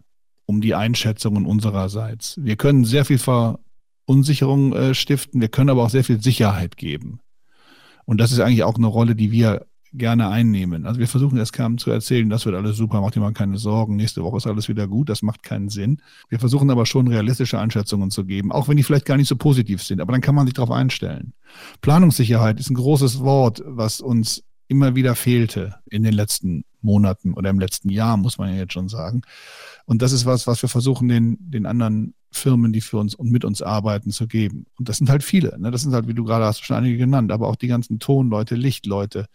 um 0.46 0.60
die 0.60 0.74
Einschätzungen 0.74 1.46
unsererseits. 1.46 2.38
Wir 2.42 2.56
können 2.56 2.84
sehr 2.84 3.04
viel 3.04 3.18
Verunsicherung 3.18 4.72
äh, 4.72 4.94
stiften, 4.94 5.40
wir 5.40 5.48
können 5.48 5.70
aber 5.70 5.84
auch 5.84 5.90
sehr 5.90 6.04
viel 6.04 6.22
Sicherheit 6.22 6.76
geben. 6.76 7.20
Und 8.04 8.18
das 8.18 8.32
ist 8.32 8.40
eigentlich 8.40 8.64
auch 8.64 8.76
eine 8.76 8.86
Rolle, 8.86 9.14
die 9.14 9.30
wir 9.30 9.66
gerne 9.92 10.28
einnehmen. 10.28 10.86
Also 10.86 11.00
wir 11.00 11.08
versuchen 11.08 11.36
erst 11.38 11.52
kaum 11.52 11.78
zu 11.78 11.90
erzählen, 11.90 12.30
das 12.30 12.46
wird 12.46 12.54
alles 12.54 12.76
super, 12.76 13.00
macht 13.00 13.16
mal 13.16 13.32
keine 13.32 13.58
Sorgen, 13.58 13.96
nächste 13.96 14.22
Woche 14.22 14.36
ist 14.36 14.46
alles 14.46 14.68
wieder 14.68 14.86
gut, 14.86 15.08
das 15.08 15.22
macht 15.22 15.42
keinen 15.42 15.68
Sinn. 15.68 16.00
Wir 16.28 16.38
versuchen 16.38 16.70
aber 16.70 16.86
schon 16.86 17.08
realistische 17.08 17.58
Einschätzungen 17.58 18.10
zu 18.10 18.24
geben, 18.24 18.52
auch 18.52 18.68
wenn 18.68 18.76
die 18.76 18.82
vielleicht 18.82 19.06
gar 19.06 19.16
nicht 19.16 19.28
so 19.28 19.36
positiv 19.36 19.82
sind, 19.82 20.00
aber 20.00 20.12
dann 20.12 20.20
kann 20.20 20.34
man 20.34 20.46
sich 20.46 20.54
darauf 20.54 20.70
einstellen. 20.70 21.32
Planungssicherheit 21.80 22.60
ist 22.60 22.70
ein 22.70 22.74
großes 22.74 23.20
Wort, 23.20 23.62
was 23.66 24.00
uns 24.00 24.44
immer 24.68 24.94
wieder 24.94 25.16
fehlte 25.16 25.74
in 25.90 26.04
den 26.04 26.14
letzten 26.14 26.64
Monaten 26.80 27.34
oder 27.34 27.50
im 27.50 27.58
letzten 27.58 27.90
Jahr, 27.90 28.16
muss 28.16 28.38
man 28.38 28.50
ja 28.50 28.60
jetzt 28.60 28.72
schon 28.72 28.88
sagen. 28.88 29.22
Und 29.84 30.02
das 30.02 30.12
ist 30.12 30.26
was, 30.26 30.46
was 30.46 30.62
wir 30.62 30.68
versuchen, 30.68 31.08
den, 31.08 31.36
den 31.40 31.66
anderen 31.66 32.14
Firmen, 32.30 32.72
die 32.72 32.80
für 32.80 32.98
uns 32.98 33.14
und 33.16 33.30
mit 33.30 33.44
uns 33.44 33.62
arbeiten, 33.62 34.10
zu 34.10 34.28
geben. 34.28 34.66
Und 34.78 34.88
das 34.88 34.98
sind 34.98 35.10
halt 35.10 35.24
viele. 35.24 35.58
Ne? 35.58 35.72
Das 35.72 35.82
sind 35.82 35.92
halt, 35.92 36.06
wie 36.06 36.14
du 36.14 36.24
gerade 36.24 36.44
hast, 36.44 36.64
schon 36.64 36.76
einige 36.76 36.96
genannt, 36.96 37.32
aber 37.32 37.48
auch 37.48 37.56
die 37.56 37.66
ganzen 37.66 37.98
Tonleute, 37.98 38.54
Lichtleute, 38.54 39.26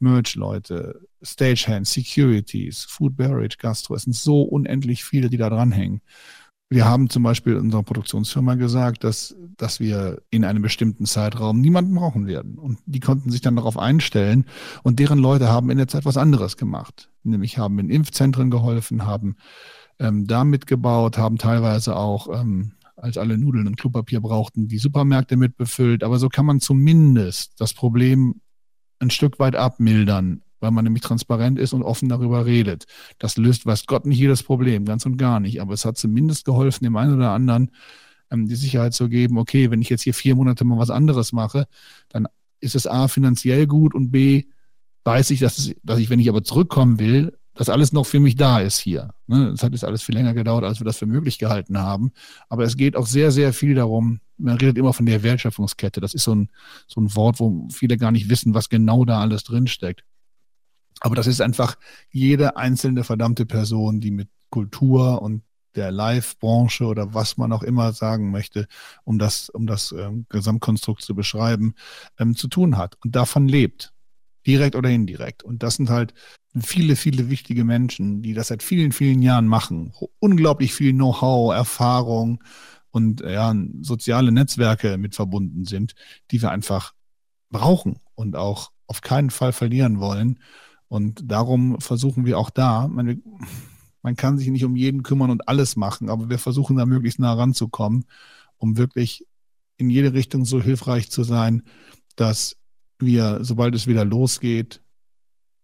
Merch-Leute, 0.00 1.06
Stagehands, 1.22 1.92
Securities, 1.92 2.84
Food 2.88 3.16
Beverage, 3.16 3.56
Gastro. 3.58 3.94
Es 3.94 4.02
sind 4.02 4.16
so 4.16 4.42
unendlich 4.42 5.04
viele, 5.04 5.30
die 5.30 5.36
da 5.36 5.50
dranhängen. 5.50 6.00
Wir 6.72 6.84
haben 6.84 7.10
zum 7.10 7.24
Beispiel 7.24 7.56
unserer 7.56 7.82
Produktionsfirma 7.82 8.54
gesagt, 8.54 9.02
dass, 9.02 9.34
dass 9.56 9.80
wir 9.80 10.22
in 10.30 10.44
einem 10.44 10.62
bestimmten 10.62 11.04
Zeitraum 11.04 11.60
niemanden 11.60 11.96
brauchen 11.96 12.28
werden. 12.28 12.58
Und 12.58 12.78
die 12.86 13.00
konnten 13.00 13.30
sich 13.30 13.40
dann 13.40 13.56
darauf 13.56 13.76
einstellen. 13.76 14.44
Und 14.84 15.00
deren 15.00 15.18
Leute 15.18 15.48
haben 15.48 15.70
in 15.70 15.78
der 15.78 15.88
Zeit 15.88 16.04
was 16.04 16.16
anderes 16.16 16.56
gemacht. 16.56 17.10
Nämlich 17.24 17.58
haben 17.58 17.80
in 17.80 17.90
Impfzentren 17.90 18.50
geholfen, 18.50 19.04
haben 19.04 19.34
ähm, 19.98 20.28
da 20.28 20.44
mitgebaut, 20.44 21.18
haben 21.18 21.38
teilweise 21.38 21.96
auch, 21.96 22.28
ähm, 22.40 22.72
als 22.96 23.18
alle 23.18 23.36
Nudeln 23.36 23.66
und 23.66 23.76
Klopapier 23.76 24.20
brauchten, 24.20 24.68
die 24.68 24.78
Supermärkte 24.78 25.36
mitbefüllt. 25.36 26.04
Aber 26.04 26.20
so 26.20 26.28
kann 26.28 26.46
man 26.46 26.60
zumindest 26.60 27.60
das 27.60 27.74
Problem 27.74 28.40
ein 29.00 29.10
Stück 29.10 29.38
weit 29.38 29.56
abmildern, 29.56 30.42
weil 30.60 30.70
man 30.70 30.84
nämlich 30.84 31.02
transparent 31.02 31.58
ist 31.58 31.72
und 31.72 31.82
offen 31.82 32.08
darüber 32.08 32.46
redet. 32.46 32.84
Das 33.18 33.36
löst, 33.36 33.66
weiß 33.66 33.86
Gott, 33.86 34.06
nicht 34.06 34.18
jedes 34.18 34.42
Problem, 34.42 34.84
ganz 34.84 35.04
und 35.06 35.16
gar 35.16 35.40
nicht. 35.40 35.60
Aber 35.60 35.74
es 35.74 35.84
hat 35.84 35.98
zumindest 35.98 36.44
geholfen, 36.44 36.84
dem 36.84 36.96
einen 36.96 37.16
oder 37.16 37.30
anderen 37.30 37.72
ähm, 38.30 38.46
die 38.46 38.56
Sicherheit 38.56 38.94
zu 38.94 39.08
geben, 39.08 39.38
okay, 39.38 39.70
wenn 39.70 39.82
ich 39.82 39.88
jetzt 39.88 40.02
hier 40.02 40.14
vier 40.14 40.36
Monate 40.36 40.64
mal 40.64 40.78
was 40.78 40.90
anderes 40.90 41.32
mache, 41.32 41.66
dann 42.08 42.28
ist 42.60 42.74
es 42.74 42.86
A, 42.86 43.08
finanziell 43.08 43.66
gut 43.66 43.94
und 43.94 44.10
B, 44.10 44.44
weiß 45.04 45.30
ich, 45.30 45.40
dass, 45.40 45.58
es, 45.58 45.74
dass 45.82 45.98
ich, 45.98 46.10
wenn 46.10 46.20
ich 46.20 46.28
aber 46.28 46.44
zurückkommen 46.44 46.98
will, 46.98 47.36
dass 47.54 47.68
alles 47.68 47.92
noch 47.92 48.06
für 48.06 48.20
mich 48.20 48.36
da 48.36 48.60
ist 48.60 48.78
hier. 48.78 49.10
Ne? 49.26 49.50
Das 49.50 49.62
hat 49.62 49.72
jetzt 49.72 49.84
alles 49.84 50.02
viel 50.02 50.14
länger 50.14 50.34
gedauert, 50.34 50.64
als 50.64 50.80
wir 50.80 50.84
das 50.84 50.98
für 50.98 51.06
möglich 51.06 51.38
gehalten 51.38 51.78
haben. 51.78 52.12
Aber 52.48 52.64
es 52.64 52.76
geht 52.76 52.96
auch 52.96 53.06
sehr, 53.06 53.32
sehr 53.32 53.52
viel 53.52 53.74
darum, 53.74 54.20
man 54.40 54.56
redet 54.56 54.78
immer 54.78 54.92
von 54.92 55.06
der 55.06 55.22
Wertschöpfungskette. 55.22 56.00
Das 56.00 56.14
ist 56.14 56.24
so 56.24 56.34
ein, 56.34 56.50
so 56.86 57.00
ein 57.00 57.14
Wort, 57.14 57.40
wo 57.40 57.68
viele 57.70 57.96
gar 57.96 58.10
nicht 58.10 58.28
wissen, 58.28 58.54
was 58.54 58.68
genau 58.68 59.04
da 59.04 59.20
alles 59.20 59.44
drinsteckt. 59.44 60.04
Aber 61.00 61.14
das 61.14 61.26
ist 61.26 61.40
einfach 61.40 61.76
jede 62.10 62.56
einzelne 62.56 63.04
verdammte 63.04 63.46
Person, 63.46 64.00
die 64.00 64.10
mit 64.10 64.28
Kultur 64.50 65.22
und 65.22 65.42
der 65.76 65.90
Live-Branche 65.90 66.84
oder 66.84 67.14
was 67.14 67.36
man 67.36 67.52
auch 67.52 67.62
immer 67.62 67.92
sagen 67.92 68.30
möchte, 68.30 68.66
um 69.04 69.18
das, 69.18 69.48
um 69.50 69.66
das 69.66 69.92
ähm, 69.92 70.26
Gesamtkonstrukt 70.28 71.02
zu 71.02 71.14
beschreiben, 71.14 71.74
ähm, 72.18 72.34
zu 72.34 72.48
tun 72.48 72.76
hat 72.76 72.96
und 73.04 73.14
davon 73.14 73.48
lebt. 73.48 73.92
Direkt 74.46 74.74
oder 74.74 74.88
indirekt. 74.88 75.42
Und 75.42 75.62
das 75.62 75.74
sind 75.74 75.90
halt 75.90 76.14
viele, 76.58 76.96
viele 76.96 77.28
wichtige 77.28 77.64
Menschen, 77.64 78.22
die 78.22 78.32
das 78.32 78.48
seit 78.48 78.62
vielen, 78.62 78.92
vielen 78.92 79.22
Jahren 79.22 79.46
machen. 79.46 79.92
Unglaublich 80.18 80.72
viel 80.72 80.92
Know-how, 80.92 81.54
Erfahrung 81.54 82.42
und 82.90 83.20
ja, 83.20 83.54
soziale 83.80 84.32
Netzwerke 84.32 84.98
mit 84.98 85.14
verbunden 85.14 85.64
sind, 85.64 85.94
die 86.30 86.42
wir 86.42 86.50
einfach 86.50 86.94
brauchen 87.50 87.98
und 88.14 88.36
auch 88.36 88.70
auf 88.86 89.00
keinen 89.00 89.30
Fall 89.30 89.52
verlieren 89.52 90.00
wollen. 90.00 90.40
Und 90.88 91.22
darum 91.30 91.80
versuchen 91.80 92.24
wir 92.24 92.38
auch 92.38 92.50
da, 92.50 92.88
man, 92.88 93.22
man 94.02 94.16
kann 94.16 94.38
sich 94.38 94.48
nicht 94.48 94.64
um 94.64 94.76
jeden 94.76 95.02
kümmern 95.02 95.30
und 95.30 95.48
alles 95.48 95.76
machen, 95.76 96.10
aber 96.10 96.28
wir 96.28 96.38
versuchen 96.38 96.76
da 96.76 96.86
möglichst 96.86 97.20
nah 97.20 97.32
ranzukommen, 97.32 98.06
um 98.56 98.76
wirklich 98.76 99.26
in 99.76 99.90
jede 99.90 100.12
Richtung 100.12 100.44
so 100.44 100.60
hilfreich 100.60 101.10
zu 101.10 101.22
sein, 101.22 101.62
dass 102.16 102.56
wir, 102.98 103.38
sobald 103.42 103.74
es 103.74 103.86
wieder 103.86 104.04
losgeht, 104.04 104.82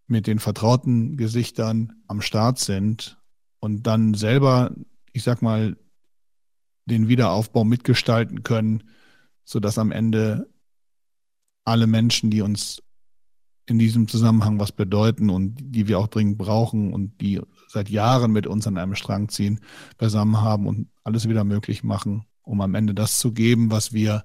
mit 0.07 0.27
den 0.27 0.39
vertrauten 0.39 1.17
Gesichtern 1.17 1.93
am 2.07 2.21
Start 2.21 2.59
sind 2.59 3.19
und 3.59 3.87
dann 3.87 4.15
selber, 4.15 4.73
ich 5.13 5.25
sag 5.25 5.43
mal, 5.43 5.77
den 6.87 7.09
Wiederaufbau 7.09 7.65
mitgestalten 7.65 8.43
können, 8.43 8.85
sodass 9.45 9.79
am 9.79 9.93
Ende 9.93 10.49
alle 11.65 11.87
Menschen, 11.87 12.31
die 12.31 12.43
uns 12.43 12.83
in 13.67 13.79
diesem 13.79 14.07
Zusammenhang 14.07 14.61
was 14.61 14.73
bedeuten 14.73 15.29
und 15.29 15.57
die 15.61 15.89
wir 15.89 15.99
auch 15.99 16.07
dringend 16.07 16.39
brauchen 16.39 16.93
und 16.93 17.21
die 17.21 17.41
seit 17.69 17.91
Jahren 17.91 18.31
mit 18.31 18.47
uns 18.47 18.67
an 18.67 18.79
einem 18.79 18.95
Strang 18.95 19.29
ziehen, 19.29 19.61
beisammen 19.99 20.41
haben 20.41 20.69
und 20.69 20.89
alles 21.03 21.29
wieder 21.29 21.43
möglich 21.43 21.83
machen, 21.83 22.25
um 22.43 22.61
am 22.61 22.75
Ende 22.77 22.95
das 22.95 23.19
zu 23.19 23.33
geben, 23.33 23.73
was 23.73 23.93
wir 23.93 24.25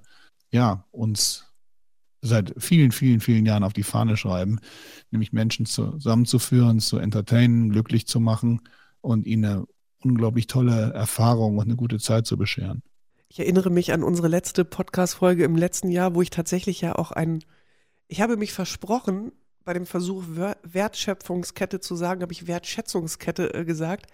ja 0.52 0.86
uns 0.92 1.52
seit 2.20 2.54
vielen, 2.56 2.92
vielen, 2.92 3.18
vielen 3.18 3.44
Jahren 3.44 3.64
auf 3.64 3.72
die 3.72 3.82
Fahne 3.82 4.16
schreiben, 4.16 4.60
nämlich 5.10 5.32
Menschen 5.32 5.66
zusammenzuführen, 5.66 6.78
zu 6.78 6.98
entertainen, 6.98 7.70
glücklich 7.70 8.06
zu 8.06 8.20
machen 8.20 8.60
und 9.00 9.26
ihnen 9.26 9.44
eine 9.44 9.66
unglaublich 10.04 10.46
tolle 10.46 10.92
Erfahrung 10.92 11.58
und 11.58 11.64
eine 11.64 11.76
gute 11.76 11.98
Zeit 11.98 12.26
zu 12.26 12.36
bescheren. 12.36 12.82
Ich 13.28 13.40
erinnere 13.40 13.70
mich 13.70 13.92
an 13.92 14.02
unsere 14.02 14.28
letzte 14.28 14.64
Podcast-Folge 14.64 15.44
im 15.44 15.56
letzten 15.56 15.88
Jahr, 15.88 16.14
wo 16.14 16.22
ich 16.22 16.30
tatsächlich 16.30 16.80
ja 16.80 16.96
auch 16.96 17.12
ein 17.12 17.42
ich 18.12 18.20
habe 18.20 18.36
mich 18.36 18.52
versprochen, 18.52 19.32
bei 19.64 19.72
dem 19.72 19.86
Versuch 19.86 20.24
Wertschöpfungskette 20.64 21.80
zu 21.80 21.96
sagen, 21.96 22.20
habe 22.20 22.32
ich 22.32 22.46
Wertschätzungskette 22.46 23.54
äh, 23.54 23.64
gesagt. 23.64 24.06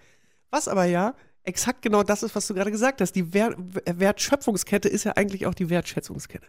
Was 0.51 0.69
aber 0.69 0.85
ja 0.85 1.15
exakt 1.43 1.81
genau 1.81 2.03
das 2.03 2.23
ist, 2.23 2.33
was 2.33 2.47
du 2.47 2.53
gerade 2.53 2.71
gesagt 2.71 3.01
hast. 3.01 3.11
Die 3.11 3.33
Wert 3.33 3.57
Wertschöpfungskette 3.85 4.87
ist 4.87 5.03
ja 5.03 5.17
eigentlich 5.17 5.47
auch 5.47 5.53
die 5.53 5.69
Wertschätzungskette. 5.69 6.47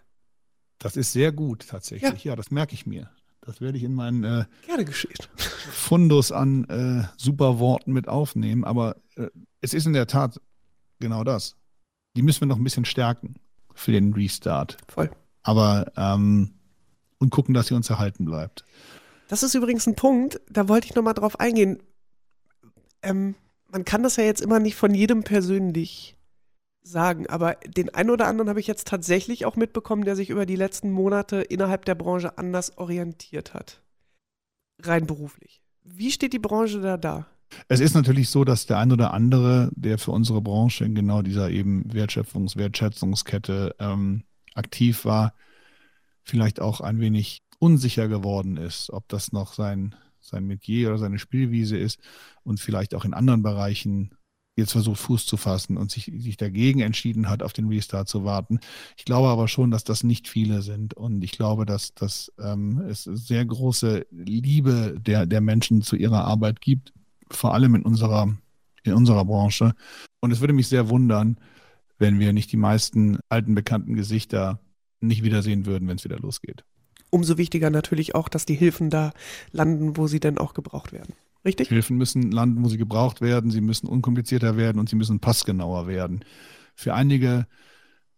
Das 0.78 0.96
ist 0.96 1.12
sehr 1.12 1.32
gut 1.32 1.66
tatsächlich. 1.68 2.24
Ja, 2.24 2.30
ja 2.30 2.36
das 2.36 2.52
merke 2.52 2.74
ich 2.74 2.86
mir. 2.86 3.10
Das 3.42 3.60
werde 3.60 3.78
ich 3.78 3.84
in 3.84 3.94
meinen 3.94 4.24
äh. 4.24 4.44
Fundus 5.72 6.30
an 6.30 6.64
äh, 6.64 7.08
super 7.16 7.58
Worten 7.58 7.92
mit 7.92 8.08
aufnehmen. 8.08 8.64
Aber 8.64 8.96
äh, 9.16 9.28
es 9.60 9.74
ist 9.74 9.86
in 9.86 9.92
der 9.92 10.06
Tat 10.06 10.40
genau 10.98 11.24
das. 11.24 11.56
Die 12.16 12.22
müssen 12.22 12.40
wir 12.40 12.48
noch 12.48 12.58
ein 12.58 12.64
bisschen 12.64 12.84
stärken 12.84 13.36
für 13.74 13.92
den 13.92 14.12
Restart. 14.12 14.76
Voll. 14.88 15.10
Aber 15.42 15.90
ähm, 15.96 16.52
und 17.18 17.30
gucken, 17.30 17.54
dass 17.54 17.68
sie 17.68 17.74
uns 17.74 17.88
erhalten 17.88 18.24
bleibt. 18.24 18.64
Das 19.28 19.42
ist 19.42 19.54
übrigens 19.54 19.86
ein 19.86 19.94
Punkt, 19.94 20.40
da 20.50 20.68
wollte 20.68 20.86
ich 20.86 20.94
nochmal 20.94 21.14
drauf 21.14 21.38
eingehen. 21.38 21.82
Ähm, 23.02 23.36
man 23.70 23.84
kann 23.84 24.02
das 24.02 24.16
ja 24.16 24.24
jetzt 24.24 24.40
immer 24.40 24.58
nicht 24.58 24.74
von 24.74 24.92
jedem 24.92 25.22
persönlich 25.22 26.16
sagen, 26.82 27.26
aber 27.26 27.54
den 27.66 27.94
einen 27.94 28.10
oder 28.10 28.26
anderen 28.26 28.48
habe 28.48 28.60
ich 28.60 28.66
jetzt 28.66 28.86
tatsächlich 28.86 29.44
auch 29.44 29.56
mitbekommen, 29.56 30.04
der 30.04 30.16
sich 30.16 30.30
über 30.30 30.46
die 30.46 30.56
letzten 30.56 30.90
Monate 30.90 31.42
innerhalb 31.42 31.84
der 31.84 31.94
Branche 31.94 32.38
anders 32.38 32.78
orientiert 32.78 33.54
hat. 33.54 33.82
Rein 34.82 35.06
beruflich. 35.06 35.60
Wie 35.82 36.10
steht 36.10 36.32
die 36.32 36.38
Branche 36.38 36.80
da 36.80 36.96
da? 36.96 37.26
Es 37.68 37.80
ist 37.80 37.94
natürlich 37.94 38.30
so, 38.30 38.44
dass 38.44 38.66
der 38.66 38.78
ein 38.78 38.92
oder 38.92 39.12
andere, 39.12 39.70
der 39.74 39.98
für 39.98 40.12
unsere 40.12 40.40
Branche 40.40 40.84
in 40.84 40.94
genau 40.94 41.22
dieser 41.22 41.50
eben 41.50 41.84
Wertschöpfungs-, 41.92 42.56
Wertschätzungskette 42.56 43.74
ähm, 43.78 44.22
aktiv 44.54 45.04
war, 45.04 45.34
vielleicht 46.22 46.60
auch 46.60 46.80
ein 46.80 47.00
wenig 47.00 47.42
unsicher 47.58 48.08
geworden 48.08 48.56
ist, 48.56 48.90
ob 48.90 49.08
das 49.08 49.32
noch 49.32 49.52
sein, 49.52 49.94
sein 50.20 50.46
Metier 50.46 50.88
oder 50.88 50.98
seine 50.98 51.18
Spielwiese 51.18 51.76
ist 51.76 52.00
und 52.42 52.60
vielleicht 52.60 52.94
auch 52.94 53.04
in 53.04 53.14
anderen 53.14 53.42
Bereichen 53.42 54.14
jetzt 54.60 54.72
versucht, 54.72 55.00
Fuß 55.00 55.26
zu 55.26 55.36
fassen 55.36 55.76
und 55.76 55.90
sich, 55.90 56.12
sich 56.16 56.36
dagegen 56.36 56.80
entschieden 56.80 57.28
hat, 57.28 57.42
auf 57.42 57.52
den 57.52 57.68
Restart 57.68 58.08
zu 58.08 58.24
warten. 58.24 58.60
Ich 58.96 59.04
glaube 59.04 59.28
aber 59.28 59.48
schon, 59.48 59.70
dass 59.70 59.84
das 59.84 60.04
nicht 60.04 60.28
viele 60.28 60.62
sind 60.62 60.94
und 60.94 61.22
ich 61.24 61.32
glaube, 61.32 61.66
dass, 61.66 61.94
dass 61.94 62.32
ähm, 62.38 62.82
es 62.88 63.04
sehr 63.04 63.44
große 63.44 64.06
Liebe 64.10 64.96
der, 65.00 65.26
der 65.26 65.40
Menschen 65.40 65.82
zu 65.82 65.96
ihrer 65.96 66.24
Arbeit 66.24 66.60
gibt, 66.60 66.92
vor 67.30 67.54
allem 67.54 67.74
in 67.74 67.82
unserer, 67.82 68.34
in 68.82 68.92
unserer 68.92 69.24
Branche. 69.24 69.74
Und 70.20 70.30
es 70.30 70.40
würde 70.40 70.54
mich 70.54 70.68
sehr 70.68 70.88
wundern, 70.88 71.38
wenn 71.98 72.18
wir 72.18 72.32
nicht 72.32 72.52
die 72.52 72.56
meisten 72.56 73.18
alten 73.28 73.54
bekannten 73.54 73.94
Gesichter 73.94 74.60
nicht 75.00 75.22
wiedersehen 75.22 75.66
würden, 75.66 75.88
wenn 75.88 75.96
es 75.96 76.04
wieder 76.04 76.18
losgeht. 76.18 76.64
Umso 77.10 77.38
wichtiger 77.38 77.70
natürlich 77.70 78.14
auch, 78.14 78.28
dass 78.28 78.46
die 78.46 78.54
Hilfen 78.54 78.88
da 78.88 79.12
landen, 79.50 79.96
wo 79.96 80.06
sie 80.06 80.20
denn 80.20 80.38
auch 80.38 80.54
gebraucht 80.54 80.92
werden. 80.92 81.14
Richtig? 81.44 81.68
Hilfen 81.68 81.96
müssen 81.96 82.30
landen, 82.30 82.64
wo 82.64 82.68
sie 82.68 82.78
gebraucht 82.78 83.20
werden, 83.20 83.50
sie 83.50 83.60
müssen 83.60 83.86
unkomplizierter 83.86 84.56
werden 84.56 84.78
und 84.78 84.88
sie 84.88 84.96
müssen 84.96 85.20
passgenauer 85.20 85.86
werden. 85.86 86.24
Für 86.74 86.94
einige 86.94 87.46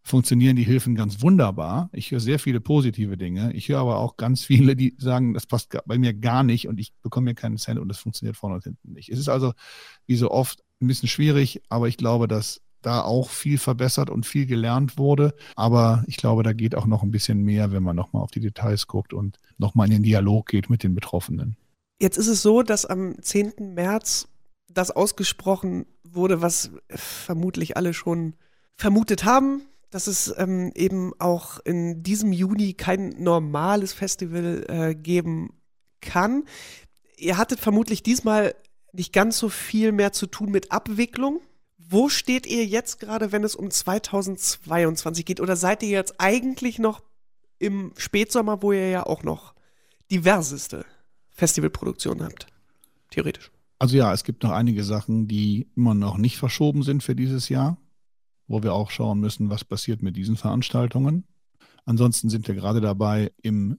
funktionieren 0.02 0.56
die 0.56 0.64
Hilfen 0.64 0.94
ganz 0.94 1.22
wunderbar. 1.22 1.88
Ich 1.92 2.10
höre 2.10 2.20
sehr 2.20 2.38
viele 2.38 2.60
positive 2.60 3.16
Dinge. 3.16 3.52
Ich 3.52 3.68
höre 3.68 3.78
aber 3.78 3.98
auch 3.98 4.16
ganz 4.16 4.44
viele, 4.44 4.74
die 4.74 4.96
sagen, 4.98 5.34
das 5.34 5.46
passt 5.46 5.76
bei 5.86 5.98
mir 5.98 6.12
gar 6.12 6.42
nicht 6.42 6.66
und 6.66 6.80
ich 6.80 6.92
bekomme 7.02 7.26
mir 7.26 7.34
keinen 7.34 7.58
Cent 7.58 7.78
und 7.78 7.88
das 7.88 7.98
funktioniert 7.98 8.36
vorne 8.36 8.56
und 8.56 8.64
hinten 8.64 8.92
nicht. 8.92 9.08
Es 9.08 9.18
ist 9.18 9.28
also, 9.28 9.52
wie 10.06 10.16
so 10.16 10.30
oft, 10.30 10.62
ein 10.80 10.88
bisschen 10.88 11.08
schwierig, 11.08 11.62
aber 11.68 11.86
ich 11.86 11.96
glaube, 11.96 12.26
dass 12.26 12.60
da 12.82 13.02
auch 13.02 13.30
viel 13.30 13.58
verbessert 13.58 14.10
und 14.10 14.26
viel 14.26 14.46
gelernt 14.46 14.98
wurde. 14.98 15.34
Aber 15.54 16.02
ich 16.08 16.16
glaube, 16.16 16.42
da 16.42 16.52
geht 16.52 16.74
auch 16.74 16.86
noch 16.86 17.04
ein 17.04 17.12
bisschen 17.12 17.42
mehr, 17.42 17.70
wenn 17.70 17.84
man 17.84 17.94
nochmal 17.94 18.22
auf 18.22 18.32
die 18.32 18.40
Details 18.40 18.88
guckt 18.88 19.12
und 19.12 19.38
nochmal 19.58 19.86
in 19.86 19.92
den 19.92 20.02
Dialog 20.02 20.48
geht 20.48 20.68
mit 20.68 20.82
den 20.82 20.94
Betroffenen. 20.94 21.56
Jetzt 22.03 22.18
ist 22.18 22.26
es 22.26 22.42
so, 22.42 22.64
dass 22.64 22.84
am 22.84 23.14
10. 23.22 23.74
März 23.74 24.26
das 24.66 24.90
ausgesprochen 24.90 25.86
wurde, 26.03 26.42
was 26.42 26.72
vermutlich 26.88 27.76
alle 27.76 27.94
schon 27.94 28.34
vermutet 28.76 29.22
haben, 29.22 29.62
dass 29.90 30.09
es 30.09 30.34
ähm, 30.36 30.72
eben 30.74 31.12
auch 31.20 31.61
in 31.61 32.03
diesem 32.03 32.32
Juni 32.32 32.74
kein 32.74 33.11
normales 33.22 33.92
Festival 33.92 34.64
äh, 34.68 34.94
geben 34.96 35.50
kann. 36.00 36.42
Ihr 37.18 37.36
hattet 37.36 37.61
vermutlich 37.61 38.03
diesmal 38.03 38.57
nicht 38.92 39.12
ganz 39.12 39.38
so 39.38 39.48
viel 39.48 39.92
mehr 39.92 40.12
zu 40.12 40.26
tun 40.26 40.50
mit 40.50 40.72
Abwicklung, 40.72 41.40
wo 41.78 42.09
steht 42.09 42.48
ihr 42.48 42.66
jetzt 42.66 42.98
gerade, 42.98 43.30
wenn 43.30 43.44
es 43.44 43.55
um 43.55 43.70
2022 43.70 45.24
geht? 45.24 45.40
Oder 45.40 45.55
seid 45.55 45.84
ihr 45.84 45.90
jetzt 45.90 46.16
eigentlich 46.18 46.80
noch 46.80 47.00
im 47.61 47.92
Spätsommer, 47.96 48.61
wo 48.61 48.72
ihr 48.72 48.90
ja 48.90 49.07
auch 49.07 49.22
noch 49.22 49.55
diverseste 50.11 50.84
Festivalproduktionen 51.33 52.24
habt? 52.24 52.47
Theoretisch. 53.11 53.51
Also 53.78 53.97
ja, 53.97 54.12
es 54.12 54.24
gibt 54.24 54.43
noch 54.43 54.53
einige 54.53 54.85
Sachen, 54.85 55.26
die 55.26 55.66
immer 55.76 55.95
noch 55.95 56.16
nicht 56.16 56.37
verschoben 56.37 56.83
sind 56.83 57.03
für 57.03 57.16
dieses 57.16 57.49
Jahr. 57.49 57.78
wo 58.49 58.62
wir 58.62 58.74
auch 58.74 58.91
schauen 58.91 59.18
müssen, 59.20 59.49
was 59.49 59.64
passiert 59.64 60.03
mit 60.03 60.16
diesen 60.16 60.37
Veranstaltungen. 60.37 61.24
Ansonsten 61.87 62.28
sind 62.28 62.47
wir 62.49 62.55
gerade 62.55 62.80
dabei, 62.80 63.33
im 63.41 63.78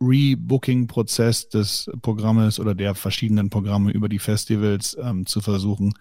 Rebooking-Prozess 0.00 1.48
des 1.48 1.90
Programmes 2.02 2.60
oder 2.60 2.74
der 2.74 2.94
verschiedenen 2.94 3.50
Programme 3.50 3.90
über 3.90 4.08
die 4.08 4.18
Festivals 4.18 4.96
ähm, 5.00 5.26
zu 5.26 5.40
versuchen, 5.40 5.94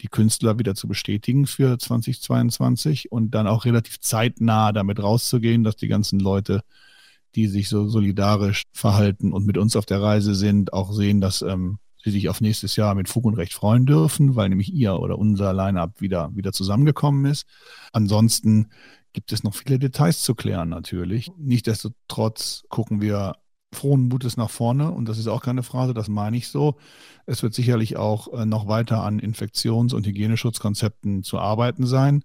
die 0.00 0.08
Künstler 0.08 0.58
wieder 0.58 0.74
zu 0.74 0.86
bestätigen 0.88 1.46
für 1.46 1.78
2022 1.78 3.10
und 3.10 3.32
dann 3.32 3.46
auch 3.46 3.64
relativ 3.64 4.00
zeitnah 4.00 4.72
damit 4.72 5.02
rauszugehen, 5.02 5.64
dass 5.64 5.76
die 5.76 5.88
ganzen 5.88 6.20
Leute, 6.20 6.62
die 7.34 7.46
sich 7.46 7.68
so 7.68 7.88
solidarisch 7.88 8.62
verhalten 8.72 9.32
und 9.32 9.46
mit 9.46 9.58
uns 9.58 9.76
auf 9.76 9.86
der 9.86 10.02
Reise 10.02 10.34
sind, 10.34 10.72
auch 10.72 10.92
sehen, 10.92 11.20
dass 11.20 11.42
ähm, 11.42 11.78
sie 12.02 12.10
sich 12.10 12.28
auf 12.28 12.40
nächstes 12.40 12.76
Jahr 12.76 12.94
mit 12.94 13.08
Fug 13.08 13.24
und 13.24 13.34
Recht 13.34 13.52
freuen 13.52 13.86
dürfen, 13.86 14.36
weil 14.36 14.48
nämlich 14.48 14.72
ihr 14.72 14.98
oder 14.98 15.18
unser 15.18 15.52
Line-up 15.52 16.00
wieder, 16.00 16.30
wieder 16.34 16.52
zusammengekommen 16.52 17.24
ist. 17.26 17.46
Ansonsten 17.92 18.68
gibt 19.12 19.32
es 19.32 19.42
noch 19.42 19.54
viele 19.54 19.78
Details 19.78 20.22
zu 20.22 20.34
klären 20.34 20.68
natürlich. 20.68 21.30
Nichtsdestotrotz 21.38 22.64
gucken 22.68 23.00
wir 23.00 23.36
frohen 23.72 24.08
Mutes 24.08 24.36
nach 24.36 24.50
vorne 24.50 24.90
und 24.90 25.08
das 25.08 25.18
ist 25.18 25.26
auch 25.26 25.42
keine 25.42 25.62
Phrase, 25.62 25.92
das 25.92 26.08
meine 26.08 26.36
ich 26.36 26.48
so. 26.48 26.76
Es 27.26 27.42
wird 27.42 27.52
sicherlich 27.52 27.96
auch 27.96 28.32
äh, 28.32 28.46
noch 28.46 28.66
weiter 28.66 29.02
an 29.02 29.18
Infektions- 29.18 29.92
und 29.92 30.06
Hygieneschutzkonzepten 30.06 31.22
zu 31.22 31.38
arbeiten 31.38 31.86
sein 31.86 32.24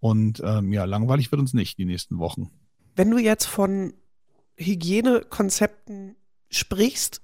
und 0.00 0.42
ähm, 0.44 0.72
ja, 0.72 0.84
langweilig 0.84 1.30
wird 1.30 1.40
uns 1.40 1.54
nicht 1.54 1.78
die 1.78 1.84
nächsten 1.84 2.18
Wochen. 2.18 2.50
Wenn 2.96 3.10
du 3.10 3.18
jetzt 3.18 3.46
von 3.46 3.92
Hygienekonzepten 4.60 6.16
sprichst, 6.50 7.22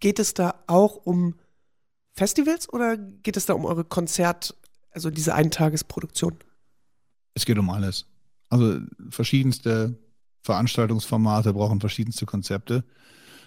geht 0.00 0.18
es 0.18 0.34
da 0.34 0.62
auch 0.66 0.96
um 0.96 1.34
Festivals 2.14 2.72
oder 2.72 2.96
geht 2.96 3.36
es 3.36 3.46
da 3.46 3.54
um 3.54 3.64
eure 3.64 3.84
Konzert, 3.84 4.54
also 4.90 5.10
diese 5.10 5.34
Eintagesproduktion? 5.34 6.38
Es 7.34 7.44
geht 7.46 7.58
um 7.58 7.70
alles. 7.70 8.06
Also 8.48 8.80
verschiedenste 9.08 9.98
Veranstaltungsformate 10.42 11.52
brauchen 11.52 11.80
verschiedenste 11.80 12.26
Konzepte. 12.26 12.84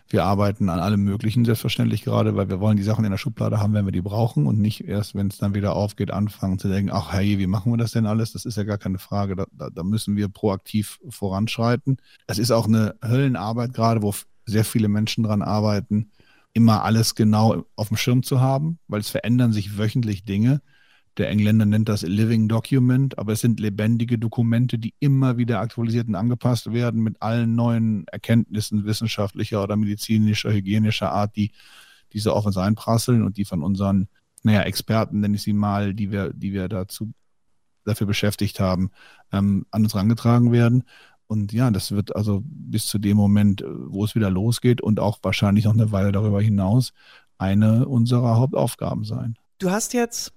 Wir 0.08 0.24
arbeiten 0.24 0.70
an 0.70 0.80
allem 0.80 1.04
Möglichen 1.04 1.46
selbstverständlich 1.46 2.04
gerade, 2.04 2.36
weil 2.36 2.48
wir 2.48 2.60
wollen 2.60 2.78
die 2.78 2.84
Sachen 2.84 3.06
in 3.06 3.12
der 3.12 3.18
Schublade 3.18 3.60
haben, 3.60 3.74
wenn 3.74 3.86
wir 3.86 3.92
die 3.92 4.02
brauchen 4.02 4.46
und 4.46 4.60
nicht 4.60 4.88
erst, 4.88 5.16
wenn 5.16 5.28
es 5.28 5.38
dann 5.38 5.56
wieder 5.56 5.76
aufgeht, 5.76 6.12
anfangen 6.12 6.60
zu 6.60 6.68
denken, 6.68 6.92
ach 6.94 7.12
hey, 7.12 7.40
wie 7.40 7.48
machen 7.48 7.72
wir 7.72 7.78
das 7.78 7.92
denn 7.92 8.06
alles? 8.06 8.32
Das 8.32 8.46
ist 8.46 8.56
ja 8.56 8.64
gar 8.64 8.78
keine 8.78 9.00
Frage. 9.00 9.36
Da, 9.36 9.46
da, 9.52 9.70
da 9.72 9.84
müssen 9.84 10.16
wir 10.16 10.28
proaktiv 10.28 11.00
voranschreiten. 11.10 11.98
Es 12.28 12.38
ist 12.38 12.52
auch 12.52 12.68
eine 12.68 12.96
Höllenarbeit 13.04 13.74
gerade, 13.74 14.04
wo 14.04 14.14
sehr 14.46 14.64
viele 14.64 14.90
Menschen 14.90 15.24
dran 15.24 15.42
arbeiten, 15.42 16.12
immer 16.54 16.84
alles 16.84 17.16
genau 17.16 17.66
auf 17.76 17.88
dem 17.90 17.98
Schirm 17.98 18.24
zu 18.24 18.40
haben, 18.40 18.80
weil 18.88 19.02
es 19.02 19.10
verändern 19.10 19.54
sich 19.54 19.78
wöchentlich 19.78 20.24
Dinge. 20.24 20.62
Der 21.18 21.30
Engländer 21.30 21.66
nennt 21.66 21.88
das 21.88 22.02
Living 22.02 22.50
Document, 22.50 23.18
aber 23.18 23.34
es 23.34 23.42
sind 23.42 23.60
lebendige 23.60 24.20
Dokumente, 24.20 24.78
die 24.78 24.94
immer 25.00 25.38
wieder 25.38 25.62
aktualisiert 25.62 26.08
und 26.10 26.16
angepasst 26.16 26.74
werden 26.74 27.02
mit 27.02 27.22
allen 27.22 27.56
neuen 27.56 28.06
Erkenntnissen 28.08 28.86
wissenschaftlicher 28.86 29.64
oder 29.64 29.78
medizinischer, 29.78 30.52
hygienischer 30.52 31.12
Art, 31.12 31.36
die 31.38 31.52
diese 32.12 32.34
auf 32.34 32.46
uns 32.46 32.58
einprasseln 32.58 33.24
und 33.24 33.38
die 33.38 33.46
von 33.46 33.64
unseren, 33.64 34.10
naja, 34.44 34.62
Experten, 34.64 35.22
nenne 35.22 35.36
ich 35.36 35.44
sie 35.44 35.54
mal, 35.54 35.94
die 35.94 36.12
wir, 36.12 36.34
die 36.34 36.52
wir 36.52 36.68
dazu 36.68 37.14
dafür 37.86 38.08
beschäftigt 38.08 38.60
haben, 38.60 38.92
ähm, 39.32 39.66
an 39.72 39.84
uns 39.84 39.94
herangetragen 39.94 40.52
werden. 40.52 40.84
Und 41.28 41.54
ja, 41.54 41.72
das 41.72 41.92
wird 41.92 42.16
also 42.16 42.42
bis 42.46 42.88
zu 42.88 43.00
dem 43.00 43.18
Moment, 43.18 43.64
wo 43.66 44.04
es 44.04 44.16
wieder 44.16 44.30
losgeht 44.30 44.82
und 44.82 45.00
auch 45.00 45.20
wahrscheinlich 45.24 45.66
noch 45.66 45.74
eine 45.74 45.92
Weile 45.92 46.12
darüber 46.12 46.42
hinaus 46.42 46.94
eine 47.38 47.88
unserer 47.88 48.38
Hauptaufgaben 48.38 49.04
sein. 49.04 49.36
Du 49.58 49.72
hast 49.72 49.94
jetzt 49.94 50.35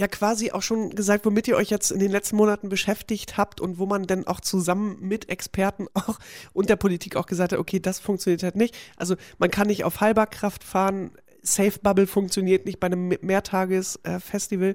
ja 0.00 0.08
quasi 0.08 0.50
auch 0.50 0.62
schon 0.62 0.90
gesagt, 0.90 1.24
womit 1.24 1.46
ihr 1.46 1.56
euch 1.56 1.70
jetzt 1.70 1.90
in 1.90 2.00
den 2.00 2.10
letzten 2.10 2.36
Monaten 2.36 2.68
beschäftigt 2.68 3.36
habt 3.36 3.60
und 3.60 3.78
wo 3.78 3.86
man 3.86 4.06
dann 4.06 4.26
auch 4.26 4.40
zusammen 4.40 4.96
mit 5.00 5.28
Experten 5.28 5.86
auch 5.94 6.18
und 6.52 6.68
der 6.68 6.76
Politik 6.76 7.16
auch 7.16 7.26
gesagt 7.26 7.52
hat, 7.52 7.58
okay, 7.58 7.80
das 7.80 8.00
funktioniert 8.00 8.42
halt 8.42 8.56
nicht. 8.56 8.76
Also 8.96 9.16
man 9.38 9.50
kann 9.50 9.68
nicht 9.68 9.84
auf 9.84 10.00
halber 10.00 10.26
Kraft 10.26 10.64
fahren, 10.64 11.12
Safe 11.42 11.78
Bubble 11.82 12.06
funktioniert 12.06 12.66
nicht 12.66 12.80
bei 12.80 12.86
einem 12.86 13.16
Mehrtagesfestival. 13.22 14.74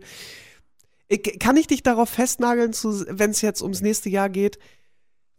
Äh, 1.10 1.18
kann 1.18 1.58
ich 1.58 1.68
dich 1.68 1.84
darauf 1.84 2.10
festnageln, 2.10 2.72
wenn 2.72 3.32
es 3.32 3.42
jetzt 3.42 3.62
ums 3.62 3.82
nächste 3.82 4.10
Jahr 4.10 4.30
geht? 4.30 4.58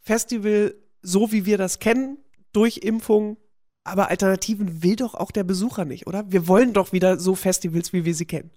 Festival, 0.00 0.74
so 1.02 1.32
wie 1.32 1.46
wir 1.46 1.58
das 1.58 1.80
kennen, 1.80 2.18
durch 2.52 2.78
Impfung, 2.78 3.38
aber 3.82 4.08
Alternativen 4.08 4.84
will 4.84 4.96
doch 4.96 5.14
auch 5.14 5.32
der 5.32 5.44
Besucher 5.44 5.84
nicht, 5.84 6.06
oder? 6.06 6.30
Wir 6.30 6.46
wollen 6.46 6.72
doch 6.72 6.92
wieder 6.92 7.18
so 7.18 7.34
Festivals, 7.34 7.92
wie 7.92 8.04
wir 8.04 8.14
sie 8.14 8.26
kennen. 8.26 8.50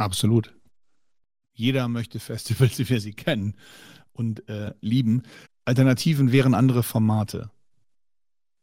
Absolut. 0.00 0.54
Jeder 1.52 1.88
möchte 1.88 2.20
Festivals, 2.20 2.78
wie 2.78 2.88
wir 2.88 3.00
sie 3.00 3.12
kennen 3.12 3.54
und 4.12 4.48
äh, 4.48 4.72
lieben. 4.80 5.22
Alternativen 5.64 6.32
wären 6.32 6.54
andere 6.54 6.82
Formate. 6.82 7.50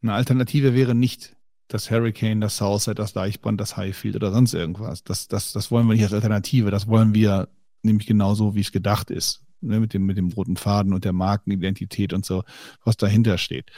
Eine 0.01 0.13
Alternative 0.13 0.73
wäre 0.73 0.95
nicht 0.95 1.35
das 1.67 1.91
Hurricane, 1.91 2.41
das 2.41 2.57
Southside, 2.57 2.95
das 2.95 3.13
Deichbrand, 3.13 3.59
das 3.59 3.77
Highfield 3.77 4.15
oder 4.15 4.31
sonst 4.31 4.53
irgendwas. 4.53 5.03
Das, 5.03 5.27
das, 5.27 5.51
das 5.51 5.69
wollen 5.69 5.88
wir 5.88 5.93
nicht 5.93 6.03
als 6.03 6.13
Alternative. 6.13 6.71
Das 6.71 6.88
wollen 6.88 7.13
wir 7.13 7.49
nämlich 7.83 8.07
genauso, 8.07 8.55
wie 8.55 8.61
es 8.61 8.71
gedacht 8.71 9.11
ist. 9.11 9.43
Ne, 9.59 9.79
mit, 9.79 9.93
dem, 9.95 10.05
mit 10.05 10.17
dem 10.17 10.31
roten 10.31 10.55
Faden 10.55 10.93
und 10.93 11.03
der 11.03 11.13
Markenidentität 11.13 12.13
und 12.13 12.23
so, 12.23 12.43
was 12.83 12.95
dahinter 12.95 13.39
steht. 13.39 13.71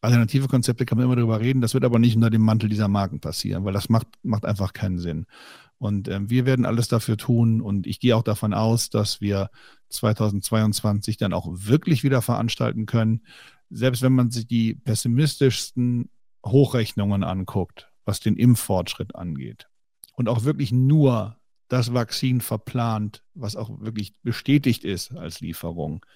Alternative 0.00 0.46
Konzepte 0.46 0.86
kann 0.86 0.98
man 0.98 1.06
immer 1.06 1.16
darüber 1.16 1.40
reden, 1.40 1.60
das 1.60 1.74
wird 1.74 1.84
aber 1.84 1.98
nicht 1.98 2.14
unter 2.14 2.30
dem 2.30 2.42
Mantel 2.42 2.68
dieser 2.68 2.86
Marken 2.86 3.18
passieren, 3.18 3.64
weil 3.64 3.72
das 3.72 3.88
macht, 3.88 4.06
macht 4.22 4.44
einfach 4.44 4.72
keinen 4.72 5.00
Sinn. 5.00 5.26
Und 5.78 6.08
ähm, 6.08 6.30
wir 6.30 6.46
werden 6.46 6.64
alles 6.64 6.88
dafür 6.88 7.16
tun 7.16 7.60
und 7.60 7.86
ich 7.86 8.00
gehe 8.00 8.16
auch 8.16 8.22
davon 8.22 8.54
aus, 8.54 8.88
dass 8.88 9.20
wir 9.20 9.50
2022 9.90 11.16
dann 11.18 11.32
auch 11.32 11.46
wirklich 11.50 12.02
wieder 12.02 12.22
veranstalten 12.22 12.86
können. 12.86 13.22
Selbst 13.68 14.02
wenn 14.02 14.14
man 14.14 14.30
sich 14.30 14.46
die 14.46 14.74
pessimistischsten 14.74 16.08
Hochrechnungen 16.44 17.24
anguckt, 17.24 17.90
was 18.04 18.20
den 18.20 18.36
Impffortschritt 18.36 19.14
angeht 19.14 19.68
und 20.14 20.28
auch 20.28 20.44
wirklich 20.44 20.72
nur 20.72 21.36
das 21.68 21.92
Vakzin 21.92 22.40
verplant, 22.40 23.22
was 23.34 23.56
auch 23.56 23.80
wirklich 23.80 24.14
bestätigt 24.22 24.84
ist 24.84 25.12
als 25.12 25.40
Lieferung, 25.40 26.06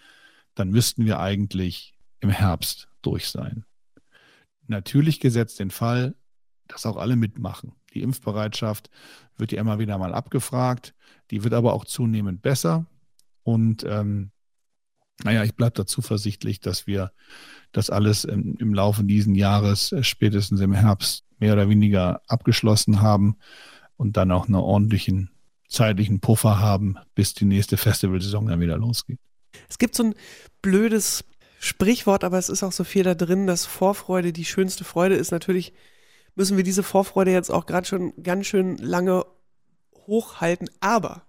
dann 0.54 0.70
müssten 0.70 1.04
wir 1.04 1.20
eigentlich 1.20 1.94
im 2.20 2.30
Herbst 2.30 2.88
durch 3.02 3.28
sein. 3.28 3.64
Natürlich 4.66 5.20
gesetzt 5.20 5.58
den 5.58 5.70
Fall, 5.70 6.14
dass 6.68 6.86
auch 6.86 6.96
alle 6.96 7.16
mitmachen. 7.16 7.72
Die 7.93 8.03
Impfbereitschaft 8.03 8.91
wird 9.36 9.53
ja 9.53 9.61
immer 9.61 9.78
wieder 9.78 9.99
mal 9.99 10.14
abgefragt. 10.14 10.95
Die 11.30 11.45
wird 11.45 11.55
aber 11.55 11.74
auch 11.74 11.84
zunehmend 11.84 12.43
besser. 12.43 12.86
Und 13.43 13.84
ähm, 13.84 14.30
naja, 15.24 15.45
ich 15.45 15.55
bleibe 15.55 15.72
da 15.72 15.86
zuversichtlich, 15.86 16.61
dass 16.61 16.86
wir 16.86 17.12
das 17.72 17.91
alles 17.91 18.24
im, 18.24 18.57
im 18.59 18.74
Laufe 18.74 19.05
dieses 19.05 19.36
Jahres, 19.36 19.93
äh, 19.93 20.03
spätestens 20.03 20.61
im 20.61 20.72
Herbst, 20.72 21.24
mehr 21.38 21.55
oder 21.55 21.68
weniger 21.68 22.20
abgeschlossen 22.26 23.01
haben 23.01 23.36
und 23.97 24.16
dann 24.16 24.30
auch 24.30 24.47
einen 24.47 24.57
ordentlichen 24.57 25.30
zeitlichen 25.68 26.20
Puffer 26.20 26.59
haben, 26.59 26.97
bis 27.14 27.32
die 27.34 27.45
nächste 27.45 27.76
Festivalsaison 27.76 28.47
dann 28.47 28.61
wieder 28.61 28.76
losgeht. 28.76 29.18
Es 29.68 29.78
gibt 29.78 29.95
so 29.95 30.05
ein 30.05 30.14
blödes 30.62 31.24
Sprichwort, 31.61 32.24
aber 32.24 32.38
es 32.38 32.49
ist 32.49 32.62
auch 32.62 32.72
so 32.72 32.84
viel 32.84 33.05
da 33.05 33.14
drin, 33.14 33.47
dass 33.47 33.66
Vorfreude 33.66 34.32
die 34.32 34.45
schönste 34.45 34.84
Freude 34.84 35.14
ist. 35.14 35.30
Natürlich 35.30 35.72
müssen 36.41 36.57
wir 36.57 36.64
diese 36.64 36.82
Vorfreude 36.82 37.32
jetzt 37.32 37.51
auch 37.51 37.66
gerade 37.66 37.86
schon 37.86 38.14
ganz 38.22 38.47
schön 38.47 38.78
lange 38.78 39.26
hochhalten. 40.07 40.70
Aber 40.80 41.26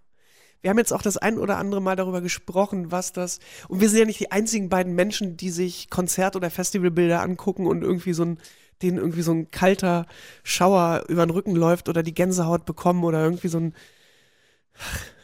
wir 0.61 0.69
haben 0.69 0.77
jetzt 0.77 0.93
auch 0.93 1.01
das 1.01 1.17
ein 1.17 1.37
oder 1.37 1.57
andere 1.57 1.81
Mal 1.81 1.97
darüber 1.97 2.21
gesprochen, 2.21 2.93
was 2.93 3.11
das. 3.11 3.39
Und 3.67 3.81
wir 3.81 3.89
sind 3.89 3.99
ja 3.99 4.05
nicht 4.05 4.21
die 4.21 4.31
einzigen 4.31 4.69
beiden 4.69 4.95
Menschen, 4.95 5.35
die 5.35 5.49
sich 5.49 5.89
Konzert- 5.89 6.37
oder 6.37 6.49
Festivalbilder 6.49 7.21
angucken 7.21 7.67
und 7.67 7.81
irgendwie 7.81 8.13
so 8.13 8.23
ein, 8.23 8.39
denen 8.81 8.99
irgendwie 8.99 9.21
so 9.21 9.33
ein 9.33 9.51
kalter 9.51 10.07
Schauer 10.43 11.03
über 11.09 11.25
den 11.25 11.31
Rücken 11.31 11.57
läuft 11.57 11.89
oder 11.89 12.03
die 12.03 12.13
Gänsehaut 12.13 12.63
bekommen 12.63 13.03
oder 13.03 13.21
irgendwie 13.21 13.49
so 13.49 13.59
ein, 13.59 13.75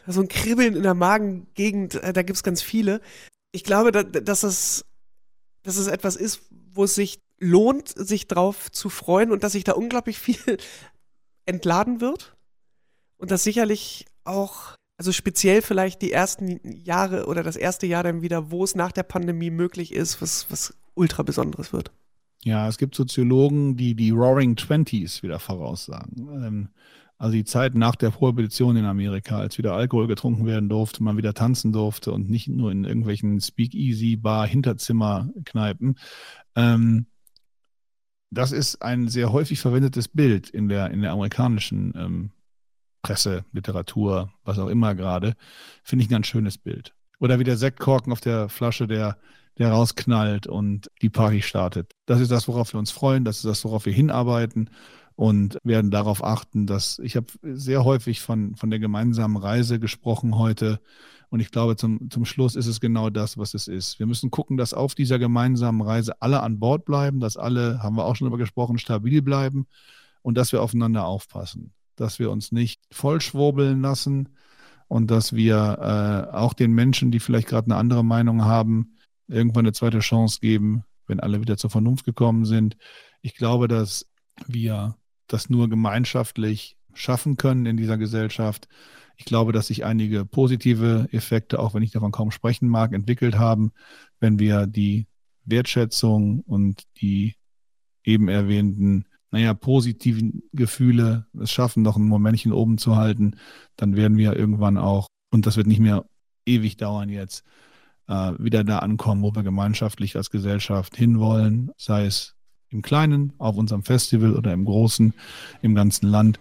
so 0.06 0.20
ein 0.20 0.28
Kribbeln 0.28 0.76
in 0.76 0.82
der 0.82 0.92
Magengegend. 0.92 1.94
Äh, 1.94 2.12
da 2.12 2.20
gibt 2.20 2.36
es 2.36 2.42
ganz 2.42 2.60
viele. 2.60 3.00
Ich 3.52 3.64
glaube, 3.64 3.90
dass 3.90 4.42
es, 4.42 4.84
dass 5.62 5.78
es 5.78 5.86
etwas 5.86 6.14
ist, 6.14 6.42
wo 6.74 6.84
es 6.84 6.94
sich 6.94 7.20
lohnt, 7.38 7.88
sich 7.88 8.26
drauf 8.26 8.70
zu 8.70 8.88
freuen 8.88 9.32
und 9.32 9.42
dass 9.44 9.52
sich 9.52 9.64
da 9.64 9.72
unglaublich 9.72 10.18
viel 10.18 10.36
entladen 11.46 12.00
wird. 12.00 12.36
Und 13.16 13.30
das 13.30 13.42
sicherlich 13.42 14.06
auch, 14.24 14.74
also 14.96 15.12
speziell 15.12 15.62
vielleicht 15.62 16.02
die 16.02 16.12
ersten 16.12 16.60
Jahre 16.64 17.26
oder 17.26 17.42
das 17.42 17.56
erste 17.56 17.86
Jahr 17.86 18.02
dann 18.02 18.22
wieder, 18.22 18.50
wo 18.50 18.64
es 18.64 18.74
nach 18.74 18.92
der 18.92 19.02
Pandemie 19.02 19.50
möglich 19.50 19.92
ist, 19.92 20.22
was, 20.22 20.46
was 20.50 20.74
ultra 20.94 21.22
Besonderes 21.22 21.72
wird. 21.72 21.90
Ja, 22.44 22.68
es 22.68 22.78
gibt 22.78 22.94
Soziologen, 22.94 23.76
die 23.76 23.94
die 23.94 24.10
Roaring 24.10 24.54
Twenties 24.54 25.22
wieder 25.22 25.40
voraussagen. 25.40 26.28
Ähm, 26.44 26.68
also 27.18 27.32
die 27.32 27.44
Zeit 27.44 27.74
nach 27.74 27.96
der 27.96 28.10
Prohibition 28.10 28.76
in 28.76 28.84
Amerika, 28.84 29.38
als 29.38 29.58
wieder 29.58 29.72
Alkohol 29.72 30.06
getrunken 30.06 30.46
werden 30.46 30.68
durfte, 30.68 31.02
man 31.02 31.16
wieder 31.16 31.34
tanzen 31.34 31.72
durfte 31.72 32.12
und 32.12 32.30
nicht 32.30 32.46
nur 32.46 32.70
in 32.70 32.84
irgendwelchen 32.84 33.40
Speakeasy, 33.40 34.14
Bar, 34.14 34.46
Hinterzimmer, 34.46 35.28
Kneipen. 35.44 35.98
Ähm, 36.54 37.06
das 38.30 38.52
ist 38.52 38.82
ein 38.82 39.08
sehr 39.08 39.32
häufig 39.32 39.60
verwendetes 39.60 40.08
Bild 40.08 40.50
in 40.50 40.68
der, 40.68 40.90
in 40.90 41.02
der 41.02 41.12
amerikanischen 41.12 41.92
ähm, 41.96 42.30
Presse, 43.02 43.44
Literatur, 43.52 44.32
was 44.44 44.58
auch 44.58 44.68
immer 44.68 44.94
gerade. 44.94 45.34
Finde 45.82 46.02
ich 46.02 46.08
ein 46.08 46.12
ganz 46.12 46.26
schönes 46.26 46.58
Bild. 46.58 46.94
Oder 47.20 47.38
wie 47.38 47.44
der 47.44 47.56
Sektkorken 47.56 48.12
auf 48.12 48.20
der 48.20 48.48
Flasche, 48.48 48.86
der, 48.86 49.18
der 49.56 49.70
rausknallt 49.70 50.46
und 50.46 50.90
die 51.02 51.10
Party 51.10 51.42
startet. 51.42 51.92
Das 52.06 52.20
ist 52.20 52.30
das, 52.30 52.48
worauf 52.48 52.72
wir 52.74 52.78
uns 52.78 52.90
freuen, 52.90 53.24
das 53.24 53.36
ist 53.36 53.44
das, 53.44 53.64
worauf 53.64 53.86
wir 53.86 53.92
hinarbeiten 53.92 54.70
und 55.18 55.58
werden 55.64 55.90
darauf 55.90 56.22
achten, 56.22 56.68
dass 56.68 57.00
ich 57.00 57.16
habe 57.16 57.26
sehr 57.42 57.84
häufig 57.84 58.20
von, 58.20 58.54
von 58.54 58.70
der 58.70 58.78
gemeinsamen 58.78 59.36
Reise 59.36 59.80
gesprochen 59.80 60.38
heute. 60.38 60.78
Und 61.28 61.40
ich 61.40 61.50
glaube, 61.50 61.74
zum, 61.74 62.08
zum 62.08 62.24
Schluss 62.24 62.54
ist 62.54 62.68
es 62.68 62.78
genau 62.78 63.10
das, 63.10 63.36
was 63.36 63.52
es 63.52 63.66
ist. 63.66 63.98
Wir 63.98 64.06
müssen 64.06 64.30
gucken, 64.30 64.56
dass 64.56 64.74
auf 64.74 64.94
dieser 64.94 65.18
gemeinsamen 65.18 65.80
Reise 65.82 66.22
alle 66.22 66.40
an 66.40 66.60
Bord 66.60 66.84
bleiben, 66.84 67.18
dass 67.18 67.36
alle, 67.36 67.82
haben 67.82 67.96
wir 67.96 68.04
auch 68.04 68.14
schon 68.14 68.26
darüber 68.26 68.38
gesprochen, 68.38 68.78
stabil 68.78 69.20
bleiben 69.20 69.66
und 70.22 70.38
dass 70.38 70.52
wir 70.52 70.62
aufeinander 70.62 71.04
aufpassen, 71.04 71.72
dass 71.96 72.20
wir 72.20 72.30
uns 72.30 72.52
nicht 72.52 72.80
vollschwurbeln 72.92 73.82
lassen 73.82 74.28
und 74.86 75.10
dass 75.10 75.32
wir 75.32 76.28
äh, 76.32 76.36
auch 76.36 76.52
den 76.52 76.70
Menschen, 76.70 77.10
die 77.10 77.18
vielleicht 77.18 77.48
gerade 77.48 77.66
eine 77.66 77.76
andere 77.76 78.04
Meinung 78.04 78.44
haben, 78.44 78.94
irgendwann 79.26 79.66
eine 79.66 79.72
zweite 79.72 79.98
Chance 79.98 80.38
geben, 80.40 80.84
wenn 81.08 81.18
alle 81.18 81.40
wieder 81.40 81.56
zur 81.56 81.70
Vernunft 81.70 82.04
gekommen 82.04 82.44
sind. 82.44 82.76
Ich 83.20 83.34
glaube, 83.34 83.66
dass 83.66 84.06
wir 84.46 84.94
das 85.28 85.48
nur 85.50 85.68
gemeinschaftlich 85.68 86.76
schaffen 86.94 87.36
können 87.36 87.66
in 87.66 87.76
dieser 87.76 87.98
Gesellschaft. 87.98 88.68
Ich 89.16 89.24
glaube, 89.24 89.52
dass 89.52 89.68
sich 89.68 89.84
einige 89.84 90.24
positive 90.24 91.08
Effekte, 91.12 91.58
auch 91.58 91.74
wenn 91.74 91.82
ich 91.82 91.90
davon 91.90 92.12
kaum 92.12 92.30
sprechen 92.30 92.68
mag, 92.68 92.92
entwickelt 92.92 93.38
haben, 93.38 93.72
wenn 94.20 94.38
wir 94.38 94.66
die 94.66 95.06
Wertschätzung 95.44 96.40
und 96.40 96.82
die 97.00 97.34
eben 98.04 98.28
erwähnten, 98.28 99.06
naja, 99.30 99.54
positiven 99.54 100.42
Gefühle 100.52 101.26
es 101.38 101.50
schaffen, 101.50 101.82
noch 101.82 101.96
ein 101.96 102.04
Momentchen 102.04 102.52
oben 102.52 102.78
zu 102.78 102.96
halten, 102.96 103.36
dann 103.76 103.96
werden 103.96 104.16
wir 104.16 104.34
irgendwann 104.36 104.78
auch, 104.78 105.08
und 105.30 105.46
das 105.46 105.56
wird 105.56 105.66
nicht 105.66 105.80
mehr 105.80 106.06
ewig 106.46 106.76
dauern 106.76 107.10
jetzt, 107.10 107.44
äh, 108.06 108.32
wieder 108.38 108.64
da 108.64 108.78
ankommen, 108.78 109.22
wo 109.22 109.34
wir 109.34 109.42
gemeinschaftlich 109.42 110.16
als 110.16 110.30
Gesellschaft 110.30 110.96
hinwollen, 110.96 111.70
sei 111.76 112.06
es 112.06 112.34
im 112.70 112.82
Kleinen, 112.82 113.32
auf 113.38 113.56
unserem 113.56 113.82
Festival 113.82 114.36
oder 114.36 114.52
im 114.52 114.64
Großen, 114.64 115.14
im 115.62 115.74
ganzen 115.74 116.08
Land. 116.08 116.38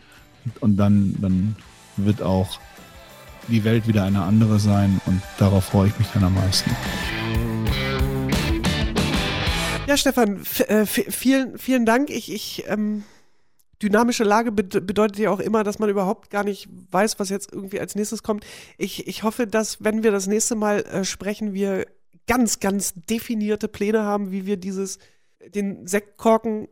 Und 0.60 0.78
dann, 0.78 1.16
dann 1.22 1.56
wird 1.98 2.22
auch 2.22 2.60
die 3.48 3.64
Welt 3.64 3.88
wieder 3.88 4.04
eine 4.04 4.24
andere 4.24 4.60
sein 4.60 5.00
und 5.06 5.22
darauf 5.38 5.66
freue 5.66 5.88
ich 5.88 6.00
mich 6.00 6.08
dann 6.14 6.24
am 6.24 6.36
meisten. 6.36 6.72
Ja, 9.88 9.96
Stefan, 9.96 10.42
äh, 10.68 10.86
vielen, 10.86 11.58
vielen 11.58 11.86
Dank. 11.86 12.10
Ich, 12.10 12.30
ich 12.32 12.66
ähm, 12.68 13.04
dynamische 13.82 14.26
Lage 14.26 14.52
bedeutet 14.52 15.18
ja 15.18 15.32
auch 15.32 15.40
immer, 15.40 15.64
dass 15.64 15.80
man 15.80 15.90
überhaupt 15.90 16.30
gar 16.30 16.44
nicht 16.44 16.68
weiß, 16.92 17.20
was 17.20 17.30
jetzt 17.30 17.54
irgendwie 17.54 17.80
als 17.80 17.96
nächstes 17.96 18.22
kommt. 18.22 18.46
Ich, 18.78 19.08
ich 19.08 19.24
hoffe, 19.24 19.48
dass, 19.48 19.84
wenn 19.84 20.04
wir 20.04 20.12
das 20.12 20.28
nächste 20.28 20.56
Mal 20.56 20.82
äh, 20.82 21.06
sprechen, 21.06 21.54
wir 21.54 21.86
ganz, 22.28 22.60
ganz 22.60 22.94
definierte 22.96 23.70
Pläne 23.70 24.04
haben, 24.04 24.32
wie 24.32 24.46
wir 24.46 24.58
dieses, 24.58 25.00
den 25.50 25.88
Sektkorken 25.88 26.68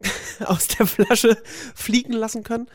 aus 0.44 0.68
der 0.68 0.86
Flasche 0.86 1.36
fliegen 1.74 2.12
lassen 2.12 2.42
können. 2.42 2.68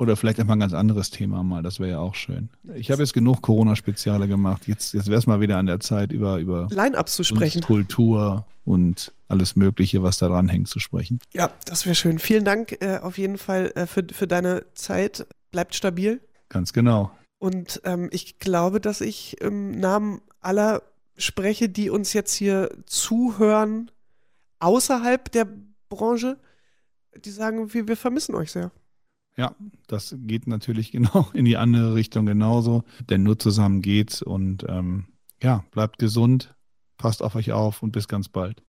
Oder 0.00 0.16
vielleicht 0.16 0.38
einfach 0.38 0.54
ein 0.54 0.60
ganz 0.60 0.74
anderes 0.74 1.10
Thema 1.10 1.42
mal, 1.42 1.62
das 1.62 1.80
wäre 1.80 1.90
ja 1.90 1.98
auch 1.98 2.14
schön. 2.14 2.50
Ich 2.74 2.92
habe 2.92 3.02
jetzt 3.02 3.14
genug 3.14 3.42
Corona-Speziale 3.42 4.28
gemacht. 4.28 4.68
Jetzt, 4.68 4.94
jetzt 4.94 5.08
wäre 5.08 5.18
es 5.18 5.26
mal 5.26 5.40
wieder 5.40 5.58
an 5.58 5.66
der 5.66 5.80
Zeit, 5.80 6.12
über, 6.12 6.38
über 6.38 6.68
Line-Ups 6.70 7.14
zu 7.14 7.24
sprechen. 7.24 7.62
Kultur 7.62 8.46
und 8.64 9.12
alles 9.26 9.56
Mögliche, 9.56 10.04
was 10.04 10.18
da 10.18 10.28
dran 10.28 10.48
hängt, 10.48 10.68
zu 10.68 10.78
sprechen. 10.78 11.18
Ja, 11.32 11.50
das 11.64 11.84
wäre 11.84 11.96
schön. 11.96 12.20
Vielen 12.20 12.44
Dank 12.44 12.80
äh, 12.80 12.98
auf 12.98 13.18
jeden 13.18 13.38
Fall 13.38 13.72
äh, 13.74 13.86
für, 13.86 14.06
für 14.12 14.28
deine 14.28 14.66
Zeit. 14.74 15.26
Bleibt 15.50 15.74
stabil. 15.74 16.20
Ganz 16.48 16.72
genau. 16.72 17.10
Und 17.38 17.80
ähm, 17.84 18.08
ich 18.12 18.38
glaube, 18.38 18.80
dass 18.80 19.00
ich 19.00 19.40
im 19.40 19.72
Namen 19.72 20.20
aller 20.40 20.82
spreche, 21.16 21.68
die 21.68 21.90
uns 21.90 22.12
jetzt 22.12 22.34
hier 22.34 22.70
zuhören, 22.86 23.90
außerhalb 24.60 25.30
der 25.32 25.48
Branche, 25.88 26.38
die 27.24 27.30
sagen, 27.30 27.72
wir, 27.72 27.88
wir 27.88 27.96
vermissen 27.96 28.34
euch 28.34 28.52
sehr. 28.52 28.70
Ja, 29.36 29.54
das 29.86 30.14
geht 30.18 30.46
natürlich 30.46 30.92
genau 30.92 31.28
in 31.32 31.44
die 31.44 31.56
andere 31.56 31.94
Richtung 31.94 32.26
genauso, 32.26 32.84
denn 33.08 33.22
nur 33.22 33.38
zusammen 33.38 33.82
geht's 33.82 34.22
und 34.22 34.64
ähm, 34.68 35.06
ja, 35.42 35.64
bleibt 35.70 35.98
gesund, 35.98 36.54
passt 36.96 37.22
auf 37.22 37.36
euch 37.36 37.52
auf 37.52 37.82
und 37.82 37.92
bis 37.92 38.08
ganz 38.08 38.28
bald. 38.28 38.62